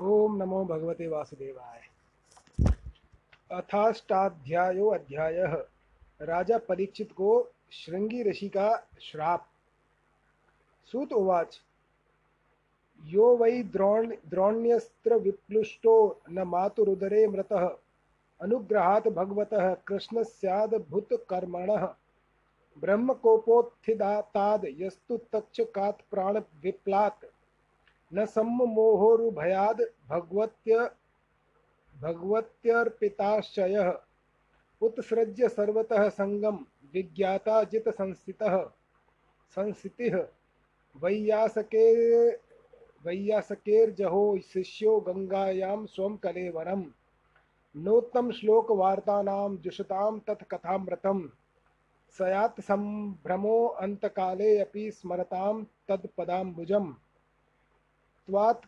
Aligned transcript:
ओम 0.00 0.36
नमो 0.36 0.64
भगवते 0.64 1.08
वासुदेवाय। 1.08 1.80
अथाष्टाध्यायो 3.50 4.86
अध्याय। 4.86 5.66
राजा 6.22 6.58
परीक्षित 6.58 7.12
को 7.12 7.48
श्रृंगी 7.72 8.22
ऋषि 8.22 8.48
का 8.48 8.88
श्राप। 9.00 9.46
सूत 10.92 11.12
उवाच, 11.12 11.60
यो 13.04 13.36
वै 13.36 13.62
द्रोण 13.62 14.14
द्रोण्यस्त्र 14.28 15.14
विप्लुष्टो 15.14 16.20
न 16.30 16.42
मातुरुदरे 16.42 17.26
मृतः। 17.26 17.70
अनुग्रहात् 18.40 19.08
भगवतः 19.08 19.74
कृष्णस्याद्भुतकर्मणः 19.74 21.94
ब्रह्मकोपोत्थिदाताद् 22.78 24.66
यस्तु 24.68 25.18
तक्षकात् 25.32 26.10
प्राणविप्लात् 26.10 27.24
न 28.14 28.24
सम्मोहोरुभयाद् 28.24 30.10
भगवत्य, 30.10 30.90
भगवत्यर्पिताश्चयः। 32.00 33.98
उत्सृज्य 34.82 35.48
सर्वतः 35.48 36.08
संगम, 36.08 36.66
विज्ञाता 36.92 37.64
जित 37.64 37.88
संस्थितः। 37.88 38.70
संस्थितिः, 39.50 40.26
वैयासके, 40.96 42.28
वैयासकेर्जहो 43.04 44.38
शिष्यो 44.38 45.00
गंगायां 45.00 45.86
स्वं 45.86 46.16
कलेवरम् 46.16 46.84
नोत्तम 47.76 48.32
वार्तानां 48.70 49.56
जुषतां 49.56 50.18
तत्कथामृतं 50.18 51.28
सयात् 52.18 52.60
संभ्रमो 52.60 53.66
अन्तकाले 53.66 54.58
अपि 54.58 54.90
स्मरतां 54.90 55.64
तत्पदाम्बुजम्। 55.88 56.94
त्वात् 58.28 58.66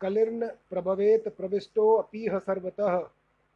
कलिर्न 0.00 0.50
प्रभवेत 0.70 1.28
प्रविष्टो 1.28 1.94
अपीह 1.94 2.38
सर्वतः। 2.38 3.08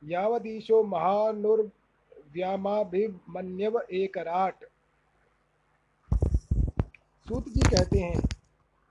यावदीशो 0.03 0.85
महानुर्व्यामाभिमन्यव 0.85 3.83
एकराट। 3.93 4.55
सूत 7.29 7.49
जी 7.49 7.61
कहते 7.61 7.99
हैं, 7.99 8.29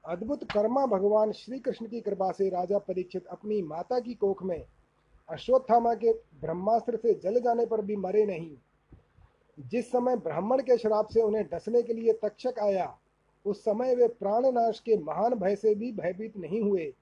अद्भुत 0.06 0.52
कर्मा 0.52 0.86
भगवान 0.86 1.32
श्री 1.32 1.60
कृष्ण 1.60 1.88
की 1.88 2.02
कृपा 2.02 2.32
से 2.32 2.50
राजा 2.50 2.78
परीक्षित 2.78 3.28
अपनी 3.28 3.62
माता 3.62 4.00
की 4.00 4.14
कोख 4.14 4.44
में 4.44 4.66
अश्वत्थामा 5.30 5.94
के 5.94 6.14
ब्रह्मास्त्र 6.42 6.96
से 6.96 7.14
जल 7.14 7.40
जाने 7.40 7.66
पर 7.66 7.82
भी 7.82 7.96
मरे 7.96 8.26
नहीं। 8.26 8.58
जिस 9.60 9.92
समय 9.92 10.18
ब्राह्मण 10.18 10.62
के 10.62 10.78
श्राप 10.78 11.08
से 11.08 11.22
उन्हें 11.22 11.48
डसने 11.54 11.82
के 11.82 11.94
लिए 11.94 12.14
तक्षक 12.14 12.54
आया 12.60 12.98
उस 13.48 13.62
समय 13.62 13.96
वे 13.96 14.08
प्राणनाश 14.08 14.80
के 14.80 14.98
महान 14.98 15.34
भय 15.34 15.56
से 15.56 15.74
भी 15.76 15.92
भयभीत 15.92 16.38
नहीं 16.38 16.62
हुए, 16.62 16.94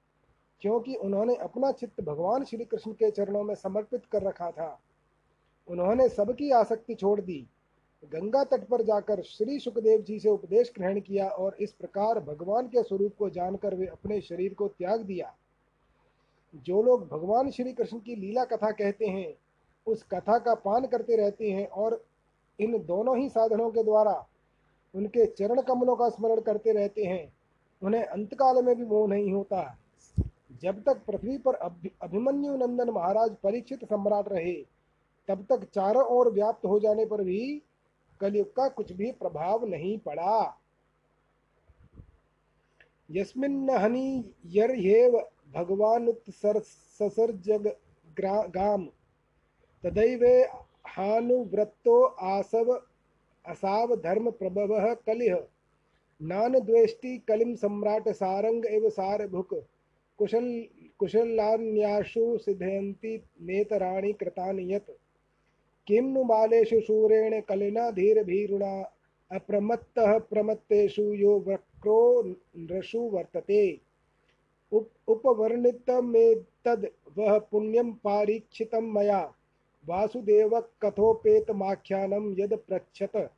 क्योंकि 0.61 0.95
उन्होंने 0.95 1.35
अपना 1.35 1.71
चित्त 1.71 2.01
भगवान 2.01 2.43
श्री 2.43 2.65
कृष्ण 2.65 2.91
के 2.91 3.11
चरणों 3.11 3.43
में 3.43 3.55
समर्पित 3.55 4.05
कर 4.05 4.23
रखा 4.23 4.49
था। 4.51 4.79
उन्होंने 5.67 6.07
सबकी 6.09 6.51
आसक्ति 6.51 6.95
छोड़ 6.95 7.19
दी। 7.21 7.45
गंगा 8.03 8.43
तट 8.43 8.67
पर 8.67 8.81
जाकर 8.81 9.21
श्री 9.21 9.59
सुखदेव 9.59 10.01
जी 10.01 10.19
से 10.19 10.29
उपदेश 10.29 10.71
ग्रहण 10.77 10.99
किया 10.99 11.27
और 11.27 11.55
इस 11.59 11.71
प्रकार 11.71 12.19
भगवान 12.19 12.67
के 12.67 12.83
स्वरूप 12.83 13.15
को 13.19 13.29
जानकर 13.29 13.75
वे 13.75 13.85
अपने 13.85 14.19
शरीर 14.21 14.53
को 14.53 14.67
त्याग 14.67 15.01
दिया। 15.01 15.33
जो 16.55 16.81
लोग 16.83 17.07
भगवान 17.07 17.49
श्री 17.51 17.73
कृष्ण 17.73 17.99
की 17.99 18.15
लीला 18.15 18.43
कथा 18.43 18.71
कहते 18.71 19.05
हैं, 19.05 19.33
उस 19.87 20.03
कथा 20.03 20.37
का 20.39 20.53
पान 20.55 20.85
करते 20.85 21.15
रहते 21.15 21.51
हैं 21.51 21.67
और 21.67 22.03
इन 22.59 22.77
दोनों 22.85 23.17
ही 23.17 23.29
साधनों 23.29 23.69
के 23.71 23.83
द्वारा 23.83 24.13
उनके 24.95 25.25
चरण 25.27 25.61
कमलों 25.61 25.95
का 25.95 26.09
स्मरण 26.09 26.41
करते 26.41 26.73
रहते 26.73 27.03
हैं। 27.03 27.33
उन्हें 27.81 28.03
अंतकाल 28.03 28.63
में 28.65 28.75
भी 28.75 28.85
मोह 28.85 29.07
नहीं 29.07 29.33
होता। 29.33 29.77
जब 30.61 30.83
तक 30.83 31.01
पृथ्वी 31.07 31.37
पर 31.37 31.53
अभिमन्यु 32.01 32.55
नंदन 32.57 32.89
महाराज 32.89 33.35
परीक्षित 33.43 33.85
सम्राट 33.85 34.29
रहे, 34.29 34.53
तब 35.29 35.45
तक 35.49 35.63
चारों 35.75 36.07
ओर 36.07 36.31
व्याप्त 36.33 36.65
हो 36.65 36.79
जाने 36.79 37.05
पर 37.05 37.23
भी 37.23 37.61
कलयुग 38.21 38.47
का 38.47 38.67
कुछ 38.69 38.91
भी 38.91 39.11
प्रभाव 39.11 39.65
नहीं 39.65 39.97
पड़ा। 39.99 40.61
यस्मिन्नहनि 43.09 44.33
यर्ह्येव 44.45 45.17
भगवानुत्सर्जग 45.55 47.67
गाम, 48.19 48.85
तदैवे 49.83 50.41
हानुव्रतो 50.87 52.05
आसव 52.05 52.81
असाव 53.47 53.95
धर्म 53.95 54.29
प्रभव 54.29 54.93
कलिह। 54.93 55.35
नान 56.21 56.59
द्वेष्टि 56.59 57.17
कलिम 57.27 57.55
सम्राट 57.55 58.09
सारंग 58.09 58.65
एव 58.65 58.89
सारभुक। 58.89 59.53
कुशल 60.17 60.63
कुशलान्याशु 60.99 62.37
सिद्धयन्ति 62.37 63.23
नेतराणि 63.41 64.13
कृतानि 64.13 64.73
यत्। 64.73 64.91
किं 65.87 66.01
नु 66.01 66.23
बालेषु 66.23 66.79
शूरेण 66.79 67.41
कलिना 67.41 67.91
धीरभीरुणा, 67.91 68.91
अप्रमत्तः 69.31 70.17
प्रमत्तेषु 70.17 71.03
यो 71.03 71.39
वक्रो 71.47 72.23
नृषु 72.57 72.99
वर्तते। 72.99 73.79
उप 74.71 74.89
उपवर्णितमेतद् 75.07 76.85
वह 77.17 77.39
पुण्यं 77.39 77.91
पारीक्षितं 77.91 78.93
मया। 78.93 79.33
वासुदेव 79.87 80.59
कथोपेतमाख्यानं 80.81 82.35
यद 82.39 82.53
पृच्छत। 82.53 83.31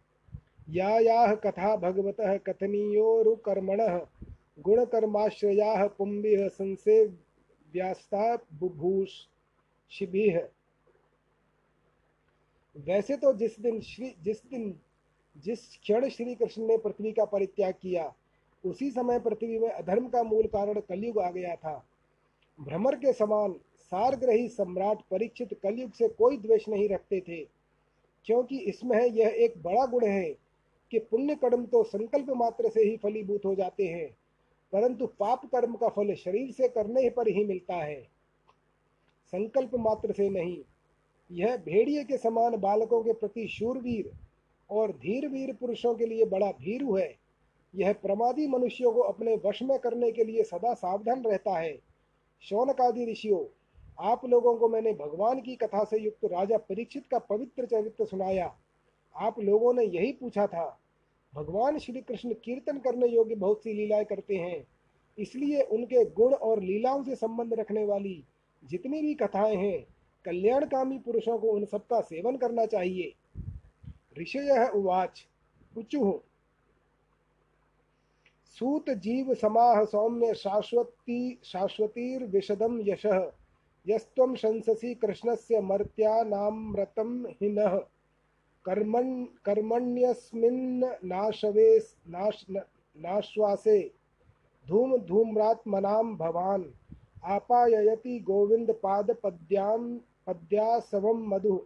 या 0.67 0.89
याः 0.99 1.33
कथा 1.35 1.75
भगवतः 1.75 2.37
कथनीयोरुकर्मणः, 2.47 3.97
गुणकर्माश्रयाः 4.57 5.85
पुंभिः 5.87 6.47
संसेव्यास्ता 6.47 8.35
बुभूषिभिः। 8.59 10.39
वैसे 12.75 13.15
तो 13.17 13.33
जिस 13.33 13.59
दिन 13.59 13.79
श्री, 13.81 14.13
जिस 14.23 14.43
दिन, 14.45 14.73
जिस 15.35 15.59
क्षण 15.77 16.07
श्री 16.09 16.35
कृष्ण 16.35 16.67
ने 16.67 16.77
पृथ्वी 16.77 17.11
का 17.11 17.25
परित्याग 17.25 17.73
किया, 17.73 18.13
उसी 18.63 18.89
समय 18.91 19.19
पृथ्वी 19.19 19.59
में 19.59 19.69
अधर्म 19.69 20.07
का 20.07 20.23
मूल 20.23 20.47
कारण 20.47 20.79
कलयुग 20.79 21.19
आ 21.19 21.29
गया 21.31 21.55
था। 21.55 21.83
भ्रमर 22.59 22.95
के 22.95 23.13
समान 23.13 23.53
सारग्रही 23.91 24.47
सम्राट 24.49 25.01
परीक्षित 25.11 25.53
कलयुग 25.63 25.91
से 25.91 26.07
कोई 26.09 26.37
द्वेष 26.37 26.67
नहीं 26.69 26.89
रखते 26.89 27.19
थे, 27.19 27.43
क्योंकि 28.25 28.59
इसमें 28.59 28.99
यह 28.99 29.27
एक 29.37 29.53
बड़ा 29.63 29.85
गुण 29.85 30.05
है 30.05 30.46
कि 30.91 30.99
पुण्य 31.01 31.35
कर्म 31.35 31.65
तो 31.65 31.83
संकल्प 31.83 32.29
मात्र 32.37 32.69
से 32.69 32.81
ही 32.81 32.95
फलीभूत 32.97 33.45
हो 33.45 33.53
जाते 33.55 33.87
हैं, 33.87 34.09
परंतु 34.73 35.07
पाप 35.19 35.45
कर्म 35.45 35.75
का 35.75 35.89
फल 35.89 36.13
शरीर 36.15 36.51
से 36.51 36.67
करने 36.67 37.09
पर 37.09 37.27
ही 37.27 37.43
मिलता 37.45 37.75
है। 37.75 38.01
संकल्प 39.33 39.75
मात्र 39.77 40.13
से 40.13 40.29
नहीं, 40.29 40.57
यह 41.29 41.55
भेड़िए 41.57 42.03
के 42.03 42.17
समान 42.17 42.57
बालकों 42.57 43.01
के 43.03 43.13
प्रति 43.13 43.47
शूरवीर 43.49 44.11
और 44.69 44.91
धीर 44.93 45.27
वीर 45.27 45.53
पुरुषों 45.53 45.93
के 45.95 46.05
लिए 46.05 46.25
बड़ा 46.25 46.51
भीरु 46.51 46.95
है। 46.95 47.13
यह 47.73 47.93
प्रमादी 47.93 48.47
मनुष्यों 48.47 48.91
को 48.91 49.01
अपने 49.01 49.35
वश 49.45 49.61
में 49.63 49.77
करने 49.79 50.11
के 50.11 50.23
लिए 50.23 50.43
सदा 50.43 50.73
सावधान 50.73 51.23
रहता 51.23 51.57
है। 51.59 51.77
शौनकादि 52.43 53.11
ऋषियों, 53.11 53.43
आप 54.03 54.25
लोगों 54.25 54.55
को 54.55 54.67
मैंने 54.69 54.93
भगवान 54.93 55.41
की 55.41 55.55
कथा 55.55 55.83
से 55.83 55.99
युक्त 55.99 56.25
राजा 56.25 56.57
परीक्षित 56.59 57.05
का 57.11 57.19
पवित्र 57.19 57.65
चरित्र 57.65 58.05
सुनाया। 58.05 58.47
आप 59.17 59.39
लोगों 59.39 59.73
ने 59.73 59.83
यही 59.83 60.11
पूछा 60.11 60.45
था, 60.47 60.79
भगवान 61.33 61.77
श्री 61.77 62.01
कृष्ण 62.01 62.33
कीर्तन 62.43 62.77
करने 62.77 63.07
योग्य 63.07 63.35
बहुत 63.35 63.63
सी 63.63 63.73
लीलाएँ 63.73 64.05
करते 64.05 64.35
हैं, 64.35 64.65
इसलिए 65.17 65.61
उनके 65.61 66.03
गुण 66.05 66.33
और 66.33 66.61
लीलाओं 66.63 67.03
से 67.03 67.15
संबंध 67.15 67.53
रखने 67.53 67.85
वाली 67.85 68.23
जितनी 68.63 69.01
भी 69.01 69.13
कथाएँ 69.13 69.55
हैं, 69.55 69.85
कल्याणकामी 70.25 70.97
पुरुषों 70.99 71.37
को 71.37 71.51
उन 71.51 71.65
सबका 71.65 71.99
सेवन 72.01 72.37
करना 72.37 72.65
चाहिए। 72.65 73.13
ऋषय 74.19 74.69
उवाच 74.75 75.25
उचुह 75.75 76.19
सूत 78.57 78.89
जीव 78.89 79.33
समाह 79.33 79.83
सौम्य 79.85 80.33
शाश्वती 80.33 81.39
शाश्वतीर्विशदम 81.43 82.79
यशः, 82.81 83.29
यस्त्वं 83.85 84.35
शंससि 84.35 84.93
कृष्णस्य 84.95 85.61
मर्त्यानामृतं 85.61 87.23
हिनः। 87.31 87.79
कर्मण् 88.67 89.25
कर्मण्यस्मिन्नाशवे 89.45 91.79
नाश 92.07 92.45
नाश्वासे। 92.97 93.91
धूम 94.67 94.97
धूम्रात्मनां 94.97 96.15
भवान्। 96.15 96.63
आपाययति 97.23 98.19
गोविन्दपादपद्यां 98.19 99.99
पद्यासवं 100.27 101.27
मधु। 101.27 101.65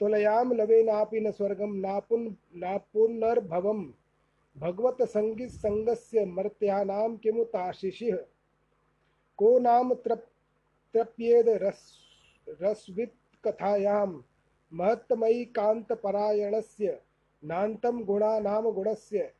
तुलयां 0.00 0.54
लवेनापि 0.54 1.20
न 1.20 1.30
स्वर्गं, 1.30 1.80
नापुन् 1.80 2.34
नापुनर्भवं 2.54 3.92
भगवतसङ्गीतसङ्गस्य 4.58 6.24
मर्त्यानां 6.24 7.16
किमुताशिषिः? 7.16 8.18
को 9.38 9.58
नाम 9.58 9.94
तृप् 9.94 10.32
तृप्येद 10.94 11.48
रस 11.48 11.98
रसवित् 12.62 13.44
कथायां 13.44 14.22
महत्तमयी 14.72 15.44
कान्तपरायणस्य, 15.44 17.00
नान्तं 17.44 18.04
गुणानाम 18.04 18.70
गुणस्य। 18.70 19.32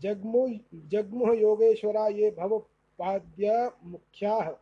जगमु 0.00 0.48
जगमु 0.74 1.32
योगेश्वरा 1.32 2.08
ये 2.08 2.30
भवपाद्य 2.30 3.70
मुख्या 3.84 4.58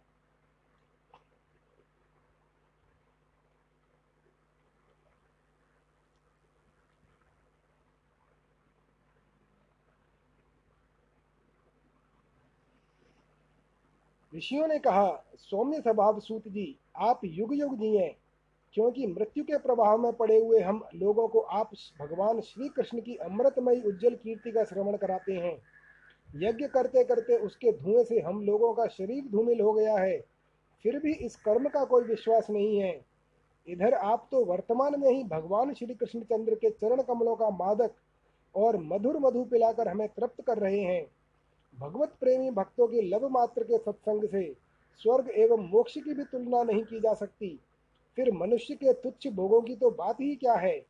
ऋषियों 14.34 14.66
ने 14.68 14.78
कहा, 14.78 15.24
सौम्य 15.36 15.80
स्वभाव 15.80 16.20
सूत 16.20 16.48
जी, 16.48 16.78
आप 16.96 17.20
युग 17.24 17.54
युग 17.54 17.76
जिये। 17.78 18.16
क्योंकि 18.76 19.06
मृत्यु 19.06 19.44
के 19.44 19.58
प्रभाव 19.58 19.98
में 19.98 20.12
पड़े 20.12 20.38
हुए 20.40 20.60
हम 20.60 20.82
लोगों 20.94 21.28
को 21.28 21.40
आप 21.40 21.70
भगवान 22.00 22.40
श्री 22.40 22.68
कृष्ण 22.68 23.00
की 23.00 23.14
अमृतमयी 23.16 23.80
उज्जवल 23.80 24.14
कीर्ति 24.14 24.50
का 24.50 24.64
श्रवण 24.64 24.96
कराते 24.96 25.32
हैं। 25.32 25.56
यज्ञ 26.36 26.66
करते 26.66 27.04
करते 27.04 27.36
उसके 27.36 27.72
धुएँ 27.72 28.04
से 28.04 28.20
हम 28.20 28.42
लोगों 28.42 28.72
का 28.74 28.86
शरीर 28.86 29.24
धूमिल 29.24 29.60
हो 29.60 29.72
गया 29.72 29.96
है। 29.96 30.18
फिर 30.84 30.98
भी 30.98 31.12
इस 31.12 31.36
कर्म 31.36 31.68
का 31.68 31.84
कोई 31.84 32.04
विश्वास 32.04 32.50
नहीं 32.50 32.80
है। 32.80 33.04
इधर 33.68 33.94
आप 33.94 34.28
तो 34.30 34.44
वर्तमान 34.44 35.00
में 35.00 35.10
ही 35.10 35.24
भगवान 35.24 35.74
श्री 35.74 35.94
कृष्णचंद्र 35.94 36.54
के 36.54 36.70
चरण 36.70 37.02
कमलों 37.02 37.36
का 37.36 37.50
मादक 37.50 37.94
और 38.54 38.76
मधुर 38.82 39.18
मधु 39.18 39.44
पिलाकर 39.44 39.88
हमें 39.88 40.08
तृप्त 40.08 40.44
कर 40.46 40.58
रहे 40.58 40.80
हैं। 40.80 41.06
भगवत 41.80 42.12
प्रेमी 42.20 42.50
भक्तों 42.50 42.86
के 42.86 43.02
लव 43.02 43.28
मात्र 43.28 43.62
के 43.62 43.78
सत्संग 43.78 44.28
से 44.28 44.56
स्वर्ग 45.00 45.30
एवं 45.30 45.68
मोक्ष 45.68 45.94
की 45.94 46.14
भी 46.14 46.24
तुलना 46.24 46.62
नहीं 46.62 46.84
की 46.84 47.00
जा 47.00 47.14
सकती। 47.14 47.58
फिर 48.16 48.32
मनुष्य 48.32 48.74
के 48.74 48.92
तुच्छ 48.92 49.28
भोगों 49.28 49.60
की 49.62 49.74
तो 49.76 49.90
बात 49.90 50.20
ही 50.20 50.34
क्या 50.36 50.54
है? 50.54 50.86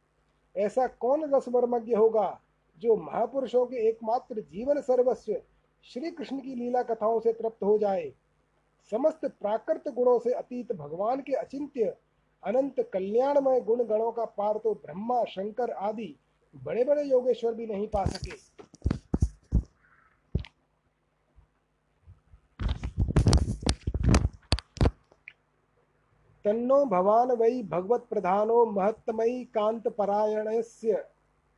ऐसा 0.57 0.87
कौन 0.87 1.35
रसमर्मज्ञ 1.35 1.95
होगा 1.95 2.41
जो 2.79 2.97
महापुरुषों 2.97 3.67
के 3.67 3.77
एकमात्र 3.89 4.41
जीवन 4.41 4.81
सर्वस्व 4.81 5.37
श्री 5.85 6.11
कृष्ण 6.11 6.39
की 6.41 6.55
लीला 6.55 6.83
कथाओं 6.83 7.21
से 7.21 7.33
तृप्त 7.33 7.65
हो 7.65 7.79
जाए? 7.79 8.13
समस्त 8.91 9.25
प्राकृत 9.25 9.89
गुणों 9.89 10.19
से 10.19 10.33
अतीत 10.33 10.73
भगवान 10.73 11.21
के 11.21 11.33
अचिंत्य, 11.33 11.95
अनंत 12.45 12.91
कल्याणमय 12.93 13.61
गुण 13.61 13.85
गणों 13.85 14.13
का 14.13 14.25
पार 14.25 14.59
तो 14.59 14.75
ब्रह्मा, 14.75 15.25
शंकर 15.25 15.71
आदि 15.71 16.15
बड़े 16.65 16.85
बड़े 16.85 17.03
योगेश्वर 17.03 17.55
भी 17.55 17.67
नहीं 17.67 17.89
पा 17.89 18.05
सके। 18.05 18.56
तन्नो 26.47 26.85
भवान 26.87 27.31
वै 27.39 27.63
भगवत 27.71 28.05
प्रधानो 28.11 28.65
महत्तमयी 28.73 29.39
कांत 29.55 29.87
परायणस्य 29.95 30.93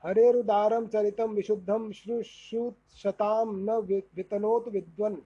हरेरुदारम 0.05 0.87
चरितम 0.87 1.31
विशुद्धम 1.31 1.91
श्रुश्रुतशतां 1.99 3.47
न 3.49 3.77
वितनोत 4.17 4.69
विद्वन्। 4.69 5.17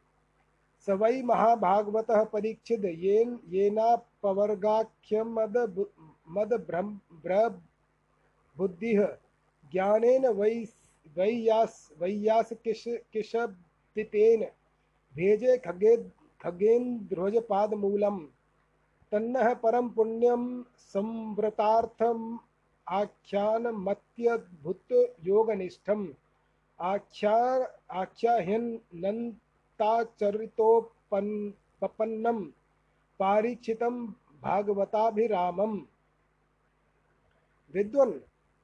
स 0.86 0.96
वै 1.02 1.22
महाभागवत 1.22 2.06
परीक्षित 2.32 2.84
येन 3.04 3.38
येनापवर्गाख्यमद 3.50 5.56
मद 6.30 6.58
बुद्धिः। 8.56 9.06
ज्ञानेन 9.72 10.26
वै 10.40 10.54
वैयास 11.16 11.88
वैयास 12.00 12.52
किश 12.64 12.84
किशब्दितेन। 13.12 14.46
भेजे 15.14 15.56
खगे 15.64 15.96
खगेन्द्रोजपादमूलम्। 16.40 18.20
तन्नः 19.12 19.54
परम 19.54 19.88
पुण्यम 19.88 20.64
संव्रतार्थम 20.78 22.38
आख्यानमत्यद्भुत 22.86 24.92
योगनिष्ठम 25.24 26.08
आख्या 26.78 27.66
आख्याह्यनन्त 28.00 29.36
ताचरितोपन्नम 29.80 31.52
पारीक्षितम 33.20 34.06
भागवताभिरामम। 34.42 35.74
विद्वन, 37.74 38.20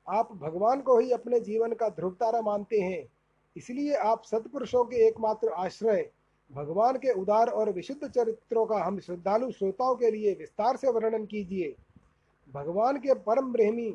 आप 0.07 0.33
भगवान 0.35 0.81
को 0.81 0.99
ही 0.99 1.11
अपने 1.13 1.41
जीवन 1.41 1.75
का 1.75 1.89
ध्रुवतारा 1.91 2.43
मानते 2.43 2.81
हैं, 2.81 3.09
इसलिए 3.57 3.97
आप 3.97 4.23
सत्पुरुषों 4.25 4.85
के 4.85 4.97
एकमात्र 5.09 5.49
आश्रय 5.59 6.11
भगवान 6.51 6.97
के 6.97 7.13
उदार 7.13 7.49
और 7.49 7.71
विशुद्ध 7.73 8.09
चरित्रों 8.09 8.65
का 8.67 8.77
हम 8.85 8.99
श्रद्धालु 8.99 9.51
श्रोताओं 9.51 9.95
के 9.97 10.11
लिए 10.11 10.35
विस्तार 10.35 10.77
से 10.77 10.91
वर्णन 10.91 11.25
कीजिए। 11.27 11.75
भगवान 12.55 12.99
के 12.99 13.15
परम 13.15 13.53
प्रेमी 13.53 13.93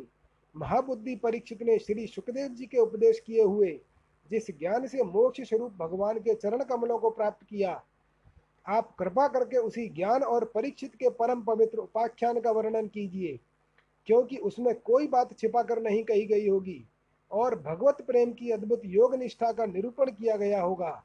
महाबुद्धि 0.55 1.15
परीक्षित 1.15 1.61
ने 1.61 1.77
श्री 1.79 2.05
सुखदेव 2.07 2.50
जी 2.50 2.65
के 2.65 2.77
उपदेश 2.77 3.19
किए 3.19 3.44
हुए, 3.44 3.71
जिस 4.31 4.50
ज्ञान 4.50 4.85
से 4.88 5.03
मोक्ष 5.03 5.41
स्वरूप 5.41 5.71
भगवान 5.79 6.19
के 6.19 6.33
चरण 6.33 6.63
कमलों 6.63 6.97
को 6.97 7.09
प्राप्त 7.09 7.45
किया, 7.45 7.81
आप 8.65 8.94
कृपा 8.99 9.27
करके 9.27 9.57
उसी 9.57 9.88
ज्ञान 9.89 10.23
और 10.23 10.45
परीक्षित 10.45 10.95
के 10.95 11.09
परम 11.09 11.41
पवित्र 11.41 11.77
उपाख्यान 11.77 12.39
का 12.39 12.51
वर्णन 12.51 12.88
कीजिए, 12.88 13.39
क्योंकि 14.07 14.38
उसमें 14.38 14.73
कोई 14.75 15.07
बात 15.07 15.38
छिपा 15.39 15.63
कर 15.63 15.81
नहीं 15.81 16.03
कही 16.03 16.25
गई 16.25 16.47
होगी, 16.47 16.83
और 17.31 17.56
भगवत 17.61 18.01
प्रेम 18.01 18.31
की 18.31 18.51
अद्भुत 18.51 18.81
योग 18.85 19.15
निष्ठा 19.15 19.51
का 19.51 19.65
निरूपण 19.65 20.11
किया 20.11 20.35
गया 20.38 20.61
होगा। 20.61 21.01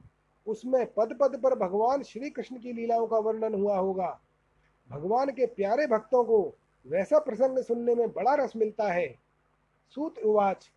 उसमें 0.48 0.86
पद 0.94 1.16
पद 1.20 1.40
पर 1.42 1.54
भगवान 1.58 2.02
श्री 2.02 2.30
कृष्ण 2.30 2.58
की 2.58 2.72
लीलाओं 2.72 3.06
का 3.06 3.18
वर्णन 3.18 3.54
हुआ 3.54 3.76
होगा। 3.76 4.20
भगवान 4.90 5.30
के 5.30 5.46
प्यारे 5.46 5.86
भक्तों 5.86 6.24
को 6.24 6.38
वैसा 6.86 7.18
प्रसंग 7.18 7.58
सुनने 7.58 7.94
में 7.94 8.12
बड़ा 8.12 8.34
रस 8.34 8.52
मिलता 8.56 8.92
है। 8.92 9.08
सूत 9.94 10.18
उवाच, 10.18 10.70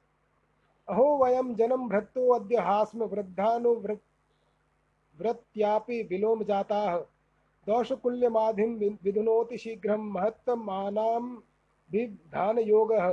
अहो 0.88 1.18
वयम 1.18 1.54
जन्म 1.56 1.88
भ्रतो 1.90 2.30
अद्य 2.34 2.58
हास्म 2.58 3.04
वृद्धानुवृत्त्यापि 3.04 3.98
विलोम 6.04 6.44
जाताः। 6.44 6.98
दोषकुल्यमाधिं 7.68 8.96
विधुनोति 9.04 9.58
शीघ्रं 9.58 10.02
महत्तमानां 10.12 11.22
भिधानयोगः 11.92 13.10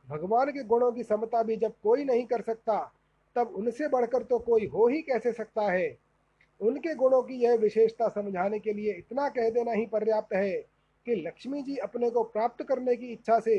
भगवान 0.09 0.51
के 0.51 0.63
गुणों 0.63 0.91
की 0.91 1.03
समता 1.03 1.43
भी 1.43 1.55
जब 1.57 1.73
कोई 1.83 2.03
नहीं 2.03 2.25
कर 2.25 2.41
सकता, 2.41 2.93
तब 3.35 3.53
उनसे 3.55 3.87
बढ़कर 3.87 4.23
तो 4.23 4.39
कोई 4.39 4.67
हो 4.67 4.87
ही 4.87 5.01
कैसे 5.01 5.31
सकता 5.31 5.71
है? 5.71 5.97
उनके 6.61 6.95
गुणों 6.95 7.21
की 7.23 7.33
यह 7.33 7.55
विशेषता 7.55 8.07
समझाने 8.07 8.59
के 8.59 8.73
लिए 8.73 8.93
इतना 8.93 9.29
कह 9.29 9.49
देना 9.49 9.71
ही 9.71 9.85
पर्याप्त 9.85 10.33
है 10.33 10.53
कि 11.05 11.15
लक्ष्मी 11.15 11.61
जी 11.61 11.75
अपने 11.77 12.09
को 12.09 12.23
प्राप्त 12.23 12.63
करने 12.63 12.95
की 12.95 13.11
इच्छा 13.11 13.39
से 13.39 13.57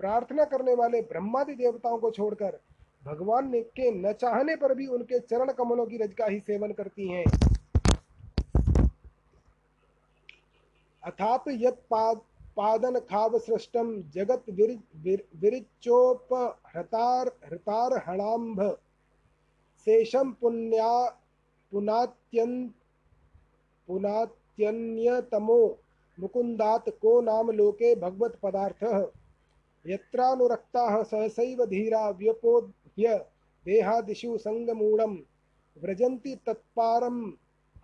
प्रार्थना 0.00 0.44
करने 0.44 0.74
वाले 0.74 1.00
ब्रह्मादि 1.02 1.54
देवताओं 1.54 1.98
को 1.98 2.10
छोड़कर 2.10 2.58
भगवान 3.04 3.52
के 3.52 3.90
न 3.90 4.12
चाहने 4.12 4.56
पर 4.56 4.74
भी 4.74 4.86
उनके 4.86 5.18
चरण 5.18 5.52
कमलों 5.52 5.86
की 5.86 5.96
रज 5.96 6.14
का 6.14 6.26
ही 6.26 6.38
सेवन 6.40 6.72
करती 6.72 7.08
हैं। 7.08 7.24
अथाप 11.02 11.44
यत 11.48 11.82
पाद 11.90 12.20
पादन 12.56 12.98
खाव 13.00 13.38
सृष्टम 13.38 13.90
जगत 14.10 14.44
विरिचोप 14.50 16.34
हृतार 16.66 17.30
हृतार 17.44 17.98
शेषम 19.86 20.32
पुण्या, 20.32 20.90
पुनात्यन 21.72 22.72
मुकुंदात 26.18 26.88
को 27.02 27.20
नाम 27.20 27.50
लोके 27.50 27.94
भगवत 27.94 28.38
पदार्थ 28.42 28.82
यत्रानुरक्ताः 29.84 31.02
सहसैव 31.02 31.64
धीरा 31.66 32.08
व्यपोध्य 32.10 33.14
देहादिषु 33.66 34.36
संगमूढ़ 34.38 35.02
व्रजन्ति 35.76 36.34
तत्पारं 36.46 37.20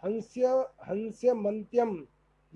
हंस्य 0.05 0.49
हंस्यमन्त्यं 0.89 1.95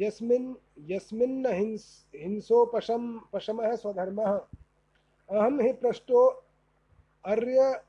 यस्मिन् 0.01 0.55
यस्मिन्न 0.79 1.47
हिंस, 1.47 2.07
हिंसोपशम, 2.17 3.21
पशमः 3.33 3.77
स्वधर्मः। 3.77 4.41
अहम 5.31 5.61
हि 5.61 5.73
पृष्ठो 5.73 6.43
अर्य, 7.25 7.83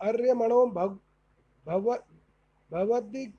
अर्यमणो 0.00 0.66
भव 0.66 0.98
भव, 1.66 1.98
भवदिग 2.72 3.32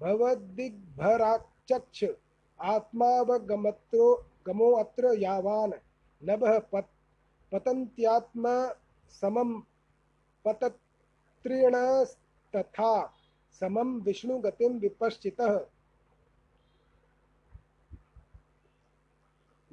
भवदिग्भराचक्ष 0.00 2.04
आत्मावगमत्रो, 2.60 4.24
गमो 4.46 4.72
अत्र 4.72 5.18
यावान। 5.18 5.72
नभः 6.24 6.58
पत, 6.58 6.88
पतन्त्यात्म 7.52 8.74
समम 9.10 9.62
पतत्रिणस्तथा 10.44 13.14
समम 13.60 14.00
विष्णु 14.00 14.38
गतिम 14.38 14.72
विपश्चितः। 14.72 15.66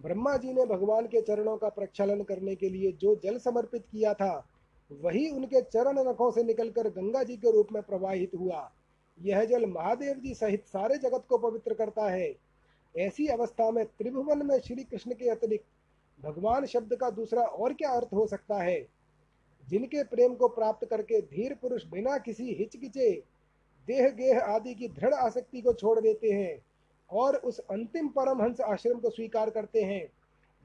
ब्रह्मा 0.01 0.38
जी 0.38 0.53
ने 0.53 0.65
भगवान 0.65 1.05
के 1.05 1.22
चरणों 1.22 1.58
का 1.58 1.70
प्रक्षालन 1.70 2.24
करने 2.24 2.55
के 2.55 2.70
लिए 2.70 2.91
जो 2.91 3.15
जल 3.15 3.38
समर्पित 3.38 3.86
किया 3.91 4.13
था, 4.13 4.48
वही 4.91 5.29
उनके 5.29 5.62
चरण 5.62 6.00
नखों 6.00 6.31
से 6.31 6.43
निकलकर 6.43 6.89
गंगा 6.89 7.24
जी 7.24 7.38
के 7.38 7.51
रूप 7.51 7.67
में 7.72 7.84
प्रवाहित 7.84 8.31
हुआ। 8.36 8.72
यह 9.22 9.46
जल 9.46 9.65
महादेव 9.65 10.15
जी 10.15 10.34
सहित 10.34 10.65
सारे 10.67 10.98
जगत 10.98 11.25
को 11.29 11.38
पवित्र 11.38 11.74
करता 11.74 12.10
है। 12.10 12.36
ऐसी 12.98 13.27
अवस्था 13.27 13.72
में 13.72 13.86
त्रिभुवन 13.86 14.46
में 14.46 14.60
श्री 14.60 14.84
कृष्ण 14.84 15.13
के 15.13 15.29
अतिरिक्त 15.29 15.65
भगवान 16.25 16.65
शब्द 16.65 16.96
का 16.96 17.10
दूसरा 17.10 17.41
और 17.41 17.74
क्या 17.74 17.89
अर्थ 17.89 18.08
हो 18.13 18.27
सकता 18.27 18.58
है? 18.58 18.88
जिनके 19.70 20.03
प्रेम 20.03 20.34
को 20.36 20.48
प्राप्त 20.48 20.86
करके 20.86 21.22
धीर 21.22 21.55
पुरुष 21.55 21.86
बिना 21.86 22.17
किसी 22.17 22.53
हिचकिचे 22.53 23.24
देह 23.88 24.10
गेह 24.10 24.39
आदि 24.39 24.74
की 24.74 24.88
दृढ़ 24.88 25.13
आसक्ति 25.13 25.62
को 25.62 25.74
छोड़ 25.74 26.00
देते 26.00 26.31
हैं 26.31 26.65
और 27.12 27.36
उस 27.36 27.60
अंतिम 27.60 28.08
परमहंस 28.08 28.62
आश्रम 28.62 29.00
को 29.00 29.10
स्वीकार 29.10 29.50
करते 29.50 29.82
हैं, 29.82 30.12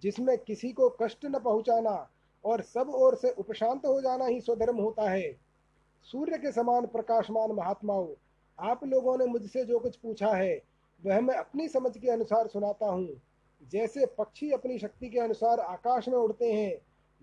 जिसमें 0.02 0.38
किसी 0.38 0.72
को 0.72 0.88
कष्ट 1.02 1.26
न 1.26 1.38
पहुंचाना 1.38 2.10
और 2.44 2.62
सब 2.62 2.90
ओर 2.90 3.14
से 3.14 3.30
उपशांत 3.30 3.86
हो 3.86 4.00
जाना 4.00 4.26
ही 4.26 4.40
स्वधर्म 4.40 4.76
होता 4.76 5.10
है। 5.10 5.36
सूर्य 6.02 6.38
के 6.38 6.52
समान 6.52 6.86
प्रकाशमान 6.86 7.52
महात्माओं, 7.52 8.08
आप 8.60 8.84
लोगों 8.84 9.18
ने 9.18 9.26
मुझसे 9.26 9.64
जो 9.64 9.78
कुछ 9.78 9.96
पूछा 9.96 10.28
है, 10.28 10.62
वह 11.04 11.20
मैं 11.20 11.34
अपनी 11.34 11.68
समझ 11.68 11.98
के 11.98 12.10
अनुसार 12.10 12.46
सुनाता 12.46 12.86
हूँ। 12.86 13.22
जैसे 13.72 14.06
पक्षी 14.06 14.50
अपनी 14.50 14.78
शक्ति 14.78 15.08
के 15.08 15.18
अनुसार 15.18 15.60
आकाश 15.60 16.08
में 16.08 16.16
उड़ते 16.16 16.52
हैं, 16.52 16.76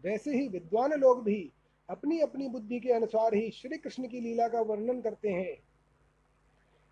वैसे 0.04 0.32
ही 0.32 0.48
विद्वान 0.48 0.94
लोग 0.94 1.24
भी 1.24 1.52
अपनी 1.90 2.20
अपनी 2.20 2.48
बुद्धि 2.50 2.80
के 2.80 2.92
अनुसार 2.92 3.36
ही 3.36 3.52
श्री 3.52 3.78
कृष्ण 3.78 4.08
की 4.08 4.20
लीला 4.20 4.48
का 4.48 4.62
वर्णन 4.62 5.02
करते 5.02 5.30
हैं। 5.30 5.58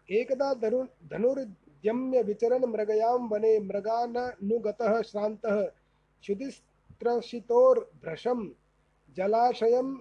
एकदा 0.09 0.53
धनुर्जम्य 1.85 2.21
विचरण 2.21 2.65
मृगयाम 2.65 3.27
वने 3.27 3.59
मृगानुगतः 3.59 5.01
श्रान्तः। 5.01 5.71
क्षुदिस्त्रशितोर्भ्रशं 6.21 8.49
जलाशयं 9.17 9.97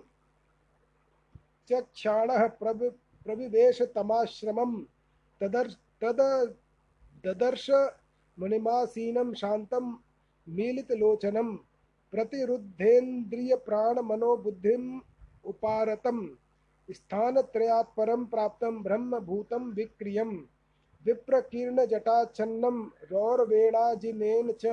च 1.68 1.72
क्षाणः 1.72 2.46
प्रविवेश 2.46 3.82
तमाश्रमं 3.82 4.84
तदर्, 5.40 5.70
तद, 6.04 6.54
ददर्श 7.24 7.70
मुनिमासीनं 8.38 9.34
शान्तं 9.34 9.96
मीलितलोचनं, 10.48 11.56
प्रतिरुद्धेन्द्रियप्राणमनोबुद्धिम् 12.12 15.00
उपारतं 15.44 16.28
स्थानत्रयात् 16.90 17.96
परं 17.96 18.24
प्राप्तं 18.24 18.82
विक्रियं 21.06 21.16
विप्रकीर्णजटाच्छन्नं 21.16 22.88
रौरवेणाजिनेन 23.12 24.52
च 24.52 24.66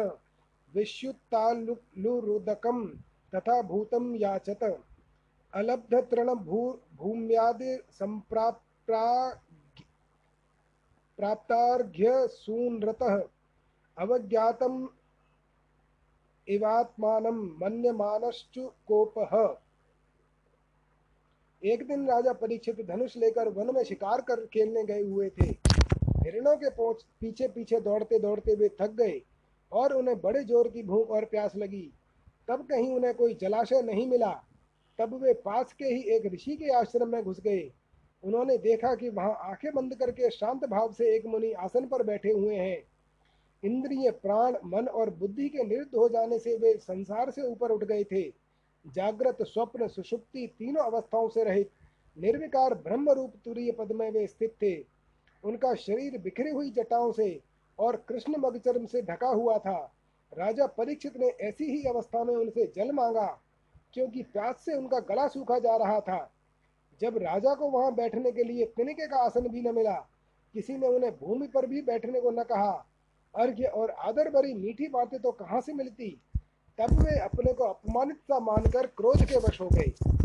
विश्युत्तालुरुदकं 0.75 2.87
तथा 3.35 3.61
भूतं 3.61 4.15
याचत। 4.15 4.81
अलब्धतृणभू 5.53 6.79
भूम्यादिसम्प्राप्ता 6.95 9.29
प्राप्तार्घ्यसूनृतः 11.17 13.21
अवज्ञातम् 13.97 14.87
इवात्मानं 16.47 17.31
मन्यमानश्चु 17.31 18.69
कोपः। 18.87 19.55
एक 21.63 21.87
दिन 21.87 22.07
राजा 22.07 22.33
परीक्षित 22.33 22.85
धनुष 22.85 23.17
लेकर 23.17 23.49
वन 23.49 23.75
में 23.75 23.83
शिकार 23.83 24.21
कर 24.21 24.45
खेलने 24.45 24.83
गए 24.83 25.01
हुए 25.01 25.29
थे। 25.29 25.66
हिरणों 26.27 26.55
के 26.57 26.69
पीछे 27.21 27.47
पीछे 27.47 27.79
दौड़ते 27.79 28.19
दौड़ते 28.19 28.55
वे 28.55 28.69
थक 28.81 28.91
गए 28.91 29.21
और 29.71 29.93
उन्हें 29.93 30.19
बड़े 30.21 30.43
ज़ोर 30.43 30.67
की 30.67 30.83
भूख 30.83 31.09
और 31.09 31.25
प्यास 31.25 31.55
लगी। 31.55 31.91
तब 32.47 32.65
कहीं 32.65 32.93
उन्हें 32.95 33.13
कोई 33.13 33.33
जलाशय 33.33 33.81
नहीं 33.81 34.07
मिला। 34.07 34.31
तब 34.99 35.13
वे 35.23 35.33
पास 35.33 35.73
के 35.73 35.85
ही 35.85 36.01
एक 36.15 36.25
ऋषि 36.33 36.55
के 36.55 36.73
आश्रम 36.73 37.09
में 37.09 37.23
घुस 37.23 37.39
गए। 37.39 37.71
उन्होंने 38.23 38.57
देखा 38.57 38.93
कि 38.95 39.09
वहाँ 39.09 39.37
आँखें 39.41 39.71
बंद 39.73 39.95
करके 39.95 40.29
शांत 40.29 40.65
भाव 40.65 40.91
से 40.93 41.15
एक 41.15 41.25
मुनि 41.25 41.51
आसन 41.51 41.87
पर 41.87 42.03
बैठे 42.03 42.31
हुए 42.31 42.55
हैं। 42.55 42.83
इंद्रिय, 43.63 44.11
प्राण, 44.11 44.57
मन 44.65 44.87
और 44.87 45.09
बुद्धि 45.09 45.49
के 45.49 45.63
निरुद्ध 45.63 45.95
हो 45.95 46.09
जाने 46.09 46.39
से 46.39 46.55
वे 46.57 46.73
संसार 46.77 47.31
से 47.31 47.41
ऊपर 47.41 47.71
उठ 47.71 47.83
गए 47.83 48.03
थे। 48.03 48.23
जागृत, 48.85 49.37
स्वप्न, 49.41 49.87
सुषुप्ति 49.87 50.47
तीनों 50.59 50.83
अवस्थाओं 50.83 51.29
से 51.29 51.43
रहित, 51.43 51.69
निर्विकार 52.17 52.73
ब्रह्म 52.73 53.11
रूप 53.11 53.33
तुरीय 53.45 53.71
पद 53.71 53.91
में 53.91 54.09
वे 54.11 54.27
स्थित 54.27 54.53
थे। 54.61 54.75
उनका 55.43 55.73
शरीर 55.75 56.17
बिखरी 56.17 56.49
हुई 56.49 56.69
जटाओं 56.69 57.11
से 57.11 57.39
और 57.79 57.95
कृष्ण 58.09 58.37
मगचर्म 58.37 58.85
से 58.85 59.01
ढका 59.01 59.27
हुआ 59.27 59.57
था। 59.57 59.77
राजा 60.31 60.65
परीक्षित 60.67 61.17
ने 61.17 61.27
ऐसी 61.41 61.65
ही 61.65 61.83
अवस्था 61.83 62.23
में 62.23 62.35
उनसे 62.35 62.65
जल 62.75 62.91
मांगा, 62.91 63.27
क्योंकि 63.93 64.23
प्यास 64.23 64.63
से 64.65 64.73
उनका 64.73 64.99
गला 64.99 65.27
सूखा 65.27 65.59
जा 65.59 65.75
रहा 65.75 65.99
था। 65.99 66.19
जब 67.01 67.17
राजा 67.17 67.53
को 67.53 67.69
वहाँ 67.69 67.93
बैठने 67.95 68.31
के 68.31 68.43
लिए 68.43 68.65
तिनके 68.65 69.07
का 69.07 69.17
आसन 69.17 69.47
भी 69.47 69.61
न 69.61 69.75
मिला, 69.75 69.95
किसी 70.55 70.77
ने 70.77 70.87
उन्हें 70.87 71.11
भूमि 71.17 71.47
पर 71.47 71.65
भी 71.65 71.81
बैठने 71.81 72.21
को 72.21 72.31
न 72.31 72.43
कहा। 72.43 72.71
अर्घ्य 73.35 73.65
और 73.65 73.89
आदर 73.89 74.29
भरी 74.29 74.53
मीठी 74.53 74.87
बातें 74.87 75.19
तो 75.19 75.31
कहाँ 75.31 75.61
से 75.61 75.73
मिलती? 75.73 76.09
तब 76.79 76.99
वे 76.99 77.19
अपने 77.19 77.53
को 77.53 77.63
अपमानित 77.63 78.17
सा 78.17 78.39
मानकर 78.39 78.85
क्रोध 78.87 79.23
के 79.25 79.37
वश 79.37 79.61
हो 79.61 79.69
गए। 79.69 80.16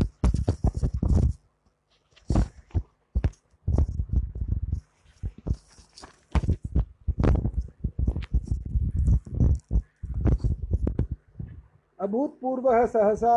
अभूतपूर्व 12.12 12.66
सहसा 12.86 13.34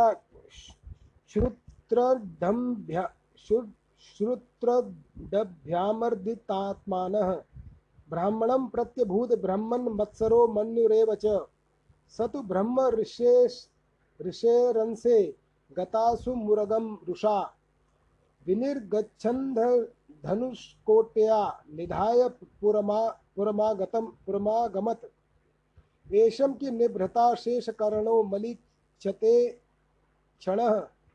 श्रुत्रदम्भ्या 1.29 3.03
ब्राह्मणं 8.09 8.65
प्रत्यभूत 8.67 9.31
ब्रह्मन् 9.41 9.87
मत्सरो 9.99 10.39
मन्युरेव 10.47 11.13
च। 11.15 11.25
स 12.13 12.27
तु 12.33 12.41
ब्रह्म 12.51 12.87
ऋषेरंसे 14.19 15.17
गतासु 15.77 16.35
मुरगम 16.35 16.85
रुषा 17.07 17.37
निधाय 21.75 22.27
पुरमा 22.61 22.99
एषम 26.07 26.51
की 26.53 26.71
निभृता 26.71 27.33
शेषकर्णो 27.35 28.15
मलिक्षते 28.95 29.47
क्षण 30.41 30.59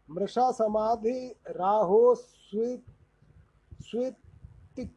मृषा 0.08 0.50
समाधि 0.52 1.34
राहो 1.48 2.14
स्वित 2.14 2.84
स्वित 3.80 4.16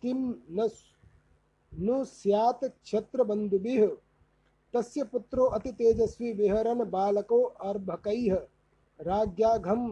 किम 0.02 0.34
न 0.52 0.68
नु 1.72 2.04
स्यात् 2.06 2.66
क्षत्र 2.66 3.24
बंधुभिः 3.24 3.88
तस्य 4.74 5.04
पुत्रो 5.04 5.46
अति 5.48 5.72
तेजस्वी 5.72 6.34
विहरन 6.34 6.84
बालको 6.84 7.42
अर्भकैः। 7.42 8.36
राज्ञाघम 9.00 9.88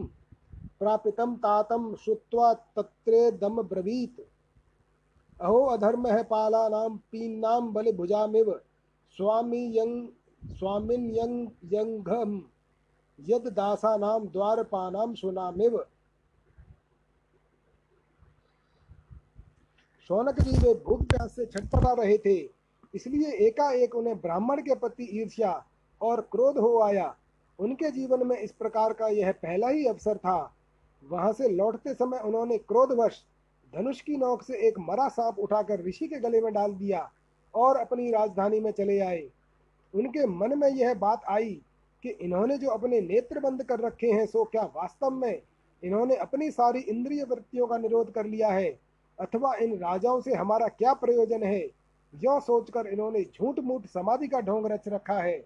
प्रापितम 0.78 1.34
तातम 1.36 1.94
श्रुत्वा 1.94 2.52
तत्रेदम 2.76 3.62
ब्रवीत। 3.62 4.20
अहो 5.40 5.64
अधर्म 5.66 6.06
है 6.06 6.22
पालानाम 6.22 6.96
पीनाम 7.12 7.72
बलिभुजामिव। 7.72 8.52
स्वामी 9.16 9.66
यंग 9.78 10.08
स्वामिन 10.52 11.10
यंग 11.10 11.48
यंघम 11.72 12.40
यद 13.18 13.48
दासानाम 13.48 14.26
द्वारपानाम 14.28 15.14
सुनामिव। 15.14 15.78
शौनक 20.10 20.40
जी 20.40 20.56
वे 20.58 20.72
भूख 20.84 21.02
प्यास 21.02 21.34
से 21.36 21.46
छटपटा 21.46 21.92
रहे 21.94 22.16
थे, 22.18 22.36
इसलिए 22.94 23.32
एकाएक 23.46 23.94
उन्हें 23.94 24.16
ब्राह्मण 24.20 24.60
के 24.62 24.74
प्रति 24.76 25.08
ईर्ष्या 25.12 25.52
और 26.00 26.20
क्रोध 26.32 26.58
हो 26.58 26.80
आया। 26.82 27.14
उनके 27.58 27.90
जीवन 27.90 28.26
में 28.26 28.36
इस 28.38 28.52
प्रकार 28.52 28.92
का 28.92 29.08
यह 29.10 29.32
पहला 29.32 29.68
ही 29.68 29.86
अवसर 29.86 30.16
था। 30.16 30.54
वहाँ 31.02 31.32
से 31.32 31.48
लौटते 31.48 31.94
समय 31.94 32.18
उन्होंने 32.18 32.58
क्रोधवश 32.58 33.22
धनुष 33.72 34.00
की 34.00 34.16
नोक 34.16 34.42
से 34.42 34.66
एक 34.68 34.78
मरा 34.80 35.08
सांप 35.08 35.38
उठाकर 35.38 35.84
ऋषि 35.84 36.06
के 36.08 36.18
गले 36.20 36.40
में 36.40 36.52
डाल 36.54 36.72
दिया 36.74 37.10
और 37.54 37.76
अपनी 37.76 38.10
राजधानी 38.10 38.60
में 38.60 38.70
चले 38.72 38.98
आए। 39.00 39.22
उनके 39.94 40.26
मन 40.28 40.58
में 40.58 40.68
यह 40.70 40.94
बात 40.96 41.24
आई 41.28 41.60
कि 42.02 42.08
इन्होंने 42.08 42.58
जो 42.58 42.68
अपने 42.68 43.00
नेत्र 43.00 43.40
बंद 43.40 43.62
कर 43.62 43.80
रखे 43.80 44.06
हैं, 44.06 44.26
सो 44.26 44.44
क्या 44.44 44.62
वास्तव 44.62 45.10
में 45.10 45.42
इन्होंने 45.84 46.16
अपनी 46.16 46.50
सारी 46.50 46.80
इंद्रिय 46.80 47.24
वृत्तियों 47.24 47.66
का 47.66 47.78
निरोध 47.78 48.12
कर 48.12 48.26
लिया 48.26 48.48
है? 48.48 48.78
अथवा 49.20 49.54
इन 49.54 49.78
राजाओं 49.78 50.20
से 50.20 50.34
हमारा 50.34 50.68
क्या 50.68 50.92
प्रयोजन 50.92 51.42
है? 51.42 51.60
यह 52.14 52.38
सोचकर 52.38 52.86
इन्होंने 52.86 53.22
झूठ 53.22 53.58
मूठ 53.58 53.86
समाधि 53.86 54.28
का 54.28 54.40
ढोंग 54.40 54.66
रच 54.66 54.88
रखा 54.88 55.14
है। 55.14 55.44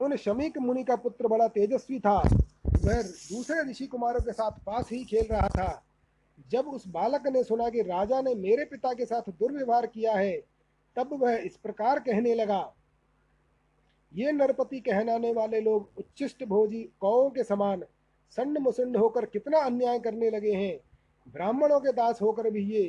उन 0.00 0.16
शमीक 0.16 0.58
मुनि 0.58 0.84
का 0.84 0.96
पुत्र 0.96 1.28
बड़ा 1.28 1.48
तेजस्वी 1.48 2.00
था। 2.00 2.18
वह 2.84 3.02
दूसरे 3.02 3.70
ऋषि 3.70 3.86
कुमारों 3.86 4.20
के 4.20 4.32
साथ 4.32 4.50
पास 4.50 4.88
ही 4.92 5.04
खेल 5.04 5.26
रहा 5.30 5.48
था। 5.48 5.82
जब 6.50 6.68
उस 6.68 6.84
बालक 6.88 7.26
ने 7.26 7.44
सुना 7.44 7.68
कि 7.68 7.82
राजा 7.82 8.20
ने 8.20 8.34
मेरे 8.34 8.64
पिता 8.64 8.92
के 8.92 9.04
साथ 9.04 9.30
दुर्व्यवहार 9.30 9.86
किया 9.86 10.12
है 10.12 10.49
तब 10.96 11.12
वह 11.14 11.36
इस 11.36 11.56
प्रकार 11.56 11.98
कहने 12.00 12.34
लगा, 12.34 12.72
ये 14.14 14.32
नरपति 14.32 14.80
कहनाने 14.80 15.32
वाले 15.32 15.60
लोग 15.60 15.98
उच्चिष्ट 15.98 16.44
भोजी 16.44 16.82
कौ 17.00 17.28
के 17.30 17.44
समान 17.44 17.82
सन्न 18.36 18.62
मुसंड 18.62 18.96
होकर 18.96 19.26
कितना 19.26 19.58
अन्याय 19.60 19.98
करने 19.98 20.30
लगे 20.30 20.52
हैं। 20.52 20.78
ब्राह्मणों 21.26 21.80
के 21.80 21.92
दास 21.92 22.20
होकर 22.22 22.50
भी 22.50 22.64
ये 22.66 22.84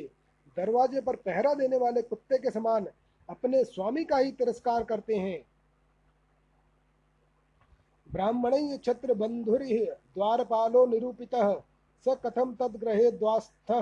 दरवाजे 0.56 1.00
पर 1.00 1.16
पहरा 1.18 1.54
देने 1.54 1.76
वाले 1.78 2.02
कुत्ते 2.02 2.38
के 2.38 2.50
समान 2.50 2.86
अपने 3.28 3.62
स्वामी 3.64 4.04
का 4.04 4.16
ही 4.16 4.32
तिरस्कार 4.32 4.84
करते 4.84 5.16
हैं। 5.16 5.42
ब्राह्मण 8.10 8.76
छत्र 8.78 9.14
बंधुर 9.14 9.62
द्वारपालो 9.62 10.84
निरूपित 10.86 11.34
स 11.34 12.16
कथम 12.24 12.54
तद्ग्रहे 12.54 13.10
द्वास्थ 13.12 13.72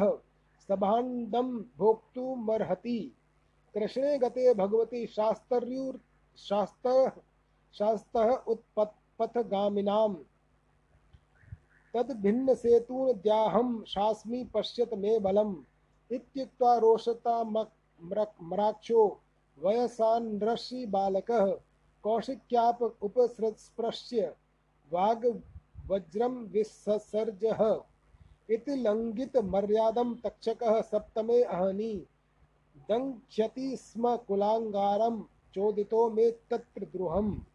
सभाण्डम 0.69 1.57
भोक्तुमर्हति। 1.79 3.13
कृष्णे 3.75 4.19
गते 4.19 4.53
भगवती 4.55 5.07
शास्त्र्यूर 5.07 6.01
शास्त्र 6.39 7.11
शास्त्र 7.75 8.33
उत्पत्पथगामिनाम् 8.49 10.15
तद 11.95 12.11
भिन्न 12.23 12.55
सेतून 12.55 13.13
द्याहम 13.13 13.83
शास्मी 13.89 14.43
पश्यत 14.45 14.95
मे 14.95 15.19
बलम। 15.19 15.55
इत्युक्त्वा 16.11 16.77
रोषता 16.77 17.43
मराक्षो 17.45 19.03
वयसानृषि 19.59 20.85
बालकः 20.87 21.47
कौशिक्याप 22.05 22.83
उपस्पृश्य 22.83 24.35
वाग 24.91 25.27
वज्रम 25.89 26.37
विससर्जः। 26.53 27.61
इति 28.51 28.75
लंघित 28.77 29.37
मर्यादम 29.37 30.15
तक्षकः 30.15 30.81
सप्तमे 30.83 31.43
अहनि। 31.43 32.07
दंक्षति 32.91 33.77
स्म 33.77 34.17
कुलांगारम 34.17 35.21
चोदितो 35.55 36.09
मे 36.11 36.31
तत्र 36.31 36.85
द्रुहम। 36.85 37.47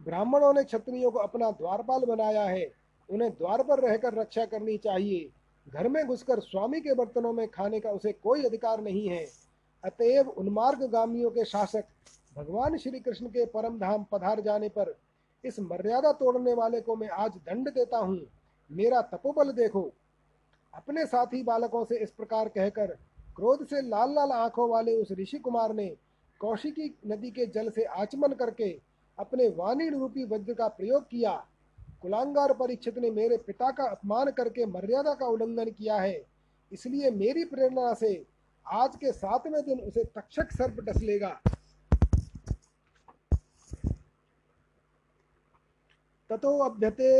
ब्राह्मणों 0.00 0.52
ने 0.54 0.64
क्षत्रियों 0.64 1.10
को 1.10 1.18
अपना 1.18 1.50
द्वारपाल 1.50 2.04
बनाया 2.04 2.42
है। 2.42 2.72
उन्हें 3.08 3.30
द्वार 3.30 3.62
पर 3.62 3.80
रहकर 3.80 4.14
रक्षा 4.14 4.44
करनी 4.44 4.76
चाहिए। 4.76 5.30
घर 5.66 5.88
में 5.88 6.06
घुसकर 6.06 6.40
स्वामी 6.40 6.80
के 6.80 6.94
बर्तनों 6.94 7.32
में 7.32 7.48
खाने 7.48 7.80
का 7.80 7.90
उसे 7.90 8.12
कोई 8.12 8.44
अधिकार 8.44 8.80
नहीं 8.80 9.08
है। 9.08 9.24
अतएव 9.84 10.28
उन्मार्ग 10.28 10.82
गामियों 10.82 11.30
के 11.30 11.44
शासक 11.44 11.84
भगवान 12.36 12.76
श्री 12.76 13.00
कृष्ण 13.00 13.26
के 13.26 13.46
परम 13.46 13.78
धाम 13.78 14.04
पधार 14.12 14.40
जाने 14.40 14.68
पर 14.68 14.94
इस 15.44 15.60
मर्यादा 15.60 16.12
तोड़ने 16.12 16.54
वाले 16.54 16.80
को 16.80 16.96
मैं 16.96 17.08
आज 17.08 17.36
दंड 17.36 17.68
देता 17.68 17.98
हूँ। 17.98 18.20
मेरा 18.70 19.00
तपोबल 19.02 19.52
देखो। 19.52 19.90
अपने 20.74 21.04
साथी 21.06 21.42
बालकों 21.42 21.84
से 21.84 21.98
इस 21.98 22.10
प्रकार 22.10 22.48
कहकर 22.48 22.96
क्रोध 23.36 23.66
से 23.66 23.80
लाल 23.82 24.14
लाल 24.14 24.32
आँखों 24.32 24.68
वाले 24.70 24.96
उस 24.96 25.12
ऋषि 25.12 25.38
कुमार 25.38 25.72
ने 25.74 25.86
कौशिकी 26.40 26.94
नदी 27.06 27.30
के 27.30 27.46
जल 27.46 27.70
से 27.70 27.84
आचमन 27.84 28.32
करके 28.34 28.70
अपने 29.18 29.48
वाणी 29.48 29.88
रूपी 29.88 30.24
वज्र 30.24 30.54
का 30.54 30.68
प्रयोग 30.70 31.02
किया। 31.02 31.32
कुलांगार 32.02 32.52
परीक्षित 32.52 32.98
ने 32.98 33.10
मेरे 33.10 33.36
पिता 33.36 33.70
का 33.70 33.84
अपमान 33.90 34.30
करके 34.30 34.66
मर्यादा 34.66 35.14
का 35.14 35.26
उल्लंघन 35.26 35.70
किया 35.70 35.96
है। 35.96 36.20
इसलिए 36.72 37.10
मेरी 37.10 37.44
प्रेरणा 37.44 37.92
से 37.94 38.12
आज 38.66 38.96
के 38.96 39.12
सातवें 39.12 39.62
दिन 39.64 39.80
उसे 39.80 40.04
तक्षक 40.16 40.52
सर्प 40.52 40.80
डस 40.84 41.02
लेगा 41.02 41.40
ततो 46.30 46.58
अभ्यते 46.60 47.10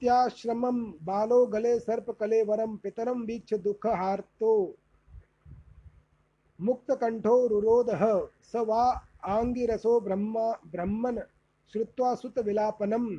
त्याश्रमम 0.00 0.92
बालो 1.02 1.46
गले 1.46 1.80
सर्प 1.80 2.10
कले 2.10 2.42
वरम 2.42 2.76
पितरम 2.76 3.22
वीक्ष 3.22 3.54
दुख 3.54 3.86
हार्तो 3.86 4.76
मुक्त 6.60 6.90
कंठो 6.90 7.46
रुरोध, 7.46 7.86
स 8.42 8.52
वा 8.56 9.02
आंगिरसो 9.24 10.00
ब्रह्मा, 10.00 10.52
ब्रह्मन 10.52 11.18
श्रुत्वा 11.72 12.14
सुतविलापनम् 12.14 13.18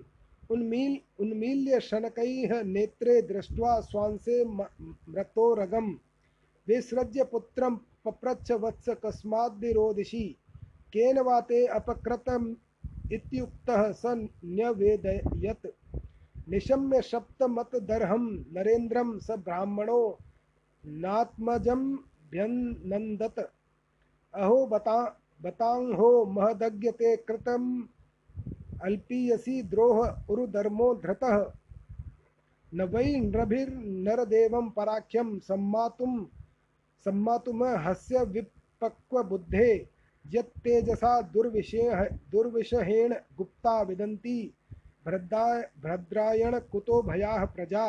उन्मील 0.51 0.97
उन्मील्य 1.19 1.79
शनकैः 1.79 2.63
नेत्रे 2.63 3.21
दृष्ट्वा 3.21 3.79
स्वांसे 3.79 4.45
मृतोरगम्। 4.45 5.95
विसृज्य 6.67 7.23
पुत्रं 7.23 7.75
पप्रच्छ 7.75 8.51
वत्स 8.51 8.89
कस्माद्दिरोदिषि 8.89 10.35
केन 10.93 11.19
वा 11.19 11.41
ते 11.41 11.65
इत्युक्तः 13.15 13.91
स 13.91 14.01
न्यवेदयत्। 14.45 15.67
निशम्य 16.49 17.01
सप्तमतदर्हं 17.01 18.43
नरेन्द्रं 18.53 19.19
स 19.19 19.31
ब्राह्मणो 19.31 20.19
नात्मजं 20.85 21.95
व्यनन्दत 22.31 23.51
अहो 24.33 24.67
बता, 24.67 25.21
बतांहो 25.41 26.25
महदज्ञते 26.25 27.17
कृतम् 27.17 27.83
अल्पीयसी 28.81 29.61
द्रोह 29.63 30.15
उरुधर्मो 30.29 30.95
धृतः। 30.95 31.51
न 32.73 32.81
वै 32.81 33.19
नरभिर्नरदेवं 33.19 34.69
पराख्यं 34.69 35.39
सम्मातुं, 35.39 36.25
सम्मातुम 37.05 37.63
हस्य 37.63 38.23
विपक्वबुद्धे 38.23 39.87
यत्तेजसा 40.27 41.21
दुर्विषेह 41.21 42.03
दुर्विषहेण 42.03 43.15
गुप्ता 43.37 43.81
विदन्ति। 43.81 44.53
भद्राय 45.07 45.61
भद्रायण 45.83 46.59
कुतो 46.71 47.01
भयाः 47.01 47.45
प्रजा। 47.45 47.85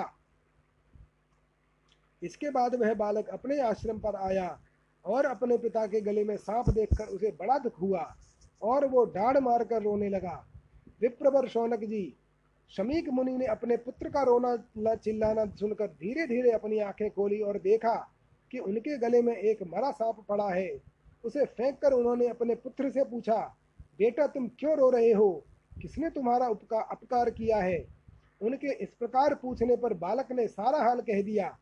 इसके 2.22 2.50
बाद 2.50 2.74
वह 2.74 2.94
बालक 2.94 3.28
अपने 3.28 3.60
आश्रम 3.60 3.98
पर 3.98 4.16
आया 4.16 4.58
और 5.04 5.24
अपने 5.24 5.56
पिता 5.58 5.86
के 5.86 6.00
गले 6.00 6.24
में 6.24 6.36
सांप 6.36 6.68
देखकर 6.70 7.06
उसे 7.06 7.30
बड़ा 7.40 7.58
दुख 7.58 7.80
हुआ 7.80 8.04
और 8.62 8.86
वो 8.86 9.04
डाढ़ 9.04 9.38
मारकर 9.38 9.82
रोने 9.82 10.08
लगा। 10.08 10.44
विप्रवर 11.00 11.48
शौनक 11.48 11.84
जी, 11.84 12.14
शमीक 12.70 13.08
मुनि 13.08 13.36
ने 13.36 13.46
अपने 13.46 13.76
पुत्र 13.76 14.08
का 14.08 14.22
रोना 14.22 14.94
चिल्लाना 14.94 15.44
सुनकर 15.46 15.86
धीरे 15.86 16.26
धीरे 16.26 16.50
अपनी 16.50 16.78
आँखें 16.78 17.10
खोली 17.10 17.40
और 17.40 17.58
देखा 17.58 17.94
कि 18.50 18.58
उनके 18.58 18.96
गले 18.98 19.22
में 19.22 19.36
एक 19.36 19.62
मरा 19.66 19.90
सांप 19.90 20.24
पड़ा 20.28 20.48
है। 20.48 20.70
उसे 21.24 21.44
फेंक 21.44 21.78
कर 21.78 21.92
उन्होंने 21.92 22.28
अपने 22.28 22.54
पुत्र 22.54 22.90
से 22.90 23.04
पूछा, 23.04 23.36
बेटा, 23.98 24.26
तुम 24.26 24.48
क्यों 24.48 24.76
रो 24.76 24.90
रहे 24.90 25.12
हो? 25.12 25.44
किसने 25.82 26.10
तुम्हारा 26.10 26.46
उपकार 26.46 26.88
अपकार 26.90 27.30
किया 27.30 27.56
है? 27.56 27.86
उनके 28.42 28.72
इस 28.72 28.88
प्रकार 28.88 29.34
पूछने 29.34 29.76
पर 29.76 29.94
बालक 29.94 30.32
ने 30.32 30.48
सारा 30.48 30.78
हाल 30.78 31.00
कह 31.00 31.22
दिया। 31.22 31.58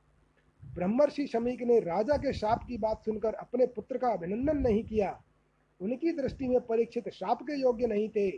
ब्रह्मर्षि 0.74 1.26
शमीक 1.26 1.62
ने 1.62 1.80
राजा 1.80 2.16
के 2.16 2.32
शाप 2.32 2.64
की 2.68 2.78
बात 2.78 3.04
सुनकर 3.04 3.34
अपने 3.34 3.66
पुत्र 3.66 3.98
का 3.98 4.08
अभिनंदन 4.08 4.56
नहीं 4.56 4.84
किया। 4.84 5.22
उनकी 5.80 6.12
दृष्टि 6.12 6.48
में 6.48 6.60
परीक्षित 6.60 7.08
शाप 7.08 7.42
के 7.42 7.60
योग्य 7.60 7.86
नहीं 7.86 8.08
थे। 8.08 8.30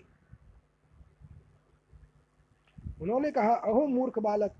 उन्होंने 3.02 3.30
कहा, 3.30 3.54
अहो 3.54 3.86
मूर्ख 3.86 4.18
बालक, 4.18 4.50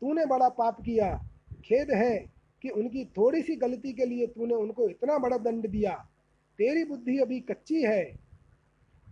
तूने 0.00 0.26
बड़ा 0.26 0.48
पाप 0.48 0.80
किया। 0.80 1.28
खेद 1.64 1.90
है 1.90 2.18
कि 2.62 2.68
उनकी 2.68 3.04
थोड़ी 3.04 3.42
सी 3.42 3.56
गलती 3.56 3.92
के 3.92 4.04
लिए 4.04 4.26
तूने 4.26 4.54
उनको 4.54 4.88
इतना 4.88 5.18
बड़ा 5.18 5.38
दंड 5.38 5.68
दिया। 5.68 6.08
तेरी 6.58 6.84
बुद्धि 6.84 7.18
अभी 7.18 7.40
कच्ची 7.40 7.82
है। 7.82 8.27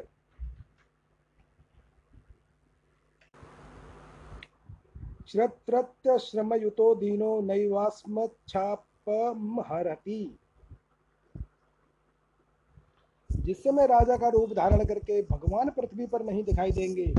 श्रत्रत्यश्रमयुतो 5.33 6.95
दीनो 6.95 7.41
नैवास्मच्छापमहरति। 7.43 10.23
जिस 13.45 13.63
समय 13.63 13.87
राजा 13.87 14.17
का 14.17 14.29
रूप 14.29 14.53
धारण 14.53 14.85
करके 14.85 15.23
भगवान 15.23 15.71
पृथ्वी 15.71 16.07
पर 16.07 16.25
नहीं 16.25 16.45
दिखाई 16.45 16.71
देंगे, 16.71 17.15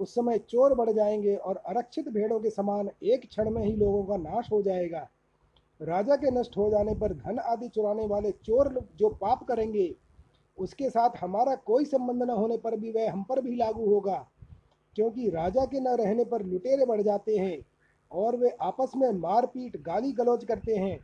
उस 0.00 0.14
समय 0.14 0.38
चोर 0.38 0.74
बढ़ 0.74 0.90
जाएँगे 0.90 1.36
और 1.36 1.56
अरक्षित 1.56 2.08
भेड़ों 2.08 2.40
के 2.40 2.50
समान 2.50 2.90
एक 3.02 3.28
क्षण 3.28 3.50
में 3.50 3.64
ही 3.64 3.76
लोगों 3.76 4.04
का 4.04 4.16
नाश 4.16 4.48
हो 4.52 4.62
जाएगा। 4.62 5.08
राजा 5.82 6.16
के 6.16 6.30
नष्ट 6.30 6.56
हो 6.56 6.70
जाने 6.70 6.94
पर 6.94 7.12
धन 7.12 7.38
आदि 7.38 7.68
चुराने 7.68 8.06
वाले 8.06 8.30
चोर 8.30 8.88
जो 8.96 9.08
पाप 9.08 9.44
करेंगे, 9.44 9.94
उसके 10.58 10.90
साथ 10.90 11.10
हमारा 11.20 11.54
कोई 11.54 11.84
संबंध 11.84 12.22
न 12.22 12.30
होने 12.30 12.56
पर 12.56 12.76
भी 12.76 12.92
वह 12.92 13.12
हम 13.12 13.22
पर 13.22 13.40
भी 13.40 13.56
लागू 13.56 13.90
होगा। 13.90 14.28
क्योंकि 14.96 15.30
राजा 15.30 15.64
के 15.64 15.80
न 15.80 15.88
रहने 15.88 16.24
पर 16.24 16.42
लुटेरे 16.42 16.86
बढ़ 16.86 17.02
जाते 17.02 17.36
हैं 17.36 17.58
और 18.12 18.36
वे 18.36 18.48
आपस 18.48 18.92
में 18.96 19.10
मारपीट 19.10 19.82
गाली 19.82 20.12
गलौज 20.12 20.44
करते 20.44 20.76
हैं, 20.76 20.98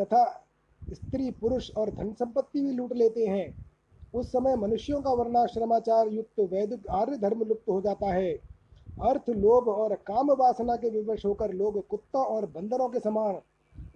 तथा 0.00 0.46
स्त्री, 0.92 1.30
पुरुष 1.30 1.70
और 1.70 1.90
धन 1.90 2.12
संपत्ति 2.12 2.60
भी 2.60 2.72
लूट 2.72 2.94
लेते 2.94 3.26
हैं। 3.26 3.69
उस 4.14 4.28
समय 4.28 4.56
मनुष्यों 4.56 5.00
का 5.02 5.10
वर्णाश्रमाचार 5.10 6.08
युक्त 6.08 6.40
वैदिक 6.52 6.88
आर्य 6.90 7.16
धर्म 7.18 7.42
लुप्त 7.44 7.68
हो 7.68 7.80
जाता 7.80 8.12
है। 8.12 8.32
अर्थ, 9.02 9.28
लोभ 9.30 9.68
और 9.68 9.94
काम 10.06 10.30
वासना 10.30 10.76
के 10.76 10.88
विवश 10.90 11.24
होकर 11.26 11.52
लोग 11.52 11.86
कुत्तों 11.88 12.24
और 12.24 12.46
बंदरों 12.46 12.88
के 12.88 12.98
समान 12.98 13.40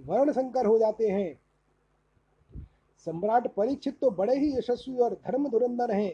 वर्ण 0.06 0.32
संकर 0.32 0.66
हो 0.66 0.78
जाते 0.78 1.08
हैं। 1.08 1.32
सम्राट 3.06 3.46
परीक्षित 3.46 3.98
तो 4.00 4.10
बड़े 4.10 4.36
ही 4.36 4.52
यशस्वी 4.58 4.96
और 4.96 5.14
धर्म 5.26 5.48
धुरंधर 5.48 5.90
हैं। 5.90 6.12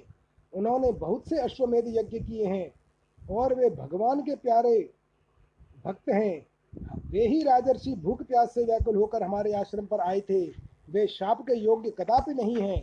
उन्होंने 0.53 0.93
बहुत 0.93 1.29
से 1.29 1.39
अश्वमेध 1.39 1.85
यज्ञ 1.89 2.19
किए 2.19 2.47
हैं 2.47 2.71
और 3.31 3.55
वे 3.55 3.71
भगवान 3.71 4.21
के 4.21 4.35
प्यारे 4.37 4.79
भक्त 5.85 6.09
हैं। 6.09 6.47
वे 7.11 7.27
ही 7.27 7.43
राजर्षि 7.43 7.95
भूख 7.95 8.23
प्यास 8.23 8.55
से 8.55 8.65
व्याकुल 8.65 8.97
होकर 8.97 9.23
हमारे 9.23 9.53
आश्रम 9.53 9.87
पर 9.87 10.01
आए 10.01 10.21
थे। 10.21 10.45
वे 10.91 11.07
शाप 11.07 11.41
के 11.43 11.59
योग्य 11.59 11.91
कदापि 11.91 12.35
नहीं 12.35 12.57
हैं। 12.57 12.81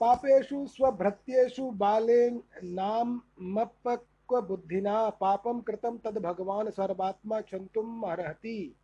अपापेषु 0.00 0.66
स्वभृत्येषु 0.66 1.62
बाले 1.70 2.30
नामपक 2.64 4.34
बुद्धिना 4.48 5.08
पापम 5.10 5.60
कृतम 5.60 5.98
तद 6.04 6.18
भगवान 6.18 6.70
सर्वात्मा 6.70 7.40
क्षंतुम 7.40 8.02
अर्हति। 8.02 8.76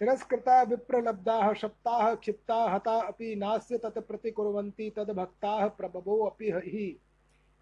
तिरस्कृता 0.00 0.62
विप्रलब्धाः, 0.62 1.52
शप्ताः, 1.52 2.14
क्षिप्ता, 2.14 2.56
हता 2.70 2.98
अपि 3.00 3.34
नास्य 3.36 3.78
तत् 3.78 3.98
प्रतिकुर्वन्ति, 3.98 4.90
तद 4.96 5.10
भक्ताः 5.10 5.66
प्रबभो 5.68 6.18
अपि 6.26 6.50
हि 6.66 6.98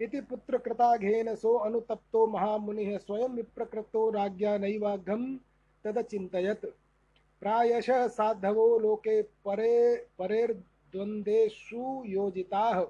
इति 0.01 0.21
पुत्रकृताघेन 0.21 1.35
सो 1.35 1.55
अनुतप्तो 1.59 2.27
महामुनिः 2.27 2.97
स्वयं 2.99 3.29
विप्रकृतो 3.29 4.09
राज्ञा 4.11 4.57
नैवाघं 4.59 5.37
तदचिन्तयत्। 5.85 6.67
प्रायशः 7.43 8.07
साधवो 8.09 8.79
लोके 8.79 9.23
परे 9.23 10.47
परेर्द्वन्द्वेषु 10.91 12.03
योजिताः। 12.07 12.85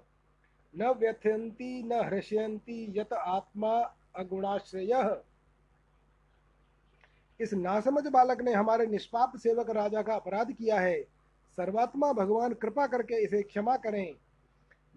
न 0.75 0.91
व्यथयन्ति, 0.99 1.83
न 1.85 2.01
हृष्यन्ति 2.05 2.95
यत 2.97 3.13
आत्मा 3.13 3.73
अगुणाश्रय। 4.17 5.21
इस 7.41 7.53
नासमझ 7.55 8.07
बालक 8.07 8.41
ने 8.43 8.53
हमारे 8.53 8.87
निष्पाप 8.87 9.37
सेवक 9.37 9.71
राजा 9.71 10.03
का 10.03 10.15
अपराध 10.15 10.53
किया 10.53 10.81
है। 10.81 11.01
सर्वात्मा 11.59 12.13
भगवान 12.13 12.55
कृपा 12.55 12.87
करके 12.87 13.23
इसे 13.25 13.43
क्षमा 13.43 13.77
करें। 13.77 14.15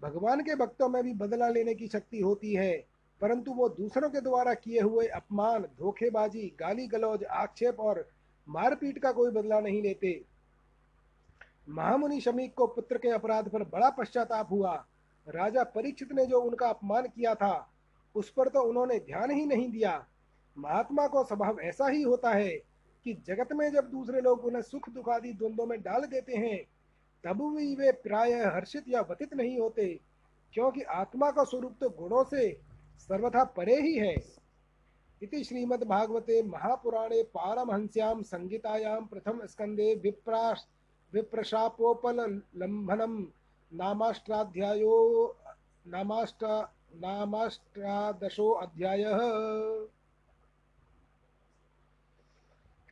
भगवान 0.00 0.40
के 0.40 0.54
भक्तों 0.54 0.88
में 0.88 1.02
भी 1.02 1.12
बदला 1.14 1.48
लेने 1.48 1.74
की 1.74 1.88
शक्ति 1.88 2.20
होती 2.20 2.54
है, 2.54 2.76
परंतु 3.20 3.52
वो 3.52 3.68
दूसरों 3.68 4.10
के 4.10 4.20
द्वारा 4.20 4.54
किए 4.54 4.80
हुए 4.80 5.06
अपमान, 5.06 5.62
धोखेबाजी 5.78 6.46
गाली 6.60 6.86
गलौज 6.86 7.24
आक्षेप 7.24 7.80
और 7.80 8.08
मारपीट 8.46 8.98
का 8.98 9.12
कोई 9.12 9.30
बदला 9.30 9.60
नहीं 9.60 9.82
लेते। 9.82 10.20
महामुनि 11.68 12.20
शमीक 12.20 12.54
को 12.54 12.66
पुत्र 12.66 12.98
के 12.98 13.08
अपराध 13.08 13.48
पर 13.48 13.62
बड़ा 13.64 13.90
पश्चाताप 13.90 14.50
हुआ। 14.50 14.74
राजा 15.26 15.62
परीक्षित 15.64 16.12
ने 16.12 16.26
जो 16.26 16.40
उनका 16.40 16.68
अपमान 16.68 17.06
किया 17.06 17.34
था, 17.34 17.70
उस 18.14 18.30
पर 18.30 18.48
तो 18.48 18.62
उन्होंने 18.62 18.98
ध्यान 18.98 19.30
ही 19.30 19.46
नहीं 19.46 19.70
दिया। 19.70 20.06
महात्मा 20.56 21.06
को 21.06 21.24
स्वभाव 21.24 21.60
ऐसा 21.60 21.88
ही 21.88 22.02
होता 22.02 22.30
है 22.30 22.50
कि 23.06 23.14
जगत 23.26 23.52
में 23.52 23.70
जब 23.72 23.90
दूसरे 23.90 24.20
लोग 24.20 24.44
उन्हें 24.44 24.62
सुख 24.62 24.88
दुख 24.90 25.08
आदि 25.08 25.32
द्वंद्वों 25.32 25.66
में 25.66 25.80
डाल 25.82 26.04
देते 26.04 26.36
हैं, 26.36 26.64
तब 27.24 27.42
भी 27.56 27.74
वे 27.74 27.92
प्राय 27.92 28.32
हर्षित 28.32 28.84
या 28.88 29.00
व्यतीत 29.00 29.34
नहीं 29.34 29.58
होते, 29.58 30.00
क्योंकि 30.54 30.82
आत्मा 30.82 31.30
का 31.30 31.44
स्वरूप 31.44 31.76
तो 31.80 31.88
गुणों 31.90 32.24
से 32.24 32.50
सर्वथा 32.98 33.44
परे 33.44 33.80
ही 33.80 33.94
है। 33.94 34.14
इति 35.22 35.42
श्रीमद्भागवते 35.44 36.42
महापुराणे 36.42 37.22
पारमहंस्यां 37.22 38.22
संगीतायां 38.22 39.00
प्रथम 39.06 39.44
स्कंदे 39.46 39.94
विप्राश 39.94 40.66
विप्रशापोपलम्भनम 41.14 43.26
नामाष्टाध्यायो, 43.72 45.36
नामाष्ट 45.86 46.68
नामाष्टादशो 46.94 48.50
अध्यायः 48.50 49.18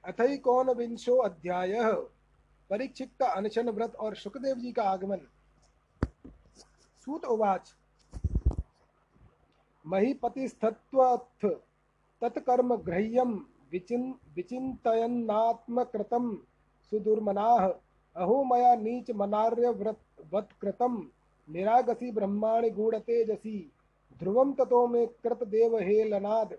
अथैकोनविंशो 0.04 1.16
अध्यायः। 1.16 2.06
परीक्षित 2.70 3.10
का 3.20 3.26
अनशन 3.26 3.68
व्रत 3.68 3.94
और 3.94 4.16
सुखदेव 4.16 4.56
जी 4.56 4.72
का 4.72 4.82
आगमन। 4.82 5.20
सूत 7.04 7.24
उवाच। 7.24 7.74
महीपतिस्थत्वथ 9.86 11.48
तत्कर्म 12.20 12.76
ग्रह्यम 12.76 13.46
विचिन 13.72 14.14
विचिन्तयन्नात्मकृतं 14.34 16.38
सुदुर्मनाः। 16.90 17.72
अहो 18.16 18.44
मया 18.44 18.74
नीच 18.74 19.10
मनार्य 19.10 19.70
व्रत 19.70 19.98
वत्कृतं 20.34 21.02
निरागसी 21.48 22.10
ब्रह्माणि 22.10 22.70
गूढ़तेजसी। 22.70 23.72
ध्रुवं 24.18 24.52
ततो 24.52 24.86
मे 24.86 25.06
कृतदेवहेलनाद् 25.06 26.52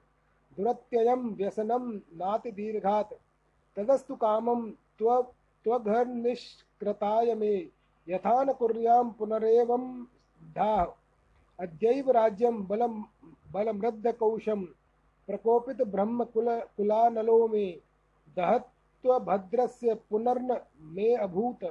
दुरत्ययं 0.57 1.35
व्यसनं 1.35 1.95
नाति 1.95 2.51
दीर्घात्। 2.51 3.13
तदस्तु 3.77 4.15
कामं 4.15 4.71
त्व 4.99 5.21
त्वघर्निष्कृताय 5.63 7.35
मे। 7.35 7.55
यथा 8.09 8.43
न 8.43 8.53
कुर्यां 8.53 9.09
पुनरेवं 9.09 10.03
धाः 10.55 10.85
अद्यैव 11.59 12.11
राज्यं 12.11 12.67
बलं 12.67 13.01
बलमृद्धकौशं। 13.51 14.63
प्रकोपित 15.27 15.81
ब्रह्मकुल 15.81 16.59
कुलानलो 16.77 17.47
मे। 17.47 17.79
दहत्वभद्रस्य 19.05 19.93
पुनर्न 20.09 20.57
मे 20.93 21.13
अभूत। 21.15 21.63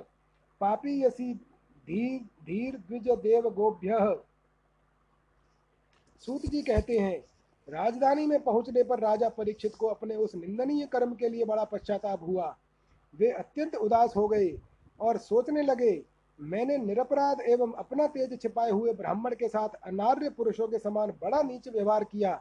पापीयसी 0.60 1.32
धीर 1.34 2.20
धीर 2.46 2.76
द्विज 2.78 3.08
देव 3.22 3.48
गोभ्य 3.50 3.98
सूत 6.22 6.42
जी 6.46 6.62
कहते 6.62 6.98
हैं, 6.98 7.18
राजधानी 7.68 8.26
में 8.26 8.42
पहुँचने 8.42 8.82
पर 8.82 9.00
राजा 9.00 9.28
परीक्षित 9.28 9.74
को 9.74 9.86
अपने 9.86 10.16
उस 10.16 10.34
निंदनीय 10.34 10.86
कर्म 10.86 11.14
के 11.14 11.28
लिए 11.28 11.44
बड़ा 11.44 11.64
पश्चाताप 11.64 12.22
हुआ। 12.22 12.54
वे 13.14 13.30
अत्यंत 13.30 13.74
उदास 13.76 14.16
हो 14.16 14.26
गए 14.28 14.52
और 15.00 15.18
सोचने 15.18 15.62
लगे, 15.62 16.02
मैंने 16.38 16.76
निरपराध 16.78 17.40
एवं 17.42 17.72
अपना 17.74 18.06
तेज 18.06 18.40
छिपाए 18.42 18.70
हुए 18.70 18.92
ब्राह्मण 18.92 19.34
के 19.34 19.48
साथ 19.48 19.74
अनार्य 19.86 20.30
पुरुषों 20.30 20.68
के 20.68 20.78
समान 20.78 21.10
बड़ा 21.22 21.42
नीच 21.42 21.68
व्यवहार 21.68 22.04
किया। 22.04 22.40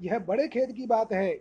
यह 0.00 0.18
बड़े 0.18 0.46
खेद 0.48 0.72
की 0.72 0.86
बात 0.86 1.12
है। 1.12 1.32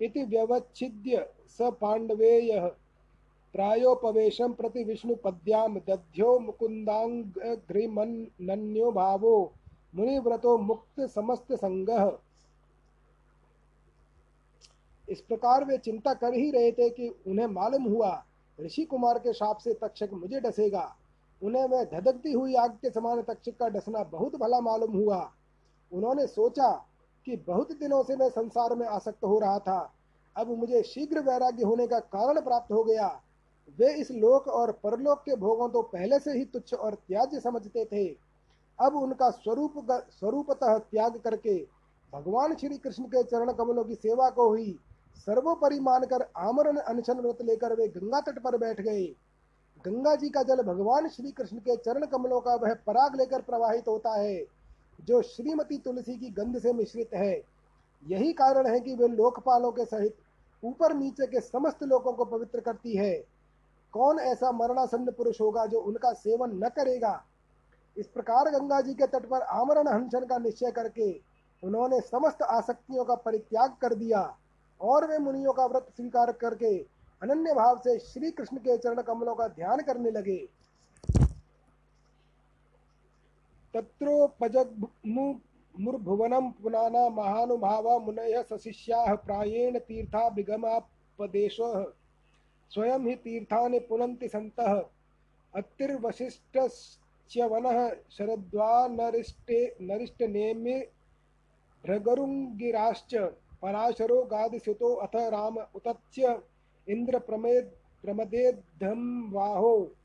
इति 0.01 0.23
व्यवच्छिद्य 0.23 1.25
स 1.47 1.61
पाण्डवेयः। 1.81 2.69
प्रायोपवेशं 3.53 4.53
प्रति 4.53 4.83
विष्णुपद्यां 4.83 5.75
दध्यो 5.75 6.39
मुकुन्दाङ्घ्रिमन्यो 6.39 8.91
भावो 8.91 9.53
मुनिव्रतो 9.95 10.57
मुक्त 10.57 11.01
समस्त 11.01 11.53
संगः 11.53 12.11
इस 15.07 15.21
प्रकार 15.21 15.65
वे 15.65 15.77
चिंता 15.77 16.13
कर 16.13 16.33
ही 16.33 16.51
रहे 16.51 16.71
थे 16.71 16.89
कि 16.89 17.15
उन्हें 17.27 17.47
मालूम 17.47 17.83
हुआ, 17.83 18.25
ऋषि 18.59 18.85
कुमार 18.85 19.19
के 19.19 19.33
शाप 19.33 19.57
से 19.57 19.73
तक्षक 19.73 20.09
मुझे 20.13 20.39
डसेगा। 20.39 20.95
उन्हें 21.41 21.65
वह 21.65 21.83
धधकती 21.83 22.31
हुई 22.31 22.55
आग 22.55 22.71
के 22.71 22.89
समान 22.89 23.21
तक्षक 23.21 23.57
का 23.57 23.69
डसना 23.69 24.03
बहुत 24.03 24.35
भला 24.35 24.61
मालूम 24.61 24.97
हुआ। 24.97 25.33
उन्होंने 25.91 26.27
सोचा 26.27 26.87
कि 27.25 27.43
बहुत 27.47 27.71
दिनों 27.71 28.03
से 28.03 28.15
मैं 28.15 28.29
संसार 28.29 28.75
में 28.75 28.87
आसक्त 28.87 29.23
हो 29.23 29.39
रहा 29.39 29.59
था। 29.59 29.93
अब 30.37 30.57
मुझे 30.57 30.83
शीघ्र 30.83 31.19
वैराग्य 31.19 31.63
होने 31.63 31.87
का 31.87 31.99
कारण 31.99 32.41
प्राप्त 32.41 32.71
हो 32.71 32.83
गया। 32.83 33.21
वे 33.77 33.93
इस 33.93 34.11
लोक 34.13 34.47
और 34.49 34.71
परलोक 34.83 35.19
के 35.19 35.35
भोगों 35.37 35.69
तो 35.69 35.81
पहले 35.83 36.19
से 36.19 36.31
ही 36.31 36.45
तुच्छ 36.45 36.73
और 36.73 36.95
त्याज्य 36.97 37.39
समझते 37.39 37.85
थे। 37.85 38.07
अब 38.79 38.95
उनका 38.95 39.29
स्वरूप 39.31 39.73
स्वरूपतः 40.11 40.77
त्याग 40.77 41.17
करके 41.19 41.57
भगवान 42.13 42.55
श्री 42.55 42.77
कृष्ण 42.77 43.03
के 43.05 43.23
चरण 43.23 43.51
कमलों 43.53 43.83
की 43.83 43.95
सेवा 43.95 44.29
को 44.29 44.53
ही 44.53 44.75
सर्वोपरि 45.17 45.79
मानकर 45.79 46.25
आमरण 46.39 46.77
अनशन 46.77 47.19
व्रत 47.19 47.41
लेकर 47.41 47.73
वे 47.75 47.87
गंगा 47.89 48.19
तट 48.21 48.39
पर 48.39 48.57
बैठ 48.57 48.81
गए। 48.81 49.03
गंगा 49.85 50.15
जी 50.15 50.29
का 50.29 50.43
जल 50.43 50.61
भगवान 50.63 51.07
श्री 51.09 51.31
कृष्ण 51.31 51.57
के 51.59 51.75
चरण 51.77 52.05
कमलों 52.07 52.39
का 52.39 52.55
वह 52.55 52.73
पराग 52.87 53.15
लेकर 53.15 53.41
प्रवाहित 53.41 53.87
होता 53.87 54.13
है, 54.13 54.43
जो 54.99 55.21
श्रीमती 55.21 55.77
तुलसी 55.77 56.15
की 56.15 56.29
गंध 56.31 56.59
से 56.59 56.73
मिश्रित 56.73 57.13
है। 57.13 57.33
यही 58.03 58.31
कारण 58.33 58.67
है 58.67 58.79
कि 58.79 58.95
वे 58.95 59.07
लोकपालों 59.07 59.71
के 59.71 59.85
सहित 59.85 60.15
ऊपर 60.63 60.93
नीचे 60.93 61.27
के 61.27 61.39
समस्त 61.41 61.83
लोगों 61.83 62.13
को 62.13 62.25
पवित्र 62.27 62.59
करती 62.59 62.95
है। 62.97 63.13
कौन 63.93 64.21
ऐसा 64.21 64.51
मरणासन्न 64.51 65.11
पुरुष 65.11 65.41
होगा 65.41 65.65
जो 65.65 65.79
उनका 65.79 66.13
सेवन 66.13 66.51
न 66.55 66.69
करेगा? 66.69 67.25
इस 67.97 68.07
प्रकार 68.07 68.51
गंगा 68.51 68.81
जी 68.81 68.93
के 68.93 69.07
तट 69.07 69.25
पर 69.25 69.41
आमरण 69.51 69.87
हंसन 69.87 70.25
का 70.25 70.37
निश्चय 70.37 70.71
करके 70.71 71.31
उन्होंने 71.63 72.01
समस्त 72.01 72.43
आसक्तियों 72.43 73.05
का 73.05 73.15
परित्याग 73.15 73.75
कर 73.81 73.95
दिया 73.95 74.37
और 74.81 75.07
वे 75.07 75.19
मुनियों 75.19 75.53
का 75.53 75.65
व्रत 75.65 75.87
स्वीकार 75.97 76.31
करके 76.41 76.77
अनन्य 77.21 77.53
भाव 77.53 77.77
से 77.77 77.99
श्री 77.99 78.31
कृष्ण 78.31 78.57
के 78.57 78.77
चरण 78.77 79.01
कमलों 79.01 79.35
का 79.35 79.47
ध्यान 79.47 79.81
करने 79.81 80.11
लगे। 80.11 80.49
तत्रोपजग्मुर्भुवनं 83.73 86.53
पुनाना 86.53 87.09
महानुभावा 87.11 87.99
मुनयः 87.99 88.43
सशिष्याः 88.43 89.17
प्रायेण 89.17 89.79
तीर्थाभिगमापदेशः 89.79 91.85
स्वयं 92.73 93.07
ही 93.07 93.15
तीर्थानि 93.15 93.79
पुनन्ति 93.79 94.27
सन्तः। 94.27 94.83
अत्रिर्वसिष्ठश्च्यवनः 95.53 97.95
शरद्वानरिष्टे 98.11 99.77
नरिष्टनेमि 99.81 100.85
पराशरो 103.61 104.23
गादिसुतो 104.23 104.95
अथ 104.95 105.31
राम 105.31 105.57
उतच्य 105.75 106.41
इन्द्रप्रमेद 106.87 107.71
प्रमदेद्धं 108.03 109.31
वाहो 109.31 109.95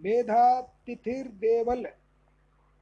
मेधातिथिर्देवल 0.00 1.86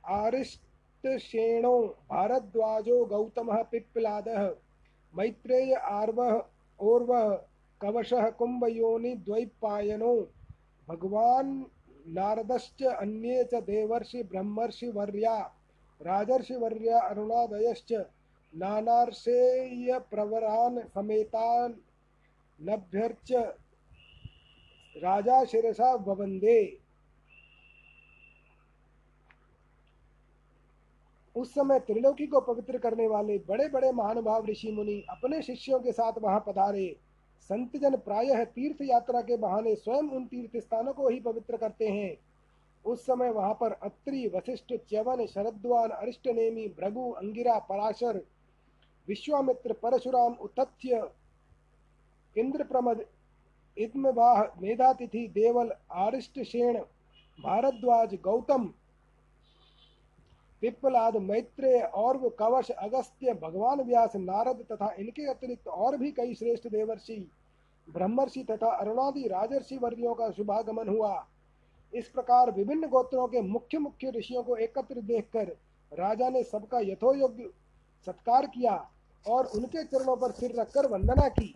आरिष्टशेणो 0.05 1.97
भारद्वाजो 2.11 3.05
गौतमः 3.05 3.63
पिप्पलादः 3.63 4.51
मैत्रेय 5.15 5.75
आर्वः, 5.75 6.43
ओर्वः 6.81 7.39
कवशः 7.83 8.25
कुम्भयोनिद्वैपायनो 8.31 10.15
भगवान् 10.89 11.53
नारदश्च 12.15 12.83
अन्ये 12.83 13.45
च 13.45 13.55
देवर्षि 13.63 14.23
ब्रह्मर्षिवर्या, 14.23 15.37
राजर्षिवर्या, 16.01 16.99
अरुणादयश्च 17.01 17.93
नानार्षेयप्रवरान् 18.55 19.99
समेतान् 20.95 21.75
नभ्यर्च 22.59 23.31
राजा 24.97 25.45
शिरसा 25.45 25.91
ववंदे 26.07 26.59
उस 31.37 31.49
समय 31.55 31.79
त्रिलोकी 31.79 32.27
को 32.27 32.41
पवित्र 32.41 32.79
करने 32.79 33.07
वाले 33.09 33.39
बड़े 33.49 33.69
बड़े 33.69 33.93
महानुभाव 33.93 34.47
ऋषि 34.47 34.73
मुनि 34.73 35.05
अपने 35.11 35.43
शिष्यों 35.43 35.81
के 35.81 35.93
साथ 35.93 36.13
वहाँ 36.23 36.41
पधारे। 36.49 36.97
संत 37.51 37.77
जन 37.77 37.97
प्रायः 37.97 38.45
तीर्थ 38.45 38.83
यात्रा 38.83 39.21
के 39.21 39.37
बहाने 39.37 39.75
स्वयं 39.75 40.11
उन 40.11 40.25
तीर्थ 40.27 40.57
स्थानों 40.57 40.93
को 40.93 41.09
ही 41.09 41.21
पवित्र 41.21 41.57
करते 41.57 41.89
हैं। 41.89 42.17
उस 42.85 43.07
समय 43.07 43.31
वहाँ 43.31 43.55
पर 43.55 43.73
अत्रि, 43.73 44.27
वशिष्ठ, 44.35 44.73
च्यवन, 44.89 45.27
शरद्वान, 45.27 45.91
अरिष्टनेमी, 45.91 46.67
भृगु, 46.69 47.11
अंगिरा, 47.11 47.59
पराशर, 47.59 48.23
विश्वामित्र, 49.09 49.73
परशुराम, 49.73 50.33
उतथ्य 50.33 51.11
इंद्र 52.37 52.65
प्रमद 52.65 53.05
इद्मवाह, 53.77 54.43
मेधातिथि, 54.63 55.27
देवल 55.29 55.73
आरिष्टशेण 55.93 56.79
भारद्वाज, 57.39 58.15
गौतम 58.15 58.73
पिप्पलाद 60.63 61.17
मैत्रेय 61.17 61.81
और 61.81 62.19
कवश 62.39 62.71
अगस्त्य, 62.71 63.33
भगवान 63.35 63.81
व्यास, 63.81 64.13
नारद 64.17 64.65
तथा 64.73 64.95
इनके 64.99 65.27
अतिरिक्त 65.27 65.69
और 65.69 65.97
भी 65.97 66.11
कई 66.11 66.35
श्रेष्ठ 66.35 66.69
देवर्षि, 66.69 67.17
ब्रह्मर्षि 67.89 68.43
तथा 68.51 68.71
अरुणादि 68.71 69.27
राजर्षि 69.29 69.79
वर्गियों 69.79 70.15
का 70.15 70.31
शुभागमन 70.31 70.89
हुआ। 70.89 71.27
इस 71.93 72.09
प्रकार 72.09 72.51
विभिन्न 72.51 72.89
गोत्रों 72.89 73.27
के 73.29 73.41
मुख्य 73.43 73.79
मुख्य 73.79 74.11
ऋषियों 74.11 74.43
को 74.43 74.57
एकत्र 74.57 75.01
देखकर 75.01 75.57
राजा 75.93 76.29
ने 76.29 76.43
सबका 76.43 76.81
यथोयोग्य 76.81 77.51
सत्कार 78.07 78.47
किया 78.47 78.75
और 79.25 79.47
उनके 79.47 79.85
चरणों 79.85 80.17
पर 80.17 80.31
सिर 80.31 80.55
रखकर 80.61 80.89
वंदना 80.89 81.29
की। 81.29 81.55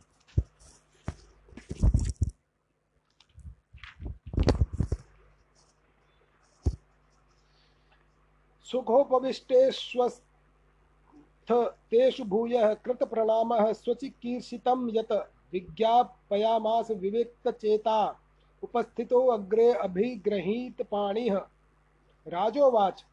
सुखोपविष्टेष्वस्थ 8.67 10.23
तेषु 11.91 12.25
भूयः 12.25 12.75
कृतप्रणामः 12.75 13.73
स्वचिकीर्षितं 13.73 14.89
यत् 14.95 15.13
विज्ञापयामास 15.53 16.91
विवेक्तचेता 16.91 18.21
उपस्थितो 18.63 19.27
अग्रे 19.27 19.73
अभिगृहीतपाणिः 19.73 21.37
राजोवाच, 22.27 23.05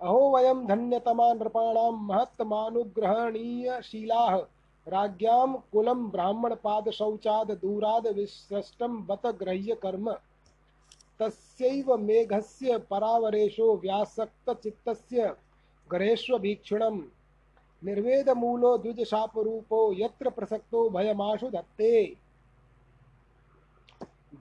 अहो 0.00 0.30
वयं 0.30 0.66
धन्यतमा 0.66 1.32
नृपाणां 1.32 2.06
महत्तमानुग्रहणीयशीलाः। 2.06 4.36
राज्ञां 4.86 5.54
कुलं 5.72 6.10
ब्राह्मणपादशौचाद् 6.10 7.52
दूराद् 7.52 8.08
विसृष्टं 8.08 9.06
बत 9.06 9.26
ग्रह्यकर्म। 9.26 10.14
तस्यैव 11.20 11.96
मेघस्य 11.96 12.78
परावरेशो 12.90 13.74
व्यासक्तचित्तस्य 13.76 15.34
गरेष्वभीक्षुणम् 15.90 17.00
निर्वेद 17.82 18.30
मूलो 18.30 18.76
द्विज 18.78 19.00
रूपो 19.14 19.80
यत्र 19.94 20.30
प्रसक्तो 20.30 20.88
भयमाशु 20.90 21.48
दत्ते। 21.50 22.16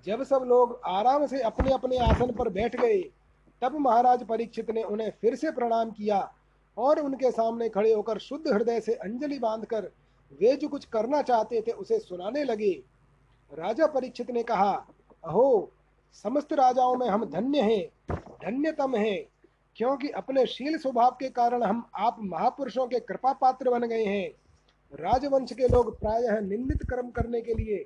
जब 0.06 0.24
सब 0.24 0.44
लोग 0.48 0.80
आराम 0.86 1.26
से 1.26 1.42
अपने 1.42 1.74
अपने 1.74 1.98
आसन 1.98 2.32
पर 2.32 2.50
बैठ 2.50 2.76
गए, 2.76 3.02
तब 3.62 3.76
महाराज 3.76 4.24
परीक्षित 4.24 4.72
ने 4.72 4.84
उन्हें 4.84 5.12
फिर 5.22 5.36
से 5.36 5.52
प्रणाम 5.52 5.92
किया 5.92 6.20
और 6.78 7.00
उनके 7.00 7.32
सामने 7.32 7.70
खड़े 7.70 7.94
होकर 7.94 8.18
शुद्ध 8.18 8.48
हृदय 8.48 8.80
से 8.80 8.94
अंजलि 8.94 9.39
बांधकर 9.39 9.92
वे 10.32 10.56
जो 10.56 10.68
कुछ 10.68 10.86
करना 10.86 11.22
चाहते 11.22 11.62
थे 11.62 11.72
उसे 11.72 12.00
सुनाने 12.00 12.44
लगे। 12.44 12.72
राजा 13.52 13.88
परीक्षित 13.88 14.32
ने 14.32 14.44
कहा, 14.44 14.72
अहो 15.24 15.72
समस्त 16.13 16.54
राजाओं 16.54 16.95
में 16.95 17.08
हम 17.08 17.26
धन्य 17.26 17.62
हैं, 17.62 18.15
धन्यतम 18.15 18.95
हैं, 18.95 19.26
क्योंकि 19.76 20.10
अपने 20.10 20.45
शील 20.45 20.78
स्वभाव 20.78 21.12
के 21.12 21.30
कारण 21.30 21.63
हम 21.63 21.89
आप 21.95 22.17
महापुरुषों 22.19 22.88
के 22.88 23.00
कृपा 23.00 23.34
पात्र 23.34 23.69
बन 23.69 23.88
गए 23.88 24.04
हैं। 24.04 24.30
राजवंश 24.93 25.52
के 25.52 25.67
लोग 25.67 26.00
प्रायः 26.00 26.39
निंदित 26.39 26.84
कर्म 26.84 27.10
करने 27.10 27.41
के 27.41 27.54
लिए 27.54 27.86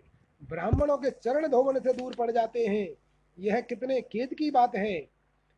ब्राह्मणों 0.50 0.98
के 0.98 1.10
चरण 1.10 1.48
धोवन 1.48 1.80
से 1.80 1.94
दूर 1.94 2.16
पड़ 2.16 2.32
जाते 2.32 2.66
हैं। 2.66 2.88
यह 3.38 3.62
कितने 3.62 4.02
खेद 4.02 4.34
की 4.34 4.52
बात 4.52 4.76
है। 4.76 5.10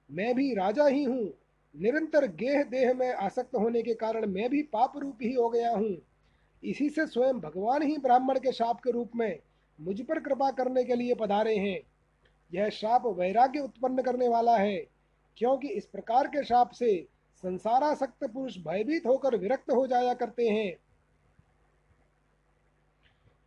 मैं 0.10 0.36
भी 0.36 0.54
राजा 0.54 0.88
ही 0.88 1.04
हूँ। 1.04 1.34
निरंतर 1.76 2.28
गेह 2.28 2.64
देह 2.64 2.94
में 2.94 3.14
आसक्त 3.14 3.56
होने 3.56 3.82
के 3.82 3.94
कारण 3.94 4.26
मैं 4.26 4.50
भी 4.50 4.62
पाप 4.64 4.94
रूप 4.98 5.18
ही 5.22 5.34
हो 5.34 5.50
गया 5.50 5.72
हूँ। 5.72 5.98
इसी 6.64 6.90
से 6.90 7.06
स्वयं 7.08 7.40
भगवान 7.40 7.82
ही 7.82 7.98
ब्राह्मण 7.98 8.40
के 8.40 8.52
शाप 8.52 8.80
के 8.80 8.92
रूप 8.92 9.12
में 9.16 9.40
मुझ 9.80 10.02
पर 10.02 10.20
कृपा 10.20 10.52
करने 10.52 10.84
के 10.84 10.96
लिए 10.96 11.16
पधारे 11.16 11.56
हैं। 11.56 11.80
यह 12.52 12.70
शाप 12.70 13.06
वैराग्य 13.18 13.60
उत्पन्न 13.60 14.02
करने 14.02 14.28
वाला 14.28 14.58
है, 14.58 14.78
क्योंकि 15.38 15.68
इस 15.70 15.86
प्रकार 15.86 16.28
के 16.28 16.44
शाप 16.44 16.72
से 16.72 16.96
संसारासक्त 17.44 18.24
पुरुष 18.24 18.58
भयभीत 18.58 19.06
होकर 19.06 19.36
विरक्त 19.38 19.72
हो 19.72 19.86
जाया 19.88 20.14
करते 20.14 20.48
हैं। 20.50 20.74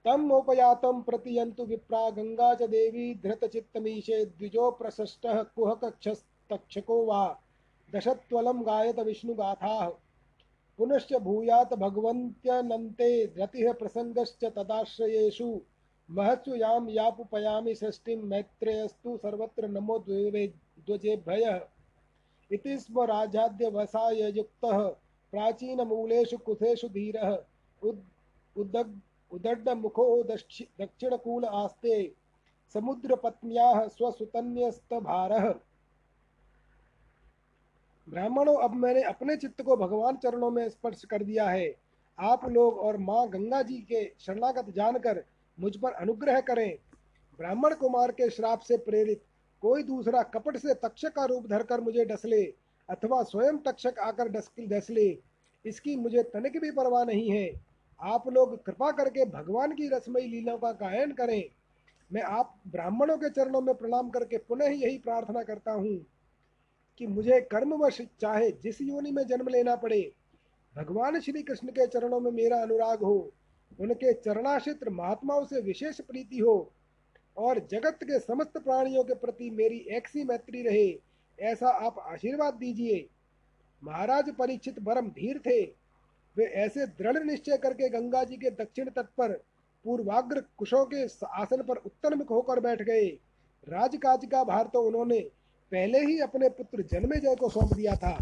तम 0.05 0.31
उपयातम 0.33 1.01
प्रतियंतु 1.03 1.65
विप्रा 1.65 2.09
गंगा 2.11 2.53
च 2.55 2.69
देवी 2.69 3.15
धृत 3.23 3.45
चित्तमीशे 3.45 4.25
द्विजो 4.27 4.71
प्रशस्त 4.71 5.27
कुह 5.27 5.75
तक्षको 5.83 7.05
वा 7.05 7.25
दशत्वलम 7.89 8.63
गायत 8.63 8.99
विष्णुगाथा 9.01 9.89
पुनश्च 10.79 11.13
भूयात 11.15 11.75
भगवन्त्यनन्ते 11.75 13.11
रतिः 13.39 13.73
प्रसङ्गश्च 13.73 14.45
तदाश्रयेषु। 14.57 15.51
महत्सु 16.09 16.55
याम 16.55 16.89
यापुपयामि 16.89 17.75
षष्टिं 17.75 18.17
मैत्रेयस्तु 18.23 19.17
सर्वत्र 19.17 19.69
नमो 19.69 19.99
ध्वजेभ्यः 19.99 21.61
इति 22.51 22.79
स्म 22.79 23.03
राजाद्यवसाय 23.03 24.23
युक्तः 24.37 24.79
प्राचीनमूलेषु 25.33 26.39
कुथेषु 26.39 26.89
धीरः। 26.89 27.37
उद् 27.83 28.01
उदग् 28.57 28.97
उदड्डमुखो 29.33 30.23
दक्षिणकूल 30.23 31.45
आस्ते। 31.45 31.97
समुद्रपत्न्याः 32.75 33.87
स्वसुतन्यस्तभारः। 33.89 35.49
ब्राह्मणों, 38.09 38.57
अब 38.57 38.75
मैंने 38.75 39.03
अपने 39.03 39.37
चित्त 39.37 39.63
को 39.63 39.77
भगवान 39.77 40.17
चरणों 40.17 40.51
में 40.51 40.69
स्पर्श 40.69 41.05
कर 41.05 41.23
दिया 41.23 41.49
है। 41.49 41.75
आप 42.19 42.45
लोग 42.45 42.79
और 42.79 42.97
माँ 42.99 43.29
गंगा 43.29 43.63
जी 43.63 43.79
के 43.83 44.05
शरणागत 44.21 44.71
जानकर 44.71 45.25
मुझ 45.59 45.77
पर 45.77 45.93
अनुग्रह 45.93 46.41
करें। 46.43 46.79
ब्राह्मण 47.39 47.75
कुमार 47.75 48.11
के 48.13 48.29
श्राप 48.31 48.61
से 48.61 48.77
प्रेरित 48.81 49.23
कोई 49.63 49.83
दूसरा 49.85 50.23
कपट 50.35 50.57
से 50.57 50.75
तक्षक 50.77 51.13
का 51.13 51.25
रूप 51.25 51.47
धरकर 51.47 51.81
मुझे 51.81 52.05
डसले 52.05 52.43
अथवा 52.89 53.23
स्वयं 53.23 53.57
तक्षक 53.63 53.99
आकर 54.01 54.29
डस 54.29 54.91
ले, 54.91 55.09
इसकी 55.65 55.97
मुझे 55.97 56.23
तनिक 56.25 56.61
भी 56.61 56.71
परवाह 56.73 57.05
नहीं 57.05 57.31
है। 57.31 57.49
आप 58.01 58.29
लोग 58.29 58.57
कृपा 58.65 58.91
करके 58.93 59.25
भगवान 59.27 59.73
की 59.75 59.89
रसमयी 59.89 60.27
लीलाओं 60.27 60.59
का 60.59 60.71
गायन 60.75 61.13
करें। 61.13 61.43
मैं 62.11 62.23
आप 62.23 62.55
ब्राह्मणों 62.67 63.17
के 63.19 63.31
चरणों 63.31 63.61
में 63.61 63.75
प्रणाम 63.75 64.11
करके 64.11 64.39
पुनः 64.39 64.67
यही 64.67 64.99
प्रार्थना 64.99 65.43
करता 65.43 65.73
हूँ 65.73 65.99
कि 67.01 67.07
मुझे 67.07 67.41
कर्मवश 67.53 68.01
चाहे 68.21 68.51
जिस 68.63 68.81
योनि 68.81 69.11
में 69.13 69.23
जन्म 69.27 69.49
लेना 69.49 69.75
पड़े, 69.77 70.01
भगवान 70.75 71.21
श्री 71.21 71.43
कृष्ण 71.43 71.69
के 71.69 71.87
चरणों 71.89 72.21
में 72.21 72.31
मेरा 72.33 72.63
अनुराग 72.63 73.03
हो। 73.03 73.33
उनके 73.73 74.13
चरणाश्रित 74.15 74.89
महात्माओं 74.91 75.45
से 75.45 75.61
विशेष 75.63 76.01
प्रीति 76.01 76.39
हो 76.39 76.73
और 77.37 77.59
जगत 77.71 77.99
के 78.03 78.19
समस्त 78.19 78.59
प्राणियों 78.59 79.05
के 79.05 79.15
प्रति 79.17 79.51
मेरी 79.51 79.79
ऐसी 79.91 80.25
मैत्री 80.25 80.63
रहे, 80.63 80.89
ऐसा 81.39 81.69
आप 81.69 81.99
आशीर्वाद 82.05 82.55
दीजिए। 82.55 83.07
महाराज 83.83 84.31
परीक्षित 84.31 84.79
परम 84.79 85.09
धीर 85.11 85.39
थे। 85.39 85.61
वे 86.37 86.45
ऐसे 86.57 86.87
दृढ़ 86.89 87.23
निश्चय 87.25 87.57
करके 87.57 87.89
गंगा 87.89 88.23
जी 88.25 88.37
के 88.37 88.51
दक्षिण 88.53 88.89
तट 88.89 89.07
पर 89.19 89.33
पूर्वाग्र 89.85 90.41
कुशों 90.59 90.85
के 90.87 91.03
आसन 91.37 91.63
पर 91.63 91.77
उत्तरमुख 91.77 92.31
होकर 92.31 92.61
बैठ 92.61 92.83
गए। 92.83 93.07
राजकाज 93.67 94.25
का 94.25 94.43
भार 94.45 94.71
तो 94.73 94.83
उन्होंने 94.83 95.21
पहले 95.73 95.99
ही 96.01 96.19
अपने 96.21 96.49
पुत्र 96.49 96.83
जन्मेजय 96.93 97.35
को 97.35 97.49
सौंप 97.49 97.73
दिया 97.75 97.95
था। 97.97 98.19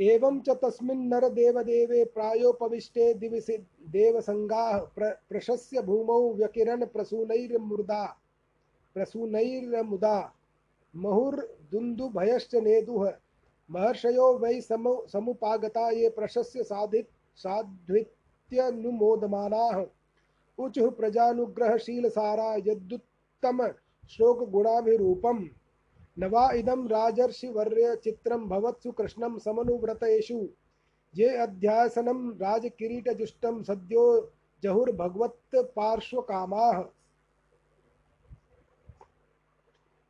एवं 0.00 0.40
च 0.40 0.50
तस्मिन् 0.50 1.08
नरदेवदेवे 1.08 2.04
प्रायोपविष्टे 2.04 3.14
दिवसे 3.14 3.64
देवसङ्गाः 3.88 4.78
प्र, 4.78 5.18
प्रशस्य 5.28 5.82
भूमौ 5.82 6.32
व्यकिरन् 6.32 6.84
प्रसूनैर्मुदा 6.84 8.16
प्रसूनैर्मुदा, 8.94 10.34
मुहुर्दुन्दुभयश्च 10.96 12.54
नेदुः 12.54 13.12
महर्षयो 13.70 14.38
वै 14.38 14.60
समु, 14.60 15.02
समुपागता 15.12 15.90
ये 15.90 16.08
प्रशस्य 16.08 16.62
साधि 16.62 17.04
साध्वित्यनुमोदमानाः। 17.36 19.84
उचुः 20.58 20.90
प्रजानुग्रहशीलसारा 20.90 22.54
यद्युत्तम 22.54 23.70
श्लोकगुणाभिरूपम्। 24.10 25.48
न 26.20 26.28
वा 26.28 26.50
इदं 26.52 26.86
राजर्षिवर्य 26.88 27.94
चित्रं 27.96 28.48
भवत्सु 28.48 28.90
कृष्णं 28.92 29.38
समनुव्रतेषु। 29.38 30.38
ये 31.14 31.28
अध्यासनं 31.36 32.28
राजकिरीटजुष्टं 32.38 33.62
सद्यो 33.62 34.04
जहुर्भगवत् 34.62 35.56
पार्श्वकामाः। 35.76 36.80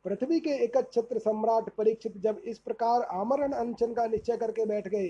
पृथ्वी 0.05 0.39
के 0.39 0.57
एक 0.63 0.77
छत्र 0.93 1.19
सम्राट 1.19 1.69
परीक्षित 1.69 2.17
जब 2.17 2.41
इस 2.45 2.59
प्रकार 2.59 3.01
आमरण 3.13 3.51
अनशन 3.53 3.93
का 3.93 4.05
निश्चय 4.07 4.37
करके 4.37 4.65
बैठ 4.65 4.87
गए, 4.87 5.07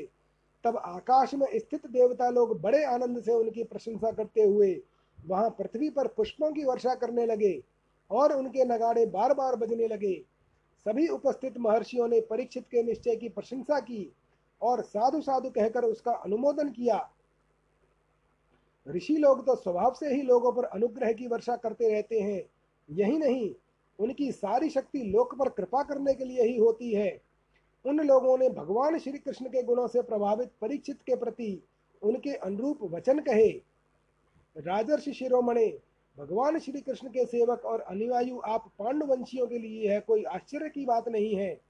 तब 0.64 0.78
आकाश 0.78 1.34
में 1.34 1.48
स्थित 1.56 1.86
देवता 1.88 2.30
लोग 2.30 2.60
बड़े 2.62 2.84
आनंद 2.86 3.22
से 3.24 3.34
उनकी 3.34 3.64
प्रशंसा 3.64 4.12
करते 4.12 4.44
हुए 4.44 4.74
वहाँ 5.18 5.50
पृथ्वी 5.50 5.90
पर 5.90 6.08
पुष्पों 6.08 6.52
की 6.52 6.64
वर्षा 6.66 6.94
करने 6.96 7.26
लगे 7.26 7.62
और 8.12 8.34
उनके 8.34 8.66
नगाड़े 8.66 9.06
बार 9.08 9.34
बार 9.34 9.56
बजने 9.56 9.88
लगे। 9.88 10.14
सभी 10.86 11.08
उपस्थित 11.08 11.58
महर्षियों 11.58 12.08
ने 12.08 12.20
परीक्षित 12.22 12.64
के 12.64 12.84
निश्चय 12.84 13.16
की 13.16 13.30
प्रशंसा 13.30 13.80
की 13.80 14.12
और 14.62 14.82
साधु 14.82 15.22
साधु 15.22 15.50
कहकर 15.50 15.84
उसका 15.84 16.12
अनुमोदन 16.12 16.70
किया। 16.70 17.10
ऋषि 18.88 19.18
लोग 19.18 19.46
तो 19.46 19.56
स्वभाव 19.56 19.94
से 19.94 20.14
ही 20.14 20.22
लोगों 20.22 20.52
पर 20.52 20.64
अनुग्रह 20.64 21.12
की 21.14 21.28
वर्षा 21.28 21.56
करते 21.56 21.94
रहते 21.94 22.20
हैं। 22.20 22.44
यही 22.90 23.18
नहीं, 23.18 23.54
उनकी 24.00 24.32
सारी 24.32 24.70
शक्ति 24.70 25.04
लोक 25.04 25.36
पर 25.36 25.50
कृपा 25.50 25.84
करने 25.84 26.14
के 26.14 26.26
लिए 26.26 26.44
ही 26.44 26.58
होती 26.58 26.94
है। 26.94 27.22
उन 27.86 28.00
लोगों 28.00 28.38
ने 28.38 28.50
भगवान 28.50 28.98
श्री 29.00 29.18
कृष्ण 29.18 29.46
के 29.46 29.64
गुणों 29.64 29.88
से 29.88 30.02
प्रभावित 30.02 30.52
परीक्षित 30.62 31.02
के 31.02 31.16
प्रति 31.16 31.64
उनके 32.02 32.34
अनुरूप 32.34 32.80
वचन 32.84 33.20
कहे। 33.20 33.50
राजर्षि 34.58 35.14
शिरोमणे 35.14 35.68
भगवान 36.22 36.58
श्री 36.60 36.82
कृष्ण 36.82 37.08
के 37.08 37.26
सेवक 37.26 37.66
और 37.66 37.82
अनुयायु 37.82 38.40
आप 38.46 38.66
पांडुवंशियों 38.80 39.46
के 39.48 39.58
लिए 39.58 39.92
है, 39.92 40.00
कोई 40.00 40.24
आश्चर्य 40.24 40.70
की 40.70 40.86
बात 40.86 41.08
नहीं 41.10 41.36
है। 41.36 41.62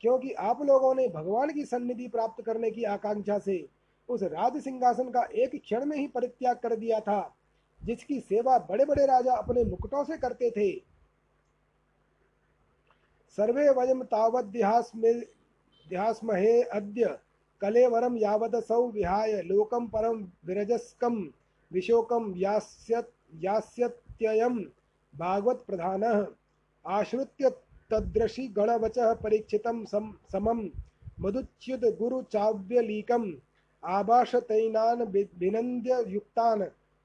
क्योंकि 0.00 0.32
आप 0.32 0.62
लोगों 0.62 0.94
ने 0.94 1.08
भगवान 1.08 1.52
की 1.52 1.64
सन्निधि 1.64 2.08
प्राप्त 2.08 2.42
करने 2.44 2.70
की 2.70 2.84
आकांक्षा 2.84 3.38
से 3.38 3.68
उस 4.08 4.22
राज 4.22 4.56
सिंहासन 4.62 5.08
का 5.10 5.22
एक 5.34 5.60
क्षण 5.62 5.84
में 5.84 5.96
ही 5.96 6.06
परित्याग 6.06 6.56
कर 6.56 6.76
दिया 6.76 7.00
था, 7.00 7.34
जिसकी 7.80 8.20
सेवा 8.20 8.58
बड़े 8.70 8.84
बड़े 8.84 9.06
राजा 9.06 9.32
अपने 9.32 9.64
मुकुटों 9.64 10.04
से 10.04 10.16
करते 10.16 10.50
थे। 10.50 10.70
सर्वे 13.38 13.68
वयम 13.70 14.02
तावद्यास्महे 14.04 15.42
अद्य 16.62 17.18
कलेवरम 17.60 18.16
यावदसौ 18.16 18.86
विहाय 18.88 19.42
लोकम 19.42 19.86
परम 19.86 20.26
विरजस्कम 20.46 21.30
विशोकम 21.70 22.34
यास्यत् 22.36 23.19
यास्यत्ययं 23.34 24.64
भागवत 25.14 25.64
प्रधान 25.66 26.26
आश्रित्य 26.84 27.50
तदृशी 27.90 28.48
गणवचः 28.48 29.14
परीक्षितं 29.14 29.84
सम 29.84 30.14
समं 30.32 30.68
मधुच्युत 31.20 31.80
गुरुचाव्यलीकम् 31.98 33.32
आभाषतैनान् 33.82 35.04
भिनन्द्य 35.38 36.04
युक्तान् 36.08 36.62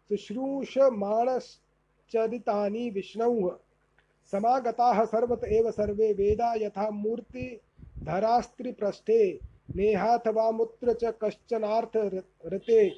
शुश्रूषमाणश्चरितानि 0.09 2.89
विष्णुः। 2.89 3.49
समागताः 4.31 5.05
सर्वत 5.05 5.43
एव 5.43 5.71
सर्वे 5.71 6.13
वेदा 6.13 6.53
यथा 6.57 6.89
मूर्ति 6.91 7.61
धरास्त्रिपृष्ठे 8.03 9.39
नेहाथवामुत्र 9.75 10.93
च 10.93 11.13
कश्चनार्थ 11.23 11.97
रते 12.53 12.89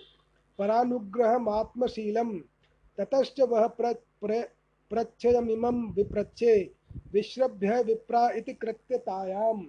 परानुग्रहमात्मशीलं 0.60 2.40
ततश्च 2.98 3.40
वह 3.42 3.68
प्र, 3.68 3.94
प्र, 4.22 4.48
विप्रच्छे 5.96 6.54
विश्रभ्य 7.14 7.82
विप्रा 7.84 8.30
इति 8.30 8.54
कृत्यतायाम। 8.54 9.68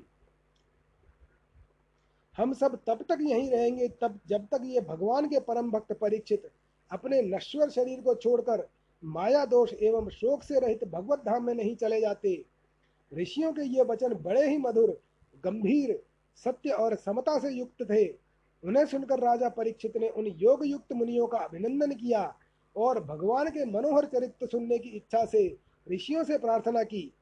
हम 2.36 2.52
सब 2.52 2.78
तब 2.86 3.04
तक 3.08 3.18
यहीं 3.20 3.50
रहेंगे 3.50 3.88
तब 4.00 4.18
जब 4.28 4.46
तक 4.46 4.62
ये 4.64 4.80
भगवान 4.80 5.28
के 5.28 5.40
परम 5.40 5.70
भक्त 5.70 5.92
परीक्षित 5.92 6.50
अपने 6.90 7.20
नश्वर 7.22 7.70
शरीर 7.70 8.00
को 8.00 8.14
छोड़कर 8.14 8.66
माया 9.04 9.44
दोष 9.44 9.72
एवं 9.72 10.08
शोक 10.08 10.42
से 10.42 10.60
रहित 10.60 10.84
भगवत 10.84 11.18
धाम 11.18 11.44
में 11.44 11.54
नहीं 11.54 11.74
चले 11.76 12.00
जाते। 12.00 12.44
ऋषियों 13.12 13.52
के 13.52 13.62
ये 13.62 13.82
वचन 13.82 14.14
बड़े 14.14 14.48
ही 14.50 14.58
मधुर 14.58 15.00
गंभीर 15.44 15.98
सत्य 16.36 16.70
और 16.70 16.94
समता 16.94 17.38
से 17.38 17.50
युक्त 17.50 17.82
थे। 17.82 18.06
उन्हें 18.62 18.84
सुनकर 18.86 19.18
राजा 19.18 19.48
परीक्षित 19.48 19.96
ने 19.96 20.08
उन 20.08 20.26
योग 20.26 20.66
युक्त 20.66 20.92
मुनियों 20.92 21.26
का 21.26 21.38
अभिनंदन 21.38 21.92
किया। 21.92 22.22
और 22.78 23.02
भगवान 23.04 23.48
के 23.48 23.64
मनोहर 23.64 24.04
चरित्र 24.04 24.46
सुनने 24.46 24.78
की 24.78 24.88
इच्छा 24.88 25.24
से 25.24 25.46
ऋषियों 25.86 26.24
से 26.24 26.38
प्रार्थना 26.38 26.82
की। 26.82 27.12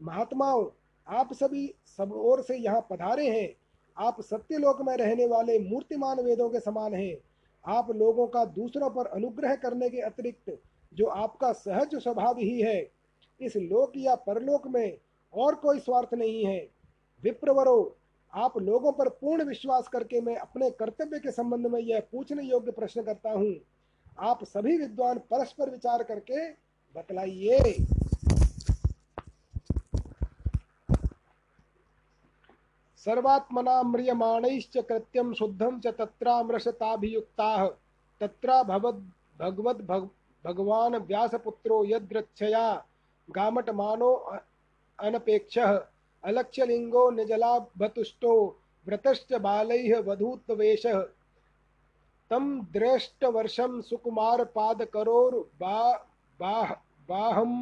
महात्माओं, 0.00 0.66
आप 1.06 1.32
सभी 1.32 1.66
सब 1.96 2.12
ओर 2.12 2.42
से 2.42 2.56
यहाँ 2.56 2.86
पधारे 2.90 3.28
हैं। 3.28 3.48
आप 3.96 4.20
सत्यलोक 4.20 4.80
में 4.82 4.96
रहने 4.96 5.26
वाले 5.26 5.58
मूर्तिमान 5.58 6.20
वेदों 6.20 6.48
के 6.50 6.60
समान 6.60 6.94
हैं। 6.94 7.16
आप 7.64 7.90
लोगों 7.90 8.26
का 8.26 8.44
दूसरों 8.44 8.90
पर 8.90 9.06
अनुग्रह 9.06 9.54
करने 9.54 9.88
के 9.90 10.00
अतिरिक्त 10.00 10.58
जो 10.92 11.06
आपका 11.06 11.52
सहज 11.52 11.94
स्वभाव 11.94 12.38
ही 12.38 12.60
है, 12.60 12.90
इस 13.40 13.56
लोक 13.56 13.92
या 13.96 14.14
परलोक 14.14 14.66
में 14.66 14.98
और 15.34 15.54
कोई 15.54 15.78
स्वार्थ 15.78 16.14
नहीं 16.14 16.44
है। 16.46 16.58
विप्रवरो, 17.22 17.96
आप 18.32 18.58
लोगों 18.58 18.92
पर 18.92 19.08
पूर्ण 19.10 19.44
विश्वास 19.44 19.88
करके 19.88 20.20
मैं 20.20 20.36
अपने 20.36 20.70
कर्तव्य 20.70 21.18
के 21.18 21.30
संबंध 21.30 21.66
में 21.66 21.80
यह 21.80 22.02
पूछने 22.12 22.42
योग्य 22.42 22.70
प्रश्न 22.70 23.02
करता 23.02 23.30
हूँ। 23.30 23.54
आप 24.18 24.44
सभी 24.44 24.76
विद्वान 24.78 25.18
परस्पर 25.30 25.70
विचार 25.70 26.02
करके 26.02 26.48
बतलाइए। 26.94 27.72
सर्वात्मना 32.98 33.82
म्रियमाणैश्च 33.82 34.76
कृत्यं 34.78 35.32
शुद्धं 35.34 35.80
च 35.80 35.86
तत्रामृषताभियुक्ताः 35.98 37.66
तत्रा 38.20 38.62
भगवद् 38.62 39.82
भग, 39.86 40.08
भगवान् 40.44 40.94
व्यासपुत्रो 41.06 41.84
यद्रक्षया 41.84 42.72
गामटमानो 43.28 44.12
अनपेक्षः। 44.98 45.72
अलक्ष्यलिङ्गो 46.24 47.10
निजलाभतुष्टो 47.10 48.34
व्रतश्च 48.86 49.32
बालैः 49.40 49.98
वधूत्वेषः 50.06 50.98
तं 52.34 52.46
दृष्टवर्षं 52.60 53.80
सुकुमारपादकरोर्बा 53.80 55.76
बाह, 56.40 56.72
बाहं 57.08 57.52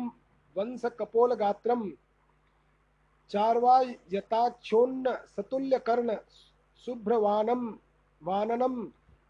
वंशकपोलगात्रम् 0.56 1.90
चार्वायताक्षोन्न 3.30 5.12
सतुल्यकर्ण 5.36 6.16
शुभ्रवानम 6.86 7.66
वाननम 8.22 8.84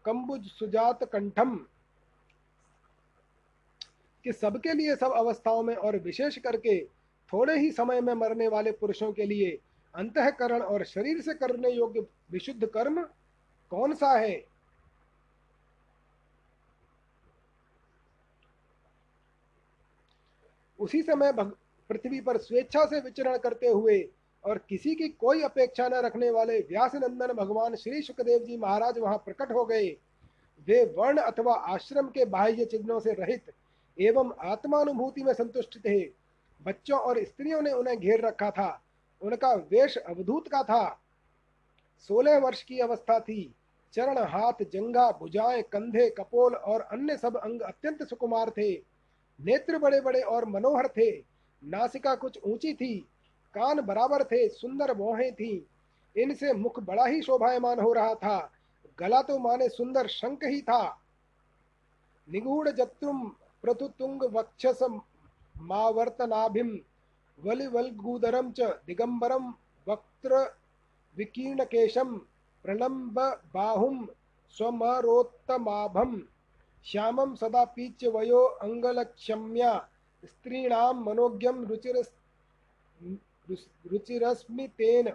कंबुज 0.05 0.47
सुजात 0.47 1.03
कंठम 1.03 1.55
कि 4.23 4.33
सबके 4.33 4.73
लिए 4.73 4.95
सब 4.95 5.11
अवस्थाओं 5.11 5.63
में 5.63 5.75
और 5.75 5.97
विशेष 5.97 6.37
करके 6.37 6.85
थोड़े 7.33 7.59
ही 7.59 7.71
समय 7.71 8.01
में 8.01 8.13
मरने 8.13 8.47
वाले 8.47 8.71
पुरुषों 8.71 9.11
के 9.11 9.25
लिए 9.25 9.59
अंतकरण 9.95 10.61
और 10.61 10.83
शरीर 10.83 11.21
से 11.21 11.33
करने 11.33 11.69
योग्य 11.69 12.05
विशुद्ध 12.31 12.65
कर्म 12.65 13.01
कौन 13.69 13.93
सा 13.93 14.11
है? 14.19 14.52
उसी 20.83 21.01
समय 21.01 21.31
पृथ्वी 21.89 22.19
पर 22.21 22.37
स्वेच्छा 22.37 22.85
से 22.85 22.99
विचरण 22.99 23.37
करते 23.37 23.67
हुए 23.67 23.99
और 24.43 24.57
किसी 24.69 24.93
की 24.95 25.07
कोई 25.09 25.41
अपेक्षा 25.41 25.87
न 25.87 26.01
रखने 26.05 26.29
वाले 26.29 26.59
व्यास 26.59 26.95
नंदन 26.95 27.33
भगवान 27.33 27.75
श्री 27.75 28.01
सुखदेव 28.01 28.39
जी 28.39 28.57
महाराज 28.57 28.99
वहाँ 28.99 29.17
प्रकट 29.17 29.51
हो 29.51 29.65
गए। 29.65 29.89
वे 30.67 30.83
वर्ण 30.97 31.17
अथवा 31.17 31.53
आश्रम 31.73 32.07
के 32.07 32.25
बाह्य 32.25 32.65
चिन्हों 32.65 32.99
से 32.99 33.13
रहित 33.13 33.53
एवं 33.97 34.31
आत्मानुभूति 34.41 35.23
में 35.23 35.33
संतुष्ट 35.33 35.77
थे। 35.79 35.99
बच्चों 36.61 36.99
और 36.99 37.23
स्त्रियों 37.23 37.61
ने 37.61 37.71
उन्हें 37.71 37.97
घेर 37.97 38.25
रखा 38.25 38.49
था। 38.51 38.81
उनका 39.21 39.53
वेश 39.71 39.97
अवधूत 39.97 40.47
का 40.47 40.61
था। 40.63 40.99
सोलह 42.09 42.37
वर्ष 42.39 42.63
की 42.63 42.79
अवस्था 42.79 43.19
थी। 43.19 43.53
चरण 43.93 44.17
हाथ 44.27 44.63
जंगा 44.63 45.09
भुजाएँ 45.11 45.61
कंधे 45.63 46.09
कपोल 46.09 46.55
और 46.55 46.81
अन्य 46.81 47.17
सब 47.17 47.37
अंग 47.37 47.61
अत्यंत 47.61 48.03
सुकुमार 48.03 48.49
थे। 48.49 48.73
नेत्र 49.43 49.77
बड़े 49.77 50.01
बड़े 50.01 50.21
और 50.21 50.45
मनोहर 50.45 50.87
थे। 50.87 51.11
नासिका 51.61 52.15
कुछ 52.15 52.39
ऊँची 52.43 52.73
थी, 52.73 52.95
कान 53.55 53.81
बराबर 53.81 54.23
थे, 54.23 54.47
सुंदर 54.49 54.95
मोहे 54.97 55.31
थी। 55.31 55.65
इनसे 56.15 56.53
मुख 56.53 56.79
बड़ा 56.79 57.05
ही 57.05 57.21
शोभायमान 57.21 57.79
हो 57.79 57.93
रहा 57.93 58.13
था। 58.15 58.51
गला 58.99 59.21
तो 59.21 59.37
माने 59.39 59.69
सुंदर 59.69 60.07
शंख 60.07 60.43
ही 60.43 60.61
था। 60.61 60.83
निगूढ़ 62.27 62.69
जत्रुम 62.69 63.23
प्रतुतुंग 63.63 64.23
वक्षस 64.33 64.79
मावर्तनाभिम 65.55 66.77
वलिवल्गूदरम 67.39 68.51
च 68.51 68.61
दिगंबरम 68.87 69.53
वक्त्र 69.87 70.39
विकीर्ण 71.17 71.63
केशम 71.63 72.15
प्रलंब 72.65 73.19
बाहुम 73.53 74.05
स्वमरोत्तमाभम 74.57 76.21
श्यामम 76.85 77.35
सदा 77.35 77.65
पीच्य 77.65 78.07
वयो 78.07 78.45
अंगलक्षम्या, 78.45 79.89
स्त्रीणां 80.25 80.93
मनोज्ञं 80.93 81.65
रुचिर 81.65 82.11
रुचिरस्मितेन। 83.87 85.13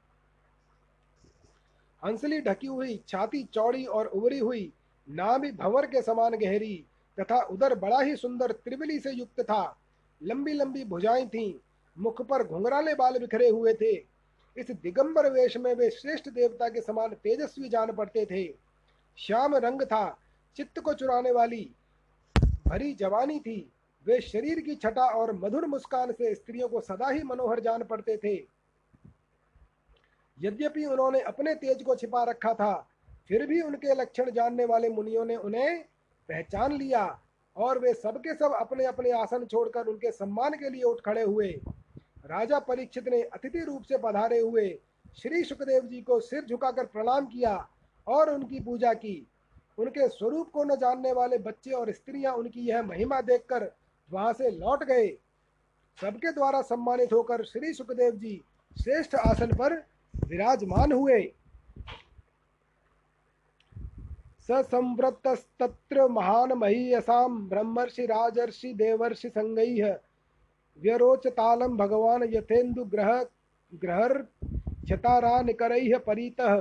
हंसली 2.05 2.41
ढकी 2.41 2.67
हुई, 2.67 3.03
छाती 3.07 3.43
चौड़ी 3.43 3.85
और 3.85 4.07
उभरी 4.07 4.39
हुई, 4.39 4.73
नाभि 5.09 5.51
भंवर 5.51 5.85
के 5.85 6.01
समान 6.01 6.33
गहरी, 6.33 6.85
तथा 7.19 7.41
उधर 7.41 7.75
बड़ा 7.75 8.01
ही 8.01 8.15
सुंदर 8.15 8.51
त्रिवली 8.51 8.99
से 8.99 9.11
युक्त 9.11 9.41
था। 9.41 9.77
लंबी 10.23 10.53
लंबी 10.53 10.83
भुजाएँ 10.83 11.27
थीं, 11.27 11.53
मुख 11.97 12.21
पर 12.21 12.43
घुंघराले 12.43 12.95
बाल 12.95 13.19
बिखरे 13.19 13.49
हुए 13.49 13.73
थे। 13.73 13.95
इस 14.57 14.71
दिगंबर 14.71 15.31
वेश 15.31 15.57
में 15.57 15.73
वे 15.73 15.89
श्रेष्ठ 15.89 16.29
देवता 16.29 16.69
के 16.69 16.81
समान 16.81 17.13
तेजस्वी 17.13 17.69
जान 17.69 17.91
पड़ते 17.91 18.25
थे। 18.25 18.53
श्याम 19.17 19.55
रंग 19.55 19.81
था, 19.81 20.17
चित्त 20.55 20.79
को 20.79 20.93
चुराने 20.93 21.31
वाली, 21.31 21.71
भरी 22.67 22.93
जवानी 22.93 23.39
थी। 23.39 23.71
वे 24.05 24.19
शरीर 24.21 24.59
की 24.59 24.75
छटा 24.75 25.05
और 25.13 25.33
मधुर 25.35 25.65
मुस्कान 25.67 26.11
से 26.11 26.33
स्त्रियों 26.35 26.67
को 26.67 26.79
सदा 26.81 27.09
ही 27.09 27.23
मनोहर 27.23 27.59
जान 27.59 27.83
पड़ते 27.83 28.17
थे। 28.17 28.35
यद्यपि 30.37 30.85
उन्होंने 30.85 31.19
अपने 31.21 31.53
तेज 31.55 31.83
को 31.83 31.95
छिपा 31.95 32.23
रखा 32.23 32.53
था, 32.53 32.73
फिर 33.27 33.45
भी 33.47 33.61
उनके 33.61 33.93
लक्षण 33.95 34.31
जानने 34.31 34.65
वाले 34.65 34.89
मुनियों 34.89 35.25
ने 35.25 35.35
उन्हें 35.37 35.83
पहचान 36.29 36.77
लिया 36.77 37.05
और 37.55 37.79
वे 37.79 37.93
सबके 37.93 38.33
सब 38.33 38.53
अपने 38.53 38.85
अपने 38.85 39.11
आसन 39.11 39.45
छोड़कर 39.45 39.87
उनके 39.87 40.11
सम्मान 40.11 40.53
के 40.53 40.69
लिए 40.69 40.83
उठ 40.83 41.01
खड़े 41.01 41.23
हुए। 41.23 41.49
राजा 42.25 42.59
परीक्षित 42.61 43.07
ने 43.07 43.21
अतिथि 43.23 43.63
रूप 43.65 43.83
से 43.83 43.97
पधारे 43.97 44.39
हुए 44.39 44.69
श्री 45.17 45.43
सुखदेव 45.43 45.87
जी 45.87 46.01
को 46.01 46.19
सिर 46.19 46.45
झुकाकर 46.45 46.85
प्रणाम 46.85 47.25
किया 47.25 47.55
और 48.07 48.29
उनकी 48.29 48.59
पूजा 48.59 48.93
की। 48.93 49.27
उनके 49.77 50.07
स्वरूप 50.09 50.49
को 50.49 50.63
न 50.63 50.75
जानने 50.75 51.11
वाले 51.13 51.37
बच्चे 51.39 51.71
और 51.71 51.91
स्त्रियाँ 51.91 52.33
उनकी 52.33 52.67
यह 52.67 52.83
महिमा 52.83 53.21
देखकर 53.21 53.71
वहाँ 54.11 54.33
से 54.33 54.51
लौट 54.51 54.83
गए। 54.83 55.17
सबके 55.97 56.31
द्वारा 56.31 56.61
सम्मानित 56.61 57.13
होकर 57.13 57.43
श्री 57.43 57.73
सुखदेव 57.73 58.15
जी 58.15 58.43
श्रेष्ठ 58.77 59.15
आसन 59.15 59.53
पर 59.53 59.83
विराजमान 60.25 60.91
हुए। 60.91 61.33
ससंवृतस्तत्र 64.49 66.09
महान 66.09 66.53
महीयसां 66.53 67.49
ब्रह्मर्षि 67.49 68.05
राजर्षि 68.05 68.73
देवर्षि 68.73 69.29
संगैः 69.29 69.97
भगवान 71.77 72.23
यथेन्दु 72.33 72.85
ग्रह 72.85 73.25
ग्रहर 73.71 74.27
क्षतारानिकरैः 74.83 75.97
परितः 75.97 76.55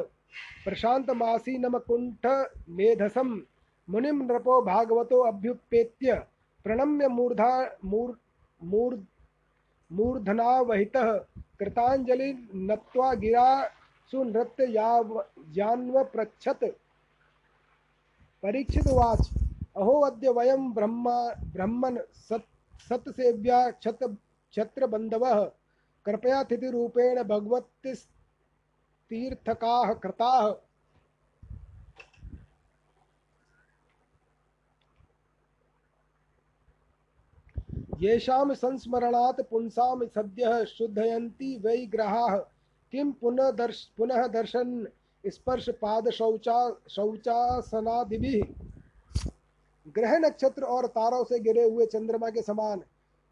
प्रशान्तमासीनमकुण्ठमेधसं 0.64 3.40
मुनिं 3.88 4.18
नृपो 4.18 4.62
भागवतो 4.62 5.28
अभ्युपेत्य 5.28 6.26
प्रणम्य 6.64 7.08
मूर्धा, 7.08 7.76
मूर् 7.84 8.16
मूर्, 8.62 9.00
मूर्धनावहितः 9.92 11.24
कृताञ्जलिर्नत्वा 11.58 13.14
गिरा 13.14 13.70
सुनृत्य 14.10 14.66
यान्वपृच्छत्। 15.58 16.64
परीक्षितवाच। 18.42 19.30
अहो 19.76 20.00
अद्य 20.00 20.30
वयं 20.30 20.72
ब्रह्मा, 20.72 21.30
ब्रह्मन् 21.30 21.98
सत्, 22.12 22.88
सत्सेव्या 22.88 23.70
क्षत, 23.70 24.16
क्षत्रबन्धवः। 24.50 25.50
कृपया 26.04 26.42
तिथिरूपेण 26.42 27.22
भगवतीर्थकाः 27.22 29.94
कृताः। 29.94 30.69
येषां 38.00 38.54
संस्मरणात् 38.54 39.40
पुंसां 39.50 40.06
सद्यः 40.06 40.64
शुद्धयन्ति 40.64 41.56
वै 41.64 41.76
ग्रहाः। 41.86 42.36
किं 42.92 43.12
पुनः 43.12 43.50
दर्श 43.50 43.90
पुनः 43.96 44.26
दर्शन 44.26 44.88
स्पर्श 45.26 45.68
पाद 45.70 46.10
शौचा, 46.10 46.76
शौचासनादिभिः? 46.90 48.42
ग्रह 49.88 50.18
नक्षत्र 50.18 50.62
और 50.62 50.86
तारों 50.86 51.24
से 51.24 51.38
गिरे 51.38 51.64
हुए 51.64 51.86
चंद्रमा 51.86 52.30
के 52.30 52.42
समान 52.42 52.82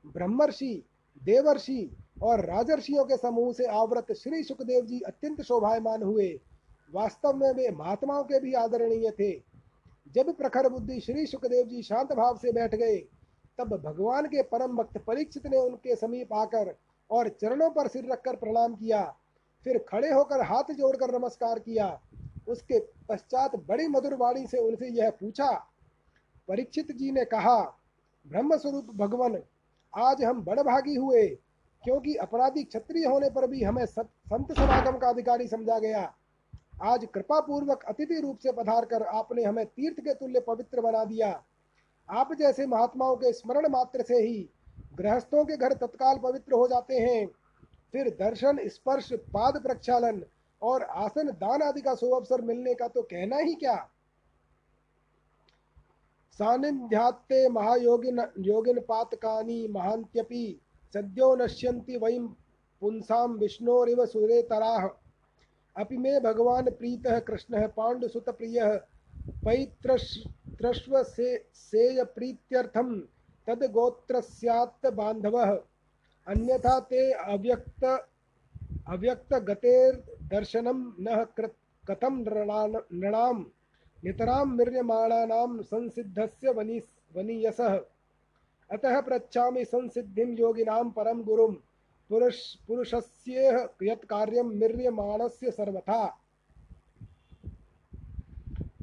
ब्रह्मर्षि, 0.07 0.85
देवर्षि 1.25 1.91
और 2.23 2.45
राजर्षियों 2.45 3.05
के 3.05 3.17
समूह 3.17 3.53
से 3.53 3.67
आवृत 3.67 4.13
श्री 4.13 4.43
सुखदेव 4.43 4.87
जी 4.87 5.01
अत्यंत 5.01 5.43
शोभायमान 5.43 6.03
हुए। 6.03 6.41
वास्तव 6.93 7.33
में 7.33 7.53
वे 7.53 7.71
महात्माओं 7.71 8.25
के 8.25 8.41
भी 8.41 8.53
आदरणीय 8.55 9.11
थे। 9.11 9.33
जब 10.15 10.37
प्रखर 10.37 10.69
बुद्धि 10.69 11.01
श्री 11.01 11.27
सुखदेव 11.27 11.67
जी 11.67 11.83
शांत 11.83 12.13
भाव 12.13 12.37
से 12.37 12.53
बैठ 12.53 12.75
गए 12.75 12.97
तब 13.59 13.75
भगवान 13.85 14.27
के 14.27 14.43
परम 14.45 14.77
भक्त 14.77 14.99
परीक्षित 14.99 15.47
ने 15.47 15.57
उनके 15.59 15.95
समीप 15.97 16.33
आकर 16.33 16.75
और 17.11 17.29
चरणों 17.41 17.71
पर 17.71 17.89
सिर 17.89 18.11
रखकर 18.13 18.37
प्रणाम 18.37 18.75
किया। 18.75 19.03
फिर 19.67 19.79
खड़े 19.89 20.11
होकर 20.11 20.45
हाथ 20.45 20.73
जोड़कर 20.73 21.19
नमस्कार 21.19 21.59
किया। 21.59 21.99
उसके 22.49 22.79
पश्चात 23.09 23.57
बड़ी 23.69 23.87
मधुर 23.89 24.15
वाणी 24.15 24.47
से 24.47 24.59
उनसे 24.59 24.89
यह 24.91 25.11
पूछा, 25.11 25.51
परीक्षित 26.49 26.93
जी 26.93 27.11
ने 27.13 27.25
कहा 27.25 27.59
ब्रह्म 28.27 28.57
स्वरूप 28.57 28.91
भगवान, 28.97 29.39
आज 29.93 30.23
हम 30.25 30.43
बड़भागी 30.45 30.95
हुए, 30.95 31.27
क्योंकि 31.83 32.15
अपराधी 32.17 32.63
क्षत्रिय 32.65 33.07
होने 33.07 33.29
पर 33.31 33.47
भी 33.47 33.63
हमें 33.63 33.85
संत 33.87 34.53
समागम 34.53 34.99
का 34.99 35.09
अधिकारी 35.09 35.49
समझा 35.49 35.79
गया। 35.79 36.13
आज 36.85 37.07
कृपा 37.15 37.41
पूर्वक 37.41 37.85
अतिथि 37.89 38.21
रूप 38.21 38.39
से 38.39 38.53
पधार 38.53 38.85
कर 38.85 39.03
आपने 39.03 39.45
हमें 39.45 39.65
तीर्थ 39.67 40.01
के 40.01 40.15
तुल्य 40.15 40.41
पवित्र 40.41 40.81
बना 40.81 41.05
दिया। 41.05 41.31
आप 42.09 42.33
जैसे 42.35 42.67
महात्माओं 42.67 43.17
के 43.17 43.33
स्मरण 43.33 43.69
मात्र 43.69 44.03
से 44.03 44.17
ही 44.19 44.49
गृहस्थों 44.97 45.45
के 45.45 45.57
घर 45.57 45.73
तत्काल 45.73 46.19
पवित्र 46.19 46.55
हो 46.55 46.67
जाते 46.69 46.95
हैं, 46.95 47.27
फिर 47.93 48.09
दर्शन, 48.21 48.59
स्पर्श, 48.69 49.13
पाद 49.13 49.63
प्रक्षालन 49.63 50.23
और 50.63 50.83
आसन 50.83 51.31
दान 51.33 51.63
आदि 51.63 51.81
का 51.81 51.95
शुभ 51.95 52.15
अवसर 52.15 52.43
मिलने 52.43 52.75
का 52.75 52.89
तो 52.89 53.03
कहना 53.03 53.37
ही 53.37 53.55
क्या? 53.55 53.77
सानिध्यात्ते 56.35 57.49
महायोगिन 57.49 58.19
योगिन 58.39 58.81
पातकानी 58.81 59.67
महांत्यपि 59.69 60.61
सद्यो 60.95 61.35
नश्यन्ति 61.37 61.97
वयम 61.97 62.27
पुंसाम 62.83 63.33
विष्णोरिव 63.39 64.05
सुरेतराः। 64.07 64.89
अपि 65.77 65.97
मे 65.97 66.19
भगवान 66.21 66.71
प्रीतः 66.71 67.19
कृष्णः 67.21 67.67
प्रियः 67.77 68.77
पैत्रश् 69.45 70.19
त्रश्व 70.59 71.03
से 71.03 71.47
सेय 71.55 72.05
प्रीत्यर्थम 72.05 73.01
तद 73.47 73.71
गोत्रस्यात् 73.73 74.87
बांधवः 74.87 75.51
अन्यथा 76.27 76.81
ते 76.81 77.13
अव्यक्त 77.13 77.85
अव्यक्त 78.89 79.35
गतेर 79.35 79.95
दर्शनम 80.23 80.93
न 81.01 81.27
कथम 81.91 82.25
नृणाम? 82.93 83.47
नितराम 84.05 84.57
मिर्यमाणानां 84.57 85.63
संसिद्धस्य 85.63 86.51
वनी 86.51 86.79
वनीयसः। 87.17 87.79
अतः 88.71 89.01
पृच्छामि 89.01 89.65
संसिद्धिं 89.65 90.37
योगिनां 90.39 90.91
परम 90.91 91.23
गुरुं। 91.23 91.55
पुरुष 92.09 92.55
पुरुषस्येह 92.55 93.69
यत् 93.83 94.07
कार्यं 94.07 94.45
मिर्यमाणस्य 94.45 95.51
सर्वथा। 95.51 96.19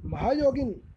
महायोगिन 0.06 0.95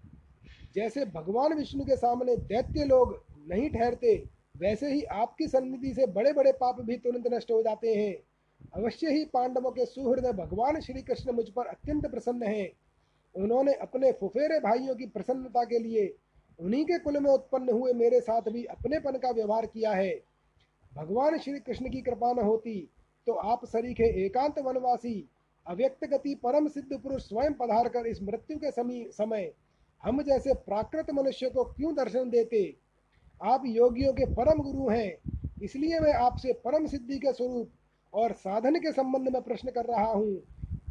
जैसे 0.78 1.04
भगवान 1.06 1.54
विष्णु 1.54 1.84
के 1.84 1.96
सामने 1.96 2.36
दैत्य 2.38 2.84
लोग 2.84 3.14
नहीं 3.48 3.68
ठहरते, 3.70 4.14
वैसे 4.56 4.90
ही 4.92 5.02
आपकी 5.02 5.46
सन्निधि 5.48 5.92
से 5.94 6.06
बड़े 6.08 6.32
बड़े 6.32 6.52
पाप 6.52 6.80
भी 6.80 6.96
तुरंत 6.98 7.26
नष्ट 7.32 7.50
हो 7.50 7.62
जाते 7.62 7.94
हैं। 7.94 8.14
अवश्य 8.74 9.10
ही 9.10 9.24
पांडवों 9.24 9.70
के 9.70 9.84
सुहृदय 9.86 10.32
भगवान 10.34 10.80
श्री 10.80 11.02
कृष्ण 11.02 11.32
मुझ 11.32 11.48
पर 11.48 11.66
अत्यंत 11.66 12.06
प्रसन्न 12.06 12.42
हैं। 12.44 12.70
उन्होंने 13.34 13.72
अपने 13.82 14.12
फुफेरे 14.12 14.58
भाइयों 14.60 14.94
की 14.94 15.06
प्रसन्नता 15.08 15.64
के 15.64 15.78
लिए 15.78 16.06
उन्हीं 16.58 16.84
के 16.84 16.98
कुल 16.98 17.18
में 17.18 17.30
उत्पन्न 17.30 17.72
हुए 17.72 17.92
मेरे 17.94 18.20
साथ 18.20 18.50
भी 18.50 18.64
अपनेपन 18.66 19.18
का 19.18 19.30
व्यवहार 19.32 19.66
किया 19.66 19.92
है। 19.92 20.14
भगवान 20.92 21.38
श्री 21.38 21.58
कृष्ण 21.60 21.90
की 21.90 22.00
कृपा 22.02 22.32
न 22.32 22.44
होती 22.44 22.80
तो 23.26 23.32
आप 23.32 23.64
सरीखे 23.66 24.04
एकांत 24.24 24.58
वनवासी, 24.58 25.28
अव्यक्त 25.66 26.04
गति 26.06 26.34
परम 26.34 26.68
सिद्ध 26.68 26.92
पुरुष 26.92 27.22
स्वयं 27.22 27.54
पधार 27.54 27.88
कर 27.88 28.06
इस 28.06 28.22
मृत्यु 28.22 28.56
के 28.58 28.70
समय 29.12 29.52
हम 30.04 30.22
जैसे 30.22 30.54
प्राकृत 30.54 31.10
मनुष्य 31.10 31.48
को 31.50 31.64
क्यों 31.64 31.94
दर्शन 31.94 32.30
देते? 32.30 32.76
आप 33.40 33.62
योगियों 33.66 34.12
के 34.12 34.26
परम 34.34 34.62
गुरु 34.62 34.88
हैं, 34.88 35.12
इसलिए 35.62 36.00
मैं 36.00 36.12
आपसे 36.14 36.52
परम 36.64 36.86
सिद्धि 36.86 37.18
के 37.18 37.32
स्वरूप 37.32 37.70
और 38.14 38.32
साधन 38.32 38.74
के 38.74 38.92
संबंध 38.92 39.28
में 39.28 39.42
प्रश्न 39.42 39.70
कर 39.70 39.84
रहा 39.84 40.12
हूँ। 40.12 40.40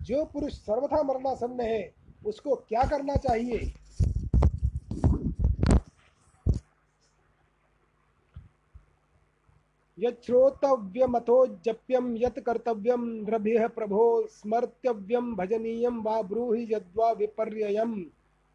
जो 0.03 0.23
पुरुष 0.25 0.53
सर्वथा 0.53 1.01
मरणासन्न 1.03 1.61
है, 1.61 1.93
उसको 2.25 2.55
क्या 2.55 2.83
करना 2.83 3.15
चाहिए? 3.15 3.73
यश्रोतव्यमथो 9.99 11.45
जप्यम 11.65 12.15
यत 12.17 12.39
द्रभ्य 12.39 13.67
प्रभो 13.67 14.27
स्मर्तव्यम 14.27 15.35
भजनीयम 15.35 16.01
वा 16.03 16.21
ब्रूहि 16.21 16.67
यद्वा 16.71 17.11
विपर्ययम्। 17.11 18.03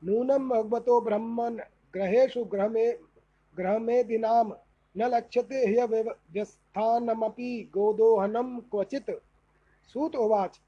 नूनम 0.02 0.48
भगवतो 0.48 1.00
ब्रह्मन 1.00 1.60
ग्रहेशु 1.94 2.44
ग्रह 2.44 2.68
में 2.68 2.96
ग्रह 3.56 3.78
में 3.78 4.06
दिनाम 4.06 4.54
न 4.96 5.06
लक्ष्यते 5.06 5.66
ह्यव्यस्थानमपि 5.66 7.70
गोदोहनम 7.74 8.62
क्वचित। 8.70 9.20
सूत 9.94 10.16
उवाच, 10.16 10.60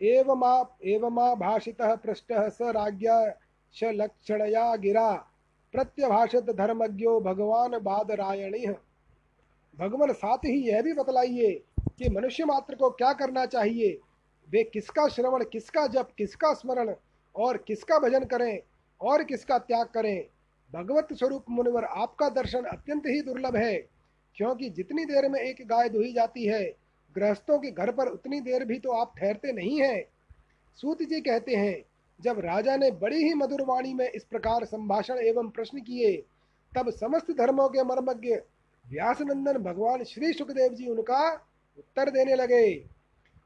एवमा 0.00 0.76
एवमा 0.84 1.34
भाषितः 1.34 1.96
पृष्टः 1.96 2.48
स 2.48 2.58
राज्ञा 2.62 3.34
लक्षणया 3.74 4.76
गिरा। 4.76 5.24
प्रत्यभाषित 5.74 6.50
धर्मज्ञो 6.50 7.20
भगवान 7.20 7.78
बादरायणी 7.78 8.66
भगवान 9.78 10.12
साथ 10.12 10.38
ही 10.38 10.68
यह 10.68 10.82
भी 10.82 10.92
बतलाइए 10.92 11.64
कि 11.88 12.10
मनुष्य 12.10 12.44
मात्र 12.44 12.74
को 12.74 12.90
क्या 12.90 13.12
करना 13.12 13.46
चाहिए? 13.46 14.00
वे 14.48 14.64
किसका 14.64 15.08
श्रवण, 15.08 15.44
किसका 15.44 15.86
जप, 15.86 16.08
किसका 16.18 16.54
स्मरण 16.54 16.94
और 17.36 17.56
किसका 17.56 17.98
भजन 17.98 18.24
करें? 18.24 18.62
और 19.00 19.22
किसका 19.24 19.58
त्याग 19.58 19.86
करें? 19.86 20.26
भगवत 20.72 21.12
स्वरूप 21.12 21.44
मुनिवर 21.50 21.84
आपका 21.84 22.28
दर्शन 22.30 22.64
अत्यंत 22.66 23.06
ही 23.06 23.20
दुर्लभ 23.22 23.56
है, 23.56 23.76
क्योंकि 24.36 24.68
जितनी 24.70 25.04
देर 25.04 25.28
में 25.28 25.40
एक 25.40 25.66
गाय 25.66 25.88
दुही 25.88 26.12
जाती 26.12 26.46
है, 26.46 26.64
गृहस्थों 27.16 27.58
के 27.58 27.70
घर 27.70 27.90
पर 27.92 28.08
उतनी 28.08 28.40
देर 28.40 28.64
भी 28.64 28.78
तो 28.78 28.92
आप 28.92 29.14
ठहरते 29.18 29.52
नहीं 29.52 29.80
हैं। 29.80 30.04
सूत 30.78 31.02
जी 31.02 31.20
कहते 31.20 31.54
हैं, 31.54 31.82
जब 32.20 32.38
राजा 32.40 32.76
ने 32.76 32.90
बड़ी 32.92 33.22
ही 33.24 33.34
मधुर 33.34 33.62
वाणी 33.64 33.94
में 33.94 34.08
इस 34.08 34.24
प्रकार 34.24 34.64
संभाषण 34.66 35.18
एवं 35.20 35.48
प्रश्न 35.50 35.80
किए, 35.80 36.16
तब 36.72 36.90
समस्त 36.90 37.30
धर्मों 37.38 37.68
के 37.68 37.82
मर्मज्ञ 37.84 38.34
व्यासनंदन 38.84 39.58
भगवान 39.62 40.02
श्री 40.04 40.32
सुखदेव 40.32 40.74
जी 40.74 40.86
उनका 40.86 41.28
उत्तर 41.78 42.10
देने 42.10 42.34
लगे। 42.34 42.64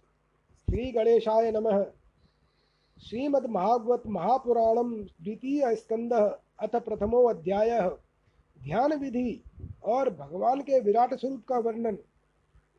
श्री 0.71 0.93
गणेशाय 0.93 1.53
नमः। 1.53 1.85
श्रीमद्भागवत 3.03 4.03
महापुराणम 4.07 4.95
द्वितीय 4.95 5.77
स्कंद 5.77 6.37
अथ 6.61 6.69
प्रथमो 6.69 7.29
अध्याय 7.29 7.91
ध्यान 8.63 8.93
विधि 8.93 9.45
और 9.85 10.11
भगवान 10.11 10.61
के 10.61 10.81
विराट 10.81 11.15
स्वरूप 11.15 11.45
का 11.49 11.59
वर्णन। 11.59 11.99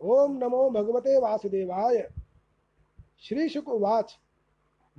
ओम 0.02 0.38
नमो 0.38 0.70
भगवते 0.70 1.20
वासुदेवाय। 1.20 2.10
श्री 3.22 3.50
शुक 3.50 3.70
उवाच 3.70 4.18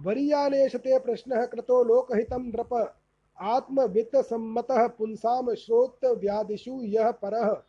वरीयानेशते 0.01 0.99
प्रश्न 0.99 1.47
कृतो 1.47 1.85
लोकहित 1.85 2.33
नृप। 2.33 2.95
आत्मवित्तसम्मतः 3.41 4.87
पुंसां 4.87 5.55
श्रोतव्यादिषु 5.55 6.81
यः 6.83 7.11
परः। 7.11 7.63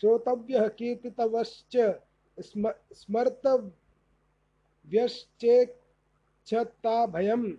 श्रोतव्यः 0.00 0.68
कीर्तितवश्च 0.68 2.00
स्म 2.38 2.70
स्मर्तव्यश्चेच्छता 6.48 7.06
भयम् 7.06 7.52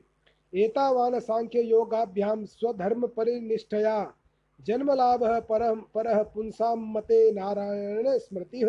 एतावान 0.53 1.19
सांख्य 1.19 1.61
योगाभ्याम 1.61 2.45
स्वधर्म 2.45 3.07
परिनिष्ठया 3.07 4.13
जन्म 4.61 4.91
लाभ 4.91 5.23
पर 5.23 5.63
परः 5.95 6.23
पुंसाम 6.23 6.91
मते 6.91 7.31
नारायण 7.31 8.17
स्मृति। 8.17 8.61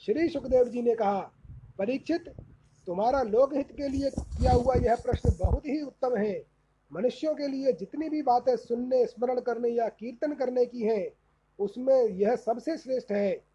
श्री 0.00 0.28
सुखदेव 0.28 0.64
जी 0.64 0.82
ने 0.82 0.94
कहा, 0.94 1.20
परीक्षित, 1.78 2.28
तुम्हारा 2.86 3.22
लोकहित 3.22 3.72
के 3.72 3.88
लिए 3.88 4.10
किया 4.10 4.52
हुआ 4.52 4.74
यह 4.74 4.96
प्रश्न 4.96 5.36
बहुत 5.38 5.66
ही 5.66 5.80
उत्तम 5.82 6.16
है। 6.16 6.44
मनुष्यों 6.92 7.34
के 7.34 7.46
लिए 7.48 7.72
जितनी 7.72 8.08
भी 8.08 8.22
बातें 8.22 8.56
सुनने, 8.56 9.06
स्मरण 9.06 9.40
करने 9.40 9.68
या 9.68 9.88
कीर्तन 9.88 10.32
करने 10.32 10.66
की 10.66 10.82
हैं, 10.82 11.08
उसमें 11.58 12.08
यह 12.08 12.36
सबसे 12.36 12.76
श्रेष्ठ 12.76 13.12
है। 13.12 13.51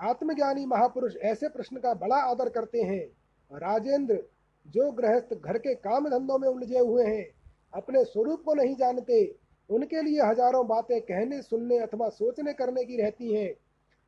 आत्मज्ञानी 0.00 0.66
महापुरुष 0.66 1.16
ऐसे 1.16 1.48
प्रश्न 1.48 1.76
का 1.76 1.94
बड़ा 1.94 2.16
आदर 2.16 2.48
करते 2.48 2.82
हैं। 2.82 3.04
राजेंद्र, 3.50 4.18
जो 4.66 4.90
गृहस्थ 4.92 5.34
घर 5.34 5.58
के 5.58 5.74
काम 5.74 6.08
धंधों 6.08 6.38
में 6.38 6.48
उलझे 6.48 6.78
हुए 6.78 7.04
हैं, 7.04 7.24
अपने 7.74 8.04
स्वरूप 8.04 8.42
को 8.44 8.54
नहीं 8.54 8.74
जानते, 8.76 9.24
उनके 9.70 10.02
लिए 10.02 10.20
हज़ारों 10.22 10.66
बातें 10.66 11.00
कहने, 11.00 11.42
सुनने 11.42 11.78
अथवा 11.78 12.08
सोचने 12.08 12.52
करने 12.52 12.84
की 12.84 13.02
रहती 13.02 13.34
हैं। 13.34 13.54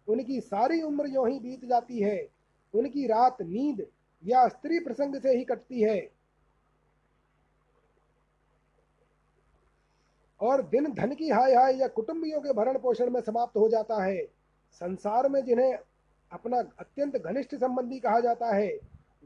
उनकी 0.08 0.40
सारी 0.40 0.82
उम्र 0.82 1.06
यों 1.06 1.28
ही 1.28 1.38
बीत 1.38 1.64
जाती 1.64 2.02
है। 2.02 2.28
उनकी 2.74 3.06
रात 3.06 3.42
नींद 3.42 3.86
या 4.22 4.48
स्त्री 4.48 4.78
प्रसंग 4.78 5.20
से 5.20 5.36
ही 5.36 5.44
कटती 5.44 5.82
है। 5.82 6.10
और 10.40 10.62
दिन 10.62 10.92
धन 10.92 11.14
की 11.14 11.28
हाय 11.28 11.54
हाय 11.54 11.76
या 11.76 11.86
कुटुंबियों 11.88 12.40
के 12.40 12.52
भरण 12.52 12.78
पोषण 12.78 13.10
में 13.10 13.20
समाप्त 13.20 13.56
हो 13.56 13.68
जाता 13.68 14.02
है। 14.04 14.39
संसार 14.72 15.28
में 15.28 15.44
जिन्हें 15.44 15.78
अपना 16.32 16.58
अत्यंत 16.58 17.16
घनिष्ठ 17.16 17.54
संबंधी 17.54 18.00
कहा 18.00 18.20
जाता 18.20 18.54
है, 18.54 18.68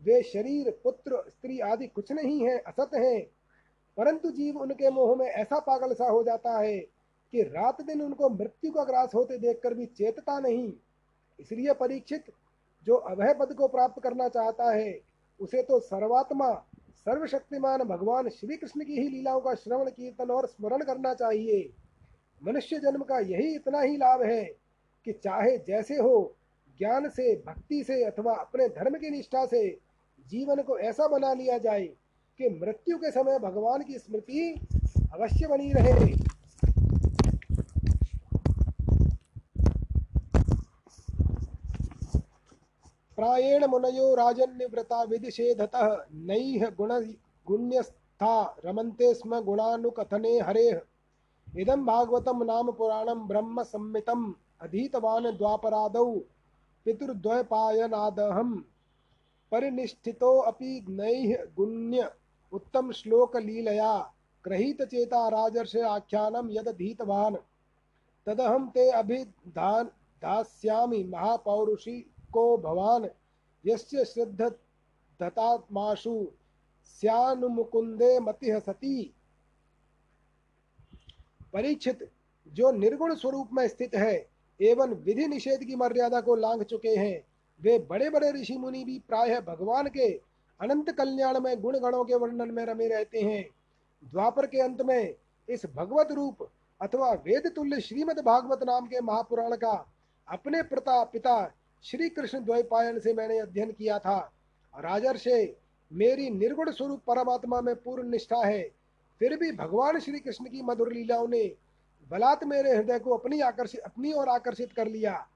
वे 0.03 0.23
शरीर, 0.23 0.81
पुत्र, 0.85 1.25
स्त्री 1.29 1.59
आदि 1.59 1.87
कुछ 1.87 2.13
नहीं 2.13 2.49
है, 2.49 2.59
असत 2.59 2.91
हैं। 2.95 3.27
परंतु 3.97 4.31
जीव 4.31 4.59
उनके 4.59 4.91
मोह 4.91 5.17
में 5.17 5.27
ऐसा 5.27 5.59
पागल 5.59 5.95
सा 5.95 6.09
हो 6.09 6.23
जाता 6.23 6.59
है 6.59 6.79
कि 7.33 7.43
रात 7.43 7.81
दिन 7.81 8.03
उनको 8.03 8.29
मृत्यु 8.29 8.71
का 8.71 8.85
ग्रास 8.85 9.15
होते 9.15 9.39
देखकर 9.39 9.75
भी 9.75 9.87
चेतता 9.87 10.41
नहीं। 10.41 10.73
इसलिए 11.41 11.73
परीक्षित, 11.73 12.25
जो 12.85 12.95
अभय 12.95 13.35
पद 13.35 13.55
को 13.55 13.69
प्राप्त 13.69 14.03
करना 14.03 14.29
चाहता 14.29 14.75
है, 14.75 15.01
उसे 15.41 15.63
तो 15.63 15.81
सर्वात्मा, 15.81 16.65
सर्वशक्तिमान 16.95 17.79
भगवान 17.79 18.29
श्री 18.29 18.57
कृष्ण 18.57 18.85
की 18.85 18.93
ही 18.93 19.09
लीलाओं 19.09 19.41
का 19.41 19.55
श्रवण, 19.55 19.91
कीर्तन 19.91 20.31
और 20.31 20.47
स्मरण 20.47 20.79
करना 20.79 21.15
चाहिए। 21.15 21.71
मनुष्य 22.45 22.79
जन्म 22.79 23.03
का 23.03 23.19
यही 23.19 23.55
इतना 23.55 23.81
ही 23.81 23.97
लाभ 23.97 24.23
है 24.23 24.64
कि 25.05 25.13
चाहे 25.13 25.59
जैसे 25.59 25.95
हो, 25.95 26.35
ज्ञान 26.79 27.09
से, 27.09 27.37
भक्ति 27.37 27.85
से 27.85 28.05
अथवा 28.05 28.35
अपने 28.35 28.69
धर्म 28.69 28.95
की 28.95 29.11
निष्ठा 29.11 29.47
से 29.47 29.69
जीवन 30.29 30.63
को 30.63 30.79
ऐसा 30.79 31.09
बना 31.09 31.33
लिया 31.33 31.59
जाए 31.59 31.87
कि 32.39 32.49
मृत्यु 32.63 32.97
के 32.97 33.11
समय 33.11 33.39
भगवान 33.39 33.83
की 33.83 33.99
स्मृति 33.99 34.67
अवश्य 35.15 35.47
बनी 35.47 35.73
रहे। 35.73 36.25
प्रायेण 43.17 43.67
मुनयो 43.67 44.15
राजन्यव्रता 44.15 45.03
विदिशेधतः 45.03 45.97
नैह 46.15 46.71
गुण 46.71 46.89
गुण्यस्था 47.47 48.57
रमन्ते 48.65 49.15
स्म 49.15 49.41
गुणानुकथने 49.41 50.41
हरेः। 50.41 50.81
इदं 51.59 51.85
भागवतं 51.85 52.47
नाम 52.47 52.73
पुराणं 52.73 53.29
ब्रह्म 53.29 53.63
संमितम्। 53.63 54.33
अधीतवान् 54.65 55.27
द्वापरादौ 55.27 56.19
पितृद्वयपायनादहम् 56.85 58.63
परिनिष्ठितो 59.53 60.41
अपि 60.41 60.87
नैः 60.89 61.47
गुण्य 61.57 62.13
उत्तम 62.53 62.93
श्लोक 62.93 63.37
लीलया 63.37 64.13
ग्रहीत 64.45 64.83
चेता 64.83 65.29
राजर्षे 65.29 65.81
आख्यानं 65.81 66.51
यदधीतवान् 66.51 67.37
तदहं 68.27 68.69
ते 68.69 68.91
अभिधान 68.91 69.91
दास्यामि 70.23 71.05
महापौरुषिको 71.05 72.57
भवान्। 72.57 73.07
यस्य 73.67 74.05
श्रद्धतात्माशु 74.05 76.27
स्यानुमुकुंदे 76.85 78.21
मतिह 78.21 78.59
सती। 78.59 79.15
परीक्षित, 81.53 82.11
जो 82.49 82.73
निर्गुण 82.73 83.15
स्वरूप 83.15 83.49
में 83.53 83.69
स्थित 83.69 83.95
है 83.95 84.34
एवं 84.61 84.95
विधि 84.95 85.27
निषेध 85.27 85.65
की 85.65 85.77
मर्यादा 85.77 86.21
को 86.21 86.35
लांघ 86.35 86.63
चुके 86.63 86.89
हैं। 86.89 87.21
वे 87.61 87.79
बड़े 87.91 88.11
बड़े 88.11 88.31
ऋषि 88.33 88.57
मुनि 88.57 88.85
भी 88.85 88.99
प्राय 88.99 89.41
भगवान 89.41 89.87
के 89.87 90.09
अनंत 90.61 90.91
कल्याण 90.91 91.41
में 91.41 91.61
गुण 91.61 91.79
गणों 91.79 92.05
के 92.05 92.15
वर्णन 92.15 92.51
में 92.51 92.65
रमे 92.67 92.89
रहते 92.89 93.21
हैं। 93.21 93.45
द्वापर 94.03 94.47
के 94.47 94.61
अंत 94.61 94.83
में 94.83 95.15
इस 95.49 95.67
भगवत 95.67 96.13
रूप 96.13 96.49
अथवा 96.81 97.13
वेद 97.13 97.47
तुल्य 97.57 97.81
श्रीमद 97.81 98.21
भागवत 98.21 98.63
नाम 98.63 98.87
के 98.87 99.01
महापुराण 99.01 99.57
का 99.57 99.75
अपने 100.29 100.63
प्रता 100.63 101.03
पिता 101.05 101.55
श्री 101.85 102.09
कृष्ण 102.09 102.45
द्वैपायन 102.45 102.99
से 102.99 103.13
मैंने 103.15 103.39
अध्ययन 103.39 103.71
किया 103.71 103.99
था। 103.99 104.19
राजर्षे, 104.75 105.57
मेरी 105.93 106.31
निर्गुण 106.31 106.71
स्वरूप 106.71 107.01
परमात्मा 107.07 107.61
में 107.61 107.75
पूर्ण 107.75 108.09
निष्ठा 108.09 108.45
है। 108.47 108.63
फिर 109.21 109.37
भी 109.37 109.51
भगवान 109.53 109.99
श्री 110.01 110.19
कृष्ण 110.19 110.45
की 110.45 110.63
मधुर 110.63 110.93
लीलाओं 110.93 111.29
ने 111.29 111.45
बलात् 112.11 112.45
मेरे 112.45 112.77
हृदय 112.77 112.99
को 112.99 113.17
अपनी 113.17 113.41
आकर्षित 113.41 113.81
अपनी 113.81 114.13
ओर 114.13 114.29
आकर्षित 114.29 114.73
कर 114.73 114.89
लिया। 114.89 115.27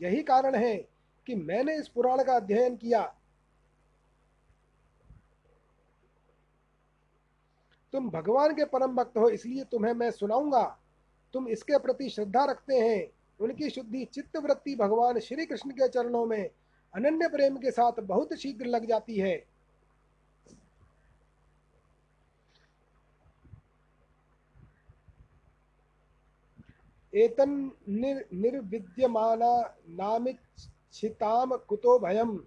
यही 0.00 0.22
कारण 0.22 0.54
है 0.54 0.76
कि 1.26 1.34
मैंने 1.34 1.76
इस 1.76 1.88
पुराण 1.88 2.22
का 2.24 2.36
अध्ययन 2.36 2.76
किया। 2.76 3.02
तुम 7.92 8.10
भगवान 8.10 8.54
के 8.54 8.64
परम 8.64 8.94
भक्त 8.96 9.18
हो, 9.18 9.28
इसलिए 9.28 9.64
तुम्हें 9.64 9.92
मैं 9.94 10.10
सुनाऊँगा। 10.10 10.78
तुम 11.32 11.48
इसके 11.48 11.78
प्रति 11.78 12.08
श्रद्धा 12.08 12.44
रखते 12.44 12.74
हैं। 12.74 13.06
उनकी 13.40 13.70
शुद्धि 13.70 14.04
चित्त 14.04 14.36
वृत्ति 14.36 14.74
भगवान 14.76 15.18
श्री 15.18 15.46
कृष्ण 15.46 15.70
के 15.70 15.88
चरणों 15.88 16.26
में 16.26 16.50
अनन्य 16.94 17.28
प्रेम 17.28 17.56
के 17.56 17.70
साथ 17.70 18.00
बहुत 18.00 18.34
शीघ्र 18.34 18.66
लग 18.66 18.86
जाती 18.86 19.18
है। 19.18 19.53
एतन 27.14 27.70
निर, 27.88 28.28
निर्विद्यमाना 28.34 29.74
नामित 29.88 30.38
छिताम 30.92 31.56
कुतो 31.56 31.98
भयम। 31.98 32.40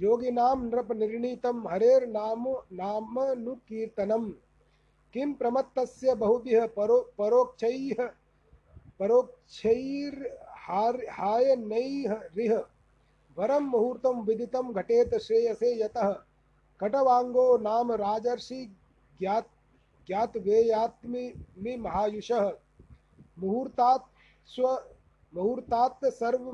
योगिनां 0.00 0.66
नृप 0.66 0.92
निर्णीतं 0.92 1.70
हरेर्नाम 1.70 2.56
नामनुकीर्तनम। 2.72 4.34
किं 5.12 5.32
प्रमत्तस्य 5.32 6.14
बहुभिः 6.14 6.66
परो 6.66 7.12
परोक्षैः 7.18 8.10
परोक्षैर्हाय 9.00 11.56
नैः 11.56 12.20
रिह। 12.36 12.64
वरं 13.38 13.60
मुहूर्तं 13.60 14.24
विदितं 14.24 14.72
घटेत 14.72 15.14
श्रेयसे 15.14 15.82
यतः। 15.82 16.16
कटवांगो 16.80 17.58
नाम 17.58 17.92
राजर्षि 17.92 18.76
ज्ञात 19.20 19.48
ज्ञातवेयात्मि 20.06 21.76
महायुषः। 21.76 22.52
मुहूर्तात् 23.38 24.13
स्व 24.46 24.68
मुहूर्तात् 25.32 26.04
सर्व 26.14 26.44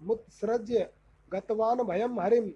मुत्सृज्य 0.00 0.88
गतवान 1.32 1.82
भयम 1.82 2.20
हरिम 2.20 2.46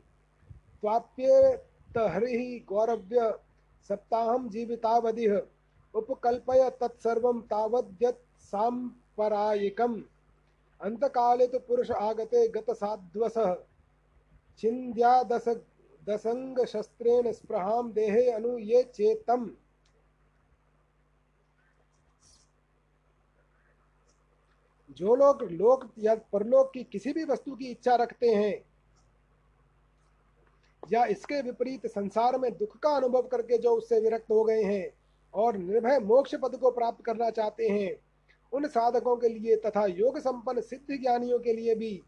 त्वाप्ये 0.81 1.35
तत्तहरिः 1.57 2.43
गौरव्य 2.69 3.33
सप्ताहं 3.89 4.49
जीवितावधिः। 4.49 5.35
उपकल्पय 5.95 6.71
तत्सर्वं 6.81 7.41
तावद्यत् 7.51 8.23
साम्परायिकम् 8.43 10.03
अन्तकाले 10.81 11.47
तु 11.47 11.59
पुरुष 11.59 11.91
आगते 11.91 12.49
गतसाध्वसः। 12.49 13.55
छिन्द्यादस 14.59 15.49
दसङ्गशस्त्रेण 16.09 17.33
स्पृहां 17.33 17.85
देहे 17.93 18.31
अनु 18.31 18.59
ये 18.59 18.83
चेतम्। 18.95 19.47
जो 24.97 25.15
लोग 25.15 25.43
लोक 25.53 25.89
या 25.99 26.15
परलोक 26.33 26.71
की 26.75 26.83
किसी 26.85 27.13
भी 27.13 27.25
वस्तु 27.25 27.55
की 27.55 27.67
इच्छा 27.67 27.95
रखते 27.95 28.29
हैं, 28.29 28.65
या 30.83 31.05
इसके 31.07 31.41
विपरीत 31.43 31.87
संसार 31.87 32.39
में 32.39 32.51
दुख 32.53 32.77
का 32.79 32.91
अनुभव 32.91 33.23
करके 33.23 33.59
जो 33.59 33.71
उससे 33.71 34.01
विरक्त 34.01 34.31
हो 34.31 34.45
गए 34.45 34.63
हैं 34.63 34.89
और 35.35 35.57
निर्भय 35.57 35.99
मोक्ष 35.99 36.35
पद 36.35 36.57
को 36.57 36.71
प्राप्त 36.71 37.05
करना 37.05 37.31
चाहते 37.31 37.69
हैं, 37.69 37.95
उन 38.53 38.67
साधकों 38.69 39.17
के 39.17 39.29
लिए 39.29 39.57
तथा 39.57 39.85
योग 39.87 40.19
संपन्न 40.19 40.61
सिद्ध 40.61 40.87
ज्ञानियों 40.93 41.39
के 41.39 41.53
लिए 41.53 41.75
भी 41.75 42.01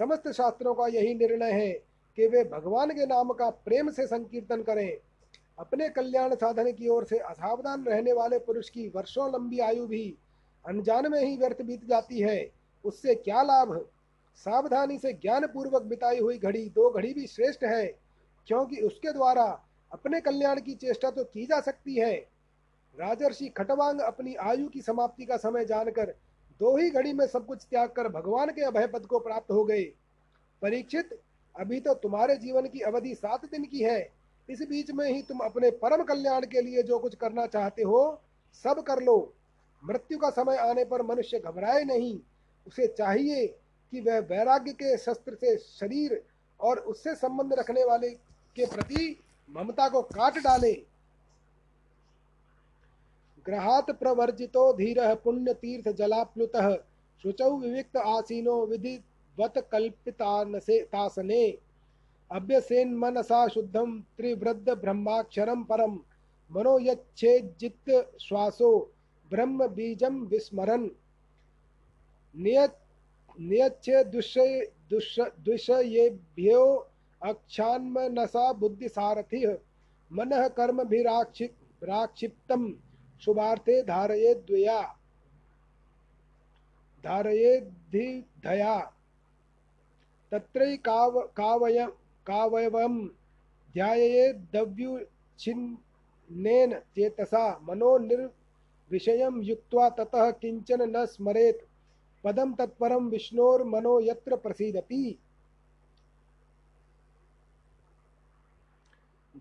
समस्त 0.00 0.30
शास्त्रों 0.32 0.74
का 0.74 0.86
यही 0.86 1.14
निर्णय 1.14 1.52
है 1.52 1.72
कि 2.18 2.26
वे 2.26 2.44
भगवान 2.44 2.90
के 2.90 3.06
नाम 3.06 3.32
का 3.32 3.50
प्रेम 3.50 3.90
से 3.90 4.06
संकीर्तन 4.06 4.62
करें। 4.62 4.96
अपने 5.58 5.88
कल्याण 5.88 6.34
साधन 6.34 6.72
की 6.72 6.88
ओर 6.88 7.04
से 7.04 7.18
असावधान 7.18 7.84
रहने 7.84 8.12
वाले 8.12 8.38
पुरुष 8.38 8.68
की 8.68 8.88
वर्षों 8.88 9.32
लंबी 9.32 9.58
आयु 9.58 9.86
भी 9.86 10.14
अनजान 10.64 11.10
में 11.10 11.20
ही 11.20 11.36
व्यर्थ 11.36 11.62
बीत 11.62 11.84
जाती 11.84 12.20
है। 12.20 12.50
उससे 12.84 13.14
क्या 13.14 13.42
लाभ? 13.42 13.74
सावधानी 14.36 14.98
से 14.98 15.12
ज्ञान 15.12 15.46
पूर्वक 15.46 15.82
बिताई 15.82 16.18
हुई 16.18 16.38
घड़ी 16.38 16.68
दो 16.68 16.90
घड़ी 16.90 17.12
भी 17.14 17.26
श्रेष्ठ 17.26 17.64
है, 17.64 17.86
क्योंकि 18.48 18.76
उसके 18.76 19.12
द्वारा 19.12 19.44
अपने 19.92 20.20
कल्याण 20.20 20.60
की 20.60 20.74
चेष्टा 20.74 21.10
तो 21.10 21.24
की 21.24 21.46
जा 21.46 21.60
सकती 21.60 21.94
है। 21.94 22.14
राजर्षि 22.96 23.48
खटवांग 23.48 24.00
अपनी 24.00 24.34
आयु 24.34 24.68
की 24.68 24.80
समाप्ति 24.82 25.24
का 25.24 25.36
समय 25.36 25.64
जानकर 25.64 26.14
दो 26.60 26.76
ही 26.76 26.90
घड़ी 26.90 27.12
में 27.12 27.26
सब 27.26 27.46
कुछ 27.46 27.62
त्याग 27.62 27.88
कर 27.88 28.08
भगवान 28.10 28.50
के 28.50 28.62
अभय 28.62 28.86
पद 28.86 29.06
को 29.06 29.18
प्राप्त 29.18 29.50
हो 29.50 29.64
गए। 29.64 29.82
परीक्षित, 30.62 31.18
अभी 31.54 31.80
तो 31.80 31.94
तुम्हारे 31.94 32.36
जीवन 32.36 32.66
की 32.66 32.80
अवधि 32.80 33.14
सात 33.14 33.44
दिन 33.44 33.64
की 33.64 33.82
है। 33.82 34.00
इस 34.48 34.62
बीच 34.62 34.90
में 34.90 35.06
ही 35.06 35.22
तुम 35.22 35.38
अपने 35.38 35.70
परम 35.70 36.02
कल्याण 36.04 36.46
के 36.46 36.62
लिए 36.62 36.82
जो 36.82 36.98
कुछ 36.98 37.14
करना 37.14 37.46
चाहते 37.46 37.82
हो, 37.82 38.20
सब 38.64 38.82
कर 38.82 39.02
लो। 39.02 39.32
मृत्यु 39.82 40.18
का 40.18 40.30
समय 40.30 40.56
आने 40.58 40.84
पर 40.84 41.02
मनुष्य 41.02 41.38
घबराए 41.38 41.84
नहीं। 41.84 42.18
उसे 42.66 42.86
चाहिए 42.88 43.46
कि 43.46 44.00
वह 44.00 44.18
वैराग्य 44.30 44.72
के 44.72 44.96
शस्त्र 44.98 45.34
से 45.34 45.56
शरीर 45.58 46.22
और 46.60 46.78
उससे 46.80 47.14
संबंध 47.14 47.52
रखने 47.58 47.84
वाले 47.84 48.10
के 48.56 48.66
प्रति 48.66 49.16
ममता 49.48 49.88
को 49.88 50.02
काट 50.02 50.38
डाले। 50.38 50.72
ग्रहात 53.46 53.90
प्रवर्जितो 53.90 54.72
धीर 54.72 54.98
पुण्य 55.24 55.52
तीर्थ 55.54 55.88
जलाप्लुत 55.98 56.56
शुचौ 57.24 57.50
विविक्त 57.58 57.96
आसीनो 57.96 58.64
विधिवत 58.66 59.58
कल्पितासने 59.72 61.42
अभ्यसेन 62.30 62.94
मनसा 62.94 63.46
शुद्धम 63.48 63.98
त्रिवृद्ध 64.16 64.68
ब्रह्माक्षरम 64.70 65.62
परम 65.64 65.98
मनो 66.50 66.78
यच्छेजित 66.80 67.90
श्वासो 68.20 68.70
ब्रह्म 69.30 69.66
बीजम 69.68 70.14
विस्मरन। 70.24 70.90
नियच्छ 72.34 73.86
दुष्येभ्यो 75.40 76.62
अक्षान्मनसा 77.20 78.52
बुद्धिसारथि। 78.52 79.40
मन 80.10 80.30
कर्म 80.56 80.78
भी 80.84 81.02
राक्षिप्तम 81.02 82.62
शुभार्थे 83.22 83.82
धारये 83.82 84.34
द्वया। 84.34 84.80
धारये 87.04 87.60
धया 88.44 88.78
तत्रै 90.32 90.76
काव 90.76 91.20
कावय 91.36 91.78
कावयवम 92.26 92.94
ध्याये 93.74 94.32
दव्युच्छिन्नेन 94.52 95.90
चेतसा। 96.94 97.44
मनो 97.62 97.98
निर् 97.98 98.22
विषयं 98.90 99.42
युक्त्वा 99.42 99.88
ततः 99.90 100.30
किंचन 100.30 100.82
न 100.96 101.04
स्मरेत। 101.06 101.66
पदम 102.24 102.52
तत्परम 102.54 103.08
विष्णोर 103.08 103.64
मनो 103.64 104.00
यत्र 104.00 104.36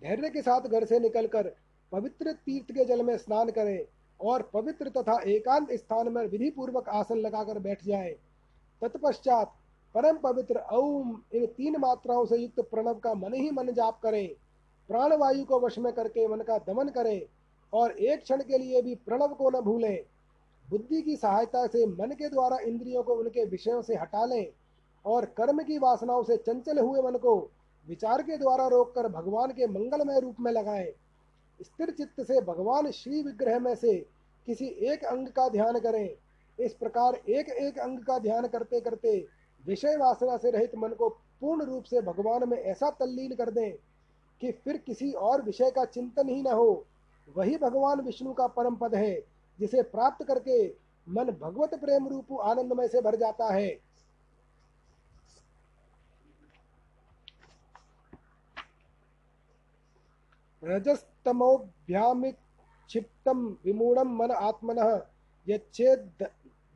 धैर्य 0.03 0.29
के 0.29 0.41
साथ 0.41 0.61
घर 0.61 0.85
से 0.85 0.99
निकलकर 0.99 1.47
पवित्र 1.91 2.31
तीर्थ 2.31 2.71
के 2.71 2.85
जल 2.85 3.01
में 3.03 3.17
स्नान 3.17 3.49
करें 3.51 3.85
और 4.19 4.41
पवित्र 4.53 4.89
तथा 4.89 5.19
एकांत 5.27 5.71
स्थान 5.71 6.11
में 6.13 6.25
विधि 6.27 6.49
पूर्वक 6.49 6.89
आसन 6.89 7.17
लगाकर 7.17 7.59
बैठ 7.59 7.83
जाए। 7.83 8.11
तत्पश्चात 8.81 9.53
परम 9.95 10.17
पवित्र 10.17 10.59
ओम 10.73 11.21
इन 11.33 11.45
तीन 11.45 11.77
मात्राओं 11.77 12.25
से 12.25 12.37
युक्त 12.37 12.59
प्रणव 12.59 12.93
का 12.93 13.13
मन 13.13 13.33
ही 13.33 13.49
मन 13.51 13.71
जाप 13.71 13.99
करें। 14.03 14.29
प्राणवायु 14.89 15.45
को 15.45 15.59
वश 15.59 15.77
में 15.79 15.93
करके 15.93 16.27
मन 16.27 16.41
का 16.41 16.57
दमन 16.57 16.89
करें। 16.89 17.21
और 17.73 17.91
एक 17.91 18.21
क्षण 18.21 18.41
के 18.41 18.57
लिए 18.57 18.81
भी 18.81 18.95
प्रणव 18.95 19.33
को 19.33 19.49
न 19.49 19.61
भूलें। 19.61 19.99
बुद्धि 20.65 21.01
की 21.01 21.15
सहायता 21.15 21.65
से 21.67 21.85
मन 21.85 22.11
के 22.11 22.29
द्वारा 22.29 22.57
इंद्रियों 22.57 23.03
को 23.03 23.15
उनके 23.15 23.45
विषयों 23.45 23.81
से 23.81 23.95
हटा 23.95 24.25
लें 24.25 24.47
और 25.05 25.25
कर्म 25.37 25.61
की 25.63 25.77
वासनाओं 25.77 26.23
से 26.23 26.37
चंचल 26.37 26.79
हुए 26.79 27.01
मन 27.01 27.17
को 27.17 27.35
विचार 27.87 28.21
के 28.21 28.37
द्वारा 28.37 28.67
रोककर 28.67 29.07
भगवान 29.07 29.51
के 29.51 29.67
मंगलमय 29.67 30.19
रूप 30.19 30.35
में 30.39 30.51
लगाएँ। 30.51 30.91
स्थिर 31.59 31.91
चित्त 31.91 32.21
से 32.21 32.41
भगवान 32.41 32.91
श्री 32.91 33.21
विग्रह 33.23 33.59
में 33.59 33.75
से 33.75 33.93
किसी 34.47 34.65
एक 34.65 35.03
अंग 35.05 35.27
का 35.27 35.47
ध्यान 35.49 35.79
करें। 35.79 36.09
इस 36.59 36.73
प्रकार 36.73 37.15
एक 37.15 37.49
एक 37.49 37.79
अंग 37.79 37.99
का 37.99 38.17
ध्यान 38.19 38.47
करते 38.47 38.79
करते 38.79 39.17
विषय 39.65 39.95
वासना 39.97 40.37
से 40.37 40.51
रहित 40.51 40.71
मन 40.75 40.89
को 40.89 41.09
पूर्ण 41.41 41.65
रूप 41.65 41.83
से 41.83 42.01
भगवान 42.01 42.47
में 42.49 42.57
ऐसा 42.57 42.89
तल्लीन 42.89 43.35
कर 43.35 43.49
दें 43.51 43.71
कि 44.41 44.51
फिर 44.51 44.77
किसी 44.77 45.11
और 45.11 45.41
विषय 45.41 45.71
का 45.71 45.85
चिंतन 45.85 46.29
ही 46.29 46.41
न 46.41 46.51
हो। 46.51 46.85
वही 47.37 47.57
भगवान 47.57 48.01
विष्णु 48.01 48.33
का 48.33 48.47
परम 48.47 48.75
पद 48.75 48.95
है, 48.95 49.25
जिसे 49.59 49.81
प्राप्त 49.81 50.27
करके 50.27 50.75
मन 51.07 51.37
भगवत 51.41 51.75
प्रेम 51.75 52.07
रूप 52.07 52.41
आनंदमय 52.41 52.87
से 52.87 53.01
भर 53.01 53.15
जाता 53.15 53.53
है। 53.53 53.89
रजस्तमोभ्यामिक्षिप्तं 60.63 63.55
विमूढ़ं 63.65 64.03
मन 64.03 64.31
आत्मनः, 64.31 65.01
यच्छेद 65.47 66.27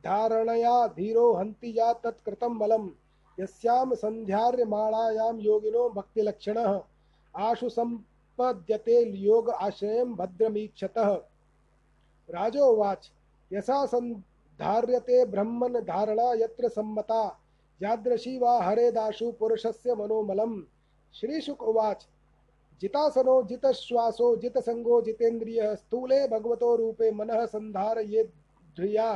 धारणया 0.04 0.86
धीरो 0.86 1.34
हन्ति 1.34 1.78
या 1.78 1.92
तत्कृतं 1.92 2.58
बलं 2.58 2.90
यस्यां 3.38 3.94
सन्ध्यार्यमाणायां 3.94 5.40
योगिनो 5.40 5.90
भक्तिलक्षणः। 5.90 6.80
आशु 7.34 7.68
पद्यते 8.38 9.02
योग 9.18 9.50
आश्रय 9.50 10.04
भद्रमीक्षतः। 10.04 11.12
राजोवाच, 12.28 13.10
यसा 13.52 13.84
संधार्यते 13.86 15.24
ब्रह्मन 15.24 15.80
धारणा 15.80 16.32
यत्र 16.34 16.68
सम्मता, 16.68 17.22
यादृशी 17.82 18.38
वा 18.38 18.62
हरेदाशु 18.62 19.30
पुरुषस्य 19.32 19.94
मनोमलम 19.94 20.62
श्री 21.14 21.40
शुक 21.40 21.62
उवाच, 21.62 22.06
जितासनो 22.80 23.42
जितश्वासो 23.42 24.36
जितसंगो 24.36 25.00
जितेन्द्रिय 25.02 25.74
स्थूले 25.76 26.26
भगवतो 26.28 26.74
रूपे 26.76 27.10
मनः 27.10 27.44
संधारयेद्ध्रिया 27.46 29.12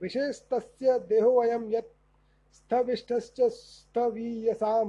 विशेषतस्य 0.00 0.98
देहोऽयं 0.98 1.70
यत् 1.72 1.94
स्थविष्ठश्च 2.54 3.40
स्थवीयसां 3.40 4.88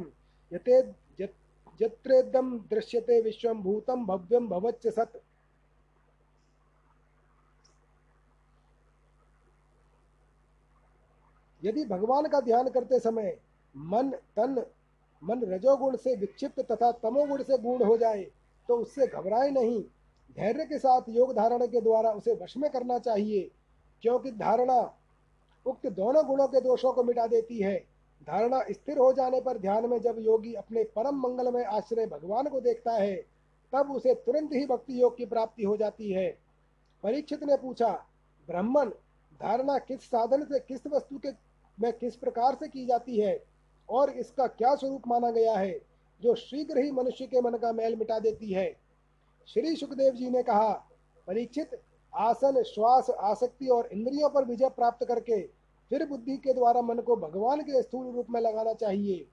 यते 0.51 0.81
यत्रेदम 1.79 2.57
दृश्यते 2.71 3.19
विश्वम 3.21 3.61
भूतम 3.63 4.05
भव्यम 4.05 4.47
भवच्च 4.49 4.87
सत। 4.89 5.21
यदि 11.61 11.83
भगवान 11.85 12.27
का 12.27 12.39
ध्यान 12.41 12.69
करते 12.69 12.99
समय 12.99 13.37
मन, 13.75 14.09
तन, 14.35 14.63
मन 15.21 15.43
रजोगुण 15.45 15.95
से 15.97 16.15
विक्षिप्त 16.15 16.59
तथा 16.61 16.91
तमोगुण 16.93 17.43
से 17.43 17.57
गुण 17.57 17.83
हो 17.83 17.97
जाए 17.97 18.23
तो 18.69 18.77
उससे 18.77 19.07
घबराए 19.07 19.49
नहीं। 19.51 19.81
धैर्य 20.37 20.65
के 20.65 20.77
साथ 20.79 21.09
योग 21.09 21.33
धारणा 21.35 21.65
के 21.65 21.81
द्वारा 21.81 22.11
उसे 22.11 22.33
वश 22.35 22.55
में 22.57 22.69
करना 22.71 22.97
चाहिए, 22.99 23.49
क्योंकि 24.03 24.31
धारणा 24.31 24.79
उक्त 25.65 25.87
दोनों 25.87 26.25
गुणों 26.27 26.47
के 26.47 26.61
दोषों 26.61 26.91
को 26.93 27.03
मिटा 27.03 27.25
देती 27.27 27.61
है। 27.61 27.77
धारणा 28.23 28.61
स्थिर 28.71 28.97
हो 28.97 29.13
जाने 29.13 29.41
पर 29.41 29.57
ध्यान 29.57 29.89
में 29.89 30.01
जब 30.01 30.15
योगी 30.19 30.53
अपने 30.53 30.83
परम 30.83 31.15
मंगल 31.15 31.51
में 31.51 31.65
आश्रय 31.65 32.05
भगवान 32.05 32.45
को 32.45 32.61
देखता 32.61 32.91
है, 32.91 33.15
तब 33.73 33.91
उसे 33.91 34.13
तुरंत 34.13 34.49
ही 34.53 34.65
भक्ति 34.65 35.01
योग 35.01 35.17
की 35.17 35.25
प्राप्ति 35.25 35.63
हो 35.63 35.77
जाती 35.77 36.11
है। 36.11 36.37
परीक्षित 37.03 37.43
ने 37.43 37.57
पूछा, 37.57 38.05
ब्राह्मण, 38.47 38.89
धारणा 39.41 39.77
किस 39.77 40.01
साधन 40.01 40.43
से, 40.43 40.59
किस 40.59 40.87
वस्तु 40.87 41.17
के 41.17 41.29
में 41.81 41.93
किस 41.93 42.15
प्रकार 42.15 42.55
से 42.55 42.67
की 42.67 42.85
जाती 42.85 43.19
है? 43.19 43.43
और 43.89 44.09
इसका 44.09 44.47
क्या 44.47 44.75
स्वरूप 44.75 45.01
माना 45.07 45.31
गया 45.31 45.57
है, 45.57 45.81
जो 46.21 46.35
शीघ्र 46.35 46.77
ही 46.77 46.91
मनुष्य 46.91 47.27
के 47.27 47.41
मन 47.41 47.51
का 47.51 47.73
मैल 47.73 47.95
मिटा 47.95 48.19
देती 48.19 48.53
है? 48.53 48.77
श्री 49.47 49.75
सुखदेव 49.75 50.13
जी 50.13 50.29
ने 50.29 50.43
कहा, 50.43 50.69
परीक्षित, 51.27 51.81
आसन, 52.15 52.63
श्वास, 52.63 53.09
आसक्ति 53.09 53.67
और 53.67 53.89
इंद्रियों 53.91 54.29
पर 54.29 54.45
विजय 54.45 54.69
प्राप्त 54.69 55.05
करके 55.05 55.56
फिर 55.91 56.05
बुद्धि 56.05 56.37
के 56.37 56.53
द्वारा 56.53 56.81
मन 56.81 56.99
को 56.99 57.15
भगवान 57.15 57.61
के 57.61 57.81
स्थूल 57.81 58.15
रूप 58.15 58.27
में 58.29 58.41
लगाना 58.41 58.73
चाहिए। 58.73 59.25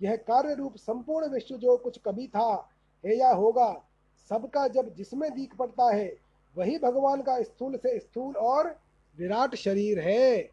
यह 0.00 0.16
कार्य 0.16 0.54
रूप 0.54 0.76
संपूर्ण 0.76 1.28
विश्व 1.28 1.56
जो 1.56 1.76
कुछ 1.76 1.98
कभी 1.98 2.26
था, 2.26 2.68
है 3.04 3.16
या 3.16 3.32
होगा, 3.32 3.82
सबका 4.30 4.68
जब 4.68 4.94
जिसमें 4.94 5.30
दीख 5.34 5.56
पड़ता 5.56 5.94
है, 5.94 6.16
वही 6.56 6.78
भगवान 6.78 7.22
का 7.22 7.42
स्थूल 7.42 7.76
से 7.76 7.98
स्थूल 7.98 8.34
और 8.34 8.76
विराट 9.16 9.54
शरीर 9.54 9.98
है। 10.00 10.50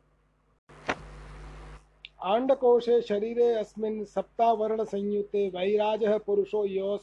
आंडकोशे 2.24 3.01
शरीरे 3.01 3.54
अस्मिन् 3.54 4.04
सप्तावर्ण 4.06 4.84
संयुते 4.84 5.47
वैराजः 5.49 6.18
पुरुषो 6.18 6.66
यो 6.66 6.99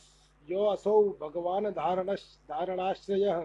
यो 0.48 0.64
असौ 0.66 1.02
भगवान 1.02 1.70
धारण 1.70 2.14
धारणाश्रयः। 2.50 3.40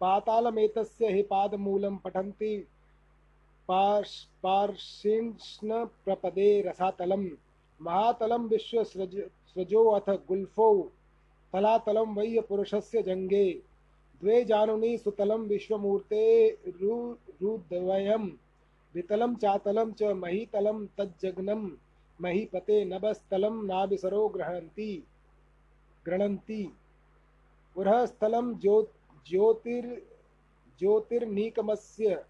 पातालमेतस्य 0.00 1.06
हि 1.06 1.22
पादमूलं 1.22 1.96
पठन्ति। 1.96 2.66
पार्श 3.70 4.12
पार्शिष्ण 4.42 5.84
प्रपदे 6.04 6.48
रसातलं 6.62 7.24
महातलं 7.80 8.46
विश्वसृज 8.48 9.14
सृजोऽथ 9.50 10.08
गुल्फौ। 10.28 10.72
तलातलं 11.52 12.14
वै 12.14 12.40
पुरुषस्य 12.48 13.02
जङ्गे। 13.02 13.44
द्वे 14.20 14.44
जानुनि 14.44 14.96
सुतलं 14.98 15.46
विश्वमूर्ते 15.46 16.24
वितलं 18.94 19.34
चातलं 19.34 19.92
च 19.92 20.02
महीतलं 20.02 20.86
तज्जग्नं 20.98 21.62
महीपते 22.20 22.84
नभस्थलं 22.84 23.62
नाभिसरो 23.66 24.26
गृह्णन्ति 24.28 24.90
गृह्णन्ति 26.06 26.62
पुरःस्थलं 27.74 28.54
ज्यो 28.54 28.82
ज्योतिर, 29.26 29.86
ज्योतिर्नीकमस्य 30.78 32.24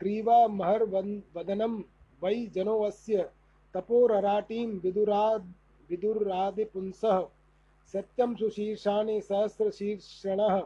ग्रीवामहर्वदनं 0.00 1.74
वै 2.22 2.46
जनोऽस्य 2.46 3.30
तपोरराटीं 3.74 4.66
विदुराद् 4.66 5.52
विदुरादिपुंसः 5.90 7.18
सत्यं 7.92 8.34
सुशीर्षाणि 8.34 9.20
सहस्रशीर्षणः। 9.20 10.62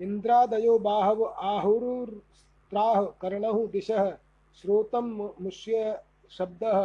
इन्द्रादयो 0.00 0.78
बाहव 0.78 1.24
आहुरुस्त्राः 1.24 3.02
कर्णः 3.20 3.66
दिशः 3.66 4.10
श्रोतं 4.62 5.06
मुष्य 5.40 6.00
शब्दः। 6.30 6.78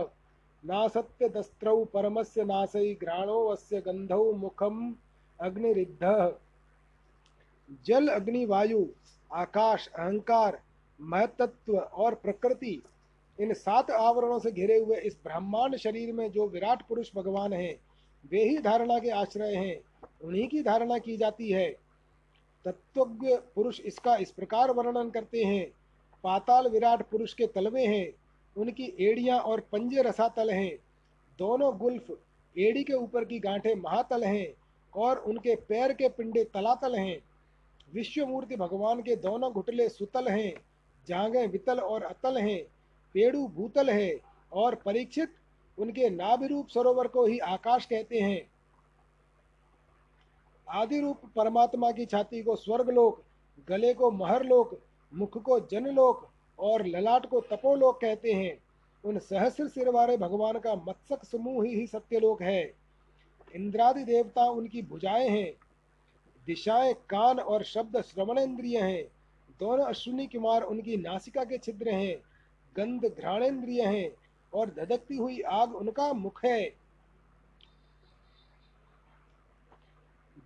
नासत्यदस्त्रौ 0.65 1.83
परमस्य 1.85 2.43
नासै 2.43 2.93
घ्राणो 2.93 3.45
अस्य 3.45 3.81
गन्धौ 3.81 4.31
मुखम् 4.31 4.93
अग्निरिद्ध। 5.41 6.03
जल, 7.85 8.07
अग्नि, 8.07 8.45
वायु, 8.45 8.85
आकाश, 9.31 9.87
अहंकार, 9.87 10.59
महतत्व 10.99 11.77
और 11.77 12.15
प्रकृति, 12.15 12.81
इन 13.39 13.53
सात 13.53 13.91
आवरणों 13.91 14.39
से 14.39 14.51
घिरे 14.51 14.77
हुए 14.77 14.97
इस 14.97 15.17
ब्रह्मांड 15.23 15.75
शरीर 15.75 16.13
में 16.13 16.31
जो 16.31 16.47
विराट 16.47 16.81
पुरुष 16.81 17.09
भगवान 17.15 17.53
हैं, 17.53 17.75
वे 18.31 18.43
ही 18.43 18.57
धारणा 18.57 18.99
के 18.99 19.09
आश्रय 19.09 19.55
हैं, 19.55 19.79
उन्हीं 20.23 20.47
की 20.47 20.61
धारणा 20.63 20.97
की 20.97 21.17
जाती 21.17 21.51
है। 21.51 21.69
तत्वज्ञ 22.65 23.35
पुरुष 23.55 23.79
इसका 23.79 24.15
इस 24.15 24.31
प्रकार 24.31 24.71
वर्णन 24.71 25.09
करते 25.09 25.43
हैं, 25.43 25.65
पाताल 26.23 26.67
विराट 26.67 27.01
पुरुष 27.01 27.33
के 27.33 27.47
तलवे 27.47 27.85
हैं, 27.85 28.13
उनकी 28.55 28.93
एड़ियाँ 28.99 29.39
और 29.39 29.59
पंजे 29.71 30.01
रसातल 30.01 30.49
हैं, 30.51 30.77
दोनों 31.39 31.77
गुल्फ 31.77 32.11
एड़ी 32.55 32.83
के 32.83 32.93
ऊपर 32.93 33.25
की 33.25 33.39
गांठें 33.39 33.75
महातल 33.75 34.23
हैं 34.23 34.53
और 34.93 35.17
उनके 35.17 35.55
पैर 35.55 35.93
के 35.93 36.09
पिंडे 36.09 36.43
तलातल 36.43 36.95
हैं। 36.95 37.17
विश्व 37.93 38.25
मूर्ति 38.25 38.55
भगवान 38.55 39.01
के 39.01 39.15
दोनों 39.15 39.51
घुटले 39.53 39.89
सुतल 39.89 40.27
हैं 40.27 40.53
जांगे 41.07 41.45
वितल 41.47 41.79
और 41.79 42.03
अतल 42.03 42.37
हैं 42.37 42.61
पेड़ू 43.15 43.47
भूतल 43.47 43.89
है 43.89 44.19
और 44.51 44.75
परीक्षित 44.75 45.33
उनके 45.77 46.09
नाभिरूप 46.09 46.67
सरोवर 46.67 47.07
को 47.07 47.25
ही 47.25 47.39
आकाश 47.39 47.85
कहते 47.85 48.19
हैं। 48.19 48.41
आदि 50.67 50.99
रूप 50.99 51.21
परमात्मा 51.35 51.91
की 51.91 52.05
छाती 52.05 52.43
को 52.43 52.55
स्वर्गलोक 52.55 53.21
गले 53.67 53.93
को 53.93 54.11
महरलोक 54.11 54.79
मुख 55.13 55.37
को 55.37 55.59
जनलोक 55.59 56.27
और 56.59 56.85
ललाट 56.85 57.25
को 57.25 57.41
तपोलोक 57.41 58.01
कहते 58.01 58.33
हैं। 58.33 58.57
उन 59.03 59.19
सहस्र 59.19 59.67
सिर 59.67 59.89
वाले 59.89 60.17
भगवान 60.17 60.59
का 60.59 60.75
मत्सक 60.75 61.23
समूह 61.25 61.65
ही, 61.65 61.75
ही 61.75 61.87
सत्यलोक 61.87 62.41
है। 62.41 62.61
इंद्रादि 63.55 64.03
देवता 64.03 64.45
उनकी 64.45 64.81
भुजाएँ 64.81 65.29
हैं। 65.29 65.66
दिशाएँ 66.47 66.93
कान 67.09 67.39
और 67.39 67.63
शब्द 67.63 68.01
श्रवणेन्द्रिय 68.01 68.79
हैं। 68.79 69.03
दोनों 69.59 69.85
अश्विनी 69.85 70.25
कुमार 70.27 70.63
उनकी 70.63 70.97
नासिका 70.97 71.43
के 71.43 71.57
छिद्र 71.57 71.89
हैं। 71.89 72.15
गंध 72.75 73.05
घ्राणेन्द्रिय 73.09 73.81
हैं 73.83 74.09
और 74.53 74.69
धधकती 74.69 75.17
हुई 75.17 75.39
आग 75.41 75.75
उनका 75.75 76.11
मुख 76.13 76.43
है। 76.45 76.69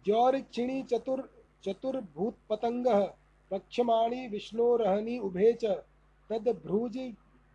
जौरिक्षिणी 0.06 0.82
चतुर 0.84 1.30
चतुर्भूत 1.64 2.38
पतंग 2.50 2.86
पक्षमाणी 3.52 4.28
विष्णोरहनी 4.28 5.18
उभे 5.20 5.52
च 5.54 5.66
तद 6.30 6.48
भ्रूज 6.64 6.98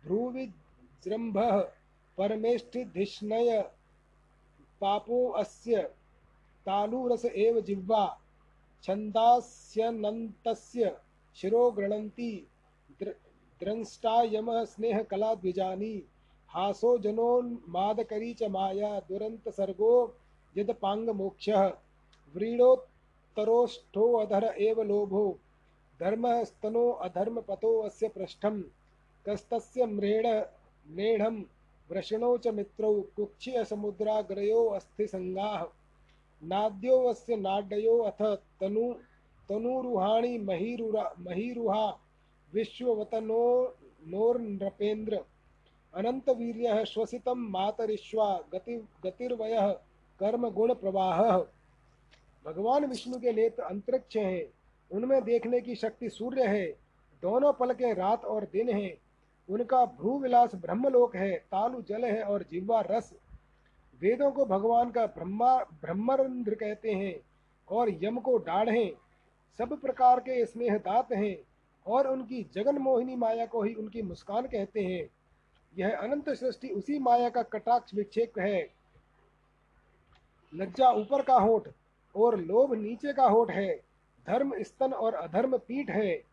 भ्रूविजृंभ 0.03 1.37
परमेष्ठिधिष्णय 2.17 3.59
पापो 4.81 5.27
अस्य 5.33 5.81
तालुरस 6.67 7.25
एव 7.25 7.59
जिह्वा। 7.61 8.05
छन्दास्यनन्तस्य 8.83 10.97
शिरो 11.35 11.71
गृह्णन्ति 11.71 12.47
द्रंष्टा 13.01 14.21
यमः 14.21 14.65
स्नेहकलाद्विजानी 14.65 16.03
हासो 16.49 16.97
जनोन्मादकरी 16.97 18.33
च 18.33 18.43
माया 18.43 18.99
दुरन्तसर्गो 18.99 20.15
यदपाङ्गमोक्षः। 20.57 21.73
व्रीडोत्तरोष्ठोऽधर 22.35 24.55
एव 24.59 24.81
लोभो। 24.81 25.39
धर्मः 25.99 26.43
स्तनो 26.43 26.89
अधर्मपतो 26.89 27.79
अस्य 27.79 28.07
पृष्ठं 28.07 28.63
कस्तस्य 29.25 29.85
म्रेण 29.85 30.43
म्रेढं 30.87 31.43
वृषणो 31.91 32.37
च 32.37 32.47
मित्रौ, 32.47 33.01
कुक्षि 33.01 33.65
समुद्राग्रयो 33.65 34.65
अस्थिसङ्गाः। 34.65 35.76
नाद्यो 36.43 37.03
अस्य 37.03 37.35
नाड्यो 37.35 37.97
अथ 37.97 38.21
तनु, 38.61 38.93
तनुरुहाणि 39.49 40.37
महीरुरा, 40.37 41.13
महीरुहा, 41.19 41.99
विश्ववतनो, 42.53 43.75
नोर्नृपेन्द्र, 44.07 45.19
अनन्तवीर्यः 45.93 46.83
श्वसितं 46.83 47.35
मातरिश्वा, 47.35 48.43
गति, 48.53 48.87
गतिर्वयः 49.05 49.71
कर्म 50.19 50.49
गुण 50.49 50.73
प्रवाह 50.73 51.39
भगवान 52.45 52.85
विष्णु 52.85 53.19
के 53.19 53.33
नेत्र 53.33 53.63
अंतरिक्ष 53.63 54.17
हैं। 54.17 54.45
उनमें 54.91 55.23
देखने 55.23 55.61
की 55.61 55.75
शक्ति 55.75 56.09
सूर्य 56.09 56.43
है। 56.43 56.65
दोनों 57.21 57.53
पलकें 57.53 57.93
रात 57.93 58.25
और 58.25 58.45
दिन 58.45 58.69
हैं। 58.69 58.97
उनका 59.49 59.85
भ्रूविलास 59.85 60.55
ब्रह्मलोक 60.55 61.15
है। 61.15 61.31
तालु 61.31 61.81
जल 61.81 62.05
है 62.05 62.23
और 62.23 62.45
जिह्वा 62.51 62.81
रस। 62.81 63.13
वेदों 64.01 64.31
को 64.31 64.45
भगवान 64.45 64.91
का 64.91 65.05
ब्रह्मा, 65.05 65.57
ब्रह्मरंध्र 65.57 66.55
कहते 66.55 66.91
हैं 66.91 67.19
और 67.69 68.03
यम 68.03 68.19
को 68.19 68.37
डाढ़े। 68.37 68.95
सब 69.57 69.81
प्रकार 69.81 70.19
के 70.19 70.45
स्नेह 70.45 70.77
दात 70.77 71.11
हैं 71.11 71.37
और 71.87 72.07
उनकी 72.07 72.49
जगन 72.53 72.77
मोहिनी 72.77 73.15
माया 73.15 73.45
को 73.45 73.63
ही 73.63 73.73
उनकी 73.73 74.01
मुस्कान 74.01 74.45
कहते 74.45 74.81
हैं। 74.81 75.07
यह 75.77 75.97
अनंत 75.97 76.29
सृष्टि 76.29 76.69
उसी 76.69 76.99
माया 76.99 77.29
का 77.29 77.41
कटाक्ष 77.41 77.93
विक्षेप 77.93 78.39
है। 78.39 78.67
लज्जा 80.55 80.91
ऊपर 80.91 81.21
का 81.21 81.35
होठ 81.35 81.69
और 82.15 82.39
लोभ 82.39 82.73
नीचे 82.73 83.13
का 83.13 83.23
होठ 83.23 83.51
है। 83.51 83.75
धर्म 84.27 84.63
स्तन 84.63 84.93
और 84.93 85.13
अधर्म 85.13 85.57
पीठ 85.57 85.89
है। 85.89 86.23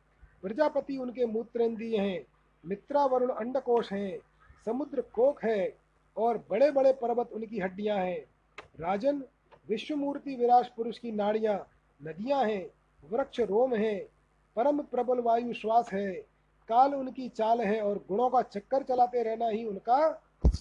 प्रजापति 0.43 0.97
उनके 0.97 1.27
मूत्रेंद्रिय 1.27 2.01
हैं। 2.01 2.25
मित्रा 2.67 3.05
वरुण 3.05 3.33
अंडकोश 3.33 3.93
हैं। 3.93 4.19
समुद्र 4.65 5.01
कोक 5.01 5.45
है। 5.45 5.84
और 6.17 6.39
बड़े 6.51 6.71
बड़े 6.71 6.93
पर्वत 6.93 7.31
उनकी 7.33 7.61
हड्डियाँ 7.61 7.99
हैं। 7.99 8.19
राजन, 8.81 9.23
विश्वमूर्ति 9.69 10.35
विराट 10.37 10.67
पुरुष 10.77 10.99
की 10.99 11.13
नाड़ियाँ, 11.13 11.59
नदियाँ 12.01 12.45
हैं, 12.45 12.67
वृक्ष 13.01 13.41
रोम 13.41 13.75
है, 13.75 13.95
परम 14.57 14.81
प्रबल 14.83 15.21
वायु 15.21 15.53
श्वास 15.53 15.89
है, 15.93 16.13
काल 16.69 16.95
उनकी 16.95 17.29
चाल 17.29 17.61
है 17.61 17.81
और 17.83 18.05
गुणों 18.09 18.29
का 18.31 18.43
चक्कर 18.43 18.83
चलाते 18.83 19.23
रहना 19.23 19.49
ही 19.49 19.65
उनका 19.65 20.09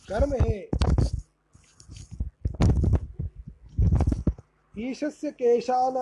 कर्म 0.09 0.33
है। 0.41 0.59
ईशस्य 4.75 5.31
केशान 5.31 5.97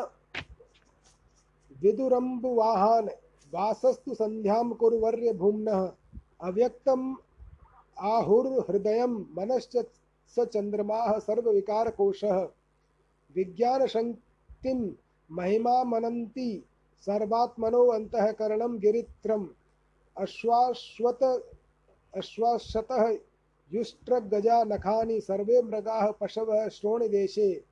विदुरम्बुवाहान् 1.81 3.07
वासस्तु 3.53 4.13
सन्ध्यां 4.13 4.69
कुर्वर्य 4.71 5.33
भूम्नः 5.33 5.91
अव्यक्तम् 6.41 7.15
आहुर्हृदयं 8.01 9.09
मनश्च 9.09 9.77
स 10.35 10.39
चन्द्रमाः 10.39 11.19
सर्वविकारकोशः 11.19 12.39
विज्ञानशक्तिं 13.35 14.91
महिमामनन्ति 15.31 16.65
सर्वात्मनो 17.01 17.87
अन्तःकरणं 17.87 18.79
गिरित्रम्। 18.79 19.47
अश्वाश्वत 20.17 21.23
अश्वाशतः 22.17 23.17
युष्ट्रगजा 23.73 24.63
नखानि 24.63 25.21
सर्वे 25.21 25.61
मृगाः 25.61 26.11
पशवः 26.11 26.69
श्रोणिदेशे। 26.69 27.63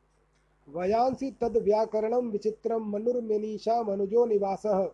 वयांसि 0.69 1.35
तद्व्याकरणं 1.41 2.29
विचित्रं 2.31 2.79
मनुर्मनीषा 2.79 3.83
मनुजो 3.83 4.25
निवासः। 4.25 4.91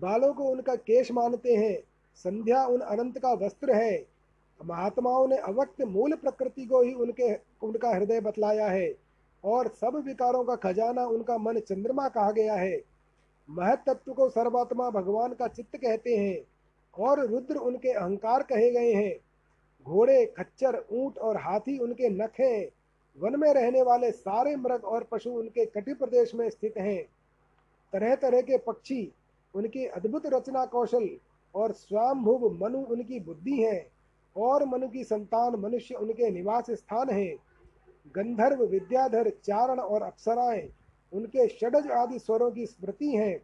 बालों 0.00 0.32
को 0.34 0.44
उनका 0.44 0.74
केश 0.74 1.12
मानते 1.12 1.54
हैं। 1.54 1.82
संध्या 2.16 2.66
उन 2.66 2.80
अनंत 2.80 3.18
का 3.18 3.32
वस्त्र 3.32 3.72
है। 3.72 4.09
महात्माओं 4.64 5.28
ने 5.28 5.36
अवक्त 5.36 5.82
मूल 5.82 6.14
प्रकृति 6.14 6.64
को 6.66 6.82
ही 6.82 6.92
उनके, 6.92 7.34
उनका 7.62 7.90
हृदय 7.90 8.20
बतलाया 8.20 8.66
है 8.66 8.94
और 9.44 9.68
सब 9.68 10.02
विकारों 10.06 10.44
का 10.44 10.54
खजाना 10.54 11.04
उनका 11.04 11.38
मन 11.38 11.58
चंद्रमा 11.58 12.08
कहा 12.08 12.30
गया 12.30 12.54
है। 12.54 12.80
महत 13.48 13.82
तत्व 13.86 14.12
को 14.12 14.28
सर्वात्मा 14.28 14.90
भगवान 14.90 15.32
का 15.32 15.46
चित्त 15.48 15.76
कहते 15.76 16.16
हैं 16.16 16.40
और 16.98 17.26
रुद्र 17.26 17.56
उनके 17.56 17.92
अहंकार 17.92 18.42
कहे 18.42 18.70
गए 18.70 18.92
हैं। 18.92 19.16
घोड़े, 19.86 20.26
खच्चर, 20.26 20.84
ऊँट 20.92 21.18
और 21.18 21.36
हाथी 21.36 21.78
उनके 21.78 22.08
नख 22.08 22.40
हैं। 22.40 22.68
वन 23.18 23.40
में 23.40 23.52
रहने 23.54 23.82
वाले 23.82 24.10
सारे 24.10 24.56
मृग 24.56 24.84
और 24.84 25.04
पशु 25.04 25.30
उनके 25.30 25.64
कटि 25.66 25.94
प्रदेश 25.94 26.34
में 26.34 26.50
स्थित 26.50 26.74
हैं। 26.78 27.02
तरह 27.92 28.14
तरह 28.14 28.40
के 28.40 28.58
पक्षी, 28.58 29.12
उनकी 29.54 29.86
अद्भुत 29.86 30.26
रचना 30.26 30.64
कौशल 30.64 31.08
और 31.54 31.72
स्वामभुव 31.72 32.58
मनु 32.64 32.78
उनकी 32.78 33.20
बुद्धि 33.20 33.62
है। 33.62 33.99
और 34.36 34.64
मनु 34.64 34.88
की 34.88 35.04
संतान 35.04 35.54
मनुष्य 35.54 35.94
उनके 35.94 36.30
निवास 36.30 36.70
स्थान 36.70 37.10
है। 37.10 37.36
गंधर्व, 38.16 38.64
विद्याधर, 38.64 39.30
चारण 39.44 39.78
और 39.78 40.02
अप्सराएँ 40.02 40.68
उनके 41.12 41.48
षडज 41.48 41.90
आदि 41.90 42.18
स्वरों 42.18 42.50
की 42.50 42.66
स्मृति 42.66 43.10
हैं। 43.10 43.38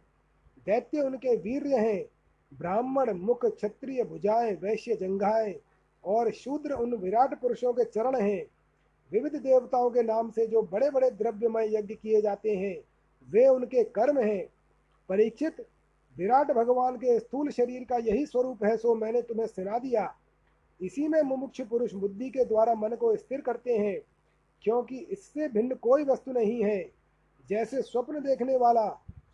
दैत्य 0.65 1.01
उनके 1.01 1.35
वीर्य 1.35 1.75
हैं। 1.75 2.05
ब्राह्मण, 2.53 3.13
मुख, 3.13 3.45
क्षत्रिय, 3.45 4.03
भुजाएँ, 4.03 4.55
वैश्य, 4.55 4.95
जंघाएँ 4.95 5.55
और 6.03 6.31
शूद्र 6.31 6.73
उन 6.73 6.95
विराट 6.95 7.41
पुरुषों 7.41 7.73
के 7.73 7.83
चरण 7.83 8.19
हैं। 8.21 8.45
विविध 9.11 9.35
देवताओं 9.35 9.89
के 9.89 10.03
नाम 10.03 10.29
से 10.31 10.47
जो 10.47 10.61
बड़े 10.61 10.89
बड़े 10.89 11.11
द्रव्यमय 11.11 11.75
यज्ञ 11.75 11.93
किए 11.93 12.21
जाते 12.21 12.55
हैं, 12.55 12.77
वे 13.27 13.47
उनके 13.47 13.83
कर्म 13.83 14.19
हैं। 14.19 14.45
परीक्षित 15.09 15.65
विराट 16.17 16.51
भगवान 16.51 16.95
के 16.95 17.19
स्थूल 17.19 17.49
शरीर 17.49 17.83
का 17.83 17.97
यही 17.97 18.25
स्वरूप 18.25 18.63
है, 18.63 18.77
सो 18.77 18.95
मैंने 18.95 19.21
तुम्हें 19.21 19.47
सुना 19.47 19.77
दिया। 19.77 20.15
इसी 20.79 21.07
में 21.07 21.21
मुमुक्ष 21.21 21.61
पुरुष 21.61 21.93
बुद्धि 21.93 22.29
के 22.29 22.45
द्वारा 22.45 22.73
मन 22.75 22.95
को 22.95 23.15
स्थिर 23.15 23.41
करते 23.41 23.77
हैं, 23.77 23.99
क्योंकि 24.63 24.97
इससे 24.97 25.47
भिन्न 25.47 25.75
कोई 25.75 26.03
वस्तु 26.03 26.31
नहीं 26.31 26.63
है। 26.63 26.79
जैसे 27.49 27.81
स्वप्न 27.81 28.19
देखने 28.21 28.57
वाला 28.57 28.87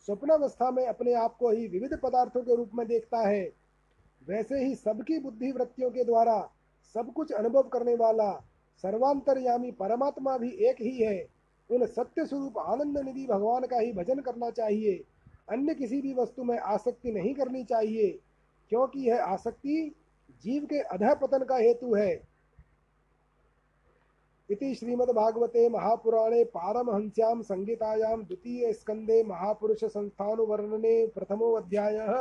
स्वप्नावस्था 0.07 0.69
में 0.71 0.85
अपने 0.85 1.13
आप 1.13 1.35
को 1.39 1.49
ही 1.49 1.67
विविध 1.67 1.97
पदार्थों 1.99 2.41
के 2.41 2.55
रूप 2.55 2.71
में 2.75 2.85
देखता 2.87 3.27
है, 3.27 3.43
वैसे 4.21 4.63
ही 4.65 4.75
सबकी 4.75 5.19
बुद्धि 5.19 5.51
वृत्तियों 5.51 5.89
के 5.91 6.03
द्वारा 6.03 6.39
सब 6.95 7.11
कुछ 7.13 7.31
अनुभव 7.31 7.69
करने 7.69 7.95
वाला 7.95 8.31
सर्वांतरयामी 8.83 9.71
परमात्मा 9.71 10.37
भी 10.37 10.49
एक 10.67 10.81
ही 10.81 10.97
है। 10.97 11.25
उन 11.69 11.85
सत्य 11.85 12.25
स्वरूप 12.25 12.57
आनंद 12.59 12.97
निधि 12.99 13.25
भगवान 13.25 13.65
का 13.65 13.79
ही 13.79 13.91
भजन 13.93 14.19
करना 14.19 14.49
चाहिए। 14.51 15.03
अन्य 15.49 15.73
किसी 15.73 16.01
भी 16.01 16.13
वस्तु 16.13 16.43
में 16.43 16.57
आसक्ति 16.57 17.11
नहीं 17.11 17.33
करनी 17.33 17.63
चाहिए, 17.63 18.09
क्योंकि 18.71 18.99
यह 18.99 19.23
आसक्ति 19.23 19.95
जीव 20.43 20.65
के 20.65 20.80
अधः 20.80 21.13
पतन 21.15 21.43
का 21.43 21.57
हेतु 21.57 21.93
है। 21.95 22.11
इति 24.49 24.74
श्रीमद्भागवते 24.76 25.67
महापुराणे 25.69 26.43
पारमहंस्यां 26.53 27.41
संहितायां 27.43 28.17
द्वितीय 28.24 28.74
स्कंदे 28.74 29.21
महापुरुष 29.24 29.84
संस्थानुवर्णने 29.84 31.05
प्रथमो 31.07 31.51
अध्यायः 31.53 32.11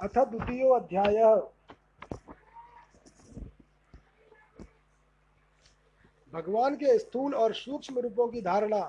अथ 0.00 0.18
द्वितीयो 0.18 0.70
अध्याय 0.74 1.24
भगवान 6.32 6.74
के 6.76 6.98
स्थूल 6.98 7.34
और 7.34 7.52
सूक्ष्म 7.54 8.00
रूपों 8.00 8.28
की 8.28 8.40
धारणा 8.42 8.80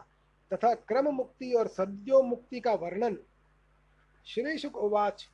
तथा 0.51 0.73
क्रम 0.73 1.09
मुक्ति 1.15 1.53
और 1.53 1.67
सद्यो 1.69 2.21
मुक्ति 2.23 2.59
का 2.59 2.73
वर्णन 2.75 3.17
श्री 4.25 4.57
शुक 4.57 4.75
उवाच 4.77 5.25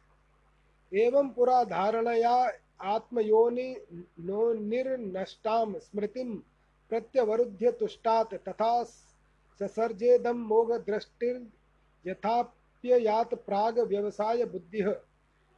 एवं 0.92 1.28
पुरा 1.30 1.64
धारणया 1.64 2.32
आत्मयोनि 2.94 3.70
नो 4.26 4.54
निर्नष्टाम 4.54 5.78
स्मृतिम 5.78 6.30
प्रत्यवरुध्य 6.92 7.72
तुष्टात 7.80 8.34
तथा 8.48 8.72
ससर्जेदम 9.62 10.38
मोघ 10.48 10.70
दृष्टिर 10.72 11.36
यथाप्ययात 12.06 13.34
प्राग 13.46 13.80
व्यवसाय 13.90 14.46
बुद्धिः 14.46 14.88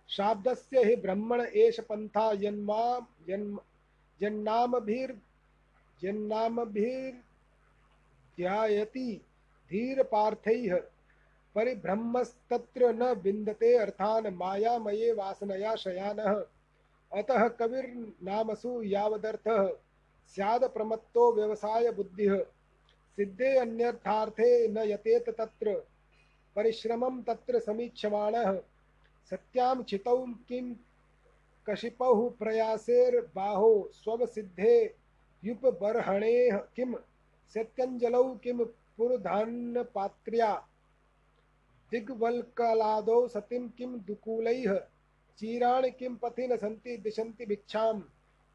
शाब्दस्य 0.10 0.84
हि 0.86 0.96
ब्रह्मण 1.02 1.42
एष 1.42 1.80
पंथा 1.90 2.26
यन्मा 2.42 2.84
यन् 3.30 3.50
यन्नामभिर् 4.20 5.14
यन्नामभिर्ध्यायति 6.02 7.22
धीरपार्थैः। 9.72 10.74
परिभ्रमस्तत्र 11.56 12.94
न 12.94 13.04
विन्दते 13.04 13.78
अर्थान् 13.78 14.36
मायामये 14.36 15.14
वासनया 15.14 15.76
शयानः। 15.76 16.46
अतः 17.14 17.48
कविर्नामसु 17.48 18.84
यावदर्थः 18.84 19.68
स्याद 20.36 20.64
प्रमत्तो 20.64 21.32
व्यवसाय 21.34 21.92
बुद्धिः। 21.92 22.40
सिद्धे 23.16 23.58
अन्यर्थार्थे 23.58 24.68
न 24.68 24.78
यतेत 24.78 25.30
तत्र, 25.30 25.74
परिश्रमं 26.56 27.22
तत्र 27.22 27.60
समीक्षमाणः 27.60 28.54
सत्यां 29.30 29.84
चितौ 29.84 30.18
किं 30.18 30.76
कशिपौ 31.70 32.30
प्रयासेर्बाहो 32.30 33.90
स्वसिद्धे 33.94 34.96
युपबर्हणेः 35.44 36.58
किं, 36.58 36.94
सत्यञ्जलौ 37.54 38.24
किं 38.24 38.58
पुरधान्नपात्र्या। 38.98 40.68
दिग्वल्कलादौ 41.92 43.28
सतीं 43.28 43.68
किं 43.70 43.92
दुकूलैः, 44.00 44.74
चीराणि 45.40 45.92
किं 45.92 46.16
पथि 46.16 46.48
न 46.48 46.58
सन्ति 46.58 46.98
दिशन्ति 46.98 47.46
भिक्षां 47.46 47.96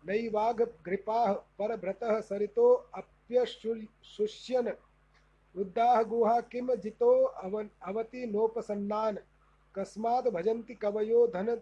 नैवाघघृपाः 0.05 1.33
परभृतः 1.59 2.21
सरितो 2.21 2.73
अप्यशुष्यन्। 2.95 4.69
गुहा 6.05 6.41
किं 6.41 6.67
जितो 6.77 7.11
अवन 7.25 7.71
अवति 7.83 8.27
नोपसन्नान्। 8.27 9.17
कस्मात् 9.75 10.29
भजन्ति 10.29 10.75
कवयो 10.75 11.27
धन 11.27 11.55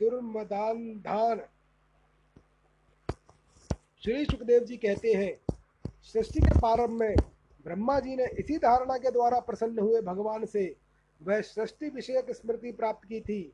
दुर्मदान्धान। 0.00 1.40
श्री 4.04 4.24
सुखदेव 4.24 4.64
जी 4.64 4.76
कहते 4.76 5.12
हैं, 5.12 5.32
सृष्टि 6.02 6.40
के 6.40 6.58
प्रारंभ 6.58 6.90
में 6.90 7.14
ब्रह्मा 7.64 7.98
जी 8.00 8.16
ने 8.16 8.26
इसी 8.38 8.56
धारणा 8.58 8.96
के 8.98 9.10
द्वारा 9.10 9.40
प्रसन्न 9.40 9.78
हुए 9.78 10.00
भगवान 10.00 10.44
से 10.46 10.64
वह 11.22 11.40
सृष्टि 11.40 11.88
विषयक 11.88 12.30
स्मृति 12.30 12.72
प्राप्त 12.72 13.08
की 13.08 13.20
थी, 13.20 13.52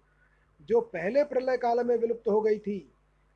जो 0.69 0.81
पहले 0.81 1.25
प्रलय 1.25 1.57
काल 1.57 1.85
में 1.85 1.97
विलुप्त 1.97 2.29
हो 2.29 2.41
गई 2.41 2.59
थी। 2.59 2.93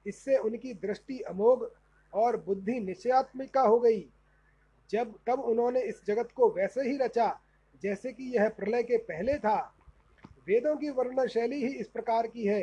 इससे 0.06 0.36
उनकी 0.36 0.74
दृष्टि 0.74 1.20
अमोघ 1.20 1.64
और 2.12 2.36
बुद्धि 2.36 2.80
निश्चयात्मिका 2.80 3.60
हो 3.60 3.80
गई। 3.80 4.08
जब 4.90 5.14
तब 5.26 5.40
उन्होंने 5.40 5.82
इस 5.82 6.02
जगत 6.06 6.28
को 6.32 6.50
वैसे 6.50 6.80
ही 6.80 6.96
रचा, 6.96 7.40
जैसे 7.82 8.12
कि 8.12 8.24
यह 8.24 8.48
प्रलय 8.48 8.82
के 8.82 8.96
पहले 8.96 9.38
था। 9.38 9.74
वेदों 10.46 10.76
की 10.76 10.90
वर्ण 10.90 11.26
शैली 11.26 11.56
ही 11.56 11.74
इस 11.74 11.88
प्रकार 11.88 12.26
की 12.26 12.44
है 12.44 12.62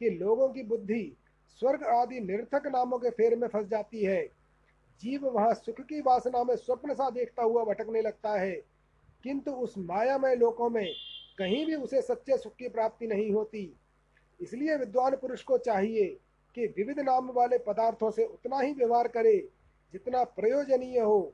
कि 0.00 0.10
लोगों 0.10 0.48
की 0.48 0.62
बुद्धि 0.62 1.16
स्वर्ग 1.60 1.84
आदि 1.84 2.20
निर्थक 2.20 2.66
नामों 2.66 2.98
के 2.98 3.10
फेर 3.10 3.36
में 3.36 3.48
फंस 3.48 3.66
जाती 3.66 4.04
है। 4.04 4.22
जीव 5.00 5.26
वहाँ 5.28 5.54
सुख 5.54 5.80
की 5.80 6.00
वासना 6.00 6.44
में 6.44 6.56
स्वप्न 6.56 6.94
सा 6.94 7.10
देखता 7.10 7.42
हुआ 7.42 7.64
भटकने 7.64 8.02
लगता 8.02 8.40
है। 8.40 8.71
किंतु 9.24 9.50
उस 9.52 9.74
मायामय 9.78 10.34
लोकों 10.36 10.68
में 10.70 10.86
कहीं 11.38 11.64
भी 11.66 11.74
उसे 11.74 12.00
सच्चे 12.02 12.36
सुख 12.38 12.54
की 12.54 12.68
प्राप्ति 12.68 13.06
नहीं 13.06 13.30
होती। 13.32 13.72
इसलिए 14.40 14.76
विद्वान 14.76 15.16
पुरुष 15.16 15.42
को 15.42 15.58
चाहिए 15.58 16.06
कि 16.56 16.66
विविध 16.76 17.00
नाम 17.00 17.30
वाले 17.30 17.58
पदार्थों 17.58 18.10
से 18.10 18.24
उतना 18.24 18.60
ही 18.60 18.72
व्यवहार 18.72 19.08
करे 19.08 19.36
जितना 19.94 20.22
प्रयोजनीय 20.24 21.00
हो। 21.00 21.32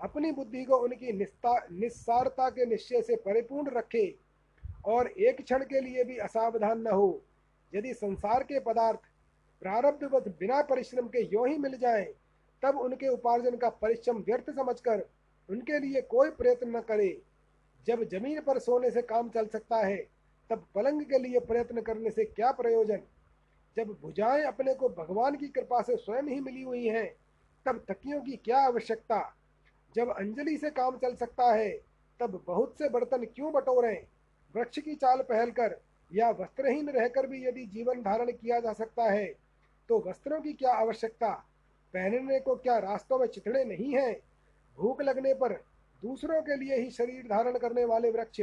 अपनी 0.00 0.30
बुद्धि 0.32 0.64
को 0.64 0.76
उनकी 0.76 1.12
निस्सारता 1.12 2.48
के 2.50 2.66
निश्चय 2.66 3.02
से 3.02 3.16
परिपूर्ण 3.16 3.70
रखे 3.70 4.06
और 4.86 5.06
एक 5.08 5.40
क्षण 5.40 5.64
के 5.64 5.80
लिए 5.80 6.04
भी 6.04 6.16
असावधान 6.18 6.80
न 6.80 6.86
हो। 6.86 7.22
यदि 7.72 7.92
संसार 7.94 8.42
के 8.42 8.60
पदार्थ 8.60 9.00
प्रारब्धवत 9.62 10.28
बिना 10.40 10.60
परिश्रम 10.62 11.06
के 11.06 11.22
यो 11.24 11.44
ही 11.44 11.56
मिल 11.58 11.76
जाएँ, 11.78 12.04
तब 12.62 12.78
उनके 12.78 13.08
उपार्जन 13.08 13.56
का 13.56 13.68
परिश्रम 13.72 14.18
व्यर्थ 14.18 14.50
समझकर 14.50 15.06
उनके 15.50 15.78
लिए 15.78 16.00
कोई 16.02 16.30
प्रयत्न 16.30 16.76
न 16.76 16.80
करे। 16.80 17.22
जब 17.86 18.02
ज़मीन 18.04 18.40
पर 18.40 18.58
सोने 18.58 18.90
से 18.90 19.02
काम 19.02 19.28
चल 19.28 19.46
सकता 19.46 19.76
है, 19.76 19.96
तब 20.50 20.66
पलंग 20.74 21.02
के 21.02 21.18
लिए 21.18 21.40
प्रयत्न 21.40 21.80
करने 21.80 22.10
से 22.10 22.24
क्या 22.24 22.52
प्रयोजन? 22.52 23.00
जब 23.76 23.88
भुजाएँ 24.02 24.42
अपने 24.42 24.74
को 24.74 24.88
भगवान 24.88 25.36
की 25.36 25.48
कृपा 25.48 25.82
से 25.82 25.96
स्वयं 25.96 26.22
ही 26.22 26.40
मिली 26.40 26.62
हुई 26.62 26.86
हैं, 26.86 27.14
तब 27.66 27.84
तकियों 27.88 28.20
की 28.20 28.36
क्या 28.36 28.58
आवश्यकता? 28.58 29.36
जब 29.94 30.14
अंजलि 30.16 30.56
से 30.56 30.70
काम 30.70 30.96
चल 30.96 31.14
सकता 31.14 31.52
है, 31.54 31.70
तब 32.20 32.42
बहुत 32.46 32.78
से 32.78 32.88
बर्तन 32.88 33.24
क्यों 33.24 33.52
बटोरें? 33.52 34.06
वृक्ष 34.54 34.78
की 34.78 34.94
चाल 34.94 35.22
पहलकर 35.22 35.80
या 36.10 36.30
वस्त्रहीन 36.30 36.88
रहकर 36.88 37.26
भी 37.26 37.44
यदि 37.46 37.64
जीवन 37.66 38.02
धारण 38.02 38.30
किया 38.32 38.60
जा 38.60 38.72
सकता 38.72 39.10
है 39.10 39.26
तो 39.88 39.98
वस्त्रों 40.06 40.40
की 40.40 40.52
क्या 40.52 40.72
आवश्यकता? 40.72 41.28
पहनने 41.94 42.40
को 42.40 42.54
क्या 42.56 42.78
रास्तों 42.78 43.18
में 43.18 43.26
चिथड़े 43.26 43.64
नहीं 43.64 43.94
हैं? 43.94 44.16
भूख 44.78 45.02
लगने 45.02 45.34
पर 45.34 45.52
दूसरों 46.02 46.42
के 46.42 46.56
लिए 46.56 46.76
ही 46.76 46.90
शरीर 46.90 47.22
धारण 47.22 47.58
करने 47.58 47.84
वाले 47.84 48.10
वृक्ष 48.10 48.40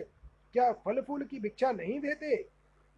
क्या 0.53 0.71
फल 0.71 1.01
फूल 1.01 1.23
की 1.23 1.39
भिक्षा 1.39 1.71
नहीं 1.71 1.99
देते? 1.99 2.45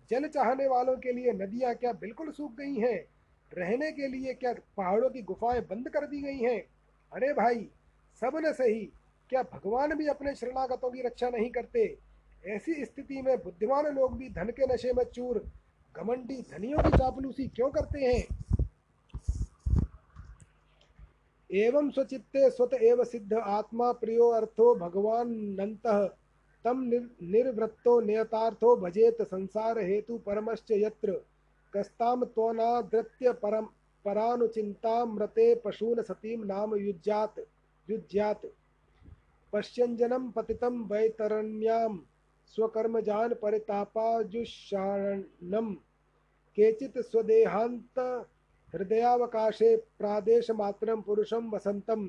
जल 0.09 0.27
चाहने 0.27 0.67
वालों 0.67 0.95
के 0.97 1.11
लिए 1.11 1.31
नदियाँ 1.31 1.75
क्या 1.75 1.93
बिल्कुल 1.93 2.31
सूख 2.31 2.55
गई 2.55 2.75
हैं? 2.75 3.05
रहने 3.53 3.91
के 3.91 4.07
लिए 4.07 4.33
क्या 4.33 4.53
पहाड़ों 4.77 5.09
की 5.09 5.21
गुफाएँ 5.21 5.61
बंद 5.61 5.89
कर 5.89 6.07
दी 6.07 6.21
गई 6.21 6.37
हैं? 6.37 6.65
अरे 7.13 7.33
भाई, 7.33 7.69
सब 8.21 8.31
न 8.35 8.51
सही। 8.53 8.85
क्या 9.29 9.43
भगवान 9.43 9.95
भी 9.95 10.07
अपने 10.07 10.35
शरणागतों 10.35 10.91
की 10.91 11.01
रक्षा 11.01 11.29
नहीं 11.29 11.49
करते? 11.49 11.97
ऐसी 12.47 12.85
स्थिति 12.85 13.21
में 13.21 13.43
बुद्धिमान 13.43 13.85
लोग 13.85 14.17
भी 14.17 14.29
धन 14.29 14.45
के 14.45 14.73
नशे 14.73 14.93
में 14.93 15.03
चूर, 15.03 15.45
घमंडी 15.97 16.41
धनियों 16.41 16.83
की 16.83 16.89
चापलूसी 16.89 17.47
क्यों 17.47 17.69
करते 17.69 17.99
हैं? 17.99 18.44
एवं 21.55 21.91
स्वचित्ते 21.91 22.49
स्वत 22.49 22.73
एव 22.73 23.03
सिद्ध 23.03 23.33
आत्मा 23.33 23.91
प्रियो 23.91 24.29
अर्थो 24.29 24.75
भगवान 24.75 25.29
नंत, 25.29 26.11
तम 26.63 26.91
निर्वृत्तो 27.21 28.01
नियतार्थो 28.01 28.75
भजेत 28.75 29.21
संसार 29.21 29.79
हेतु 29.79 30.17
परमश्च 30.17 30.71
यत्र, 30.71 31.21
कस्ताम 31.73 32.25
त्वनादृत्य 32.25 33.31
परम, 33.31 33.67
परानुचिन्तामृते 34.05 35.55
पशून 35.55 36.01
सतीम 36.01 36.43
नाम 36.43 36.75
युज्यात 36.75 37.33
युज्यात। 37.89 38.41
पश्यञ्जनं 39.53 40.31
पतितं 40.31 40.87
वैतरण्यां, 40.87 41.97
स्वकर्मजान 42.55 43.33
परितापाजुषाणम 43.33 45.75
केचित 46.55 46.97
स्वदेहांत 46.97 48.25
हृदयावकाशे 48.75 49.77
प्रादेश 49.77 50.47
प्रादेशमात्रं 50.47 51.01
पुरुषं 51.01 51.49
वसन्तं। 51.49 52.07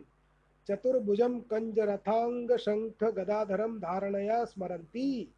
शंख 2.57 3.05
गदाधरम 3.05 3.79
धारणया 3.79 4.45
स्मरंती 4.45 5.33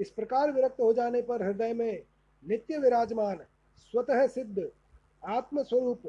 इस 0.00 0.10
प्रकार 0.10 0.52
विरक्त 0.52 0.80
हो 0.80 0.92
जाने 0.92 1.22
पर 1.22 1.42
हृदय 1.42 1.72
में 1.72 2.02
नित्य 2.48 2.78
विराजमान, 2.78 3.38
स्वतः 3.76 4.26
सिद्ध, 4.26 4.70
आत्मस्वरूप, 5.26 6.02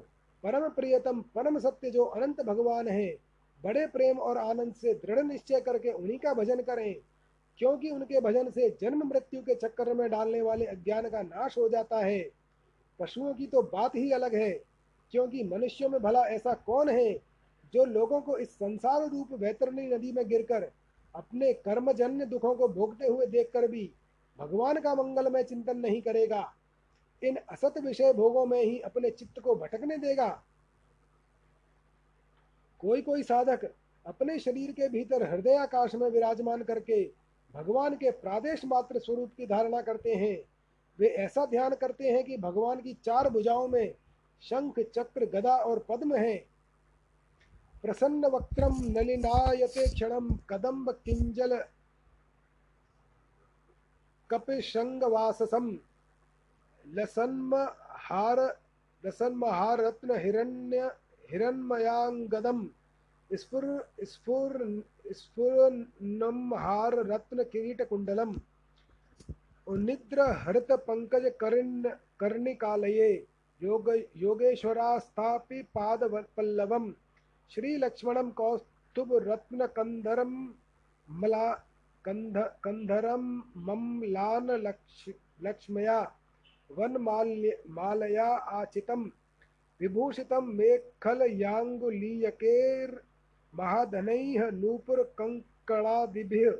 परम 0.43 0.69
प्रियतम, 0.69 1.21
परम 1.21 1.59
सत्य 1.59 1.91
जो 1.91 2.03
अनंत 2.05 2.41
भगवान 2.41 2.87
है, 2.87 3.17
बड़े 3.63 3.87
प्रेम 3.87 4.19
और 4.19 4.37
आनंद 4.37 4.73
से 4.73 4.93
दृढ़ 4.93 5.19
निश्चय 5.19 5.61
करके 5.61 5.91
उन्हीं 5.91 6.19
का 6.19 6.33
भजन 6.33 6.61
करें। 6.61 6.95
क्योंकि 7.61 7.89
उनके 7.89 8.19
भजन 8.21 8.49
से 8.51 8.69
जन्म 8.81 9.03
मृत्यु 9.07 9.41
के 9.41 9.55
चक्कर 9.55 9.93
में 9.93 10.09
डालने 10.09 10.41
वाले 10.41 10.65
अज्ञान 10.65 11.09
का 11.09 11.21
नाश 11.23 11.57
हो 11.57 11.67
जाता 11.69 11.99
है। 11.99 12.21
पशुओं 12.99 13.33
की 13.33 13.47
तो 13.47 13.61
बात 13.63 13.95
ही 13.95 14.11
अलग 14.11 14.35
है, 14.35 14.51
क्योंकि 15.13 15.43
मनुष्यों 15.43 15.89
में 15.89 16.01
भला 16.01 16.23
ऐसा 16.27 16.53
कौन 16.65 16.89
है 16.89 17.13
जो 17.73 17.85
लोगों 17.85 18.21
को 18.21 18.37
इस 18.37 18.55
संसार 18.55 19.07
रूप 19.09 19.33
वैतरणी 19.33 19.87
नदी 19.87 20.11
में 20.11 20.27
गिरकर 20.29 20.69
अपने 21.15 21.53
कर्मजन्य 21.55 22.25
दुखों 22.25 22.55
को 22.55 22.67
भोगते 22.69 23.07
हुए 23.07 23.25
देखकर 23.27 23.67
भी 23.67 23.89
भगवान 24.39 24.79
का 24.79 24.95
मंगलमय 24.95 25.43
चिंतन 25.43 25.77
नहीं 25.77 26.01
करेगा। 26.01 26.43
इन 27.21 27.39
असत 27.51 27.77
विषय 27.77 28.13
भोगों 28.13 28.45
में 28.45 28.61
ही 28.61 28.79
अपने 28.81 29.09
चित्त 29.11 29.39
को 29.39 29.55
भटकने 29.55 29.97
देगा। 29.99 30.29
कोई 32.81 33.01
कोई 33.01 33.23
साधक 33.23 33.71
अपने 34.05 34.39
शरीर 34.39 34.71
के 34.71 34.89
भीतर 34.89 35.31
हृदय 35.31 35.57
आकाश 35.57 35.95
में 35.95 36.09
विराजमान 36.09 36.63
करके 36.63 37.03
भगवान 37.53 37.95
के 37.95 38.11
प्रादेश 38.11 38.65
मात्र 38.65 38.99
स्वरूप 38.99 39.31
की 39.37 39.45
धारणा 39.45 39.81
करते 39.81 40.13
हैं। 40.15 40.37
वे 40.99 41.07
ऐसा 41.17 41.45
ध्यान 41.45 41.75
करते 41.75 42.09
हैं 42.09 42.23
कि 42.23 42.37
भगवान 42.37 42.81
की 42.81 42.93
चार 43.05 43.29
भुजाओं 43.29 43.67
में 43.67 43.93
शंख, 44.43 44.79
चक्र, 44.79 45.25
गदा 45.25 45.55
और 45.55 45.85
पद्म 45.89 46.15
है। 46.15 46.35
प्रसन्न 47.83 48.25
वक्रम 48.25 48.75
नलिनायते 48.87 49.87
क्षणम 49.87 50.29
कदम्ब 50.49 50.91
किंजल 51.05 51.63
कपिशंगवाससम 54.29 55.77
लसन्म 56.85 57.55
हार 58.01 58.39
लसन्म 59.03 59.45
हार 59.45 59.81
रत्न 59.81 60.19
हिरण्य 60.19 60.91
हिरण्मयांगदम 61.31 62.69
स्फुर 63.31 63.65
स्फुर 64.03 64.83
स्फुरन्नमहार 65.11 66.95
रत्न 67.05 67.43
किरीट 67.43 67.81
कुंडलम 67.81 68.35
निद्र 69.67 70.21
हरित 70.21 70.71
पंकज 70.71 71.31
कर्ण 71.39 71.89
कर्णिकालये, 72.19 73.27
योग 73.61 73.89
योगेश्वरास्थापि 74.15 75.61
पाद 75.61 76.03
पल्लवम, 76.37 76.91
श्री 77.49 77.75
लक्ष्मणम 77.77 78.29
कौस्तुभ 78.31 79.13
रत्न 79.27 79.65
कंधरम 79.65 80.33
मला, 81.09 81.51
कंध, 82.05 82.37
कंधरम 82.63 83.43
ममलान 83.57 84.51
लक्ष, 84.51 85.09
लक्ष्मया, 85.41 85.99
वन 86.69 86.97
माल्य, 86.97 87.57
मालया 87.69 88.27
आचितम 88.59 89.09
विभूषितं 89.81 90.55
मेखलयाङ्गुलीयकैर्महाधनैः 93.59 94.51
नूपुरकङ्कणादिभिः 94.61 96.51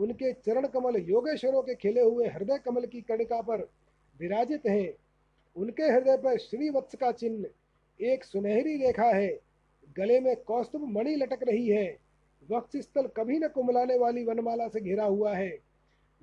उनके 0.00 0.32
चरण 0.32 0.66
कमल 0.66 0.96
योगेश्वरों 0.96 1.62
के 1.62 1.74
खिले 1.74 2.00
हुए 2.00 2.26
हृदय 2.26 2.58
कमल 2.58 2.86
की 2.86 3.00
कणिका 3.00 3.42
पर 3.42 3.60
विराजित 4.20 4.66
हैं। 4.66 4.94
उनके 5.56 5.82
हृदय 5.82 6.16
पर 6.16 6.38
श्रीवत्स 6.38 6.94
का 6.94 7.12
चिन्ह 7.12 7.48
एक 8.02 8.24
सुनहरी 8.24 8.76
रेखा 8.76 9.08
है। 9.16 9.40
गले 9.98 10.20
में 10.20 10.36
कौस्तुभ 10.36 10.84
मणि 10.84 11.14
लटक 11.16 11.38
रही 11.42 11.68
है। 11.68 11.98
वक्ष 12.50 12.76
स्थल 12.76 13.06
कभी 13.06 13.38
न 13.38 13.48
कुमलाने 13.48 13.98
वाली 13.98 14.24
वनमाला 14.24 14.68
से 14.68 14.80
घिरा 14.80 15.04
हुआ 15.04 15.34
है। 15.34 15.50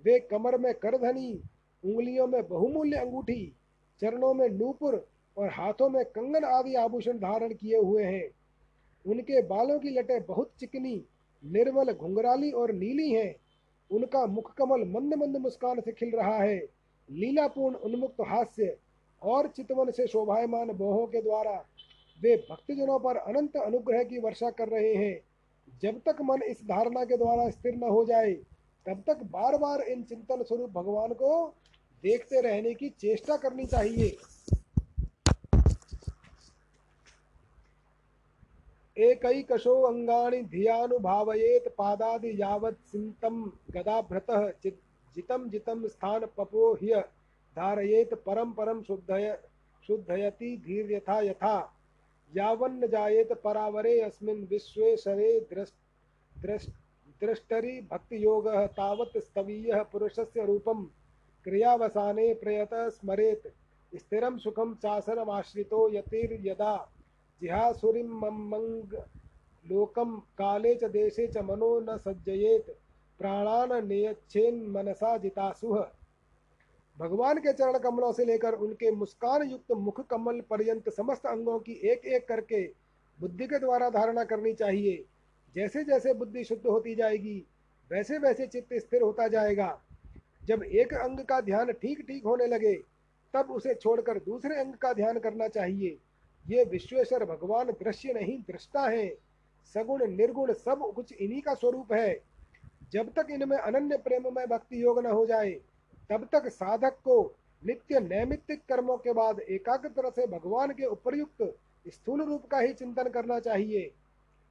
वे 0.05 0.19
कमर 0.19 0.57
में 0.57 0.73
करधनी, 0.73 1.41
उंगलियों 1.83 2.27
में 2.27 2.47
बहुमूल्य 2.47 2.97
अंगूठी, 2.97 3.55
चरणों 4.01 4.33
में 4.33 4.49
नूपुर 4.49 5.07
और 5.37 5.49
हाथों 5.49 5.89
में 5.89 6.05
कंगन 6.05 6.43
आदि 6.43 6.75
आभूषण 6.75 7.17
धारण 7.17 7.53
किए 7.53 7.77
हुए 7.77 8.03
हैं। 8.03 8.29
उनके 9.05 9.41
बालों 9.41 9.79
की 9.79 9.89
लटें 9.89 10.25
बहुत 10.25 10.51
चिकनी, 10.59 11.05
निर्मल 11.45 11.93
घुंघराली 11.93 12.51
और 12.51 12.71
नीली 12.71 13.11
हैं। 13.11 13.35
उनका 13.91 14.25
मुख 14.25 14.53
कमल 14.55 14.83
मंद 14.87 15.13
मंद 15.13 15.37
मुस्कान 15.37 15.81
से 15.81 15.91
खिल 15.91 16.11
रहा 16.15 16.37
है। 16.37 16.57
लीलापूर्ण 17.11 17.75
उन्मुक्त 17.75 18.21
हास्य 18.21 18.77
और 19.21 19.47
चितवन 19.47 19.91
से 19.91 20.07
शोभायमान 20.07 20.71
बोहों 20.71 21.05
के 21.07 21.21
द्वारा 21.21 21.53
वे 22.19 22.35
भक्तजनों 22.49 22.99
पर 22.99 23.17
अनंत 23.17 23.57
अनुग्रह 23.57 24.03
की 24.03 24.19
वर्षा 24.19 24.49
कर 24.49 24.67
रहे 24.67 24.93
हैं। 24.95 25.19
जब 25.81 25.99
तक 26.05 26.21
मन 26.21 26.41
इस 26.41 26.63
धारणा 26.63 27.03
के 27.05 27.17
द्वारा 27.17 27.49
स्थिर 27.49 27.75
न 27.75 27.89
हो 27.89 28.05
जाए, 28.05 28.33
तब 28.85 29.03
तक 29.07 29.23
बार 29.31 29.57
बार 29.57 29.81
इन 29.81 30.03
चिंतन 30.03 30.43
स्वरूप 30.43 30.69
भगवान 30.69 31.13
को 31.13 31.47
देखते 32.03 32.41
रहने 32.41 32.73
की 32.73 32.89
चेष्टा 32.89 33.37
करनी 33.37 33.65
चाहिए। 33.65 34.17
एकैकशो 38.97 39.73
अङ्गानि 39.83 40.41
धियानुभावयेत् 40.43 41.67
पादादि 41.67 42.31
यावत् 42.41 42.87
सिन्तं 42.87 43.43
गदाभ्रतः 43.71 44.47
जितं 44.63 45.49
जितं 45.49 45.87
स्थानपपोह्य 45.87 47.03
धारयेत् 47.57 48.13
परम 48.13 48.51
परम 48.51 48.83
शुद्धय, 48.83 49.39
शुद्धयति 49.87 50.57
धीर्यथा 50.65 51.19
यथा। 51.19 51.23
यथा 51.23 51.73
यावन्न 52.35 52.87
जायेत 52.87 53.33
परावरे 53.33 54.01
अस्मिन् 54.01 54.47
विश्वेशरे 54.47 55.39
द्रष् 55.39 55.71
द्रष् 56.41 56.69
द्रष्टरि 57.19 57.87
भक्तियोगः 57.91 58.67
तावत् 58.67 59.17
स्तवीयः 59.17 59.83
पुरुषस्य 59.83 60.45
रूपं 60.45 60.85
क्रियावसाने 61.43 62.33
प्रयतः 62.33 62.89
स्मरेत्, 62.89 63.47
स्थिरं 63.95 64.37
सुखं 64.37 64.75
चासनमाश्रितो 64.75 65.93
यतिर्यदा। 65.93 66.91
जिहासुरीमंग 67.41 68.93
लोकम 69.71 70.19
काले 70.19 70.75
च 70.75 70.83
देशे 70.83 71.27
च 71.27 71.37
मनो 71.37 71.79
न 71.79 71.97
सज्जयेत। 71.97 72.77
प्राणान 73.19 73.87
नियच्छेन 73.87 74.67
मनसा 74.67 75.17
जितासुह 75.17 75.87
भगवान 76.97 77.37
के 77.37 77.53
चरण 77.53 77.77
कमलों 77.79 78.11
से 78.13 78.25
लेकर 78.25 78.53
उनके 78.53 78.91
मुस्कान 78.91 79.49
युक्त 79.49 79.71
मुख 79.71 80.05
कमल 80.07 80.39
पर्यंत 80.41 80.89
समस्त 80.89 81.25
अंगों 81.25 81.59
की 81.59 81.73
एक 81.89 82.05
एक 82.05 82.27
करके 82.27 82.63
बुद्धि 83.19 83.47
के 83.47 83.59
द्वारा 83.59 83.89
धारणा 83.89 84.23
करनी 84.23 84.53
चाहिए। 84.53 85.03
जैसे 85.55 85.83
जैसे 85.83 86.13
बुद्धि 86.13 86.43
शुद्ध 86.43 86.65
होती 86.67 86.95
जाएगी 86.95 87.43
वैसे 87.91 88.17
वैसे 88.17 88.47
चित्त 88.47 88.73
स्थिर 88.73 89.01
होता 89.01 89.27
जाएगा। 89.27 89.77
जब 90.43 90.63
एक 90.63 90.93
अंग 90.93 91.19
का 91.19 91.39
ध्यान 91.41 91.71
ठीक 91.71 92.01
ठीक 92.07 92.25
होने 92.25 92.47
लगे, 92.47 92.73
तब 93.33 93.51
उसे 93.51 93.73
छोड़कर 93.73 94.19
दूसरे 94.19 94.55
अंग 94.55 94.73
का 94.73 94.93
ध्यान 94.93 95.19
करना 95.19 95.47
चाहिए। 95.47 95.97
ये 96.45 96.63
विश्वेश्वर 96.63 97.25
भगवान 97.25 97.71
दृश्य 97.73 98.13
नहीं, 98.13 98.39
दृष्टा 98.41 98.87
है। 98.89 99.07
सगुण, 99.75 100.05
निर्गुण 100.07 100.53
सब 100.53 100.91
कुछ 100.95 101.13
इन्हीं 101.13 101.41
का 101.41 101.53
स्वरूप 101.53 101.93
है। 101.93 102.19
जब 102.93 103.11
तक 103.13 103.27
इनमें 103.31 103.57
अनन्य 103.57 103.97
प्रेम 103.97 104.23
में 104.35 104.45
भक्ति 104.47 104.83
योग 104.83 104.99
न 104.99 105.11
हो 105.11 105.25
जाए 105.25 105.59
तब 106.09 106.27
तक 106.31 106.47
साधक 106.47 106.97
को 107.03 107.35
नित्य 107.65 107.99
नैमित्तिक 107.99 108.61
कर्मों 108.69 108.97
के 108.97 109.13
बाद 109.13 109.39
एकाग्र 109.39 110.09
से 110.09 110.27
भगवान 110.27 110.71
के 110.71 110.85
उपयुक्त 110.85 111.55
स्थूल 111.87 112.21
रूप 112.21 112.45
का 112.45 112.59
ही 112.59 112.73
चिंतन 112.73 113.09
करना 113.09 113.39
चाहिए। 113.39 113.91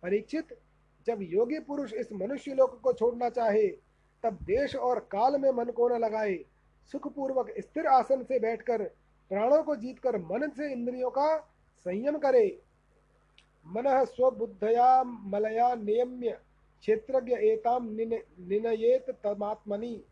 परीक्षित, 0.02 0.58
जब 1.06 1.18
योगी 1.22 1.58
पुरुष 1.58 1.92
इस 1.92 2.12
मनुष्य 2.12 2.54
लोक 2.54 2.80
को 2.80 2.92
छोड़ना 2.92 3.28
चाहे, 3.28 3.66
तब 4.22 4.38
देश 4.42 4.76
और 4.76 4.98
काल 4.98 5.40
में 5.40 5.50
मन 5.50 5.64
को 5.64 5.88
न 5.88 6.00
लगाए, 6.00 6.36
सुखपूर्वक 6.92 7.54
स्थिर 7.58 7.86
आसन 7.86 8.22
से 8.22 8.38
बैठकर 8.38 8.82
प्राणों 9.30 9.62
को 9.62 9.76
जीतकर 9.76 10.18
मन 10.18 10.48
से 10.48 10.72
इंद्रियों 10.72 11.10
का 11.10 11.36
संयम 11.86 12.18
करे। 12.18 12.62
मन 13.66 14.04
स्वबुद्धया 14.04 15.02
मलया 15.04 15.74
नियम्य, 15.74 16.38
क्षेत्रज्ञ 16.80 17.34
एताम 17.34 17.88
निनयेत 17.90 19.10
तमात्मनि। 19.10 20.04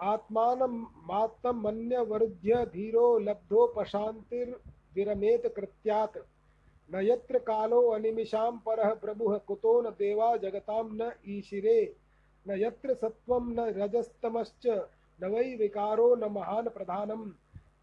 आत्मानमात्मन्यवरुध्य 0.00 2.66
धीरो 2.66 3.18
लब्धो 3.18 3.66
पशान्तिर्विरमेत 3.66 5.52
कृत्यात्। 5.56 6.18
न 6.94 7.00
यत्र 7.00 7.38
कालो 7.38 7.88
अनिमिषां 7.88 8.58
परः 8.58 8.94
प्रभुः, 8.94 9.38
कुतो 9.38 9.80
न 9.80 9.90
देवा 9.90 10.36
जगतां 10.36 10.84
न 10.84 11.12
ईशिरे। 11.28 11.96
न 12.48 12.50
यत्र 12.50 12.94
सत्त्वं 12.94 13.40
न 13.40 13.60
रजस्तमश्च, 13.60 14.86
न 15.22 15.24
वै 15.24 15.56
विकारो 15.56 16.14
न 16.14 16.24
महान् 16.24 16.68
प्रधानम् 16.68 17.30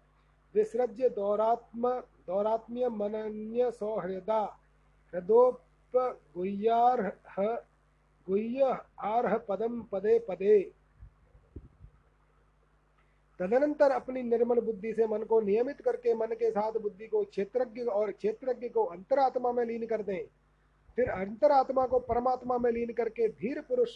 विसृज्य 0.55 1.09
दौरात्म 1.09 2.03
दौरात्म्य 2.27 2.89
मनन्य 2.89 3.71
सौहृदा 3.71 4.41
हृदोपगुह्यार्ह 5.13 7.11
गुह्य 8.27 8.77
आर्ह 8.99 9.37
पदम 9.37 9.81
पदे 9.91 10.19
पदे 10.19 10.59
तदनंतर 13.39 13.91
अपनी 13.91 14.21
निर्मल 14.23 14.59
बुद्धि 14.59 14.93
से 14.93 15.07
मन 15.07 15.23
को 15.23 15.41
नियमित 15.41 15.81
करके 15.81 16.13
मन 16.13 16.27
के 16.27 16.51
साथ 16.51 16.71
बुद्धि 16.71 17.07
को 17.07 17.23
क्षेत्रज्ञ 17.23 17.81
और 17.81 18.11
क्षेत्रज्ञ 18.11 18.69
को 18.69 18.83
अंतरात्मा 18.83 19.51
में 19.51 19.65
लीन 19.65 19.85
कर 19.85 20.01
दें। 20.03 20.23
फिर 20.95 21.09
अंतरात्मा 21.09 21.85
को 21.85 21.99
परमात्मा 21.99 22.57
में 22.57 22.71
लीन 22.71 22.93
करके 22.93 23.27
धीर 23.27 23.61
पुरुष 23.61 23.91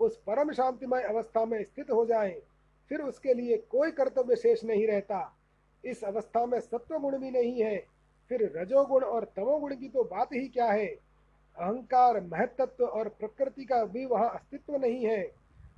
उस 0.00 0.16
परम 0.16 0.52
शांतिमय 0.52 1.02
अवस्था 1.02 1.44
में 1.44 1.62
स्थित 1.64 1.90
हो 1.90 2.04
जाए। 2.06 2.42
फिर 2.90 3.00
उसके 3.00 3.34
लिए 3.34 3.56
कोई 3.70 3.90
कर्तव्य 3.90 4.36
शेष 4.36 4.64
नहीं 4.64 4.86
रहता। 4.86 5.36
इस 5.84 6.04
अवस्था 6.04 6.46
में 6.46 6.60
सत्व 6.60 6.98
गुण 6.98 7.18
भी 7.18 7.30
नहीं 7.30 7.62
है। 7.62 7.84
फिर 8.28 8.52
रजोगुण 8.56 9.04
और 9.04 9.24
तमोगुण 9.24 9.76
की 9.76 9.88
तो 9.88 10.04
बात 10.04 10.28
ही 10.32 10.48
क्या 10.48 10.66
है? 10.66 11.10
अहंकार, 11.58 12.20
महत्त्व 12.20 12.84
और 12.84 13.08
प्रकृति 13.08 13.64
का 13.64 13.84
भी 13.84 14.04
वहाँ 14.04 14.30
अस्तित्व 14.34 14.76
नहीं 14.76 15.06
है। 15.06 15.32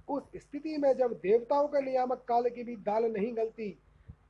उस 0.08 0.22
स्थिति 0.36 0.76
में 0.78 0.92
जब 0.96 1.12
देवताओं 1.12 1.68
के 1.68 1.82
नियामक 1.82 2.24
काल 2.28 2.48
की 2.48 2.64
भी 2.64 2.76
दाल 2.76 3.04
नहीं 3.04 3.36
गलती, 3.36 3.78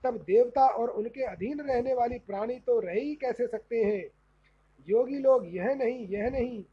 तब 0.04 0.16
देवता 0.16 0.66
और 0.66 0.90
उनके 0.90 1.22
अधीन 1.22 1.60
रहने 1.60 1.94
वाली 1.94 2.18
प्राणी 2.18 2.58
तो 2.58 2.80
रह 2.80 2.92
ही 2.92 3.14
कैसे 3.14 3.46
सकते 3.46 3.76
हैं? 3.76 4.04
योगी 4.88 5.18
लोग 5.18 5.54
यह 5.54 5.74
नहीं 5.74 6.06
यह 6.06 6.30
नहीं। 6.30 6.64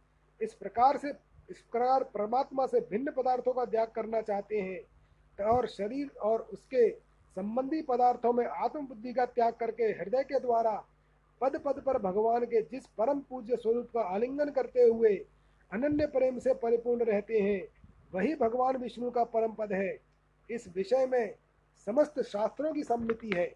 इस 0.42 0.54
प्रकार 0.54 0.98
से, 0.98 1.10
इस 1.50 1.62
प्रकार 1.62 2.04
परमात्मा 2.04 2.66
से 2.66 2.80
भिन्न 2.80 3.12
पदार्थों 3.12 3.54
का 3.54 3.66
त्याग 3.66 3.88
करना 3.88 4.22
चाहते 4.22 4.58
हैं। 4.58 4.80
और 5.46 5.68
शरीर 5.68 6.10
और 6.22 6.40
उसके 6.40 7.09
संबंधी 7.38 7.82
पदार्थों 7.82 8.34
में 8.34 8.46
आत्म 8.46 8.86
बुद्धि 8.88 9.14
का 9.14 9.26
त्याग 9.26 9.54
करके 9.54 9.84
हृदय 9.84 10.24
के 10.24 10.40
द्वारा 10.40 10.72
पद 11.42 11.60
पद 11.66 11.82
पर 11.86 11.98
भगवान 11.98 12.46
के 12.46 12.62
जिस 12.62 12.88
परम 12.98 13.20
पूज्य 13.20 13.56
स्वरूप 13.56 13.90
का 13.94 14.02
आलिंगन 14.16 14.50
करते 14.50 14.84
हुए 14.84 15.16
अनन्य 15.72 16.06
प्रेम 16.08 16.40
से 16.40 16.54
परिपूर्ण 16.54 17.06
रहते 17.06 17.40
हैं, 17.40 17.62
वही 18.14 18.36
भगवान 18.36 18.78
विष्णु 18.78 19.12
का 19.12 19.24
परम 19.24 19.52
पद 19.54 19.74
है। 19.74 20.00
इस 20.50 20.68
विषय 20.76 21.06
में 21.06 21.36
समस्त 21.88 22.22
शास्त्रों 22.22 22.74
की 22.74 22.84
सम्मिति 22.84 23.32
है। 23.36 23.48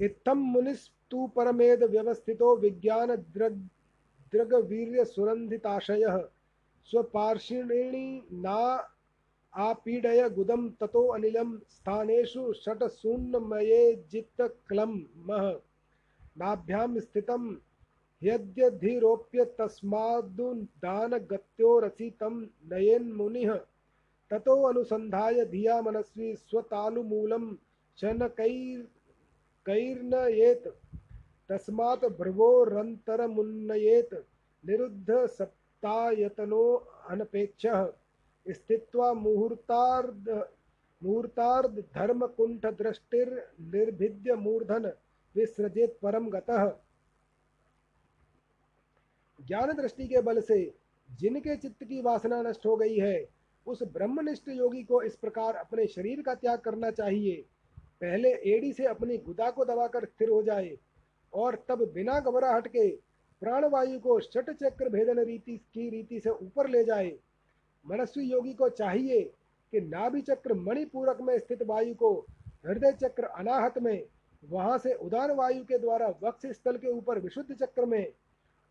इत्थम 0.00 0.38
मुनिस्तु 0.38 1.26
परमेद 1.26 1.82
व्यवस्थितो 1.82 2.56
विज्ञान 2.56 3.16
द्रग 3.34 3.56
द्रगवीर्य 4.32 5.04
सुरंधिताशय 5.04 6.04
स्वपार्षिणी 6.84 8.22
ना 8.32 8.58
आपीडय 9.54 10.28
गुदम 10.28 10.68
ततो 10.80 11.06
अनिलम 11.08 11.58
स्थानेषु 11.70 12.52
षट 12.52 12.82
शून्यमये 12.84 13.94
जित्तक्लम 14.10 14.92
मह। 15.16 15.50
नाभ्याम 16.38 16.98
स्थितम 16.98 17.56
यद्यधिरोप्य 18.22 19.44
तस्मादुदान 19.58 21.12
गत्योरसितं 21.30 22.34
नयेन्मुनिः, 22.70 23.54
ततो 24.30 24.62
अनुसन्धाय 24.62 25.44
धिया 25.44 25.80
मनस्वी 25.82 26.34
स्वतालुमूलं 26.36 27.44
शनकैर् 28.00 28.82
कैर्न 29.66 30.14
येत 30.30 30.64
तस्मात् 31.48 32.04
भ्रवोरन्तरमुन्नयेत्, 32.18 34.14
निरुद्ध 34.64 35.26
सप्तायतनो 35.82 36.64
अनपेक्षः। 37.10 37.86
स्थित्वा 38.46 39.12
मुहूर्तार्ध 39.14 40.28
मुहूर्तार्ध 41.02 41.78
धर्म 41.94 42.26
कुंठ 42.26 42.66
दृष्टिर 42.78 43.30
निर्भिद्य 43.62 44.34
मूर्धन 44.34 44.86
विसृजित 45.34 45.98
परम 46.02 46.28
गतः। 46.30 46.70
ज्ञान 49.40 49.72
दृष्टि 49.72 50.06
के 50.08 50.22
बल 50.22 50.40
से 50.40 50.62
जिनके 51.08 51.56
चित्त 51.56 51.84
की 51.84 52.00
वासना 52.02 52.40
नष्ट 52.42 52.66
हो 52.66 52.76
गई 52.76 52.96
है, 52.96 53.28
उस 53.66 53.82
ब्रह्मनिष्ठ 53.82 54.48
योगी 54.48 54.82
को 54.82 55.02
इस 55.02 55.16
प्रकार 55.16 55.54
अपने 55.56 55.86
शरीर 55.86 56.22
का 56.22 56.34
त्याग 56.34 56.58
करना 56.58 56.90
चाहिए। 56.92 57.44
पहले 58.00 58.30
एड़ी 58.54 58.72
से 58.72 58.86
अपनी 58.86 59.16
गुदा 59.18 59.50
को 59.50 59.64
दबाकर 59.64 60.04
स्थिर 60.04 60.28
हो 60.28 60.42
जाए 60.42 60.76
और 61.32 61.64
तब 61.68 61.84
बिना 61.92 62.18
घबराहट 62.20 62.68
के 62.68 62.88
प्राणवायु 63.42 63.98
को 63.98 64.18
षट 64.20 64.50
चक्र 64.50 64.88
भेदन 64.88 65.18
रीति 65.18 65.56
की 65.74 65.88
रीति 65.90 66.20
से 66.20 66.30
ऊपर 66.30 66.68
ले 66.68 66.84
जाए। 66.84 67.12
मनस्वी 67.86 68.24
योगी 68.24 68.52
को 68.54 68.68
चाहिए 68.68 69.20
कि 69.72 69.80
नाभि 69.80 70.20
चक्र 70.20 70.54
मणिपूरक 70.54 71.20
में 71.20 71.38
स्थित 71.38 71.62
वायु 71.62 71.94
को 71.94 72.14
हृदय 72.66 72.92
चक्र 72.92 73.24
अनाहत 73.24 73.78
में, 73.78 74.04
वहाँ 74.42 74.78
से 74.78 74.92
उदान 74.94 75.30
वायु 75.30 75.64
के 75.64 75.78
द्वारा 75.78 76.08
वक्ष 76.22 76.46
स्थल 76.46 76.76
के 76.76 76.88
ऊपर 76.88 77.18
विशुद्ध 77.18 77.54
चक्र 77.54 77.84
में, 77.84 78.12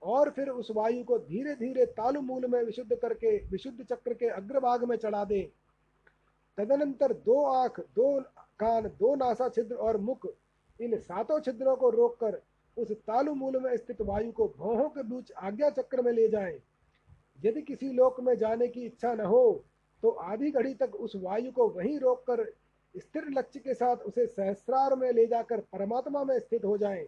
और 0.01 0.29
फिर 0.29 0.49
उस 0.49 0.67
वायु 0.71 1.03
को 1.03 1.17
धीरे 1.19 1.55
धीरे 1.55 1.85
तालु 1.85 2.21
मूल 2.21 2.45
में 2.47 2.63
विशुद्ध 2.63 2.95
करके, 2.95 3.37
विशुद्ध 3.37 3.83
चक्र 3.83 4.13
के 4.13 4.25
अग्रभाग 4.25 4.83
में 4.83 4.97
चढ़ा 4.97 5.23
दे। 5.25 5.41
तदनंतर 6.57 7.13
दो 7.13 7.41
आँख, 7.45 7.79
दो 7.79 8.19
कान, 8.59 8.83
दो 8.83 9.15
नासा 9.15 9.49
छिद्र 9.49 9.75
और 9.75 9.97
मुख 9.97 10.27
इन 10.79 10.97
सातों 10.97 11.39
छिद्रों 11.39 11.75
को 11.75 11.89
रोककर 11.89 12.41
उस 12.77 12.91
तालु 12.91 13.33
मूल 13.35 13.59
में 13.63 13.75
स्थित 13.77 14.01
वायु 14.01 14.31
को 14.31 14.47
भौहों 14.57 14.89
के 14.89 15.03
बीच 15.03 15.31
आज्ञा 15.31 15.69
चक्र 15.71 16.01
में 16.01 16.11
ले 16.11 16.27
जाएँ। 16.27 16.59
यदि 17.39 17.61
किसी 17.61 17.91
लोक 17.93 18.19
में 18.19 18.35
जाने 18.37 18.67
की 18.67 18.85
इच्छा 18.85 19.13
न 19.13 19.25
हो 19.25 19.63
तो 20.03 20.09
आधी 20.09 20.51
घड़ी 20.51 20.73
तक 20.73 20.95
उस 20.97 21.15
वायु 21.15 21.51
को 21.51 21.67
वहीं 21.69 21.99
रोककर 21.99 22.43
स्थिर 22.95 23.25
लक्ष्य 23.29 23.59
के 23.59 23.73
साथ 23.73 23.97
उसे 24.05 24.25
सहस्रार 24.27 24.95
में 24.95 25.11
ले 25.11 25.25
जाकर 25.27 25.59
परमात्मा 25.73 26.23
में 26.23 26.39
स्थित 26.39 26.65
हो 26.65 26.77
जाएँ। 26.77 27.05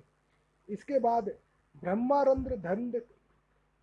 इसके 0.69 0.99
बाद 0.99 1.29
ब्रह्मारंद्र 1.75 2.55
धंध 2.57 3.01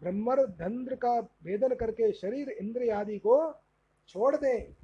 ब्रह्मर 0.02 0.46
धंद्र 0.46 0.94
का 0.94 1.20
भेदन 1.20 1.74
करके 1.74 2.12
शरीर 2.12 2.48
इंद्र 2.50 2.90
आदि 2.90 3.18
को 3.18 3.36
छोड़ 4.08 4.36
दें 4.36 4.74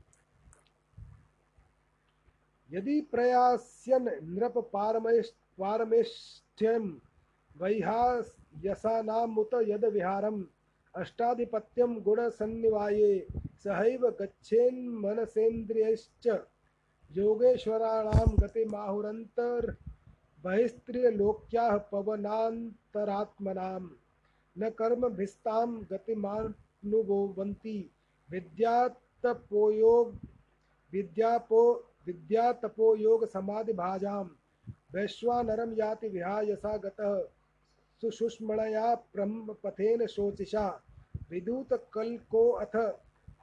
यदि 2.71 3.01
प्रयास्यन 3.11 4.11
नृप 4.23 4.59
पारमेष्ठ्यम 4.73 5.45
वैहायसानामुत 5.59 6.46
यद 9.69 9.85
विहारम 9.95 10.45
अष्टाधिपत्यम 10.95 11.99
गुण 12.05 12.29
सन्निवाये 12.39 13.09
सहैव 13.65 14.09
योगेश्वराणां 17.17 18.27
गतिमाहुरन्तर् 18.43 19.71
बहिस्त्रियलोक्याः 20.45 21.77
पवनान्तरात्मनां 21.93 23.81
न 24.57 24.71
कर्मभिस्तां 24.79 25.69
गतिमानुवन्ति 25.93 27.79
विद्यातपोयोग 28.31 30.15
विद्यापो 30.93 31.63
विद्यातपोयोग 32.07 33.27
समाधिभाजां 33.33 34.25
वैश्वानरं 34.97 35.73
याति 35.73 36.09
विहायसा 36.09 36.77
गतः। 36.77 37.19
सुषुष्मणया 38.03 38.95
ब्रह्मपथेन 38.95 40.07
शोचिषा। 40.07 40.69
विदूतकल्को 41.31 42.49
अथ। 42.51 42.77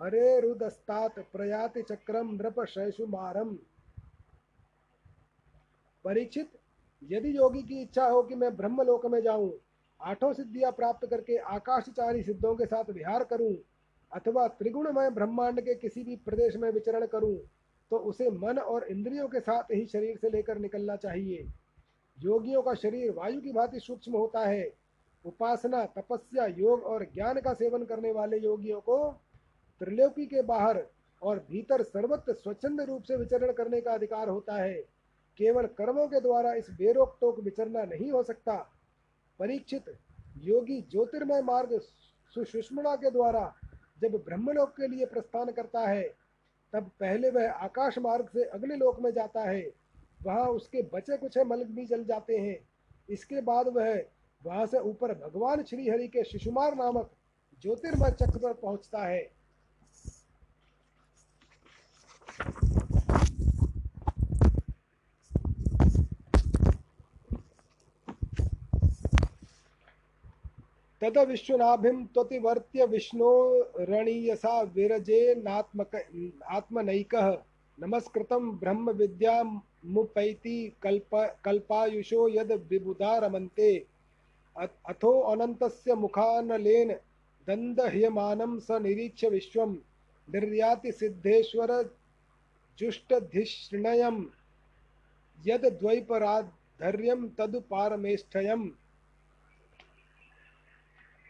हरेरुदस्तात् 0.01 1.19
प्रयाति 1.34 1.81
चक्रम 1.81 2.31
नृप 2.31 2.59
शैशुमारम 2.65 3.53
परीक्षित 6.05 6.49
यदि 7.03 7.38
योगी 7.38 7.61
की 7.63 7.81
इच्छा 7.81 8.05
हो 8.05 8.23
कि 8.23 8.35
मैं 8.35 8.55
ब्रह्मलोक 8.57 9.05
में 9.05 9.21
जाऊँ, 9.21 9.51
आठों 10.01 10.34
सिद्धियाँ 10.34 10.71
प्राप्त 10.71 11.07
करके 11.09 11.38
आकाशचारी 11.38 12.23
सिद्धों 12.23 12.55
के 12.55 12.65
साथ 12.65 12.89
विहार 12.89 13.23
करूँ, 13.23 13.55
अथवा 14.11 14.47
त्रिगुणमय 14.47 15.09
ब्रह्मांड 15.09 15.61
के 15.61 15.75
किसी 15.75 16.03
भी 16.03 16.15
प्रदेश 16.15 16.55
में 16.55 16.69
विचरण 16.71 17.05
करूँ 17.05 17.35
तो 17.91 17.97
उसे 17.97 18.30
मन 18.30 18.57
और 18.57 18.84
इंद्रियों 18.84 19.27
के 19.27 19.39
साथ 19.39 19.64
ही 19.64 19.85
शरीर 19.85 20.18
से 20.18 20.30
लेकर 20.30 20.57
निकलना 20.57 20.95
चाहिए। 20.95 21.47
योगियों 22.19 22.61
का 22.61 22.73
शरीर 22.73 23.11
वायु 23.11 23.41
की 23.41 23.51
भांति 23.51 23.80
सूक्ष्म 23.80 24.18
होता 24.18 24.45
है। 24.45 24.73
उपासना, 25.26 25.85
तपस्या, 25.85 26.45
योग 26.45 26.84
और 26.84 27.03
ज्ञान 27.14 27.39
का 27.41 27.53
सेवन 27.53 27.84
करने 27.85 28.11
वाले 28.11 28.38
योगियों 28.38 28.81
को 28.81 28.97
त्रिलोकी 29.81 30.26
के 30.26 30.41
बाहर 30.41 30.84
और 31.22 31.45
भीतर 31.51 31.84
सर्वत्र 31.84 32.34
स्वच्छंद 32.34 32.81
रूप 32.81 33.03
से 33.03 33.15
विचरण 33.15 33.51
करने 33.51 33.81
का 33.81 33.91
अधिकार 33.91 34.30
होता 34.30 34.55
है। 34.55 34.73
केवल 35.38 35.65
कर्मों 35.68 36.07
के 36.07 36.19
द्वारा 36.19 36.53
इस 36.53 36.69
बेरोक 36.69 37.18
टोक 37.22 37.39
विचरना 37.39 37.84
नहीं 37.84 38.11
हो 38.11 38.23
सकता। 38.23 38.55
परीक्षित 39.39 39.85
योगी 40.38 40.81
ज्योतिर्मय 40.81 41.41
मार्ग 41.41 41.80
सुषुष्मणा 42.35 42.95
के 42.95 43.10
द्वारा 43.11 43.53
जब 44.01 44.11
ब्रह्मलोक 44.11 44.69
के 44.69 44.88
लिए 44.88 45.05
प्रस्थान 45.05 45.51
करता 45.51 45.80
है 45.80 46.23
तब 46.74 46.91
पहले 47.00 47.30
वह 47.30 47.52
आकाश 47.52 47.98
मार्ग 47.98 48.30
से 48.30 48.44
अगले 48.44 48.76
लोक 48.76 49.00
में 49.00 49.12
जाता 49.12 49.41
है। 49.50 49.74
वहाँ 50.26 50.45
उसके 50.45 50.82
बचे 50.82 51.18
कुछ 51.18 51.38
मल 51.38 51.64
भी 51.64 51.86
जल 51.86 52.04
जाते 52.04 52.38
हैं। 52.38 52.58
इसके 53.10 53.41
बाद 53.41 53.68
वह, 53.68 54.06
वहाँ 54.45 54.66
से 54.66 54.80
ऊपर 54.80 55.14
भगवान 55.14 55.64
श्री 55.64 55.90
हरि 55.90 56.08
के 56.08 56.24
शिशुमार 56.24 56.76
नामक 56.76 57.12
ज्योतिर्मय 57.62 58.12
चक्र 58.12 58.38
पर 58.38 58.54
पहुँचता 58.54 59.06
है। 59.06 59.32
तद 71.03 71.17
विश्वनाभिम 71.17 72.05
त्वतिवर्त्य 72.05 72.85
विष्णो 72.85 73.31
रणीयसा 73.80 74.61
विरजे 74.61 75.35
नात्मक 75.35 75.95
आत्मनैकः। 76.49 77.27
नमस्कृतं 77.77 78.51
ब्रह्म 78.59 78.91
विद्या 78.91 79.43
मुपैति 79.85 80.75
कल्प 80.84 81.15
कल्पायुषो 81.45 82.27
यद 82.30 82.51
विबुधा 82.69 83.17
रमन्ते 83.17 83.85
अथो 84.55 85.11
अनन्तस्य 85.31 85.95
मुखानलेन 85.95 86.93
दन्दह्यमानं 87.47 88.59
स 88.59 88.67
निरीक्ष्य 88.71 89.30
विश्वं। 89.30 89.73
निर्याति 90.27 90.91
सिद्धेश्वर 90.91 91.73
जुष्टधिष्णयं 92.80 94.23
यद 95.47 95.65
द्वैपराधर्यं 95.81 97.27
तदु 97.30 97.59
पारमेष्ठयम् 97.59 98.69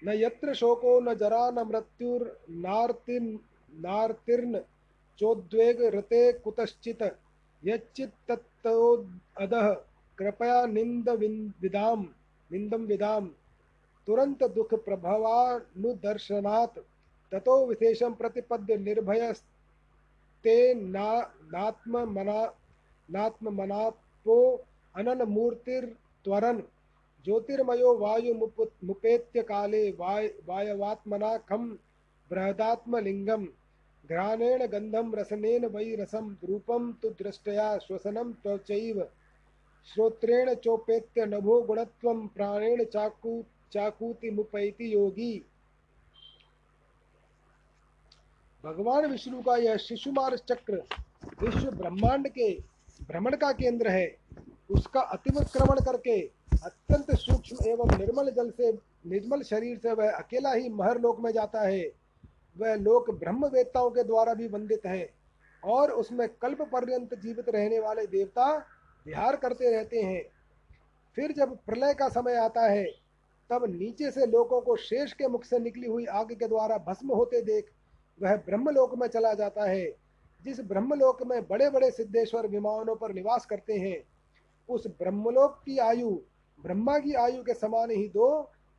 न 0.03 0.13
यत्र 0.15 0.53
शोको 0.53 0.99
न 0.99 1.13
जरा 1.15 1.49
न 1.49 1.67
मृत्युर्नार्तिर्न 1.67 3.39
नार्तिर्न 3.73 4.59
चोद्वेग 5.19 5.81
रते 5.95 6.31
कुतश्चित् 6.43 7.03
यच्चित्ततोऽधः 7.63 9.69
कृपया 10.17 10.65
निंद 10.67 11.09
विदाम 11.61 12.07
निंदम 12.51 12.81
विदाम 12.85 13.27
तुरंत 14.07 14.43
दुख 14.55 14.73
प्रभवानुदर्शनात् 14.85 16.79
ततो 17.31 17.65
विशेषं 17.67 18.13
प्रतिपद्य 18.13 18.77
निर्भयस्ते 18.79 20.73
ना 20.73 21.31
नात्म 21.53 22.03
मना 22.09 22.43
नात्म 23.09 23.53
मनापो 23.55 24.37
अनन 24.95 25.21
मूर्तिर्त्वरन् 25.29 26.61
ज्योतिर्मयो 27.25 27.93
वायु 27.97 28.33
मुपेत्य 28.83 29.41
काले 29.41 29.89
वाय 29.91 30.27
वायवात्मना 30.47 31.35
खम 31.49 31.69
बृहदात्मलिंगम 32.31 33.45
घ्राणेन 34.03 34.65
गंधम 34.67 35.13
रसनेन 35.15 35.65
वै 35.65 35.95
रसम 35.95 36.35
रूपम 36.43 36.91
तु 37.01 37.09
दृष्टया 37.19 37.77
श्वसनम 37.77 38.31
त्वचैव। 38.43 39.03
श्रोत्रेण 39.87 40.53
चोपेत्य 40.55 41.25
नभो 41.25 41.61
गुणत्वम 41.61 42.27
प्राणेन 42.27 42.83
चाकू 42.83 43.41
चाकूति 43.71 44.29
मुपैति 44.31 44.93
योगी। 44.93 45.33
भगवान 48.63 49.05
विष्णु 49.05 49.41
का 49.41 49.55
यह 49.57 49.77
शिशुमार 49.77 50.37
चक्र 50.49 50.83
विश्व 51.41 51.69
ब्रह्मांड 51.71 52.27
के 52.27 52.53
भ्रमण 53.07 53.35
का 53.35 53.51
केंद्र 53.53 53.87
है। 53.87 54.07
उसका 54.69 55.01
अतिक्रमण 55.13 55.79
करके 55.85 56.21
अत्यंत 56.55 57.11
सूक्ष्म 57.11 57.65
एवं 57.67 57.97
निर्मल 57.97 58.29
जल 58.31 58.49
से, 58.49 58.71
निर्मल 59.05 59.41
शरीर 59.41 59.77
से 59.77 59.93
वह 59.93 60.11
अकेला 60.11 60.53
ही 60.53 60.69
महर 60.69 60.99
लोक 60.99 61.19
में 61.19 61.31
जाता 61.31 61.61
है। 61.61 61.91
वह 62.57 62.75
लोक 62.75 63.09
ब्रह्म 63.11 63.45
वेत्ताओं 63.45 63.89
के 63.91 64.03
द्वारा 64.03 64.33
भी 64.33 64.47
वंदित 64.47 64.85
है 64.85 65.09
और 65.63 65.91
उसमें 65.91 66.27
कल्प 66.41 66.61
पर्यंत 66.61 67.13
जीवित 67.13 67.49
रहने 67.49 67.79
वाले 67.79 68.05
देवता 68.07 68.45
विहार 69.05 69.35
करते 69.35 69.71
रहते 69.71 70.01
हैं। 70.01 70.21
फिर 71.17 71.31
जब 71.31 71.57
प्रलय 71.65 71.93
का 71.93 72.07
समय 72.09 72.35
आता 72.35 72.61
है, 72.61 72.85
तब 73.49 73.65
नीचे 73.69 74.11
से 74.11 74.25
लोगों 74.25 74.61
को 74.61 74.75
शेष 74.75 75.13
के 75.13 75.27
मुख 75.27 75.43
से 75.43 75.59
निकली 75.59 75.87
हुई 75.87 76.05
आग 76.05 76.31
के 76.31 76.47
द्वारा 76.47 76.77
भस्म 76.77 77.13
होते 77.13 77.41
देख 77.41 77.71
वह 78.19 78.35
ब्रह्मलोक 78.35 78.97
में 78.97 79.07
चला 79.07 79.33
जाता 79.33 79.69
है, 79.69 79.85
जिस 80.45 80.59
ब्रह्मलोक 80.59 81.23
में 81.23 81.41
बड़े 81.47 81.69
बड़े 81.69 81.89
सिद्धेश्वर 81.91 82.47
विमानों 82.47 82.95
पर 82.95 83.13
निवास 83.13 83.45
करते 83.45 83.73
हैं। 83.73 83.97
उस 84.69 84.87
ब्रह्मलोक 84.87 85.61
की 85.65 85.77
आयु 85.77 86.17
ब्रह्मा 86.63 86.97
की 86.99 87.13
आयु 87.13 87.43
के 87.43 87.53
समान 87.53 87.91
ही 87.91 88.07
दो 88.09 88.29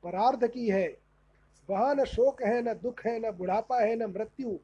परार्ध 0.05 0.47
की 0.47 0.69
है। 0.69 0.87
वहाँ 1.69 1.95
न 1.95 2.05
शोक 2.05 2.43
है, 2.43 2.63
न 2.63 2.75
दुख 2.75 3.05
है, 3.07 3.19
न 3.21 3.31
बुढ़ापा 3.31 3.81
है, 3.81 3.97
न 3.97 4.11
मृत्यु। 4.11 4.57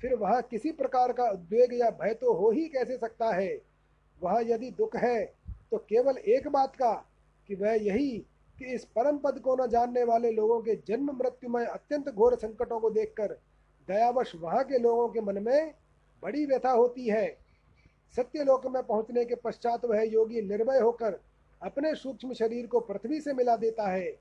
फिर 0.00 0.14
वहाँ 0.14 0.40
किसी 0.42 0.70
प्रकार 0.72 1.12
का 1.12 1.28
उद्वेग 1.30 1.74
या 1.74 1.90
भय 2.00 2.14
तो 2.14 2.32
हो 2.32 2.50
ही 2.50 2.68
कैसे 2.68 2.96
सकता 2.96 3.34
है? 3.34 3.60
वहाँ 4.20 4.42
यदि 4.42 4.70
दुख 4.70 4.96
है 4.96 5.24
तो 5.70 5.78
केवल 5.78 6.16
एक 6.18 6.48
बात 6.48 6.76
का 6.76 6.92
कि 7.48 7.54
वह 7.54 7.72
यही 7.74 8.10
कि 8.58 8.74
इस 8.74 8.84
परम 8.96 9.18
पद 9.18 9.38
को 9.38 9.54
न 9.56 9.66
जानने 9.68 10.02
वाले 10.04 10.30
लोगों 10.30 10.60
के 10.60 10.74
जन्म 10.88 11.10
मृत्यु 11.12 11.50
में 11.50 11.64
अत्यंत 11.64 12.08
घोर 12.08 12.36
संकटों 12.36 12.78
को 12.80 12.90
देखकर 12.90 13.32
दयावश 13.88 14.32
वहाँ 14.36 14.62
के 14.64 14.78
लोगों 14.78 15.08
के 15.08 15.20
मन 15.20 15.42
में 15.42 15.74
बड़ी 16.22 16.44
व्यथा 16.46 16.70
होती 16.70 17.08
है। 17.08 17.26
सत्यलोक 18.14 18.66
में 18.66 18.82
पहुँचने 18.82 19.24
के 19.24 19.34
पश्चात 19.34 19.84
वह 19.84 20.02
योगी 20.02 20.42
निर्भय 20.42 20.78
होकर 20.78 21.20
अपने 21.62 21.94
सूक्ष्म 21.94 22.32
शरीर 22.32 22.66
को 22.66 22.80
पृथ्वी 22.80 23.20
से 23.20 23.32
मिला 23.32 23.56
देता 23.56 23.90
है 23.90 24.14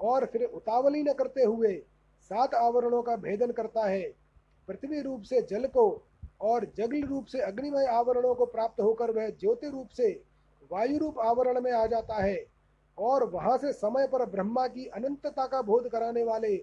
और 0.00 0.24
फिर 0.26 0.42
उतावली 0.44 1.02
न 1.02 1.12
करते 1.12 1.44
हुए 1.44 1.74
सात 2.30 2.54
आवरणों 2.54 3.02
का 3.02 3.16
भेदन 3.16 3.50
करता 3.52 3.88
है। 3.88 4.02
पृथ्वी 4.68 5.00
रूप 5.00 5.22
से 5.22 5.40
जल 5.42 5.66
को 5.66 5.84
और 6.40 6.64
जगल 6.76 7.02
रूप 7.02 7.26
से 7.26 7.40
अग्निमय 7.40 7.86
आवरणों 7.86 8.34
को 8.34 8.46
प्राप्त 8.46 8.80
होकर 8.80 9.10
वह 9.10 9.28
ज्योति 9.30 9.70
रूप 9.70 9.88
से 9.88 10.10
वायु 10.70 10.98
रूप 10.98 11.18
आवरण 11.18 11.60
में 11.60 11.72
आ 11.72 11.86
जाता 11.86 12.22
है 12.22 12.44
और 12.98 13.24
वहाँ 13.30 13.56
से 13.58 13.72
समय 13.72 14.06
पर 14.06 14.24
ब्रह्मा 14.26 14.66
की 14.66 14.86
अनंतता 14.86 15.46
का 15.46 15.62
बोध 15.62 15.88
कराने 15.88 16.22
वाले 16.22 16.56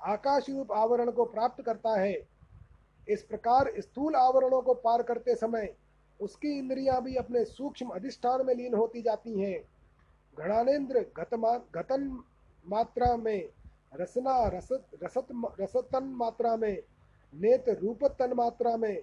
आकाश 0.00 0.50
रूप 0.50 0.72
आवरण 0.72 1.10
को 1.10 1.24
प्राप्त 1.24 1.62
करता 1.64 2.00
है। 2.00 2.14
इस 3.08 3.22
प्रकार 3.22 3.72
स्थूल 3.78 4.14
आवरणों 4.14 4.60
को 4.62 4.74
पार 4.74 5.02
करते 5.02 5.34
समय 5.34 5.74
उसकी 6.20 6.58
इंद्रियाँ 6.58 7.02
भी 7.02 7.14
अपने 7.14 7.44
सूक्ष्म 7.44 7.88
अधिष्ठान 7.88 8.44
में 8.46 8.54
लीन 8.54 8.74
होती 8.74 9.02
जाती 9.02 9.40
हैं। 9.40 9.60
घड़ानेन्द्र 10.38 11.04
गतन 11.76 12.22
मात्रा 12.66 13.16
में 13.16 13.48
रसना 14.00 14.36
रसत 14.48 14.86
रसत 15.04 15.28
रसतन 15.60 16.04
मात्रा 16.16 16.56
में 16.56 16.76
नेत 17.32 17.68
रूप 17.82 18.04
तन 18.18 18.32
मात्रा 18.36 18.76
में 18.76 18.96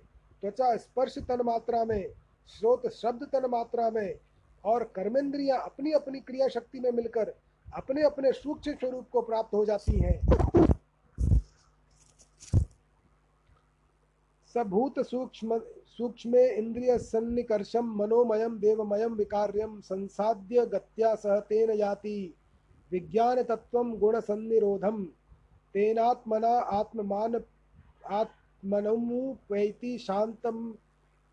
त्वचा 0.43 0.75
स्पर्श 0.77 1.17
तन 1.19 1.41
मात्रा 1.45 1.83
में 1.85 2.03
स्रोत 2.49 2.87
शब्द 2.93 3.23
तन 3.33 3.49
मात्रा 3.49 3.89
में 3.89 4.13
और 4.63 4.83
कर्मेंद्रियाँ 4.95 5.59
अपनी 5.59 5.91
अपनी 5.91 6.19
क्रिया 6.19 6.47
शक्ति 6.47 6.79
में 6.79 6.91
मिलकर 6.91 7.33
अपने 7.67 8.03
अपने 8.03 8.31
सूक्ष्म 8.33 8.73
स्वरूप 8.73 9.07
को 9.11 9.21
प्राप्त 9.21 9.53
हो 9.53 9.65
जाती 9.65 9.99
हैं। 9.99 10.70
सबूत 14.53 14.99
सूक्ष्म 14.99 15.59
सूक्ष्म 15.87 16.35
इंद्रिय 16.35 16.97
सन्निकर्षम 16.97 17.95
मनोमयम 17.95 18.57
देवमयम 18.59 19.13
विकार्यम 19.13 19.79
संसाद्य 19.79 20.65
गत्या 20.65 21.15
सह 21.15 21.39
तेन 21.39 21.69
याति। 21.71 22.35
विज्ञान 22.91 23.43
तत्व 23.43 23.83
गुण 23.83 24.19
सन्निरोधम 24.19 25.03
तेनात्मना 25.73 26.53
आत्ममान 26.59 27.41
आत्मनुपैति 28.05 29.97
शांतम 29.97 30.75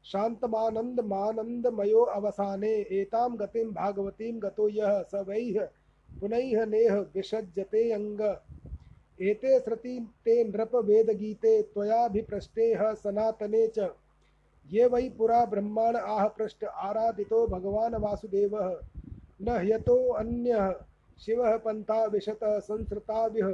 शान्तमानन्दमानन्दमयो 0.04 2.00
अवसाने, 2.00 2.72
एतां 2.72 3.30
गतिं 3.38 3.72
भागवतीं 3.72 4.42
गतो 4.42 4.68
यः 4.68 5.02
स 5.02 5.24
वैः 5.28 5.68
पुनैः 6.20 6.64
नेह 6.66 6.94
विसज्जते 7.14 7.90
अङ्ग। 7.92 8.22
एते 9.22 9.58
श्रुति 9.60 9.98
ते 10.24 10.42
नृप 10.44 10.74
वेदगीते 10.84 11.62
त्वयाभिपृष्टे 11.62 12.74
सनातने 12.94 13.66
च। 13.68 13.90
ये 14.66 14.86
वै 14.86 15.08
पुरा 15.08 15.44
ब्रह्माण 15.44 15.96
आह 15.96 16.26
पृष्ठ 16.28 16.64
आराधितो 16.64 17.46
भगवान् 17.46 17.94
वासुदेवः। 17.94 18.68
न 19.42 19.56
ह्यतोऽन्यः 19.58 20.70
शिवः 21.20 21.56
पन्था 21.56 22.04
विशत 22.04 22.40
संसृताभिः। 22.44 23.48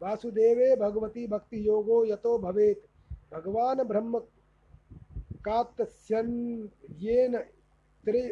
वासुदेवे 0.00 0.74
भगवती 0.76 1.26
भक्तियोगो 1.26 2.04
यतो 2.06 2.38
भवेत्। 2.38 2.86
भगवान् 3.34 3.80
ब्रह्म 3.82 4.18
कात्स्यन् 5.44 6.68
त्रि 8.04 8.22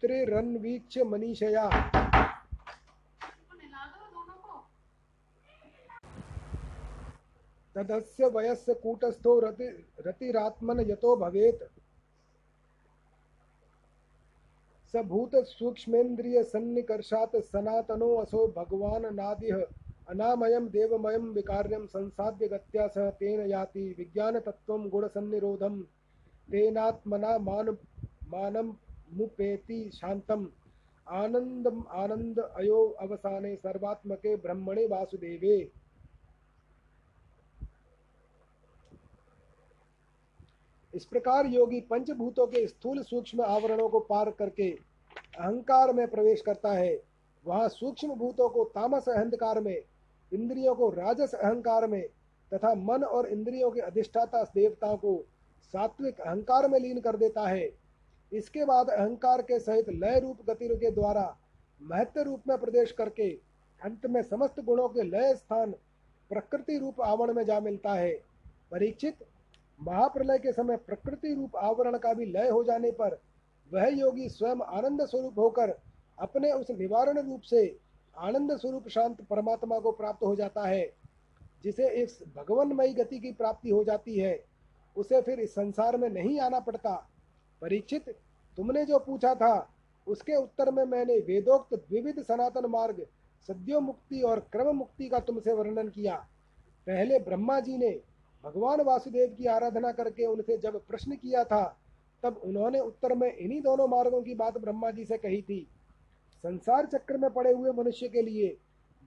त्रिरन्वीक्ष्य 0.00 1.04
मनीषया। 1.04 1.66
तदस्य 7.76 8.26
वयस्य 8.26 8.74
कूटस्थो 8.74 9.38
रति, 9.40 9.66
रतिरात्मन 10.06 10.80
यतो 10.80 11.16
भवेत्। 11.16 11.62
स 14.94 14.96
भूत 14.96 15.34
सूक्ष्मेन्द्रिय 15.34 16.42
सन्निकर्षात् 16.42 17.36
सनातनो 17.36 18.14
असो 18.16 18.46
भगवान 18.48 19.14
नादिह, 19.14 19.56
अनामयं 20.08 20.66
देवमयं 20.66 21.32
विकार्यं 21.32 21.86
संसाध्य 21.86 22.48
गत्या 22.48 22.86
सह 22.88 23.10
तेन 23.10 23.46
याति 23.50 23.94
विज्ञानतत्त्वं 23.98 24.88
गुणसन्निरोधम् 24.88 25.82
तेनात्मना 26.50 27.38
मान 27.38 27.76
मानम 28.26 28.74
मुपेति 29.12 29.90
शांतम 29.94 30.46
आनंदम 31.06 31.84
आनंद 31.90 32.38
अयो 32.38 32.88
अवसाने 33.00 33.56
सर्वात्मके 33.56 34.36
ब्रह्मणे 34.36 34.86
वासुदेवे। 34.86 35.58
इस 40.94 41.04
प्रकार 41.04 41.46
योगी 41.46 41.80
पंचभूतों 41.80 42.46
के 42.46 42.66
स्थूल 42.66 43.02
सूक्ष्म 43.02 43.42
आवरणों 43.42 43.88
को 43.88 44.00
पार 44.00 44.30
करके 44.30 44.70
अहंकार 44.70 45.92
में 45.92 46.06
प्रवेश 46.10 46.40
करता 46.40 46.72
है। 46.72 46.98
वहाँ 47.46 47.68
सूक्ष्म 47.68 48.14
भूतों 48.14 48.48
को 48.48 48.64
तामस 48.64 49.08
अहंकार 49.08 49.60
में, 49.60 49.76
इंद्रियों 50.32 50.74
को 50.74 50.88
राजस 50.90 51.34
अहंकार 51.34 51.86
में 51.86 52.02
तथा 52.52 52.74
मन 52.74 53.04
और 53.04 53.28
इंद्रियों 53.28 53.70
के 53.70 53.80
अधिष्ठाता 53.80 54.42
देवताओं 54.44 54.96
को 54.96 55.16
सात्विक 55.74 56.20
अहंकार 56.20 56.68
में 56.68 56.78
लीन 56.80 57.00
कर 57.00 57.16
देता 57.16 57.46
है। 57.48 57.70
इसके 58.32 58.64
बाद 58.64 58.90
अहंकार 58.90 59.42
के 59.42 59.58
सहित 59.58 59.88
लय 59.88 60.18
रूप 60.20 60.38
गति 60.50 60.68
के 60.68 60.90
द्वारा 60.90 61.36
महत्व 61.80 62.20
रूप 62.20 62.42
में 62.48 62.56
प्रदेश 62.58 62.92
करके 62.92 63.30
अंत 63.80 64.06
में 64.06 64.22
समस्त 64.22 64.60
गुणों 64.60 64.88
के 64.88 65.02
लय 65.02 65.34
स्थान 65.34 65.70
प्रकृति 66.30 66.78
रूप 66.78 67.00
आवरण 67.00 67.34
में 67.34 67.44
जा 67.44 67.60
मिलता 67.60 67.92
है। 67.92 68.12
परीक्षित 68.70 69.24
महाप्रलय 69.82 70.38
के 70.38 70.52
समय 70.52 70.76
प्रकृति 70.76 71.34
रूप 71.34 71.56
आवरण 71.56 71.98
का 71.98 72.12
भी 72.14 72.24
लय 72.24 72.48
हो 72.48 72.64
जाने 72.64 72.90
पर 72.90 73.18
वह 73.72 73.86
योगी 73.88 74.28
स्वयं 74.28 74.60
आनंद 74.68 75.04
स्वरूप 75.06 75.38
होकर 75.38 75.74
अपने 76.18 76.52
उस 76.52 76.70
निवारण 76.70 77.18
रूप 77.18 77.40
से 77.40 77.78
आनंद 78.16 78.56
स्वरूप 78.56 78.88
शांत 78.88 79.20
परमात्मा 79.20 79.78
को 79.78 79.92
प्राप्त 79.92 80.22
हो 80.22 80.34
जाता 80.36 80.66
है, 80.66 80.92
जिसे 81.64 81.88
इस 82.02 82.18
भगवानमयी 82.36 82.94
गति 82.94 83.18
की 83.18 83.32
प्राप्ति 83.32 83.70
हो 83.70 83.84
जाती 83.84 84.18
है। 84.18 84.44
उसे 84.96 85.20
फिर 85.22 85.40
इस 85.40 85.50
संसार 85.50 85.96
में 85.96 86.08
नहीं 86.08 86.40
आना 86.40 86.60
पड़ता। 86.60 86.94
परीक्षित, 87.62 88.08
तुमने 88.56 88.84
जो 88.84 88.98
पूछा 88.98 89.34
था, 89.34 89.70
उसके 90.06 90.36
उत्तर 90.36 90.70
में 90.70 90.84
मैंने 90.84 91.18
वेदोक्त 91.18 91.74
द्विविध 91.74 92.22
सनातन 92.22 92.66
मार्ग 92.66 93.06
सद्यो 93.48 93.80
मुक्ति 93.80 94.20
और 94.20 94.40
क्रम 94.52 94.76
मुक्ति 94.76 95.08
का 95.08 95.18
तुमसे 95.18 95.52
वर्णन 95.52 95.88
किया। 95.88 96.16
पहले 96.86 97.18
ब्रह्मा 97.18 97.60
जी 97.60 97.76
ने 97.78 97.90
भगवान 98.44 98.80
वासुदेव 98.80 99.34
की 99.38 99.46
आराधना 99.46 99.92
करके 99.92 100.26
उनसे 100.26 100.56
जब 100.56 100.80
प्रश्न 100.86 101.16
किया 101.16 101.44
था, 101.44 101.64
तब 102.22 102.40
उन्होंने 102.44 102.80
उत्तर 102.80 103.14
में 103.14 103.32
इन्हीं 103.32 103.60
दोनों 103.60 103.88
मार्गों 103.88 104.22
की 104.22 104.34
बात 104.34 104.58
ब्रह्मा 104.58 104.90
जी 104.90 105.04
से 105.04 105.16
कही 105.18 105.42
थी। 105.42 105.66
संसार 106.44 106.86
चक्र 106.86 107.16
में 107.16 107.30
पड़े 107.30 107.52
हुए 107.52 107.70
मनुष्य 107.70 108.08
के 108.08 108.22
लिए, 108.22 108.56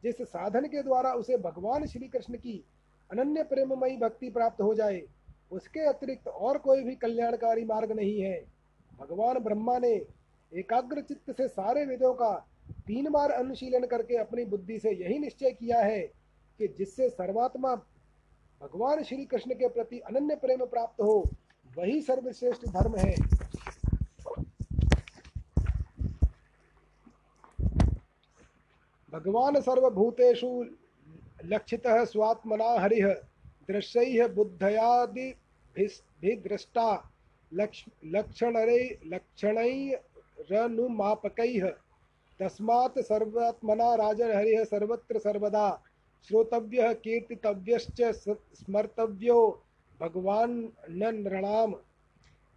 जिस 0.03 0.22
साधन 0.22 0.65
के 0.65 0.84
द्वारा 0.84 1.14
उसे 1.14 1.38
भगवान 1.38 1.85
श्री 1.85 2.07
कृष्ण 2.07 2.38
की 2.38 2.64
अनन्य 3.10 3.43
प्रेममयी 3.43 3.97
भक्ति 3.97 4.30
प्राप्त 4.30 4.61
हो 4.61 4.73
जाए, 4.76 5.01
उसके 5.51 5.80
अतिरिक्त 5.80 6.27
और 6.27 6.57
कोई 6.57 6.84
भी 6.84 6.95
कल्याणकारी 6.95 7.65
मार्ग 7.65 7.91
नहीं 7.91 8.19
है। 8.22 8.39
भगवान 8.99 9.39
ब्रह्मा 9.39 9.77
ने 9.80 9.93
एकाग्र 10.51 11.01
चित्त 11.01 11.31
से 11.31 11.47
सारे 11.47 11.85
वेदों 11.85 12.14
का 12.14 12.34
तीन 12.88 13.10
बार 13.10 13.31
अनुशीलन 13.31 13.85
करके 13.85 14.18
अपनी 14.18 14.45
बुद्धि 14.45 14.80
से 14.80 14.91
यही 14.91 15.18
निश्चय 15.19 15.51
किया 15.51 15.80
है 15.80 16.01
कि 16.60 16.68
जिससे 16.68 17.10
सर्वात्मा 17.10 17.76
भगवान 18.64 19.03
श्री 19.03 19.26
कृष्ण 19.26 19.53
के 19.53 19.68
प्रति 19.69 19.99
अनन्य 19.99 20.35
प्रेम 20.35 20.65
प्राप्त 20.65 21.02
हो, 21.02 21.23
वही 21.77 22.02
सर्वश्रेष्ठ 22.02 22.68
धर्म 22.68 22.95
है। 22.98 23.15
भगवान 29.11 29.60
सर्वभूतेषु 29.61 30.49
लक्षितः 31.45 32.03
स्वात्मना 32.06 32.69
हरिः, 32.80 33.07
दृश्य 33.68 34.27
बुद्धयादि 34.27 35.27
भिदृष्टा 36.22 36.90
लक्षणरै 37.52 38.84
लक्षणैरनुमापकैः। 39.06 39.95
तस्मात् 42.40 42.99
सर्वात्मना 42.99 43.95
राजहरिः 43.95 44.64
सर्वत्र 44.64 45.19
सर्वदा। 45.19 45.68
श्रोतव्यः 46.27 46.93
कीर्तितव्यश्च 46.95 48.01
स्मर्तव्यो 48.55 49.39
भगवान 49.99 50.51
नृणाम 50.91 51.71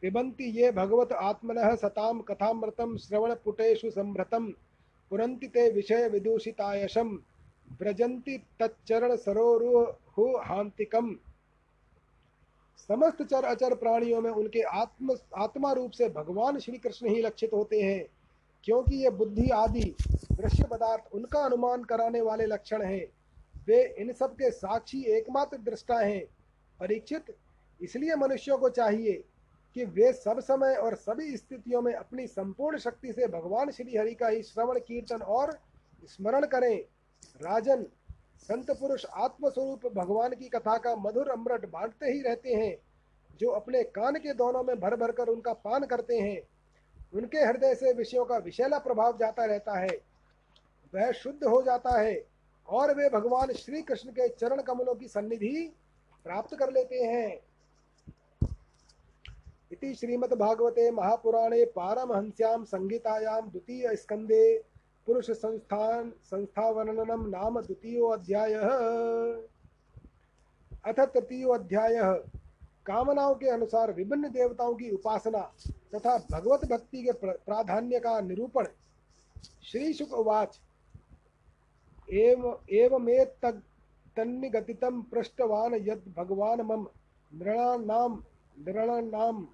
पिबन्ति 0.02 0.44
ये 0.58 0.70
भगवत 0.72 1.12
आत्मनः 1.12 1.74
सताम 1.76 2.20
कथामृतं 2.20 2.96
श्रवणपुटेषु 2.98 3.90
संभृतं 3.90 4.50
पुरन्ति 5.10 5.46
ते 5.46 5.70
विषय 5.72 6.08
विदूषितायशं 6.08 7.14
व्रजन्ति 7.80 8.36
तच्चरण 8.60 9.16
सरोरुहु 9.16 10.26
हांतिकम 10.38 11.14
समस्त 12.88 13.22
चर 13.22 13.44
अचर 13.44 13.74
प्राणियों 13.74 14.20
में 14.20 14.30
उनके 14.30 14.62
आत्म 14.80 15.16
आत्मा 15.36 15.72
रूप 15.72 15.90
से 15.90 16.08
भगवान 16.08 16.58
श्री 16.58 16.78
कृष्ण 16.78 17.08
ही 17.08 17.22
लक्षित 17.22 17.52
होते 17.52 17.80
हैं, 17.82 18.04
क्योंकि 18.64 18.96
ये 18.96 19.10
बुद्धि 19.10 19.48
आदि, 19.50 19.94
दृश्य 20.32 20.64
पदार्थ 20.64 21.14
उनका 21.14 21.40
अनुमान 21.40 21.84
कराने 21.84 22.20
वाले 22.20 22.46
लक्षण 22.46 22.82
हैं। 22.82 23.06
वे 23.66 23.82
इन 23.98 24.12
सब 24.12 24.34
के 24.34 24.50
साक्षी 24.50 25.02
एकमात्र 25.02 25.56
दृष्टा 25.58 25.98
हैं, 25.98 26.24
परीक्षित। 26.80 27.34
इसलिए 27.80 28.14
मनुष्यों 28.14 28.58
को 28.58 28.68
चाहिए 28.68 29.24
कि 29.76 29.84
वे 29.84 30.12
सब 30.12 30.40
समय 30.40 30.74
और 30.74 30.94
सभी 30.94 31.36
स्थितियों 31.36 31.82
में 31.82 31.92
अपनी 31.94 32.26
संपूर्ण 32.26 32.78
शक्ति 32.78 33.12
से 33.12 33.26
भगवान 33.26 33.70
श्री 33.70 33.96
हरि 33.96 34.14
का 34.14 34.28
ही 34.28 34.42
श्रवण, 34.42 34.78
कीर्तन 34.78 35.22
और 35.22 35.58
स्मरण 36.04 36.46
करें। 36.46 36.76
राजन, 37.42 37.86
संत 38.38 38.70
पुरुष 38.70 39.06
आत्मस्वरूप 39.06 39.86
भगवान 39.94 40.34
की 40.34 40.48
कथा 40.48 40.76
का 40.78 40.96
मधुर 40.96 41.28
अमृत 41.28 41.68
बांटते 41.68 42.06
ही 42.06 42.20
रहते 42.22 42.54
हैं, 42.54 42.76
जो 43.40 43.50
अपने 43.50 43.82
कान 43.82 44.14
के 44.14 44.34
दोनों 44.34 44.62
में 44.64 44.80
भर 44.80 44.96
भर 44.96 45.12
कर 45.12 45.28
उनका 45.28 45.52
पान 45.52 45.84
करते 45.84 46.18
हैं। 46.18 46.40
उनके 47.14 47.38
हृदय 47.38 47.74
से 47.74 47.92
विषयों 47.92 48.24
का 48.24 48.36
विषैला 48.36 48.78
प्रभाव 48.78 49.16
जाता 49.16 49.44
रहता 49.44 49.78
है। 49.78 49.98
वह 50.94 51.12
शुद्ध 51.12 51.44
हो 51.44 51.62
जाता 51.62 52.00
है। 52.00 52.35
और 52.68 52.94
वे 52.94 53.08
भगवान 53.08 53.52
श्री 53.52 53.82
कृष्ण 53.82 54.10
के 54.10 54.28
चरण 54.28 54.62
कमलों 54.62 54.94
की 54.94 55.08
सन्निधि 55.08 55.72
प्राप्त 56.24 56.56
कर 56.56 56.72
लेते 56.72 56.96
हैं। 56.96 57.40
इति 59.72 59.94
श्रीमद्भागवते 59.94 60.90
महापुराणे 60.90 61.64
पारमहंस्यां 61.64 62.64
संहितायां 62.64 63.40
द्वितीय 63.50 63.96
स्कंदे 63.96 64.64
पुरुष 65.06 65.30
संस्थान 65.30 66.12
संस्थावर्णनम 66.24 67.26
नाम 67.26 67.60
द्वितीयोऽध्यायः। 67.60 68.68
अथ 70.84 71.00
तृतीयोऽध्यायः। 71.00 72.12
कामनाओं 72.86 73.34
के 73.34 73.48
अनुसार 73.48 73.92
विभिन्न 73.92 74.28
देवताओं 74.28 74.74
की 74.74 74.90
उपासना 74.90 75.40
तथा 75.94 76.18
भगवत 76.32 76.64
भक्ति 76.64 77.02
के 77.02 77.12
प्राधान्य 77.24 77.98
का 77.98 78.20
निरूपण। 78.20 78.66
श्री 79.64 79.92
शुक 79.92 80.12
उवाच। 80.12 80.60
एव 82.12 82.60
एवमेतत् 82.70 83.64
तन्निगतितं 84.16 85.02
पृष्टवान् 85.02 85.74
यद् 85.74 86.16
भगवान् 86.16 86.62
मम 86.62 86.86
नृणानां 87.34 88.16
नृणानां, 88.58 89.46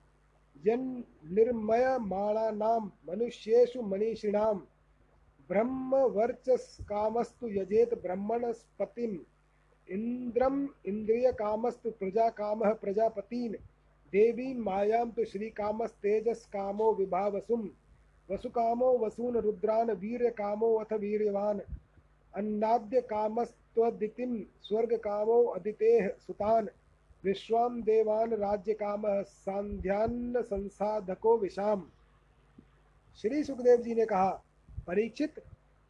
यन्निर्मयमाणानां, 0.66 2.80
मनुष्येषु 2.80 3.82
मनीषिणां, 3.82 4.60
ब्रह्मवर्चस्कामस्तु 5.48 7.48
यजेत 7.48 8.02
ब्रह्मणस्पतिम्, 8.02 9.18
इन्द्रम् 9.90 10.68
इन्द्रियकामस्तु 10.86 11.90
प्रजाकामः 11.90 12.72
प्रजापतीन्, 12.72 13.54
देवीं 14.12 14.54
मायां 14.54 15.10
तु 15.10 15.24
श्रीकामस्तेजस्कामो 15.24 16.94
विभावसुं 16.94 17.68
वसुकामो 18.30 18.98
वसून् 18.98 19.36
रुद्रान्, 19.36 19.90
वीर्यकामो 19.90 20.74
अथ 20.74 20.92
वीर्यवान्। 20.92 21.60
अन्नाद्यकामस्त्वदितिं 22.36 24.44
स्वर्गकामो 24.62 25.44
अदितेः 25.44 26.10
सुतान्। 26.26 26.66
विश्वां 27.24 27.82
देवान् 27.82 28.32
राज्यकामः 28.32 29.22
सांध्यान्न 29.22 30.42
संसाधको 30.42 31.38
विशाम। 31.38 31.86
श्री 33.22 33.44
सुखदेव 33.44 33.76
जी 33.76 33.94
ने 33.94 34.06
कहा, 34.06 34.42
परीक्षित, 34.86 35.34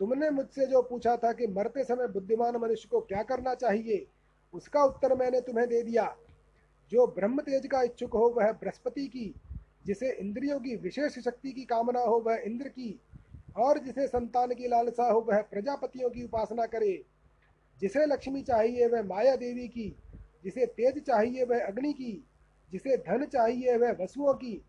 तुमने 0.01 0.31
मुझसे 0.31 0.67
जो 0.67 0.83
पूछा 0.83 1.17
था 1.17 1.33
कि 1.33 1.47
मरते 1.47 1.85
समय 1.85 2.09
बुद्धिमान 2.09 2.57
मनुष्य 2.57 2.89
को 2.91 3.01
क्या 3.01 3.23
करना 3.23 3.55
चाहिए, 3.55 4.07
उसका 4.55 4.85
उत्तर 4.85 5.15
मैंने 5.15 5.41
तुम्हें 5.41 5.69
दे 5.69 5.83
दिया। 5.83 6.17
जो 6.91 7.07
ब्रह्म 7.07 7.41
तेज 7.41 7.67
का 7.67 7.83
इच्छुक 7.83 8.13
हो 8.13 8.29
वह 8.29 8.53
बृहस्पति 8.53 9.07
की, 9.07 9.35
जिसे 9.87 10.13
इंद्रियों 10.13 10.61
की 10.61 10.77
विशेष 10.77 11.19
शक्ति 11.19 11.53
की 11.53 11.65
कामना 11.65 12.01
हो 12.01 12.19
वह 12.19 12.35
इंद्र 12.35 12.69
की। 12.69 13.01
और 13.57 13.79
जिसे 13.79 14.07
संतान 14.07 14.55
की 14.55 14.69
लालसा 14.69 15.13
हो, 15.13 15.21
वह 15.21 15.43
प्रजापतियों 15.43 16.11
की 16.11 16.25
उपासना 16.25 16.67
करे। 16.67 17.05
जिसे 17.81 18.07
लक्ष्मी 18.07 18.43
चाहिए, 18.43 18.87
वह 18.87 19.03
माया 19.03 19.37
देवी 19.37 19.69
की। 19.69 19.97
जिसे 20.45 20.67
तेज 20.67 21.05
चाहिए, 21.05 21.45
वह 21.45 21.67
अग्नि 21.67 21.93
की। 21.93 22.25
जिसे 22.71 22.97
धन 22.97 23.25
चाहिए, 23.25 23.77
वह 23.77 23.97
वसुओं 24.01 24.35
की। 24.35 24.65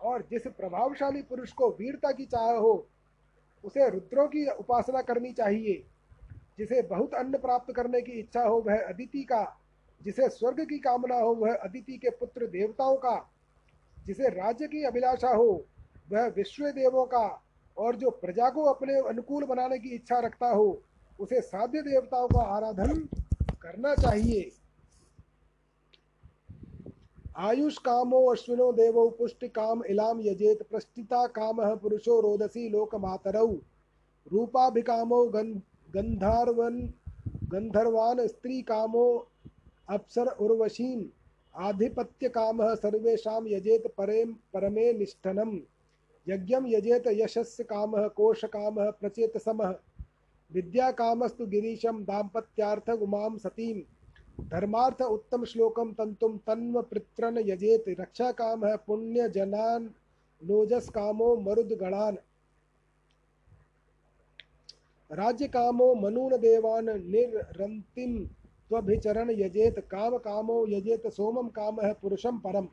और 0.00 0.28
जिस 0.30 0.42
प्रभावशाली 0.42 1.22
पुरुष 1.22 1.52
को 1.52 1.68
वीरता 1.70 2.12
की 2.12 2.26
चाह 2.26 2.50
हो, 2.50 2.88
उसे 3.64 3.90
रुद्रों 3.90 4.26
की 4.26 4.50
उपासना 4.50 5.02
करनी 5.02 5.32
चाहिए। 5.32 5.84
जिसे 6.58 6.82
बहुत 6.82 7.14
अन्न 7.14 7.38
प्राप्त 7.38 7.74
करने 7.74 8.00
की 8.00 8.12
इच्छा 8.12 8.42
हो, 8.42 8.56
वह 8.56 8.82
अदिति 8.82 9.22
का। 9.22 9.60
जिसे 10.02 10.28
स्वर्ग 10.28 10.60
की 10.60 10.78
कामना 10.78 11.16
हो, 11.16 11.34
वह 11.34 11.54
अदिति 11.54 11.96
के 11.96 12.10
पुत्र 12.10 12.46
देवताओं 12.46 12.96
का। 12.96 13.32
जिसे 14.06 14.28
राज्य 14.28 14.66
की 14.66 14.84
अभिलाषा 14.84 15.28
हो, 15.28 15.66
वह 16.12 16.26
विश्व 16.26 16.66
देवों 16.66 17.06
का। 17.06 17.40
और 17.76 17.96
जो 17.96 18.10
प्रजा 18.12 18.48
को 18.50 18.62
अपने 18.64 18.98
अनुकूल 19.08 19.44
बनाने 19.44 19.78
की 19.78 19.94
इच्छा 19.94 20.18
रखता 20.18 20.48
हो, 20.48 20.82
उसे 21.18 21.40
साध्य 21.40 21.82
देवताओं 21.82 22.28
का 22.28 22.42
आराधन 22.56 23.08
करना 23.62 23.94
चाहिए। 23.94 24.50
आयुष 27.38 27.78
कामो 27.78 28.18
अश्विनो 28.32 28.72
देवो 28.72 29.08
पुष्टि 29.10 29.48
काम 29.48 29.82
इलाम 29.84 30.20
यजेत 30.20 30.62
प्रस्थिता 30.62 31.26
काम 31.28 31.62
पुरुषो 31.76 32.20
रोदसी 32.20 32.68
लोक 32.68 32.94
मातरौ 32.94 33.46
रूपाभिकामो 34.26 35.24
गंधर्वन, 35.26 36.76
गंधर्वान 37.44 38.26
स्त्री 38.26 38.60
कामो 38.62 39.06
अप्सर 39.88 40.26
उर्वशीम 40.40 41.04
आधिपत्य 41.54 42.28
काम 42.28 42.62
सर्वेशा 42.74 43.38
यजेत 43.46 43.86
परे 43.98 44.24
परमे 44.52 44.92
निष्ठनम। 44.92 45.58
यज्ञ 46.26 46.56
यजेत 46.66 47.06
यशस्य 47.06 47.64
काम, 47.64 48.08
कोश 48.08 48.44
काम, 48.44 48.90
प्रचेत 48.90 49.36
सम। 49.38 49.62
विद्या 50.50 50.90
कामस्तु 50.90 51.46
गिरीशम 51.46 52.02
दाम्पत्यार्थ 52.04 52.90
उमाम 52.90 53.36
सतीम 53.36 53.80
धर्मार्थ 54.50 55.02
उत्तम 55.02 55.44
श्लोकम 55.44 55.92
तंतुम 55.92 56.36
तन्व 56.38 56.82
पित्रन 56.82 57.38
यजेत। 57.38 57.84
रक्षा 58.00 58.30
काम 58.32 58.64
है 58.64 58.76
पुण्य 58.76 59.28
जनान 59.28 59.90
लोजस 60.42 60.88
कामो 60.88 61.36
मरुद 61.36 61.72
गणान। 61.72 62.18
राज्य 65.10 65.46
कामो 65.46 65.94
मनून 65.94 66.36
देवान 66.36 66.88
निरंतिम 66.88 68.24
त्वभिचरण 68.70 69.30
यजेत। 69.30 69.78
काम 69.90 70.16
कामो 70.18 70.66
यजेत 70.68 71.06
सोमम 71.06 71.48
काम 71.48 71.80
है 71.80 71.92
पुरुषम 71.92 72.38
परम। 72.38 72.68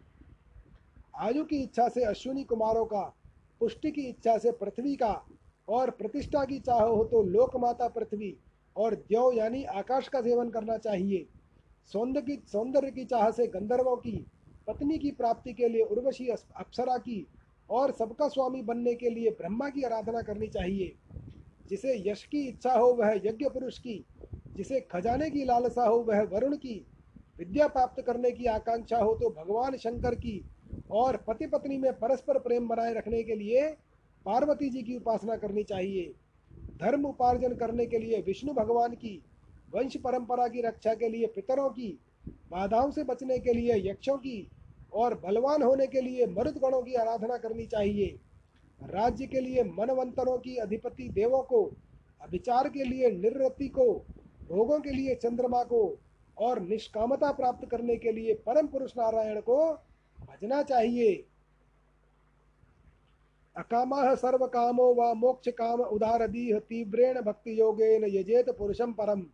आयु 1.16 1.44
की 1.46 1.62
इच्छा 1.64 1.88
से 1.90 2.04
अश्विनी 2.04 2.44
कुमारों 2.44 2.86
का 2.86 3.02
पुष्टि 3.62 3.92
की 3.92 4.02
इच्छा 4.02 4.38
से 4.38 4.52
पृथ्वी 4.52 4.96
का 4.96 5.14
और 5.68 5.90
प्रतिष्ठा 5.92 6.44
की 6.46 6.60
चाह 6.60 6.82
हो 6.82 7.04
तो 7.04 7.22
लोकमाता 7.24 7.88
पृथ्वी 7.88 8.36
और 8.76 8.96
द्यौ 8.98 9.32
यानी 9.32 9.64
आकाश 9.64 10.08
का 10.08 10.22
सेवन 10.22 10.50
करना 10.50 10.78
चाहिए। 10.78 11.28
सौंदर्य 11.92 12.22
की 12.22 12.42
सौंदर्य 12.48 12.92
की 12.92 13.06
चाह 13.06 13.30
से 13.32 13.48
गंधर्वों 13.48 13.96
की, 13.98 14.26
पत्नी 14.68 14.98
की 14.98 15.12
प्राप्ति 15.12 15.54
के 15.54 15.68
लिए 15.68 15.84
उर्वशी 15.84 16.28
अप्सरा 16.28 16.98
की 16.98 17.26
और 17.70 17.92
सबका 17.92 18.28
स्वामी 18.28 18.62
बनने 18.62 18.94
के 18.96 19.10
लिए 19.10 19.30
ब्रह्मा 19.32 19.70
की 19.70 19.84
आराधना 19.84 20.22
करनी 20.22 20.48
चाहिए। 20.48 20.96
जिसे 21.70 21.96
यश 22.10 22.24
की 22.24 22.48
इच्छा 22.48 22.74
हो 22.74 22.94
वह 22.94 23.14
यज्ञ 23.26 23.50
पुरुष 23.50 23.78
की, 23.80 24.06
जिसे 24.58 24.80
खजाने 24.92 25.30
की 25.30 25.44
लालसा 25.46 25.86
हो 25.86 25.98
वह 26.00 26.22
वरुण 26.24 26.56
की, 26.56 26.86
विद्या 27.40 27.68
प्राप्त 27.68 28.02
करने 28.02 28.32
की 28.32 28.46
आकांक्षा 28.46 28.98
हो 28.98 29.14
तो 29.16 29.30
भगवान 29.38 29.78
शंकर 29.78 30.16
की 30.16 30.34
और 30.92 31.18
पति 31.18 31.48
पत्नी 31.48 31.78
में 31.78 31.92
परस्पर 31.94 32.40
प्रेम 32.40 32.68
बनाए 32.68 32.94
रखने 32.94 33.24
के 33.24 33.36
लिए 33.36 33.68
पार्वती 34.26 34.70
जी 34.70 34.82
की 34.84 34.96
उपासना 34.98 35.36
करनी 35.36 35.64
चाहिए। 35.64 36.14
धर्म 36.82 37.06
उपार्जन 37.06 37.56
करने 37.56 37.86
के 37.86 38.00
लिए 38.00 38.22
विष्णु 38.22 38.54
भगवान 38.54 38.94
की 38.94 39.22
वंश 39.76 39.96
परंपरा 39.98 40.48
की 40.48 40.62
रक्षा 40.62 40.94
के 40.94 41.10
लिए 41.10 41.28
पितरों 41.28 41.70
की, 41.70 42.00
बाधाओं 42.52 42.92
से 42.92 43.04
बचने 43.04 43.40
के 43.40 43.54
लिए 43.54 43.90
यक्षों 43.90 44.18
की 44.18 44.48
और 44.94 45.14
बलवान 45.16 45.64
होने 45.64 45.88
के 45.88 46.02
लिए 46.02 46.26
मरुदगणों 46.28 46.82
की 46.82 46.94
आराधना 46.94 47.38
करनी 47.38 47.66
चाहिए। 47.66 48.20
राज्य 48.82 49.28
के 49.28 49.40
लिए 49.40 49.64
मनवंतरों 49.64 50.38
की 50.38 50.56
अधिपति 50.56 51.10
देवों 51.10 51.42
को, 51.44 51.64
अभिचार 52.22 52.70
के 52.70 52.84
लिए 52.84 53.12
निरति 53.12 53.68
को, 53.68 53.94
भोगों 54.50 54.80
के 54.80 54.92
लिए 54.92 55.16
चंद्रमा 55.16 55.64
को 55.64 56.00
और 56.38 56.62
निष्कामता 56.62 57.32
प्राप्त 57.32 57.68
करने 57.70 57.96
के 57.96 58.12
लिए 58.12 58.34
परम 58.34 58.68
पुरुष 58.68 58.92
नारायण 58.98 59.40
को 59.42 59.72
भजना 60.22 60.62
चाहिए। 60.64 61.14
अकाम 63.56 63.92
सर्व 64.16 64.46
कामो 64.48 64.94
व 64.94 65.14
मोक्ष 65.14 65.50
काम 65.50 65.80
उदारदीह 65.82 66.60
तीव्रेण 66.60 67.22
भक्ति 67.22 67.60
योगेन 67.60 68.04
यजेत 68.06 68.50
पुरुषम 68.50 68.92
परम। 68.94 69.26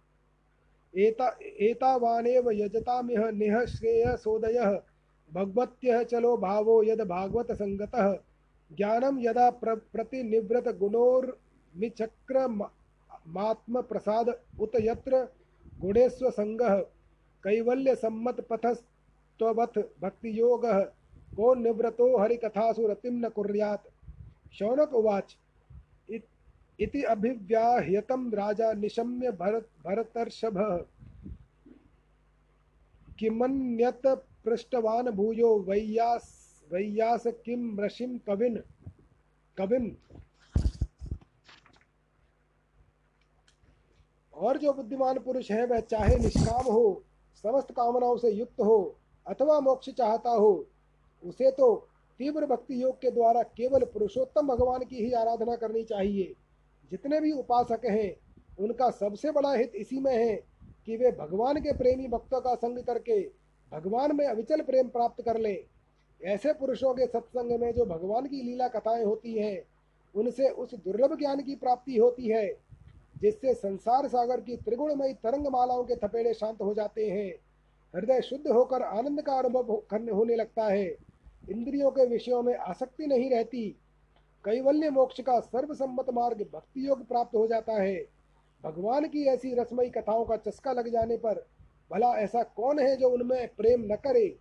एता 0.93 1.27
एतावानेव 1.61 2.49
यजतामिह 2.51 3.29
निह 3.31 3.65
श्रेयसोदयः 3.65 4.71
भगवत्यः 5.31 6.03
चलो 6.03 6.35
भावो 6.37 6.81
यद 6.83 7.01
भागवत 7.01 7.51
संगतः 7.51 8.13
ज्ञानम 8.71 9.19
यदा 9.19 9.49
प्र, 9.49 9.75
प्रतिनिवृत 9.75 10.67
गुणोर्मिचक्र 10.77 12.47
मात्म 13.27 13.81
प्रसाद 13.81 14.29
उत 14.59 14.71
यत्र 14.81 15.27
गुणेस्व 15.81 16.29
कैवल्य 17.43 17.95
सम्मत 17.95 18.39
पथस्त्ववथ 18.41 18.96
भक्ति 19.43 20.39
योगः 20.39 20.79
को 21.35 21.53
निवृतो 21.55 22.17
हरिकथासु 22.17 22.87
रतिम 22.87 23.25
न 23.25 23.29
कुर्यात्। 23.29 23.87
शौनक 24.53 24.93
उवाच, 24.93 25.37
इति 26.79 27.03
अभिव्याह्यतं 27.03 28.31
राजा 28.31 28.73
निशम्य 28.73 29.31
भरत, 29.31 29.67
भरतर्षभ। 29.85 30.87
किमन्यत 33.19 34.01
पृष्ठवान 34.45 35.09
भूयो 35.09 35.57
वैयास 35.59 36.35
वैयास 36.71 37.23
किम 37.27 37.79
ऋषिम 37.81 38.17
कविन 38.17 38.63
कविन? 39.57 39.97
और 44.33 44.57
जो 44.57 44.73
बुद्धिमान 44.73 45.19
पुरुष 45.19 45.51
है, 45.51 45.65
वह 45.65 45.79
चाहे 45.79 46.15
निष्काम 46.15 46.65
हो, 46.65 47.03
समस्त 47.43 47.71
कामनाओं 47.71 48.17
से 48.17 48.31
युक्त 48.31 48.61
हो 48.61 48.95
अथवा 49.27 49.59
मोक्ष 49.59 49.89
चाहता 49.89 50.29
हो, 50.29 50.65
उसे 51.25 51.51
तो 51.51 51.87
तीव्र 52.19 52.45
भक्ति 52.45 52.83
योग 52.83 53.01
के 53.01 53.11
द्वारा 53.11 53.43
केवल 53.43 53.83
पुरुषोत्तम 53.83 54.47
भगवान 54.47 54.79
की 54.79 54.95
ही 54.95 55.11
आराधना 55.11 55.55
करनी 55.55 55.83
चाहिए। 55.83 56.35
जितने 56.91 57.21
भी 57.21 57.31
उपासक 57.31 57.81
हैं, 57.85 58.15
उनका 58.59 58.89
सबसे 58.89 59.31
बड़ा 59.31 59.53
हित 59.53 59.71
इसी 59.75 59.99
में 59.99 60.15
है 60.15 60.35
कि 60.85 60.97
वे 60.97 61.11
भगवान 61.11 61.57
के 61.57 61.73
प्रेमी 61.73 62.07
भक्तों 62.07 62.41
का 62.41 62.55
संग 62.55 62.79
करके 62.79 63.29
भगवान 63.71 64.15
में 64.15 64.27
अविचल 64.27 64.61
प्रेम 64.61 64.87
प्राप्त 64.87 65.23
कर 65.23 65.37
लें। 65.37 65.63
ऐसे 66.23 66.53
पुरुषों 66.53 66.93
के 66.93 67.05
सत्संग 67.07 67.59
में 67.59 67.73
जो 67.73 67.85
भगवान 67.85 68.25
की 68.25 68.41
लीला 68.41 68.67
कथाएँ 68.67 69.03
होती 69.03 69.33
हैं, 69.33 69.63
उनसे 70.15 70.49
उस 70.49 70.75
दुर्लभ 70.75 71.19
ज्ञान 71.19 71.41
की 71.41 71.55
प्राप्ति 71.55 71.97
होती 71.97 72.27
है, 72.27 72.47
जिससे 73.21 73.53
संसार 73.53 74.07
सागर 74.07 74.41
की 74.41 74.57
त्रिगुणमयी 74.57 75.13
तरंग 75.13 75.47
मालाओं 75.47 75.83
के 75.83 75.95
थपेड़े 75.95 76.33
शांत 76.33 76.61
हो 76.61 76.73
जाते 76.73 77.09
हैं। 77.09 77.46
हृदय 77.95 78.21
शुद्ध 78.21 78.47
होकर 78.47 78.81
आनंद 78.81 79.21
का 79.21 79.33
अनुभव 79.33 79.83
करने 79.89 80.11
होने 80.11 80.35
लगता 80.35 80.63
है। 80.63 80.87
इंद्रियों 81.49 81.91
के 81.91 82.05
विषयों 82.05 82.41
में 82.43 82.55
आसक्ति 82.55 83.07
नहीं 83.07 83.29
रहती। 83.29 83.75
कैवल्य 84.45 84.89
मोक्ष 84.89 85.21
का 85.21 85.39
सर्वसम्मत 85.39 86.05
मार्ग 86.13 86.45
भक्ति 86.53 86.87
योग 86.87 87.07
प्राप्त 87.07 87.35
हो 87.35 87.47
जाता 87.47 87.73
है। 87.73 87.95
भगवान 88.63 89.07
की 89.07 89.23
ऐसी 89.25 89.53
रसमयी 89.53 89.89
कथाओं 89.89 90.25
का 90.25 90.37
चस्का 90.37 90.71
लग 90.71 90.89
जाने 90.89 91.17
पर, 91.17 91.45
भला 91.91 92.13
ऐसा 92.17 92.43
कौन 92.43 92.79
है 92.79 92.95
जो 92.95 93.09
उनमें 93.09 93.47
प्रेम 93.47 93.81
न 93.81 93.95
करे? 93.95 94.39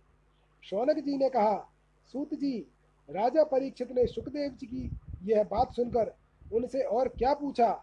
शौनक 0.63 0.99
जी 0.99 1.17
ने 1.17 1.29
कहा, 1.29 1.69
सूत 2.13 2.33
जी, 2.33 2.67
राजा 3.09 3.43
परीक्षित 3.43 3.91
ने 3.91 4.05
सुखदेव 4.05 4.51
जी 4.51 4.65
की 4.65 4.91
यह 5.23 5.43
बात 5.43 5.73
सुनकर 5.73 6.13
उनसे 6.53 6.81
और 6.81 7.07
क्या 7.07 7.33
पूछा? 7.33 7.81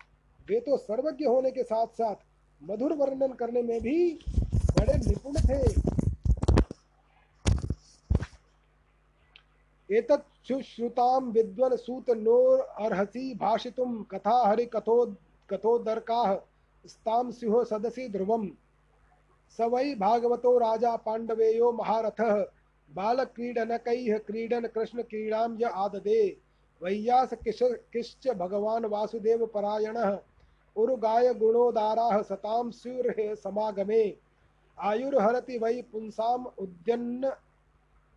वे 0.49 0.61
तो 0.61 0.77
सर्वज्ञ 0.77 1.25
होने 1.25 1.51
के 1.51 1.63
साथ 1.63 1.87
साथ 1.87 2.15
मधुर 2.63 2.93
वर्णन 2.93 3.33
करने 3.33 3.63
में 3.63 3.81
भी 3.81 4.19
बड़े 4.75 4.97
निपुण 4.99 5.35
थे। 5.41 5.59
एतत् 9.89 10.27
सुश्रुताम 10.49 11.31
विद्वन 11.33 11.77
सूत 11.77 12.11
नोर 12.19 12.61
अर्हसी 12.61 13.35
भाषितुम 13.35 14.03
कथा 14.11 14.37
हरि 14.47 14.65
कथो 14.67 15.05
कथोदरकाः 15.49 16.35
स्ताम 16.85 17.31
सिंहो 17.31 17.65
सदसी 17.65 18.09
ध्रुवम। 18.09 18.47
स 19.59 19.69
वै 19.73 19.95
भागवतो 19.95 20.57
राजा 20.59 20.95
पांडवेयो 20.99 21.71
महारथः 21.73 22.35
बालक्रीडनकैः 22.91 24.19
क्रीडन 24.19 24.67
कृष्ण 24.67 25.03
क्रीडां 25.03 25.49
य 25.61 25.71
आददे। 25.77 26.23
वैयास 26.81 27.35
किश 27.45 27.59
किश्च 27.93 28.29
भगवान् 28.37 28.87
वासुदेवपरायणः। 28.87 30.19
उरुगाय 30.77 31.33
गुणोदाराः 31.35 32.21
सतां 32.23 32.71
स्युर्ह 32.73 33.35
समागमे। 33.35 34.05
आयुर्हरति 34.79 35.59
वै 35.59 35.83
पुंसाम् 35.83 36.47
उद्यन्न 36.59 37.31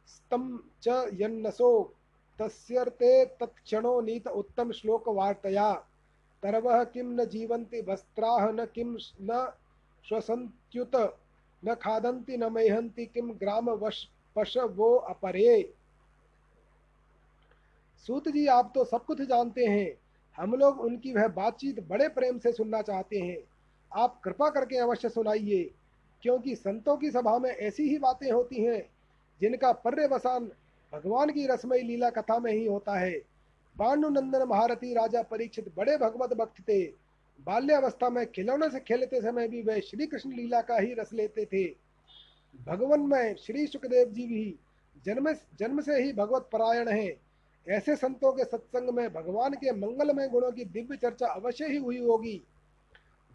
स्तं 0.08 0.60
च 0.82 0.88
यन्नसो। 1.14 1.94
तस्यर्ते 2.40 3.26
तत्क्षणो 3.26 4.02
नीत 4.02 4.28
उत्तम 4.28 4.72
श्लोक 4.72 5.10
वार्तया 5.10 5.74
तरवः 6.44 6.84
किं 6.84 7.04
न 7.04 7.26
जीवन्ति 7.26 7.82
वस्त्राः, 7.82 8.52
न 8.52 8.66
किं 8.66 8.98
न 9.22 9.54
श्वसन्त्युत, 10.10 11.18
न 11.66 11.76
खादन्ति, 11.76 12.38
न 12.38 12.54
मेहन्ति, 12.54 13.06
किं 13.06 13.40
ग्रामवश 13.40 14.08
वो 14.58 14.96
अपरे। 14.96 15.74
सूत 18.08 18.28
जी, 18.28 18.48
आप 18.48 18.72
तो 18.76 18.86
सब 18.86 19.06
कुछ 19.06 19.22
जानते 19.22 19.66
हैं। 19.66 19.98
हम 20.38 20.54
लोग 20.54 20.80
उनकी 20.80 21.14
वह 21.14 21.28
बातचीत 21.28 21.88
बड़े 21.88 22.10
प्रेम 22.10 22.40
से 22.40 22.52
सुनना 22.52 22.82
चाहते 22.82 23.20
हैं। 23.20 23.38
आप 23.96 24.22
कृपा 24.24 24.50
करके 24.50 24.78
अवश्य 24.78 25.10
सुनाइए। 25.10 25.72
क्योंकि 26.22 26.56
संतों 26.56 26.98
की 26.98 27.12
सभा 27.12 27.38
में 27.38 27.50
ऐसी 27.50 27.90
ही 27.90 27.98
बातें 27.98 28.32
होती 28.32 28.64
हैं, 28.64 28.90
जिनका 29.42 29.72
पर्यवसान 29.72 30.52
भगवान 30.94 31.30
की 31.30 31.48
रसमयी 31.48 31.82
लीला 31.82 32.10
कथा 32.10 32.40
में 32.40 32.52
ही 32.54 32.66
होता 32.66 33.00
है। 33.00 33.18
पांडुनंदन 33.80 34.44
महारथी 34.44 34.94
राजा 34.94 35.22
परीक्षित 35.22 35.74
बड़े 35.78 35.98
भगवत 35.98 36.34
भक्त 36.34 36.62
थे। 36.62 37.08
बाल्यावस्था 37.46 38.10
में 38.10 38.32
खिलौने 38.32 38.70
से 38.70 38.80
खेलते 38.80 39.22
समय 39.22 39.48
भी 39.48 39.62
वह 39.62 39.80
श्री 39.80 40.08
कृष्ण 40.08 40.32
लीला 40.32 40.62
का 40.62 40.78
ही 40.78 40.94
रस 40.94 41.10
लेते 41.14 41.46
थे। 41.46 41.64
भगवान 42.66 43.00
में 43.00 43.36
श्री 43.36 43.68
सुखदेव 43.68 44.10
जी 44.10 44.28
भी 44.28 44.56
जन्म 45.06 45.34
जन्म 45.34 45.82
से 45.82 46.04
ही 46.04 46.14
भगवत 46.14 46.50
परायण 46.54 46.88
हैं। 46.88 47.22
ऐसे 47.70 47.96
संतों 47.96 48.34
के 48.34 48.44
सत्संग 48.44 48.90
में 48.90 49.14
भगवान 49.14 49.54
के 49.54 49.72
मंगलमय 49.72 50.28
गुणों 50.28 50.52
की 50.52 50.66
दिव्य 50.66 50.98
चर्चा 50.98 51.28
अवश्य 51.28 51.68
ही 51.68 51.78
हुई 51.78 52.00
होगी। 52.00 52.42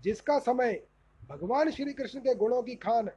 जिसका 0.02 0.38
समय 0.38 0.82
भगवान 1.28 1.70
श्री 1.70 1.92
कृष्ण 1.92 2.20
के 2.20 2.34
गुणों 2.34 2.62
की 2.62 2.74
खान। 2.74 3.10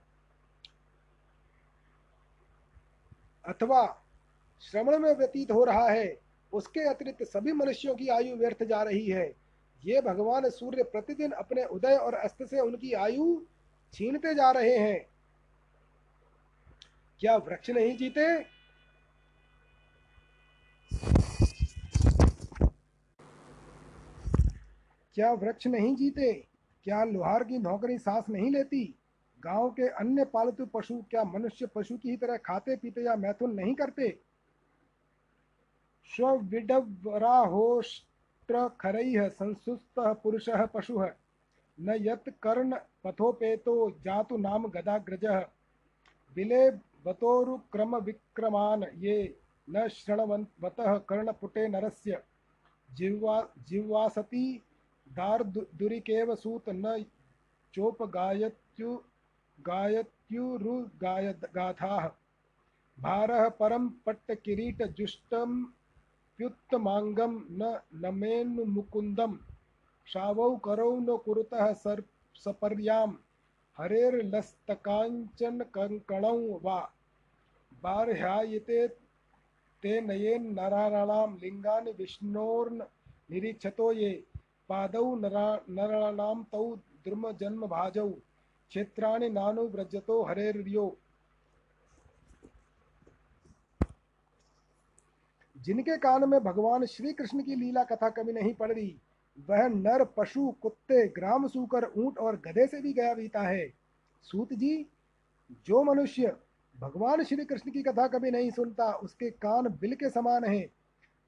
अथवा 3.48 4.04
श्रवण 4.62 5.00
में 5.00 5.12
व्यतीत 5.12 5.52
हो 5.52 5.64
रहा 5.64 5.90
है, 5.90 6.22
उसके 6.54 6.80
अतिरिक्त 6.80 7.24
सभी 7.24 7.52
मनुष्यों 7.52 7.96
की 7.96 8.08
आयु 8.08 8.36
व्यर्थ 8.36 8.64
जा 8.64 8.84
रही 8.84 9.10
है। 9.10 9.36
ये 9.86 10.02
भगवान 10.02 10.50
सूर्य 10.50 10.84
प्रतिदिन 10.84 11.32
अपने 11.32 11.64
उदय 11.64 11.98
और 11.98 12.14
अस्त 12.14 12.44
से 12.44 12.60
उनकी 12.60 12.94
आयु 12.94 13.46
छीनते 13.94 14.36
जा 14.36 14.52
रहे 14.52 14.78
हैं। 14.78 15.06
क्या 17.20 17.36
वृक्ष 17.36 17.70
नहीं 17.70 17.98
जीते? 17.98 18.44
क्या 25.14 25.32
वृक्ष 25.32 25.68
नहीं 25.68 25.96
जीते? 25.96 26.55
क्या 26.86 27.04
लोहार 27.04 27.44
की 27.44 27.58
नौकरी 27.58 27.98
सांस 27.98 28.26
नहीं 28.30 28.52
लेती? 28.52 28.96
गाँव 29.40 29.70
के 29.70 29.88
अन्य 29.88 30.26
पालतू 30.26 30.66
पशु 30.66 31.04
क्या 31.12 31.24
मनुष्य 31.24 31.66
पशु 31.66 31.98
की 31.98 32.10
ही 32.10 32.18
तरह 32.18 32.38
खाते, 32.38 32.76
पीते 32.76 33.02
या 33.02 33.16
मैथुन 33.16 33.54
नहीं 33.54 33.76
करते? 33.76 34.20
स्विडवराहोष्ट्र 36.06 38.78
खरैः 38.82 39.30
संसुस्त 39.30 39.94
पुरुष 40.00 40.50
पशु। 40.50 41.08
न 41.80 41.90
यत 42.02 42.34
कर्ण 42.42 42.80
पथोपेतो 43.04 43.92
जातु 43.92 44.38
नाम 44.38 44.68
गदाग्रज। 44.68 45.46
बिले 46.36 46.72
बतोरुक्रम 47.06 47.96
विक्रमान 47.96 48.84
ये 48.84 49.40
न 49.70 49.88
शृण्वन्तः 49.88 50.98
कर्णपुटे 50.98 51.68
नरस्य। 51.68 52.24
जिह्वा 52.94 53.50
जिह्वासति 53.68 54.62
दार्दुरिकेव 55.10 56.36
सूत 56.36 56.64
न 56.70 57.06
चोपगायत्यु, 57.74 59.00
गायत्युरुगायगाथाः। 59.62 62.10
भारः 63.00 63.50
परं 63.50 63.90
पट्टकिरीटजुष्टं 63.90 65.66
प्युत्तमाङ्गं 66.38 67.46
न 67.50 67.80
नमेन्मुकुन्दं 67.96 69.38
शावौ 70.06 70.56
करौ 70.56 71.00
न 71.00 71.18
कुरुतः 71.18 71.74
सर्, 71.74 72.02
सपर्यां। 72.36 73.14
हरेर्लस्तकाञ्चन 73.78 75.62
कङ्कणौ 75.62 76.38
वा। 76.38 76.92
बार्ह्यायते 77.84 78.88
ते 79.82 80.02
नयेन 80.02 80.54
नराणां 80.54 81.38
लिङ्गानि 81.38 81.92
विष्णोर्न 81.92 82.86
निरीक्षतो 83.32 83.92
ये। 83.92 84.26
पादौ 84.70 85.16
नरा, 85.16 85.64
नराणां 85.70 86.44
तौ 86.44 86.76
द्रुमजन्मभाजौ, 86.76 88.10
क्षेत्राणि 88.70 89.30
नानुव्रजतो 89.30 90.24
हरेर्यो। 90.24 90.98
जिनके 95.58 95.98
कान 95.98 96.30
में 96.30 96.40
भगवान 96.44 96.86
श्री 96.86 97.14
कृष्ण 97.14 97.44
की 97.44 97.56
लीला 97.56 97.84
कथा 97.84 98.10
कभी 98.10 98.34
नहीं 98.34 98.54
पड़ 98.54 98.72
रही, 98.72 98.96
वह 99.50 99.68
नर, 99.68 100.04
पशु, 100.04 100.54
कुत्ते, 100.62 101.08
ग्राम 101.08 101.48
सूकर, 101.48 101.92
ऊँट 101.98 102.18
और 102.18 102.36
गधे 102.36 102.68
से 102.68 102.82
भी 102.82 102.94
गया 102.94 103.14
बीता 103.14 103.42
है। 103.42 103.74
सूत 104.22 104.54
जी, 104.54 104.86
जो 105.66 105.84
मनुष्य 105.84 106.36
भगवान 106.80 107.24
श्री 107.24 107.46
कृष्ण 107.46 107.72
की 107.72 107.84
कथा 107.84 108.08
कभी 108.08 108.32
नहीं 108.32 108.52
सुनता, 108.52 108.94
उसके 108.94 109.30
कान 109.30 109.68
बिल 109.68 109.96
के 109.96 110.10
समान 110.10 110.44
हैं। 110.44 110.68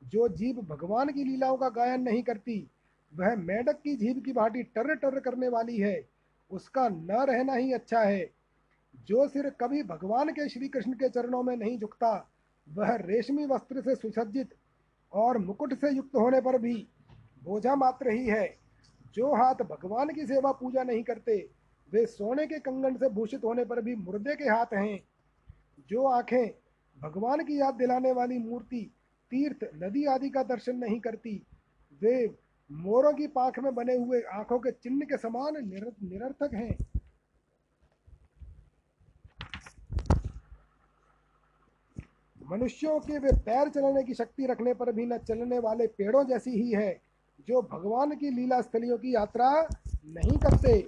जो 0.03 0.27
जीव 0.27 0.61
भगवान 0.61 1.09
की 1.09 1.23
लीलाओं 1.23 1.57
का 1.57 1.69
गायन 1.69 2.01
नहीं 2.01 2.23
करती 2.23 2.67
वह 3.15 3.35
मेढक 3.35 3.81
की 3.83 3.95
जीभ 3.95 4.23
की 4.25 4.33
भांति 4.33 4.63
टर 4.63 4.95
टर 4.95 5.19
करने 5.19 5.47
वाली 5.47 5.77
है। 5.77 6.09
उसका 6.51 6.89
न 6.89 7.07
रहना 7.11 7.53
ही 7.53 7.73
अच्छा 7.73 7.99
है। 7.99 8.31
जो 8.95 9.27
सिर 9.27 9.49
कभी 9.49 9.83
भगवान 9.83 10.29
के 10.29 10.49
श्री 10.49 10.67
कृष्ण 10.67 10.93
के 10.93 11.09
चरणों 11.09 11.43
में 11.43 11.57
नहीं 11.57 11.79
झुकता, 11.79 12.31
वह 12.69 12.95
रेशमी 12.95 13.45
वस्त्र 13.45 13.81
से 13.81 13.95
सुसज्जित 13.95 14.49
और 15.13 15.37
मुकुट 15.37 15.73
से 15.73 15.91
युक्त 15.91 16.15
होने 16.15 16.41
पर 16.41 16.61
भी 16.61 16.87
बोझा 17.43 17.75
मात्र 17.75 18.11
ही 18.11 18.25
है। 18.25 18.57
जो 19.13 19.35
हाथ 19.35 19.55
भगवान 19.55 20.09
की 20.09 20.25
सेवा 20.25 20.51
पूजा 20.51 20.83
नहीं 20.83 21.03
करते, 21.03 21.49
वे 21.91 22.05
सोने 22.05 22.47
के 22.47 22.59
कंगन 22.59 22.95
से 22.95 23.09
भूषित 23.09 23.43
होने 23.43 23.65
पर 23.65 23.81
भी 23.81 23.95
मुर्दे 23.95 24.35
के 24.35 24.43
हाथ 24.43 24.65
हैं। 24.73 25.03
जो 25.89 26.03
आँखें 26.03 26.47
भगवान 27.03 27.39
की 27.43 27.59
याद 27.59 27.73
दिलाने 27.73 28.11
वाली 28.11 28.37
मूर्ति, 28.37 28.93
तीर्थ, 29.31 29.83
नदी 29.83 30.05
आदि 30.05 30.29
का 30.29 30.43
दर्शन 30.43 30.75
नहीं 30.75 30.99
करती, 30.99 31.43
वे 32.01 32.46
मोरों 32.69 33.13
की 33.13 33.27
पाख 33.27 33.59
में 33.59 33.73
बने 33.75 33.95
हुए 33.95 34.21
आँखों 34.33 34.59
के 34.59 34.71
चिन्ह 34.73 35.05
के 35.05 35.17
समान 35.17 35.53
निर, 35.65 35.91
निरर्थक 36.03 36.53
हैं। 36.53 36.75
मनुष्यों 42.41 42.99
के 42.99 43.17
वे 43.19 43.31
पैर 43.37 43.69
चलने 43.69 44.03
की 44.03 44.13
शक्ति 44.13 44.45
रखने 44.45 44.73
पर 44.73 44.91
भी 44.91 45.05
न 45.05 45.17
चलने 45.17 45.59
वाले 45.59 45.87
पेड़ों 45.87 46.23
जैसी 46.27 46.51
ही 46.51 46.71
है 46.71 46.91
जो 47.47 47.61
भगवान 47.63 48.15
की 48.15 48.29
लीला 48.29 48.61
स्थलियों 48.61 48.97
की 48.97 49.13
यात्रा 49.15 49.49
नहीं 50.07 50.37
करते। 50.37 50.79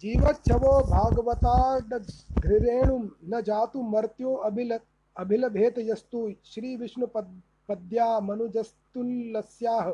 जीवच्छवो 0.00 0.78
भागवता 0.84 1.78
घृरेणु 1.78 2.98
न 3.24 3.40
जातु 3.42 3.82
मर्त्यो 3.82 4.34
अभिल 4.44 4.78
अभिलभेत 5.16 5.74
यस्तु 5.80 6.30
श्री 6.44 6.74
विष्णु 6.76 7.06
पद, 7.06 7.40
पद्या 7.68 8.08
मनुजस्तुल्लस्याः। 8.20 9.86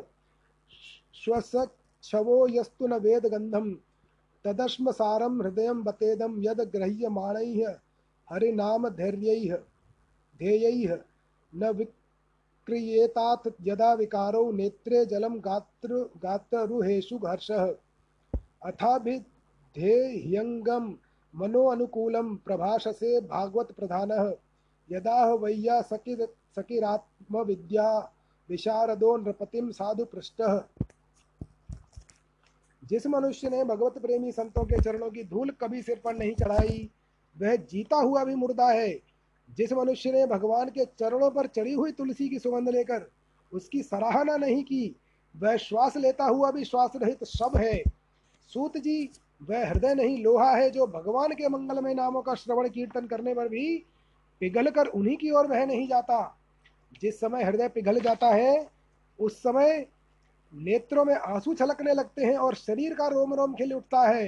श्वसच्छवो 1.15 2.37
यस्तु 2.47 2.87
न 2.87 2.93
वेद 2.99 3.25
गंधम 3.25 3.67
तदश्म 4.45 4.91
सारम 4.91 5.33
हृदय 5.41 5.69
बतेदम 5.85 6.31
यद 6.43 6.59
गृह्यमाणैः 6.75 7.59
हरिनाम 8.27 8.81
धैर्यैः 8.89 9.53
ध्येयैः। 10.39 10.91
न 11.53 11.61
विक्रियेतात् 11.71 13.47
यदा 13.67 13.91
विकारो 13.93 14.43
नेत्रे 14.51 14.99
जलम 15.05 15.35
गात्र 15.39 15.91
गातरुहेषु 16.23 17.17
हर्षः 17.17 17.63
अथाभिध्येह्यङ्गं 18.65 19.25
मनो 21.33 21.63
अनुकूलं 21.65 22.27
प्रभाषसे 22.35 23.11
भागवत 23.21 23.69
प्रधानः 23.71 24.23
यदा 24.89 25.17
वैया 25.33 25.77
सकिर 25.81 26.19
सकिरात्मविद्या 26.55 28.13
विशारदो 28.49 29.17
नृपतिम 29.17 29.71
साधु 29.71 30.05
पृष्ठ। 30.05 30.41
जिस 32.83 33.07
मनुष्य 33.07 33.49
ने 33.49 33.63
भगवत 33.63 33.97
प्रेमी 34.01 34.31
संतों 34.31 34.63
के 34.65 34.81
चरणों 34.81 35.09
की 35.09 35.23
धूल 35.23 35.49
कभी 35.49 35.81
सिर 35.81 36.01
पर 36.05 36.15
नहीं 36.15 36.33
चढ़ाई, 36.33 36.89
वह 37.41 37.55
जीता 37.55 37.97
हुआ 37.97 38.23
भी 38.23 38.35
मुर्दा 38.35 38.69
है। 38.71 38.99
जिस 39.49 39.73
मनुष्य 39.73 40.11
ने 40.11 40.25
भगवान 40.25 40.69
के 40.69 40.85
चरणों 40.85 41.29
पर 41.31 41.47
चढ़ी 41.47 41.73
हुई 41.73 41.91
तुलसी 41.91 42.29
की 42.29 42.39
सुगंध 42.39 42.69
लेकर 42.69 43.11
उसकी 43.53 43.83
सराहना 43.83 44.37
नहीं 44.37 44.63
की, 44.63 44.95
वह 45.37 45.57
श्वास 45.57 45.97
लेता 45.97 46.25
हुआ 46.25 46.51
भी 46.51 46.63
श्वास 46.63 46.91
रहित 46.95 47.23
शब 47.23 47.57
है। 47.57 47.83
सूत 48.47 48.77
जी, 48.77 49.09
वह 49.49 49.69
हृदय 49.69 49.93
नहीं 49.93 50.23
लोहा 50.23 50.51
है 50.51 50.69
जो 50.69 50.87
भगवान 50.87 51.31
के 51.31 51.49
मंगलमय 51.49 51.93
नामों 51.93 52.21
का 52.21 52.35
श्रवण 52.35 52.69
कीर्तन 52.69 53.07
करने 53.07 53.33
पर 53.33 53.47
भी 53.47 53.85
पिघल 54.39 54.69
कर 54.69 54.85
उन्हीं 54.85 55.17
की 55.17 55.31
ओर 55.31 55.47
वह 55.47 55.65
नहीं 55.65 55.87
जाता। 55.87 56.38
जिस 57.01 57.19
समय 57.19 57.43
हृदय 57.43 57.67
पिघल 57.67 57.99
जाता 57.99 58.27
है, 58.27 58.67
उस 59.19 59.39
समय 59.39 59.87
नेत्रों 60.53 61.05
में 61.05 61.15
आँसू 61.15 61.53
छलकने 61.53 61.93
लगते 61.93 62.25
हैं 62.25 62.37
और 62.37 62.55
शरीर 62.55 62.93
का 62.93 63.07
रोम 63.07 63.33
रोम 63.33 63.53
खिल 63.53 63.73
उठता 63.73 64.01
है। 64.01 64.27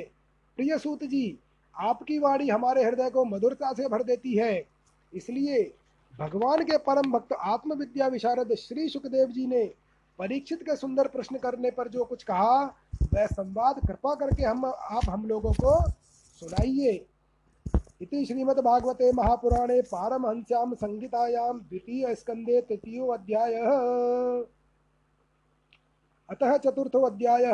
प्रिय 0.58 0.78
सूत 0.78 1.04
जी, 1.04 1.40
आपकी 1.76 2.20
वाणी 2.20 2.50
हमारे 2.50 2.84
हृदय 2.84 3.10
को 3.10 3.26
मधुरता 3.26 3.74
से 3.74 3.88
भर 3.88 4.04
देती 4.04 4.38
है। 4.38 4.68
इसलिए 5.14 5.74
भगवान 6.20 6.64
के 6.64 6.78
परम 6.78 7.12
भक्त 7.12 7.34
आत्मविद्या 7.34 8.08
विशारद 8.08 8.56
श्री 8.56 8.90
सुखदेव 8.90 9.28
जी 9.28 9.46
ने 9.48 9.74
परीक्षित 10.20 10.64
के 10.64 10.76
सुंदर 10.76 11.08
प्रश्न 11.08 11.38
करने 11.38 11.72
पर 11.72 11.88
जो 11.88 12.04
कुछ 12.04 12.24
कहा, 12.24 12.66
वह 13.14 13.26
संवाद 13.26 13.80
कृपा 13.88 14.16
करके 14.16 14.44
हम, 14.44 14.66
आप 14.66 15.10
हम 15.10 15.26
लोगों 15.26 15.54
को 15.54 15.90
सुनाइए। 16.40 17.06
इति 18.02 18.26
श्रीमद्भागवते 18.26 19.12
महापुराणे 19.12 19.82
पारमहंस्यां 19.82 20.74
संहितायां 20.74 21.58
द्वितीय 21.60 22.16
स्कंदे 22.16 22.62
तृतीयो 22.62 23.08
अध्याय। 23.08 23.54
अतः 26.30 26.58
चतुर्थो 26.58 27.02
अध्याय, 27.02 27.46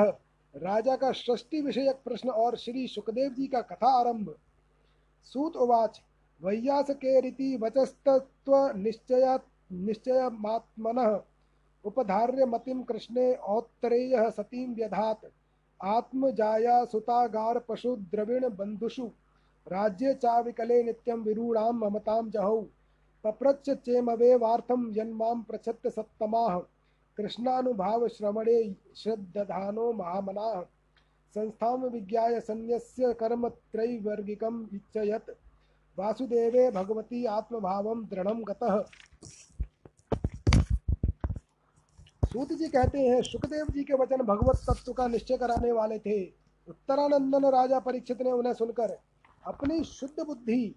राजा 0.56 0.95
का 0.95 1.11
षष्टि 1.11 1.61
विषयक 1.61 1.99
प्रश्न 2.06 2.30
और 2.30 2.57
श्री 2.57 2.88
सुखदेव 2.88 3.34
जी 3.34 3.48
का 3.48 3.61
कथा 3.61 3.91
आरंभ। 3.99 4.34
सूत 5.24 5.56
उवाच 5.56 6.02
वैयास 6.41 6.91
के 6.91 7.19
रीति 7.22 7.56
वचस्तत्व 7.57 8.56
निश्चय 8.78 9.40
निश्चयमात्मन 9.72 11.22
उपधार्य 11.86 12.45
मतिम 12.45 12.84
कृष्णे 12.84 13.34
औत्तरेय 13.34 14.32
सतीम 14.32 14.74
व्यधात। 14.76 15.32
आत्मजाया 15.84 16.84
सुतागार 16.86 17.60
पशु 17.60 17.95
द्रविण 17.95 18.49
बंधुषु 18.49 19.10
राज्ये 19.68 20.14
चाविकले 20.14 20.84
नित्यं 20.84 21.15
विरूढां 21.15 21.73
ममतां 21.73 22.30
जहौ। 22.30 22.61
पप्रच्छ 23.23 23.69
चेमवे 23.69 24.35
वार्थं 24.35 24.98
यन्मां 24.98 25.41
प्रच्छत्त 25.41 25.88
सत्तमाः 25.88 26.60
कृष्णानुभाव 27.18 28.07
श्रवणे 28.07 28.76
श्रद्धानो 28.95 29.94
महामनाः। 29.94 30.61
संस्थां 31.35 31.77
विज्ञाय 31.77 32.39
सन्न्यस्य 32.39 33.14
कर्म 33.14 33.49
त्रैवर्गिकम् 33.49 34.65
इच्छयत् 34.73 35.30
वासुदेवे 35.99 36.72
भगवती 36.72 37.26
आत्मभावम 37.26 38.06
दृढ़ 38.06 38.27
गतः। 38.27 38.81
सूत 42.26 42.53
जी 42.53 42.68
कहते 42.68 42.99
हैं, 42.99 43.22
सुखदेव 43.22 43.65
जी 43.65 43.84
के 43.84 43.94
वचन 43.94 44.18
भगवत 44.18 44.56
तत्व 44.56 44.94
का 44.94 45.07
निश्चय 45.07 45.38
कराने 45.38 45.72
वाले 45.72 45.99
थे। 45.99 46.23
उत्तरानंदन 46.68 47.45
राजा 47.45 47.80
परीक्षित 47.80 48.22
ने 48.22 48.31
उन्हें 48.31 48.53
सुनकर 48.53 48.98
अपनी 49.48 49.84
शुद्ध 49.84 50.24
बुद्धि 50.26 50.76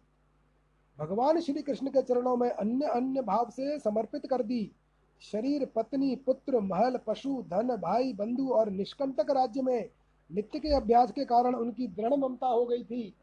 भगवान 0.98 1.40
श्री 1.40 1.62
कृष्ण 1.62 1.88
के 1.88 2.02
चरणों 2.02 2.36
में 2.36 2.50
अन्य 2.50 2.86
अन्य 2.86 3.22
भाव 3.22 3.50
से 3.50 3.78
समर्पित 3.78 4.26
कर 4.26 4.42
दी। 4.42 4.72
शरीर, 5.20 5.66
पत्नी, 5.76 6.16
पुत्र, 6.16 6.60
महल, 6.60 6.98
पशु, 7.06 7.42
धन, 7.42 7.76
भाई, 7.76 8.12
बंधु 8.12 8.48
और 8.48 8.70
निष्कंटक 8.70 9.30
राज्य 9.30 9.62
में 9.62 9.90
नित्य 10.32 10.58
के 10.58 10.74
अभ्यास 10.76 11.10
के 11.10 11.24
कारण 11.24 11.54
उनकी 11.54 11.86
दृढ़ 11.86 12.14
ममता 12.14 12.46
हो 12.46 12.66
गई 12.66 12.84
थी। 12.84 13.14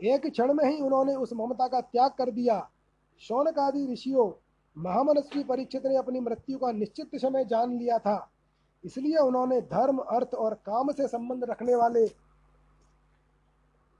एक 0.00 0.26
क्षण 0.26 0.54
में 0.54 0.64
ही 0.64 0.80
उन्होंने 0.80 1.14
उस 1.14 1.32
ममता 1.32 1.68
का 1.68 1.80
त्याग 1.80 2.10
कर 2.10 2.30
दिया। 2.30 2.70
शौनक 3.18 3.58
आदि 3.58 3.92
ऋषियों, 3.92 4.32
महामनस्वी 4.78 5.44
परीक्षित 5.44 5.86
ने 5.86 5.96
अपनी 5.96 6.20
मृत्यु 6.20 6.58
का 6.58 6.72
निश्चित 6.72 7.10
समय 7.14 7.44
जान 7.44 7.78
लिया 7.78 7.98
था। 7.98 8.30
इसलिए 8.84 9.16
उन्होंने 9.16 9.60
धर्म, 9.60 9.98
अर्थ 9.98 10.34
और 10.34 10.54
काम 10.54 10.92
से 10.92 11.08
संबंध 11.08 11.44
रखने 11.44 11.74
वाले 11.74 12.27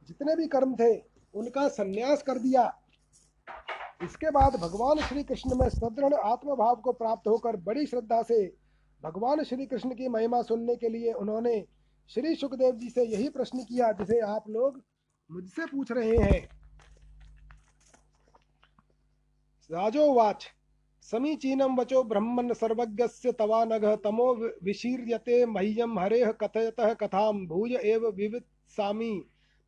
जितने 0.09 0.37
भी 0.37 0.47
कर्म 0.47 0.75
थे, 0.75 0.95
उनका 1.35 1.69
संन्यास 1.69 2.23
कर 2.23 2.39
दिया। 2.39 2.63
इसके 4.03 4.31
बाद 4.31 4.57
भगवान 4.57 4.99
श्री 4.99 5.23
कृष्ण 5.25 5.55
में 5.55 5.69
सदृढ़ 5.69 6.15
आत्मभाव 6.15 6.77
को 6.77 6.93
प्राप्त 6.93 7.29
होकर 7.29 7.57
बड़ी 7.57 7.87
श्रद्धा 7.87 8.23
से 8.23 8.45
भगवान 9.03 9.43
श्री 9.45 9.67
कृष्ण 9.67 9.95
की 9.95 10.09
महिमा 10.09 10.43
सुनने 10.43 10.77
के 10.77 10.89
लिए 10.89 11.13
उन्होंने 11.13 11.65
श्री 12.11 12.35
सुखदेव 12.35 12.77
जी 12.77 12.91
से 12.91 13.05
यही 13.05 13.29
प्रश्न 13.29 13.59
किया, 13.59 13.93
जिसे 13.93 14.21
आप 14.21 14.45
लोग 14.49 14.83
मुझसे 15.31 15.67
पूछ 15.67 15.93
रहे 15.93 16.17
हैं। 16.17 16.49
राजोवाच 19.71 20.47
समीचीनं 21.03 21.77
वचो 21.77 22.03
ब्रह्मन् 22.03 22.53
सर्वज्ञस्य 22.53 23.33
तवानघ 23.33 23.85
तमो 24.05 24.35
विशीर्यते 24.65 25.45
मह्यम 25.47 25.99
हरेः 25.99 26.33
कथयतः 26.33 26.95
कथां 26.95 27.33
भूय 27.47 27.77
एव 27.85 28.09
विवित्सामि। 28.09 29.13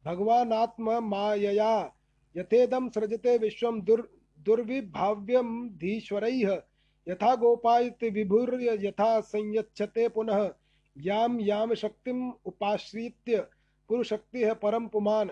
भगवानात्म 0.04 0.98
मायया 1.04 1.92
यथेदं 2.36 2.88
सृजते 2.88 3.38
विश्वं 3.38 3.80
दुर् 3.80 4.02
दुर्विभाव्यम 4.38 5.68
धीश्वरैः। 5.68 6.62
यथा 7.08 7.34
गोपायति 7.36 8.10
विभुर्य 8.10 8.86
यथा 8.86 9.20
संयच्छते 9.20 10.08
पुनः 10.08 10.54
याम 10.98 11.40
याम 11.40 11.74
शक्तिम 11.74 12.32
उपाश्रित्य 12.44 13.46
पुरुशक्तिः 13.88 14.52
परम 14.54 14.86
पुमान। 14.88 15.30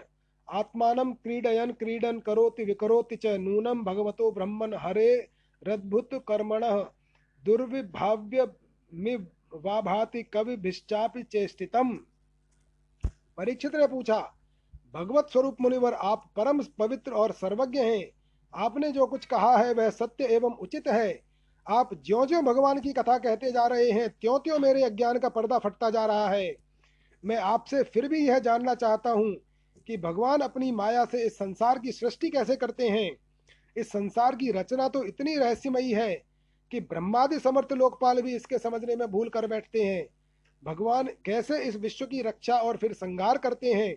आत्मानं 0.49 1.13
क्रीडयन 1.13 1.73
क्रीडन 1.73 2.19
करोति 2.19 2.65
विकरोति 2.65 3.17
च 3.17 3.27
नूनं 3.27 3.85
भगवतो 3.85 4.31
ब्रह्मन् 4.31 4.75
हरे 4.75 5.29
रद्भुत 5.67 6.11
कर्मणः। 6.29 6.87
दुर्विभाव्य 7.45 8.43
वा 9.55 9.81
भाति 9.81 10.23
कविभिश्चापि 10.23 11.23
चेष्टितम्। 11.23 11.97
परीक्षित 13.37 13.75
ने 13.77 13.87
पूछा 13.87 14.35
भगवत 14.95 15.27
स्वरूप 15.33 15.57
मुनिवर, 15.61 15.95
आप 15.95 16.23
परम 16.37 16.63
पवित्र 16.79 17.13
और 17.13 17.33
सर्वज्ञ 17.33 17.81
हैं। 17.81 18.11
आपने 18.55 18.91
जो 18.93 19.07
कुछ 19.07 19.25
कहा 19.27 19.57
है, 19.57 19.73
वह 19.75 19.91
सत्य 19.91 20.25
एवं 20.25 20.53
उचित 20.53 20.89
है। 20.89 21.21
आप 21.67 21.91
ज्यो 22.07 22.25
ज्यो 22.27 22.41
भगवान 22.43 22.81
की 22.81 22.93
कथा 22.93 23.19
कहते 23.19 23.51
जा 23.53 23.67
रहे 23.67 23.91
हैं 23.91 24.09
त्यों 24.11 24.39
त्यों 24.39 24.59
मेरे 24.59 24.83
अज्ञान 24.83 25.19
का 25.19 25.29
पर्दा 25.29 25.59
फटता 25.59 25.91
जा 25.91 26.07
रहा 26.07 26.29
है। 26.29 26.55
मैं 27.25 27.37
आपसे 27.37 27.83
फिर 27.83 28.09
भी 28.09 28.27
यह 28.29 28.39
जानना 28.39 28.75
चाहता 28.75 29.11
हूँ 29.11 29.35
कि 29.87 29.97
भगवान 29.97 30.41
अपनी 30.41 30.73
माया 30.73 31.05
से 31.05 31.25
इस 31.27 31.37
संसार 31.37 31.79
की 31.79 31.93
सृष्टि 31.93 32.31
कैसे 32.31 32.57
करते 32.57 32.89
हैं। 32.89 33.11
इस 33.77 33.89
संसार 33.89 34.37
की 34.37 34.51
रचना 34.51 34.89
तो 34.89 35.05
इतनी 35.05 35.37
रहस्यमयी 35.37 35.93
है 35.93 36.15
कि 36.73 36.81
ब्रह्मादि 36.81 37.39
समर्थ 37.39 37.73
लोकपाल 37.73 38.23
भी 38.23 38.37
इसके 38.37 38.59
समझने 38.59 38.97
में 38.97 39.07
भूल 39.09 39.29
कर 39.29 39.47
बैठते 39.47 39.85
हैं। 39.85 40.07
भगवान 40.63 41.09
कैसे 41.25 41.63
इस 41.63 41.77
विश्व 41.77 42.07
की 42.07 42.23
रक्षा 42.23 42.57
और 42.57 42.77
फिर 42.77 42.93
संगार 42.93 43.39
करते 43.39 43.73
हैं? 43.73 43.95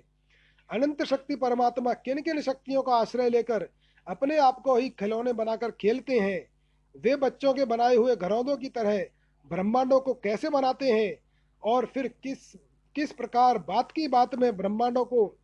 अनंत 0.71 1.03
शक्ति 1.03 1.35
परमात्मा 1.35 1.93
किन 1.93 2.21
किन 2.21 2.41
शक्तियों 2.41 2.81
का 2.81 2.95
आश्रय 2.95 3.29
लेकर 3.29 3.69
अपने 4.07 4.37
आप 4.37 4.59
को 4.59 4.75
ही 4.77 4.89
खिलौने 4.89 5.33
बनाकर 5.33 5.71
खेलते 5.71 6.19
हैं? 6.19 6.47
वे 6.95 7.15
बच्चों 7.15 7.53
के 7.53 7.65
बनाए 7.65 7.95
हुए 7.95 8.15
घरौंदों 8.15 8.57
की 8.57 8.69
तरह 8.69 9.05
ब्रह्मांडों 9.49 9.99
को 9.99 10.13
कैसे 10.13 10.49
बनाते 10.49 10.91
हैं? 10.91 11.17
और 11.63 11.85
फिर 11.85 12.07
किस 12.07 12.55
किस 12.95 13.11
प्रकार 13.11 13.57
बात 13.57 13.91
की 13.91 14.07
बात 14.07 14.35
में 14.35 14.57
ब्रह्मांडों 14.57 15.05
को 15.05 15.37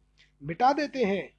मिटा 0.44 0.74
देते 0.74 1.04
हैं? 1.04 1.38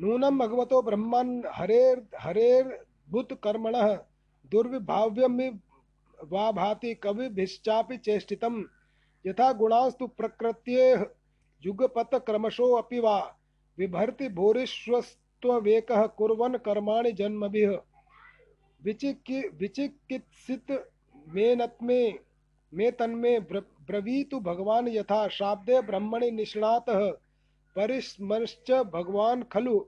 नूनम 0.00 0.38
भगवतो 0.38 0.82
ब्रह्मन् 0.82 1.42
हरेर 1.52 2.06
हरेर 2.18 2.86
भूत 3.10 3.32
कर्मण 3.32 3.76
दुर्विभाव्यम 4.50 5.58
वा 6.28 6.52
भाति 6.52 6.94
कविभिश्चापि 6.94 7.96
चेष्टितम। 7.96 8.64
यथा 9.26 9.52
गुणास्तु 9.52 10.06
प्रकृत्ये 10.06 11.06
युगपत 11.66 12.10
क्रमशो 12.14 12.72
अपि 12.72 13.00
वा, 13.00 13.36
विभर्ति 13.78 14.28
भूरिश्वस्त्ववेकः 14.28 16.06
कुर्वन् 16.06 16.56
कर्माणि 16.56 17.12
जन्मभिः। 17.12 17.78
विचिकि 18.84 19.40
विचिकित्सित 19.40 20.92
मेनत्मे 21.28 22.18
मे 22.74 22.90
तन्मे 22.90 23.40
ब्रवीतु 23.40 24.40
भगवान 24.40 24.88
यथा 24.88 25.28
शाब्दे 25.28 25.80
ब्रह्मणि 25.80 26.30
निष्णातः 26.30 27.10
परिस्मश्च 27.76 28.70
भगवान् 28.70 29.44
खलु। 29.52 29.84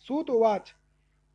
सूत 0.00 0.30
उवाच। 0.30 0.74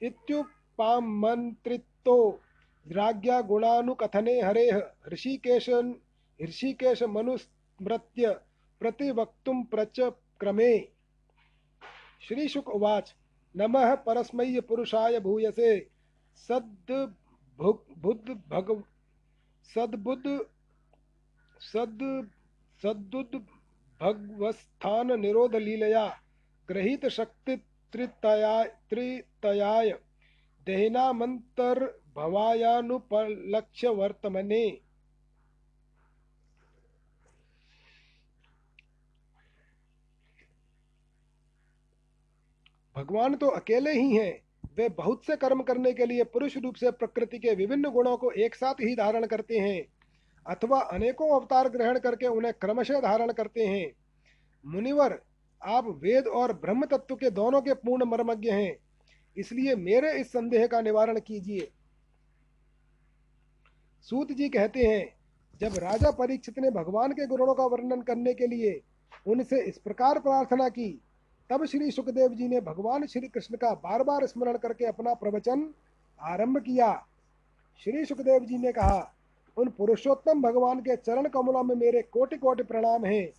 इत्युपामन्त्रितो 0.01 1.88
राज्ञा 2.07 3.41
गुणानुकथने 3.41 4.41
हरेः 4.41 4.81
ऋषिकेश 5.13 5.69
ऋषिकेशमनुस्मृत्य 6.43 8.29
प्रतिवक्तुं 8.79 9.63
प्रच 9.63 9.99
क्रमे 10.39 10.79
श्रीशुक 12.27 12.69
उवाच, 12.69 13.15
नमः 13.55 13.95
परस्मै 13.95 14.59
पुरुषाय 14.59 15.19
भूयसे। 15.19 15.87
सद् 16.35 16.91
बुद्ध 17.97 18.29
भग 18.49 18.83
सद्बुद्ध 19.75 20.39
सद् 21.61 22.27
सद्दुद् 22.83 23.35
भगवस्थान 24.01 25.19
निरोध 25.19 25.55
लीलया 25.55 26.19
ग्रहित 26.67 27.05
शक्ति 27.07 27.55
त्रितयाय 27.91 28.65
त्रितयाय। 28.89 29.99
देहनामंतर 30.67 31.85
भवायानुपलक्ष्य 32.15 33.89
वर्तमने 33.89 34.65
भगवान 42.95 43.35
तो 43.35 43.47
अकेले 43.47 43.91
ही 43.91 44.15
हैं। 44.15 44.31
वे 44.77 44.87
बहुत 44.89 45.25
से 45.25 45.35
कर्म 45.35 45.61
करने 45.63 45.91
के 45.93 46.05
लिए 46.05 46.23
पुरुष 46.23 46.57
रूप 46.57 46.75
से 46.75 46.91
प्रकृति 46.91 47.39
के 47.39 47.53
विभिन्न 47.55 47.89
गुणों 47.89 48.15
को 48.17 48.31
एक 48.37 48.55
साथ 48.55 48.81
ही 48.81 48.95
धारण 48.95 49.25
करते 49.25 49.59
हैं, 49.59 49.81
अथवा 50.45 50.79
अनेकों 50.93 51.29
अवतार 51.31 51.69
ग्रहण 51.69 51.99
करके 51.99 52.27
उन्हें 52.27 52.53
क्रमशः 52.53 52.99
धारण 52.99 53.31
करते 53.31 53.65
हैं। 53.65 53.91
मुनिवर, 54.65 55.19
आप 55.61 55.87
वेद 56.03 56.27
और 56.27 56.53
ब्रह्म 56.55 56.85
तत्व 56.85 57.15
के 57.15 57.29
दोनों 57.31 57.61
के 57.61 57.73
पूर्ण 57.75 58.05
मर्मज्ञ 58.05 58.49
हैं। 58.51 58.75
इसलिए 59.37 59.75
मेरे 59.75 60.11
इस 60.11 60.31
संदेह 60.31 60.65
का 60.67 60.81
निवारण 60.81 61.19
कीजिए। 61.19 61.69
सूत 64.07 64.31
जी 64.31 64.49
कहते 64.49 64.79
हैं, 64.79 65.05
जब 65.61 65.77
राजा 65.77 66.11
परीक्षित 66.11 66.59
ने 66.59 66.69
भगवान 66.71 67.11
के 67.11 67.25
गुणों 67.27 67.53
का 67.53 67.65
वर्णन 67.65 68.01
करने 68.01 68.33
के 68.33 68.47
लिए 68.47 68.81
उनसे 69.27 69.61
इस 69.61 69.77
प्रकार 69.77 70.19
प्रार्थना 70.19 70.69
की, 70.69 70.89
तब 71.49 71.65
श्री 71.65 71.91
सुखदेव 71.91 72.33
जी 72.33 72.47
ने 72.47 72.61
भगवान 72.61 73.05
श्री 73.05 73.27
कृष्ण 73.27 73.57
का 73.57 73.73
बार 73.73 74.03
बार 74.03 74.25
स्मरण 74.25 74.57
करके 74.57 74.85
अपना 74.85 75.13
प्रवचन 75.13 75.69
आरंभ 76.19 76.57
किया। 76.57 76.91
श्री 77.81 78.05
सुखदेव 78.05 78.45
जी 78.45 78.57
ने 78.57 78.71
कहा, 78.71 79.13
उन 79.57 79.69
पुरुषोत्तम 79.69 80.41
भगवान 80.41 80.79
के 80.79 80.95
चरण 80.95 81.27
कमलों 81.27 81.63
में 81.63 81.75
मेरे 81.75 82.01
कोटि 82.01 82.37
कोटि 82.37 82.63
प्रणाम 82.63 83.05
हैं, 83.05 83.29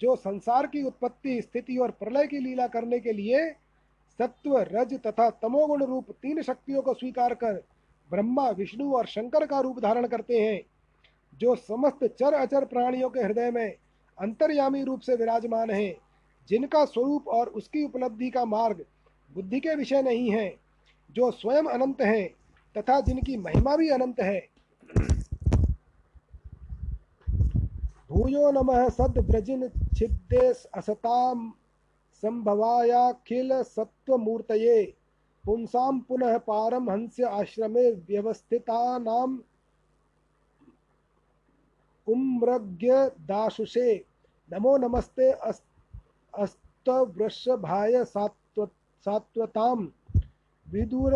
जो 0.00 0.16
संसार 0.16 0.66
की 0.66 0.82
उत्पत्ति, 0.82 1.40
स्थिति 1.42 1.76
और 1.76 1.90
प्रलय 1.90 2.26
की 2.26 2.38
लीला 2.38 2.66
करने 2.66 2.98
के 3.00 3.12
लिए 3.12 3.48
सत्व, 4.18 4.58
रज 4.58 4.94
तथा 5.06 5.30
तमोगुण 5.30 5.84
रूप 5.84 6.10
तीन 6.12 6.42
शक्तियों 6.42 6.82
को 6.82 6.94
स्वीकार 6.94 7.34
कर 7.34 7.62
ब्रह्मा, 8.10 8.48
विष्णु 8.50 8.92
और 8.94 9.06
शंकर 9.06 9.46
का 9.46 9.60
रूप 9.60 9.78
धारण 9.80 10.06
करते 10.06 10.40
हैं। 10.40 10.60
जो 11.40 11.54
समस्त 11.54 12.04
चर 12.04 12.34
अचर 12.34 12.64
प्राणियों 12.64 13.10
के 13.10 13.20
हृदय 13.20 13.50
में 13.50 13.74
अंतर्यामी 14.18 14.82
रूप 14.84 15.00
से 15.00 15.16
विराजमान 15.16 15.70
है, 15.70 15.96
जिनका 16.48 16.84
स्वरूप 16.84 17.28
और 17.28 17.48
उसकी 17.48 17.84
उपलब्धि 17.84 18.30
का 18.30 18.44
मार्ग 18.44 18.84
बुद्धि 19.34 19.60
के 19.60 19.74
विषय 19.74 20.02
नहीं 20.02 20.30
है, 20.30 20.48
जो 21.10 21.30
स्वयं 21.30 21.64
अनंत 21.64 22.00
हैं 22.00 22.28
तथा 22.76 23.00
जिनकी 23.00 23.36
महिमा 23.36 23.76
भी 23.76 23.88
अनंत 23.88 24.20
है। 24.20 24.40
भूयो 28.10 28.50
नमः 28.50 28.88
सद्व्रजिन 28.88 29.68
छिद्दे 29.68 30.46
असताम। 30.74 31.52
संभवायाखिल 32.22 33.50
सत्वमूर्तये 33.62 34.80
पुंसां 35.44 35.98
पुनः 36.00 36.36
पारमहंस्य 36.38 37.24
आश्रमे 37.24 37.90
व्यवस्थितानाम 38.08 39.38
उम्रज्ञदाशुषे। 42.06 43.90
नमो 44.50 44.76
नमस्ते 44.76 45.30
अस्तवृषभाय 46.34 48.04
सात्व 48.04 48.66
सात्वतां 49.04 49.76
विदूर 50.66 51.14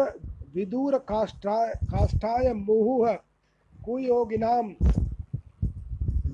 विदूर 0.54 0.98
काष्ठाय 1.08 1.72
काष्ठाय 1.90 2.52
मुहुः 2.52 3.12
कुयोगिनां 3.84 4.64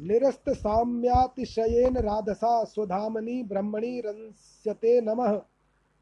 निरस्त 0.09 0.51
साम्यातिशयेन 0.51 1.97
राधसा 1.97 2.65
स्वधामनि 2.65 3.43
ब्रह्मणि 3.43 4.03
रंस्यते 4.07 5.01
नमः। 5.01 5.41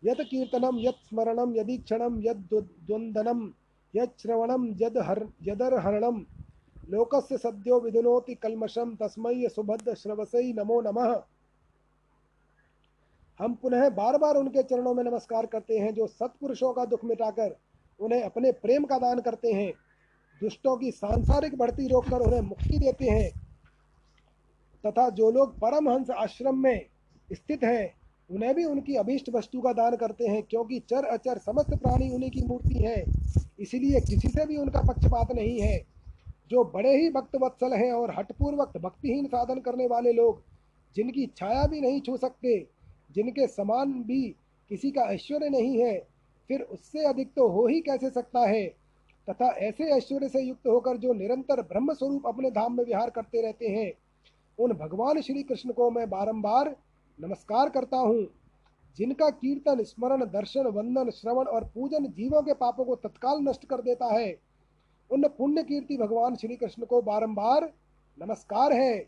यत् 0.03 0.21
कीर्तनं, 0.21 0.79
यत् 0.79 1.07
स्मरणं 1.09 1.55
यदीक्षणं 1.57 2.21
यद्द्वन्द्वनं 2.23 3.41
यच्छ्रवणं 3.95 4.67
यद् 4.81 4.99
हर 4.99 6.05
लोकस्य 6.91 7.37
सद्यो 7.39 7.81
विधुनोति 7.81 8.35
कल्मषं, 8.35 8.95
तस्मै 8.97 9.49
सुभद्र 9.49 9.95
श्रवसै 9.95 10.53
नमो 10.53 10.81
नमः। 10.81 11.23
हम 13.41 13.55
पुनः 13.55 13.89
बार 13.89 14.19
बार 14.19 14.37
उनके 14.37 14.63
चरणों 14.63 14.95
में 14.95 15.03
नमस्कार 15.05 15.47
करते 15.47 15.79
हैं, 15.79 15.95
जो 15.95 16.07
सत्पुरुषों 16.07 16.73
का 16.73 16.85
दुख 16.85 17.05
मिटाकर 17.05 17.57
उन्हें 18.01 18.23
अपने 18.23 18.53
प्रेम 18.53 18.85
का 18.85 18.99
दान 18.99 19.21
करते 19.21 19.53
हैं। 19.53 19.73
दुष्टों 20.41 20.77
की 20.77 20.91
सांसारिक 20.91 21.59
बढ़ती 21.59 21.89
रोककर 21.89 22.21
उन्हें 22.21 22.41
मुक्ति 22.41 22.79
देते 22.79 23.05
हैं। 23.05 23.46
तथा 24.87 25.09
जो 25.11 25.31
लोग 25.31 25.59
परमहंस 25.59 26.11
आश्रम 26.11 26.59
में 26.59 26.87
स्थित 27.33 27.65
हैं, 27.65 27.95
उन्हें 28.31 28.55
भी 28.55 28.65
उनकी 28.65 28.97
अभीष्ट 28.97 29.31
वस्तु 29.31 29.61
का 29.61 29.73
दान 29.73 29.97
करते 29.97 30.27
हैं, 30.27 30.43
क्योंकि 30.43 30.79
चर 30.79 31.05
अचर 31.05 31.39
समस्त 31.39 31.75
प्राणी 31.75 32.11
उन्हीं 32.11 32.31
की 32.31 32.43
मूर्ति 32.43 32.75
है। 32.75 33.05
इसलिए 33.61 34.01
किसी 34.01 34.29
से 34.29 34.47
भी 34.47 34.57
उनका 34.57 34.81
पक्षपात 34.81 35.33
नहीं 35.33 35.61
है। 35.61 35.87
जो 36.51 36.65
बड़े 36.65 36.97
ही 36.97 37.11
भक्त 37.11 37.37
वत्सल 37.43 37.73
हैं 37.73 37.93
और 37.93 38.15
हटपूर्वक 38.19 38.77
भक्तिहीन 38.77 39.27
साधन 39.27 39.61
करने 39.61 39.87
वाले 39.87 40.13
लोग, 40.13 40.43
जिनकी 40.97 41.27
छाया 41.27 41.67
भी 41.67 41.81
नहीं 41.81 42.01
छू 42.01 42.17
सकते, 42.17 42.67
जिनके 43.15 43.47
समान 43.47 43.93
भी 43.93 44.37
किसी 44.69 44.91
का 44.91 45.03
ऐश्वर्य 45.03 45.49
नहीं 45.49 45.83
है, 45.83 45.99
फिर 46.49 46.61
उससे 46.61 47.05
अधिक 47.05 47.29
तो 47.37 47.49
हो 47.49 47.67
ही 47.67 47.81
कैसे 47.81 48.11
सकता 48.11 48.41
है? 48.41 48.67
तथा 49.31 49.47
ऐसे 49.47 49.85
ऐश्वर्य 49.85 50.29
से 50.29 50.41
युक्त 50.41 50.67
होकर 50.67 50.97
जो 50.97 51.13
निरंतर 51.13 51.63
ब्रह्म 51.63 51.95
स्वरूप 51.95 52.27
अपने 52.27 52.51
धाम 52.51 52.77
में 52.77 52.85
विहार 52.85 53.11
करते 53.11 53.43
रहते 53.43 53.69
हैं 53.69 53.93
उन 54.59 54.73
भगवान 54.73 55.21
श्री 55.21 55.43
कृष्ण 55.43 55.73
को 55.73 55.91
मैं 55.91 56.11
बारंबार 56.11 56.77
नमस्कार 57.19 57.69
करता 57.69 57.97
हूँ, 57.97 58.27
जिनका 58.97 59.31
कीर्तन, 59.31 59.83
स्मरण, 59.83 60.25
दर्शन, 60.25 60.67
वंदन, 60.67 61.11
श्रवण 61.11 61.45
और 61.45 61.65
पूजन 61.65 62.07
जीवों 62.07 62.43
के 62.43 62.55
पापों 62.55 62.85
को 62.85 62.97
तत्काल 62.97 63.41
नष्ट 63.41 63.65
कर 63.65 63.81
देता 63.81 64.07
है। 64.07 64.41
उन 65.11 65.29
पुण्य 65.29 65.63
कीर्ति 65.63 65.97
भगवान 65.97 66.37
श्री 66.37 66.57
कृष्ण 66.57 66.85
को 66.85 67.03
बारंबार 67.03 67.73
नमस्कार 68.19 68.73
है। 68.73 69.07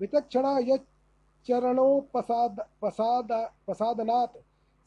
विचक्षणा 0.00 0.58
यरणोपसाद 0.58 2.66
पसाद, 2.82 3.50
पसादनात् 3.68 4.36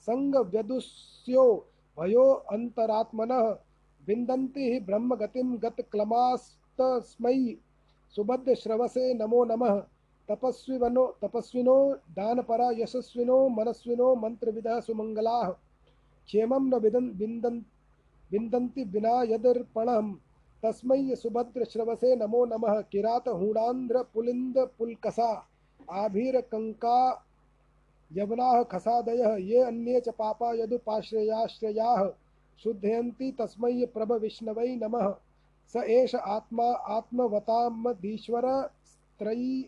संग 0.02 0.36
व्यदुष्यो 0.36 1.68
भयो 1.98 2.46
अंतरात्मनः, 2.52 3.58
विन्दन्ति 4.08 4.72
हि 4.72 4.80
ब्रह्मगतिं 4.80 5.62
गतक्लमास्तस्मै। 5.62 7.58
सुभद्रश्रवसे 8.16 9.14
नमो 9.14 9.46
नमः। 9.46 9.84
तपस्विनो 10.30 11.16
तपस्विनो, 11.22 11.94
दानपरा 11.94 12.72
यशस्विनो, 12.72 13.50
मनस्विनो, 13.50 14.16
मंत्रविदः 14.16 14.80
सुमङ्गलाः 14.80 15.54
क्षेमं 16.26 16.60
न 16.60 16.76
विदन् 16.76 17.12
विन्दन् 17.12 17.62
विन्दन्ति 18.32 18.84
विना 18.84 19.10
यदर्पणम् 19.10 20.16
तस्मै 20.64 21.16
सुभद्रश्रवसे 21.16 22.16
नमो 22.16 22.46
नमः। 22.46 22.82
किरातहूणान्ध्रपुलिन्दपुल्कसा 22.82 25.46
आभीरकङ्का 25.92 27.26
यवनाः 28.14 28.64
खसादयः। 28.64 29.36
ये 29.36 29.64
अन्ये 29.64 30.00
च 30.00 30.10
पापा 30.10 30.54
शुद्धयन्ति 32.64 33.32
तस्मै 33.32 33.86
प्रभविष्णवै 33.86 34.76
नमः। 34.76 35.16
स 35.74 35.84
एष 35.90 36.16
आत्मा 36.16 36.66
आत्मवतामधीश्वर 36.96 38.46
त्रयी, 39.20 39.62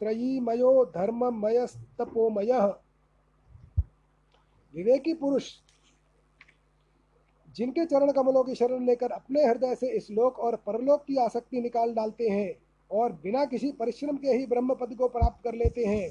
त्रयीमयो 0.00 0.84
धर्ममयस्तपोमयः। 0.86 2.66
विवेकी 4.74 5.14
पुरुष, 5.14 5.52
जिनके 7.56 7.84
चरण 7.86 8.12
कमलों 8.12 8.42
की 8.44 8.54
शरण 8.54 8.84
लेकर 8.86 9.10
अपने 9.10 9.44
हृदय 9.44 9.74
से 9.74 9.90
इस 9.96 10.10
लोक 10.10 10.38
और 10.38 10.56
परलोक 10.56 11.04
की 11.04 11.16
आसक्ति 11.16 11.60
निकाल 11.60 11.94
डालते 11.94 12.28
हैं 12.28 12.54
और 12.90 13.12
बिना 13.12 13.44
किसी 13.44 13.70
परिश्रम 13.72 14.16
के 14.16 14.28
ही 14.28 14.46
ब्रह्म 14.46 14.74
पद 14.74 14.94
को 14.94 15.08
प्राप्त 15.08 15.44
कर 15.44 15.54
लेते 15.54 15.84
हैं, 15.84 16.10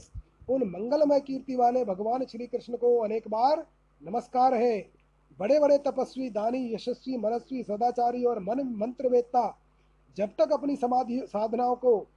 उन 0.50 0.64
मंगलमय 0.70 1.20
कीर्ति 1.20 1.56
वाले 1.56 1.84
भगवान 1.86 2.26
श्री 2.26 2.48
कृष्ण 2.48 2.78
को 2.78 2.98
अनेक 3.00 3.28
बार 3.28 3.66
नमस्कार 4.02 4.54
है। 4.54 4.95
बड़े 5.40 5.60
बड़े 5.60 5.78
तपस्वी, 5.78 6.30
दानी, 6.30 6.74
यशस्वी, 6.74 7.18
मनस्वी, 7.18 7.64
सदाचारी 7.64 8.24
और 8.24 8.40
मन 8.40 8.74
मंत्रवेत्ता 8.78 9.58
जब 10.18 10.30
तक 10.30 10.54
अपनी 10.54 10.76
समाधि 10.76 11.22
साधनाओं 11.26 11.76
को 11.76 12.08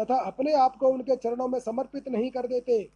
तथा 0.00 0.16
अपने 0.16 0.52
आप 0.52 0.76
को 0.76 0.88
उनके 0.88 1.16
चरणों 1.16 1.48
में 1.48 1.60
समर्पित 1.60 2.08
नहीं 2.08 2.30
कर 2.30 2.46
देते, 2.46 2.90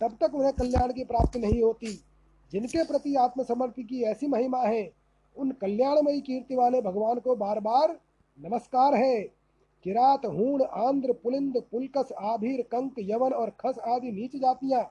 तब 0.00 0.16
तक 0.20 0.34
उन्हें 0.34 0.52
कल्याण 0.52 0.92
की 0.92 1.04
प्राप्ति 1.04 1.38
नहीं 1.38 1.62
होती। 1.62 2.04
जिनके 2.52 2.84
प्रति 2.84 3.14
आत्मसमर्पण 3.14 3.82
की 3.82 4.02
ऐसी 4.02 4.26
महिमा 4.26 4.58
है, 4.58 4.92
उन 5.36 5.50
कल्याणमयी 5.50 6.20
कीर्ति 6.20 6.56
वाले 6.56 6.80
भगवान 6.80 7.18
को 7.18 7.36
बार 7.36 7.60
बार 7.60 7.98
नमस्कार 8.40 8.94
है। 8.94 9.22
किरात, 9.84 10.26
हूण, 10.26 10.62
आंध्र, 10.62 11.12
पुलिंद, 11.12 11.62
पुलकस, 11.72 12.12
आभीर, 12.20 12.62
कंक, 12.62 12.94
यवन 12.98 13.32
और 13.32 13.50
खस 13.50 13.78
आदि 13.78 14.12
नीच 14.12 14.36
जातियाँ 14.36 14.82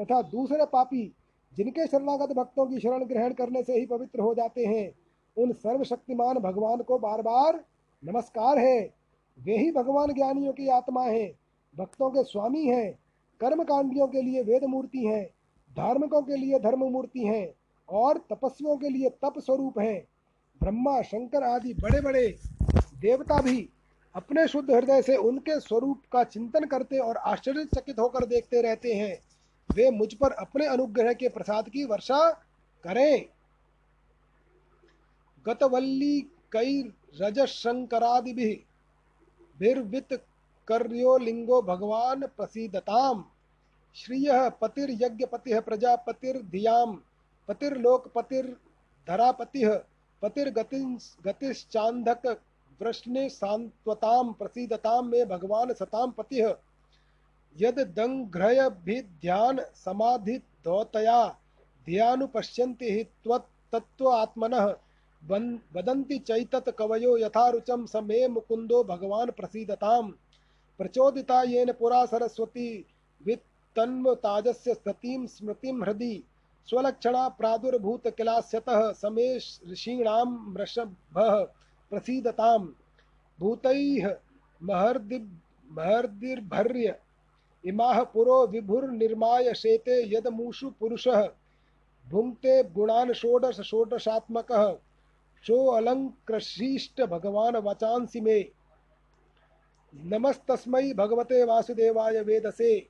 तथा 0.00 0.22
दूसरे 0.22 0.64
पापी 0.64 1.12
जिनके 1.52 1.86
शरणागत 1.86 2.32
भक्तों 2.32 2.66
की 2.66 2.78
शरण 2.80 3.04
ग्रहण 3.04 3.32
करने 3.32 3.62
से 3.62 3.78
ही 3.78 3.86
पवित्र 3.86 4.20
हो 4.20 4.34
जाते 4.34 4.64
हैं, 4.64 4.92
उन 5.36 5.52
सर्वशक्तिमान 5.52 6.38
भगवान 6.38 6.82
को 6.82 6.98
बार 6.98 7.22
बार 7.22 7.64
नमस्कार 8.02 8.58
है। 8.58 8.80
वे 9.38 9.56
ही 9.58 9.70
भगवान 9.72 10.12
ज्ञानियों 10.12 10.52
की 10.52 10.68
आत्मा 10.68 11.04
है, 11.04 11.26
भक्तों 11.74 12.10
के 12.10 12.22
स्वामी 12.22 12.66
हैं 12.66 12.92
कर्म 13.40 13.62
कांडियों 13.64 14.06
के 14.06 14.22
लिए 14.22 14.42
वेद 14.42 14.64
मूर्ति 14.64 15.04
हैं, 15.06 15.24
धार्मिकों 15.70 16.22
के 16.22 16.36
लिए 16.36 16.58
धर्म 16.58 16.84
मूर्ति 16.84 17.24
हैं 17.24 17.54
और 17.88 18.18
तपस्वियों 18.32 18.76
के 18.76 18.88
लिए 18.88 19.08
तप 19.24 19.38
स्वरूप 19.38 19.78
हैं। 19.78 20.02
ब्रह्मा, 20.60 21.00
शंकर 21.02 21.42
आदि 21.42 21.74
बड़े 21.74 22.00
बड़े 22.00 22.26
देवता 23.00 23.40
भी 23.42 23.68
अपने 24.14 24.46
शुद्ध 24.48 24.70
हृदय 24.70 25.02
से 25.02 25.16
उनके 25.16 25.58
स्वरूप 25.60 26.02
का 26.12 26.24
चिंतन 26.24 26.64
करते 26.64 26.98
और 26.98 27.16
आश्चर्यचकित 27.16 27.98
होकर 27.98 28.26
देखते 28.26 28.62
रहते 28.62 28.92
हैं। 28.92 29.16
वे 29.68 29.90
मुझ 29.90 30.14
पर 30.14 30.32
अपने 30.32 30.66
अनुग्रह 30.66 31.12
के 31.12 31.28
प्रसाद 31.28 31.68
की 31.68 31.84
वर्षा 31.84 32.30
करें। 32.84 33.26
गतवल्ली 35.46 36.26
कई 36.52 36.92
रजशंकरादि 37.20 38.66
भिर्वित 39.58 40.24
कर्यो 40.68 41.18
लिंगो 41.18 41.62
भगवान 41.62 42.26
प्रसीदताम। 42.26 43.24
श्रिय 43.96 44.50
पतिर्यज्ञपति 44.60 45.60
प्रजापतिर्धियाम। 45.60 47.02
पतिर्लोकपतिर्धरापति 47.48 49.64
पतिर्गतिश्चांधक 50.22 52.40
वृष्णे 52.80 53.28
सांत्वताम 53.28 54.32
प्रसीदताम 54.32 55.06
में 55.06 55.28
भगवान 55.28 55.72
सताम 55.72 56.10
पति 56.10 56.54
यद 57.56 57.78
दंघ्रय 57.96 58.68
भी 58.84 59.00
ध्यान 59.02 59.60
समाधि 59.74 60.36
दौतया 60.64 61.26
ध्यानुपश्यन्ति 61.86 62.90
हि 62.90 63.04
तत्व 63.72 64.08
आत्मनः 64.08 64.64
वदन्ति 65.22 66.18
चैतत 66.18 66.74
कवयो 66.78 67.16
यथारुचम 67.18 67.84
समे 67.86 68.26
मुकुंदो 68.28 68.82
भगवान 68.84 69.30
प्रसीदताम। 69.30 70.10
प्रचोदिता 70.80 71.42
येन 71.42 71.72
पुरा 71.72 72.04
सरस्वती 72.06 72.68
वित्तन्वताजस्य 73.20 74.74
सतीं 74.74 75.26
स्मृतिं 75.26 75.82
हृदि, 75.82 76.24
स्वलक्षणा 76.68 77.28
प्रादुर्भूत 77.28 78.08
किलास्यतः 78.08 78.92
समे 78.92 79.28
वृषभः 80.54 81.44
प्रसीदताम। 81.92 82.72
भूतैः 83.38 84.14
महर्दि 84.60 85.18
महर्दिर्भर्य 85.70 86.98
इमाह 87.66 88.04
पुरो 88.04 88.46
विभुर्निर्माय 88.46 89.54
शेते 89.54 90.16
यदमूषु 90.16 90.70
पुरुषः। 90.70 91.28
भुङ्क्ते 92.10 92.62
गुणान् 92.62 93.12
षोडश 93.12 93.60
षोडशात्मकः। 93.60 94.76
चोऽलङ्कृशिष्ट 95.44 97.02
भगवान् 97.02 97.56
वचांसि 97.56 98.20
मे। 98.20 98.50
नमस्तस्मै 99.94 100.92
भगवते 100.92 101.44
वासुदेवाय 101.44 102.20
वेदसे। 102.20 102.88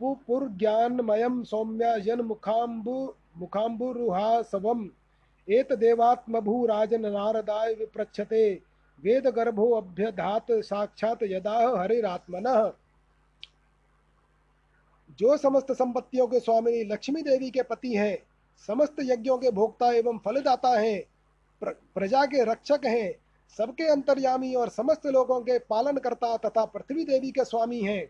पुपुर्ज्ञानमयं 0.00 1.44
सौम्य 1.44 2.02
यन्मुखाम्बु 2.06 3.14
मुखाम्बुरुहासवम्। 3.36 4.88
एतदेवात्मभूराजन 5.50 7.00
नारदाय 7.00 7.74
विपृच्छते 7.74 8.54
वेदगर्भो 9.02 9.70
अभ्यधात 9.70 10.46
साक्षात 10.50 11.22
यदा 11.22 11.82
हरिरात्मनः। 11.82 12.72
जो 15.18 15.36
समस्त 15.36 15.72
संपत्तियों 15.72 16.26
के 16.26 16.40
स्वामी 16.40 16.82
लक्ष्मी 16.84 17.22
देवी 17.22 17.50
के 17.50 17.62
पति 17.62 17.94
हैं 17.94 18.16
समस्त 18.68 18.96
यज्ञों 19.00 19.36
के 19.38 19.50
भोक्ता 19.50 19.90
एवं 19.92 20.18
फलदाता 20.18 20.78
हैं 20.78 21.00
प्र, 21.62 21.70
प्रजा 21.94 22.24
के 22.26 22.44
रक्षक 22.44 22.84
हैं 22.84 23.12
सबके 23.58 23.86
अंतर्यामी 23.88 24.54
और 24.54 24.68
समस्त 24.68 25.06
लोगों 25.06 25.40
के 25.40 25.58
पालनकर्ता 25.58 26.36
तथा 26.36 26.64
पृथ्वी 26.64 27.04
देवी 27.04 27.30
के 27.30 27.44
स्वामी 27.44 27.80
हैं 27.80 28.02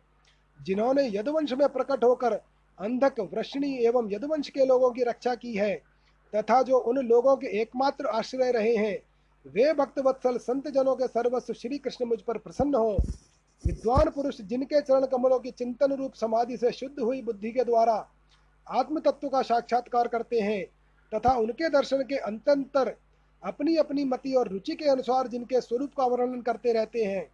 जिन्होंने 0.60 1.06
यदुवंश 1.08 1.52
में 1.52 1.68
प्रकट 1.68 2.04
होकर 2.04 2.32
अंधक 2.78 3.20
वृष्णि 3.34 3.76
एवं 3.86 4.12
यदुवंश 4.12 4.48
के 4.48 4.66
लोगों 4.66 4.90
की 4.90 5.02
रक्षा 5.02 5.34
की 5.34 5.54
है 5.54 5.74
तथा 6.32 6.62
जो 6.62 6.78
उन 6.78 6.98
लोगों 7.06 7.36
के 7.36 7.46
एकमात्र 7.60 8.06
आश्रय 8.06 8.52
रहे 8.52 8.74
हैं 8.76 8.98
वे 9.46 9.72
भक्त 9.74 9.98
वत्सल 9.98 10.38
संत 10.38 10.68
जनों 10.68 10.94
के 10.96 11.06
सर्वस्व 11.06 11.52
श्री 11.52 11.78
कृष्ण 11.78 12.04
मुझ 12.04 12.20
पर 12.20 12.38
प्रसन्न 12.38 12.74
हो। 12.74 12.98
विद्वान 13.64 14.10
पुरुष 14.10 14.40
जिनके 14.40 14.80
चरण 14.80 15.06
कमलों 15.06 15.38
की 15.38 15.50
चिंतन 15.50 15.92
रूप 15.92 16.14
समाधि 16.14 16.56
से 16.56 16.70
शुद्ध 16.72 16.98
हुई 17.00 17.22
बुद्धि 17.22 17.50
के 17.50 17.64
द्वारा 17.64 17.94
आत्म 18.66 19.00
तत्व 19.00 19.28
का 19.28 19.42
साक्षात्कार 19.42 20.08
करते 20.08 20.40
हैं, 20.40 20.64
तथा 21.12 21.34
उनके 21.34 21.68
दर्शन 21.68 22.02
के 22.02 22.16
अंतंतर 22.16 22.94
अपनी 23.42 23.76
अपनी 23.76 24.04
मति 24.04 24.34
और 24.34 24.48
रुचि 24.48 24.74
के 24.74 24.88
अनुसार 24.88 25.28
जिनके 25.28 25.60
स्वरूप 25.60 25.94
का 25.96 26.06
वर्णन 26.06 26.40
करते 26.40 26.72
रहते 26.72 27.04
हैं, 27.04 27.26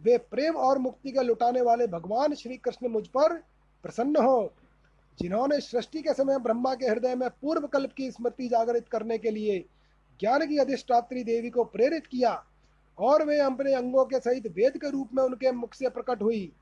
वे 0.00 0.16
प्रेम 0.18 0.56
और 0.56 0.78
मुक्ति 0.78 1.10
के 1.10 1.22
लुटाने 1.22 1.60
वाले 1.60 1.86
भगवान 1.86 2.34
श्री 2.34 2.56
कृष्ण 2.56 2.88
मुझ 2.88 3.06
पर 3.06 3.36
प्रसन्न 3.84 4.16
हो। 4.16 4.52
जिन्होंने 5.18 5.60
सृष्टि 5.60 6.02
के 6.02 6.12
समय 6.14 6.38
ब्रह्मा 6.38 6.74
के 6.74 6.86
हृदय 6.86 7.14
में 7.14 7.28
पूर्व 7.30 7.66
कल्प 7.66 7.92
की 7.92 8.10
स्मृति 8.10 8.48
जागृत 8.48 8.88
करने 8.88 9.18
के 9.18 9.30
लिए 9.30 9.58
ज्ञान 10.20 10.46
की 10.46 10.58
अधिष्ठात्री 10.58 11.24
देवी 11.24 11.50
को 11.50 11.64
प्रेरित 11.64 12.06
किया 12.06 12.32
और 13.00 13.24
वे 13.24 13.38
अपने 13.38 13.74
अंगों 13.74 14.04
के 14.04 14.18
सहित 14.18 14.46
वेद 14.46 14.76
के 14.76 14.90
रूप 14.90 15.08
में 15.14 15.22
उनके 15.22 15.52
मुख 15.52 15.74
से 15.74 15.88
प्रकट 15.88 16.22
हुई। 16.22 16.52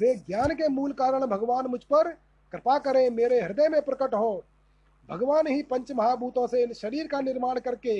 वे 0.00 0.14
ज्ञान 0.16 0.54
के 0.54 0.68
मूल 0.68 0.92
कारण 0.92 1.26
भगवान 1.26 1.66
मुझ 1.66 1.82
पर 1.84 2.08
कृपा 2.52 2.78
करें, 2.78 3.10
मेरे 3.10 3.40
हृदय 3.40 3.68
में 3.68 3.80
प्रकट 3.82 4.14
हो। 4.14 4.44
भगवान 5.08 5.46
ही 5.46 5.62
पंच 5.62 5.92
महाभूतों 5.92 6.46
से 6.46 6.62
इन 6.62 6.72
शरीर 6.72 7.06
का 7.06 7.20
निर्माण 7.20 7.58
करके 7.60 7.98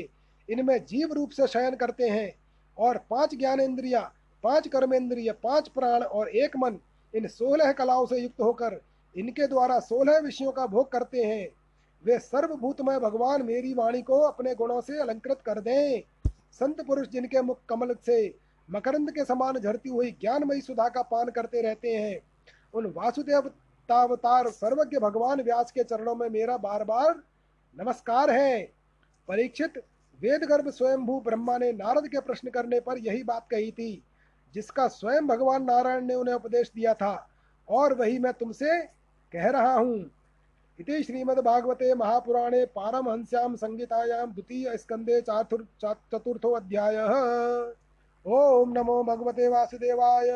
इनमें 0.48 0.78
जीव 0.84 1.12
रूप 1.12 1.30
से 1.30 1.46
शयन 1.46 1.74
करते 1.76 2.08
हैं 2.08 2.32
और 2.78 2.98
पाँच 3.10 3.34
ज्ञान 3.34 3.60
इंद्रिया 3.60 4.00
पाँच 4.44 4.68
कर्मेंद्रिय, 4.68 5.30
पाँच 5.32 5.68
प्राण 5.68 6.02
और 6.02 6.28
एक 6.28 6.56
मन 6.56 6.78
इन 7.14 7.26
सोलह 7.26 7.72
कलाओं 7.72 8.06
से 8.06 8.18
युक्त 8.18 8.40
होकर 8.40 8.80
इनके 9.16 9.46
द्वारा 9.46 9.78
सोलह 9.80 10.18
विषयों 10.18 10.52
का 10.52 10.66
भोग 10.66 10.90
करते 10.92 11.24
हैं। 11.24 11.48
वे 12.04 12.18
सर्वभूतमय 12.18 12.98
भगवान 12.98 13.42
मेरी 13.42 13.74
वाणी 13.74 14.02
को 14.02 14.20
अपने 14.20 14.54
गुणों 14.54 14.80
से 14.80 14.98
अलंकृत 14.98 15.40
कर 15.46 15.60
दें। 15.60 16.02
संत 16.52 16.80
पुरुष 16.86 17.08
जिनके 17.08 17.42
मुख 17.42 17.58
कमल 17.68 17.94
से 18.06 18.18
मकरंद 18.68 19.10
के 19.10 19.24
समान 19.24 19.58
झरती 19.58 19.88
हुई 19.88 20.10
ज्ञानमयी 20.20 20.60
सुधा 20.60 20.88
का 20.88 21.02
पान 21.02 21.30
करते 21.30 21.62
रहते 21.62 21.94
हैं, 21.94 22.20
उन 22.74 22.86
वासुदेव 22.96 23.48
तावतार 23.88 24.48
सर्वज्ञ 24.50 24.98
भगवान 24.98 25.40
व्यास 25.40 25.70
के 25.72 25.84
चरणों 25.84 26.14
में 26.14 26.28
मेरा 26.30 26.56
बार 26.58 26.84
बार 26.84 27.22
नमस्कार 27.76 28.30
है। 28.30 28.62
परीक्षित 29.28 29.78
वेद 30.18 30.44
गर्भ 30.44 30.68
स्वयंभू 30.68 31.20
ब्रह्मा 31.20 31.56
ने 31.58 31.72
नारद 31.72 32.06
के 32.08 32.20
प्रश्न 32.20 32.50
करने 32.50 32.80
पर 32.80 32.98
यही 32.98 33.22
बात 33.22 33.46
कही 33.50 33.70
थी, 33.70 34.02
जिसका 34.54 34.86
स्वयं 34.88 35.26
भगवान 35.26 35.64
नारायण 35.64 36.04
ने 36.04 36.14
उन्हें 36.14 36.34
उपदेश 36.34 36.70
दिया 36.74 36.94
था, 36.94 37.28
और 37.68 37.94
वही 37.94 38.18
मैं 38.18 38.32
तुमसे 38.32 38.80
कह 39.32 39.48
रहा 39.50 39.74
हूँ। 39.74 40.10
इति 40.80 41.02
श्रीमद्भागवते 41.02 41.94
महापुराणे 41.94 42.64
पारमहंस्यां 42.66 43.56
संहितायां 43.56 44.26
द्वितीय 44.26 44.76
स्कंदे 44.76 45.20
चतुर्थो 45.20 46.50
अध्यायः। 46.50 47.10
ओम 48.26 48.72
नमो 48.72 49.02
भगवते 49.04 49.48
वासुदेवाय। 49.48 50.30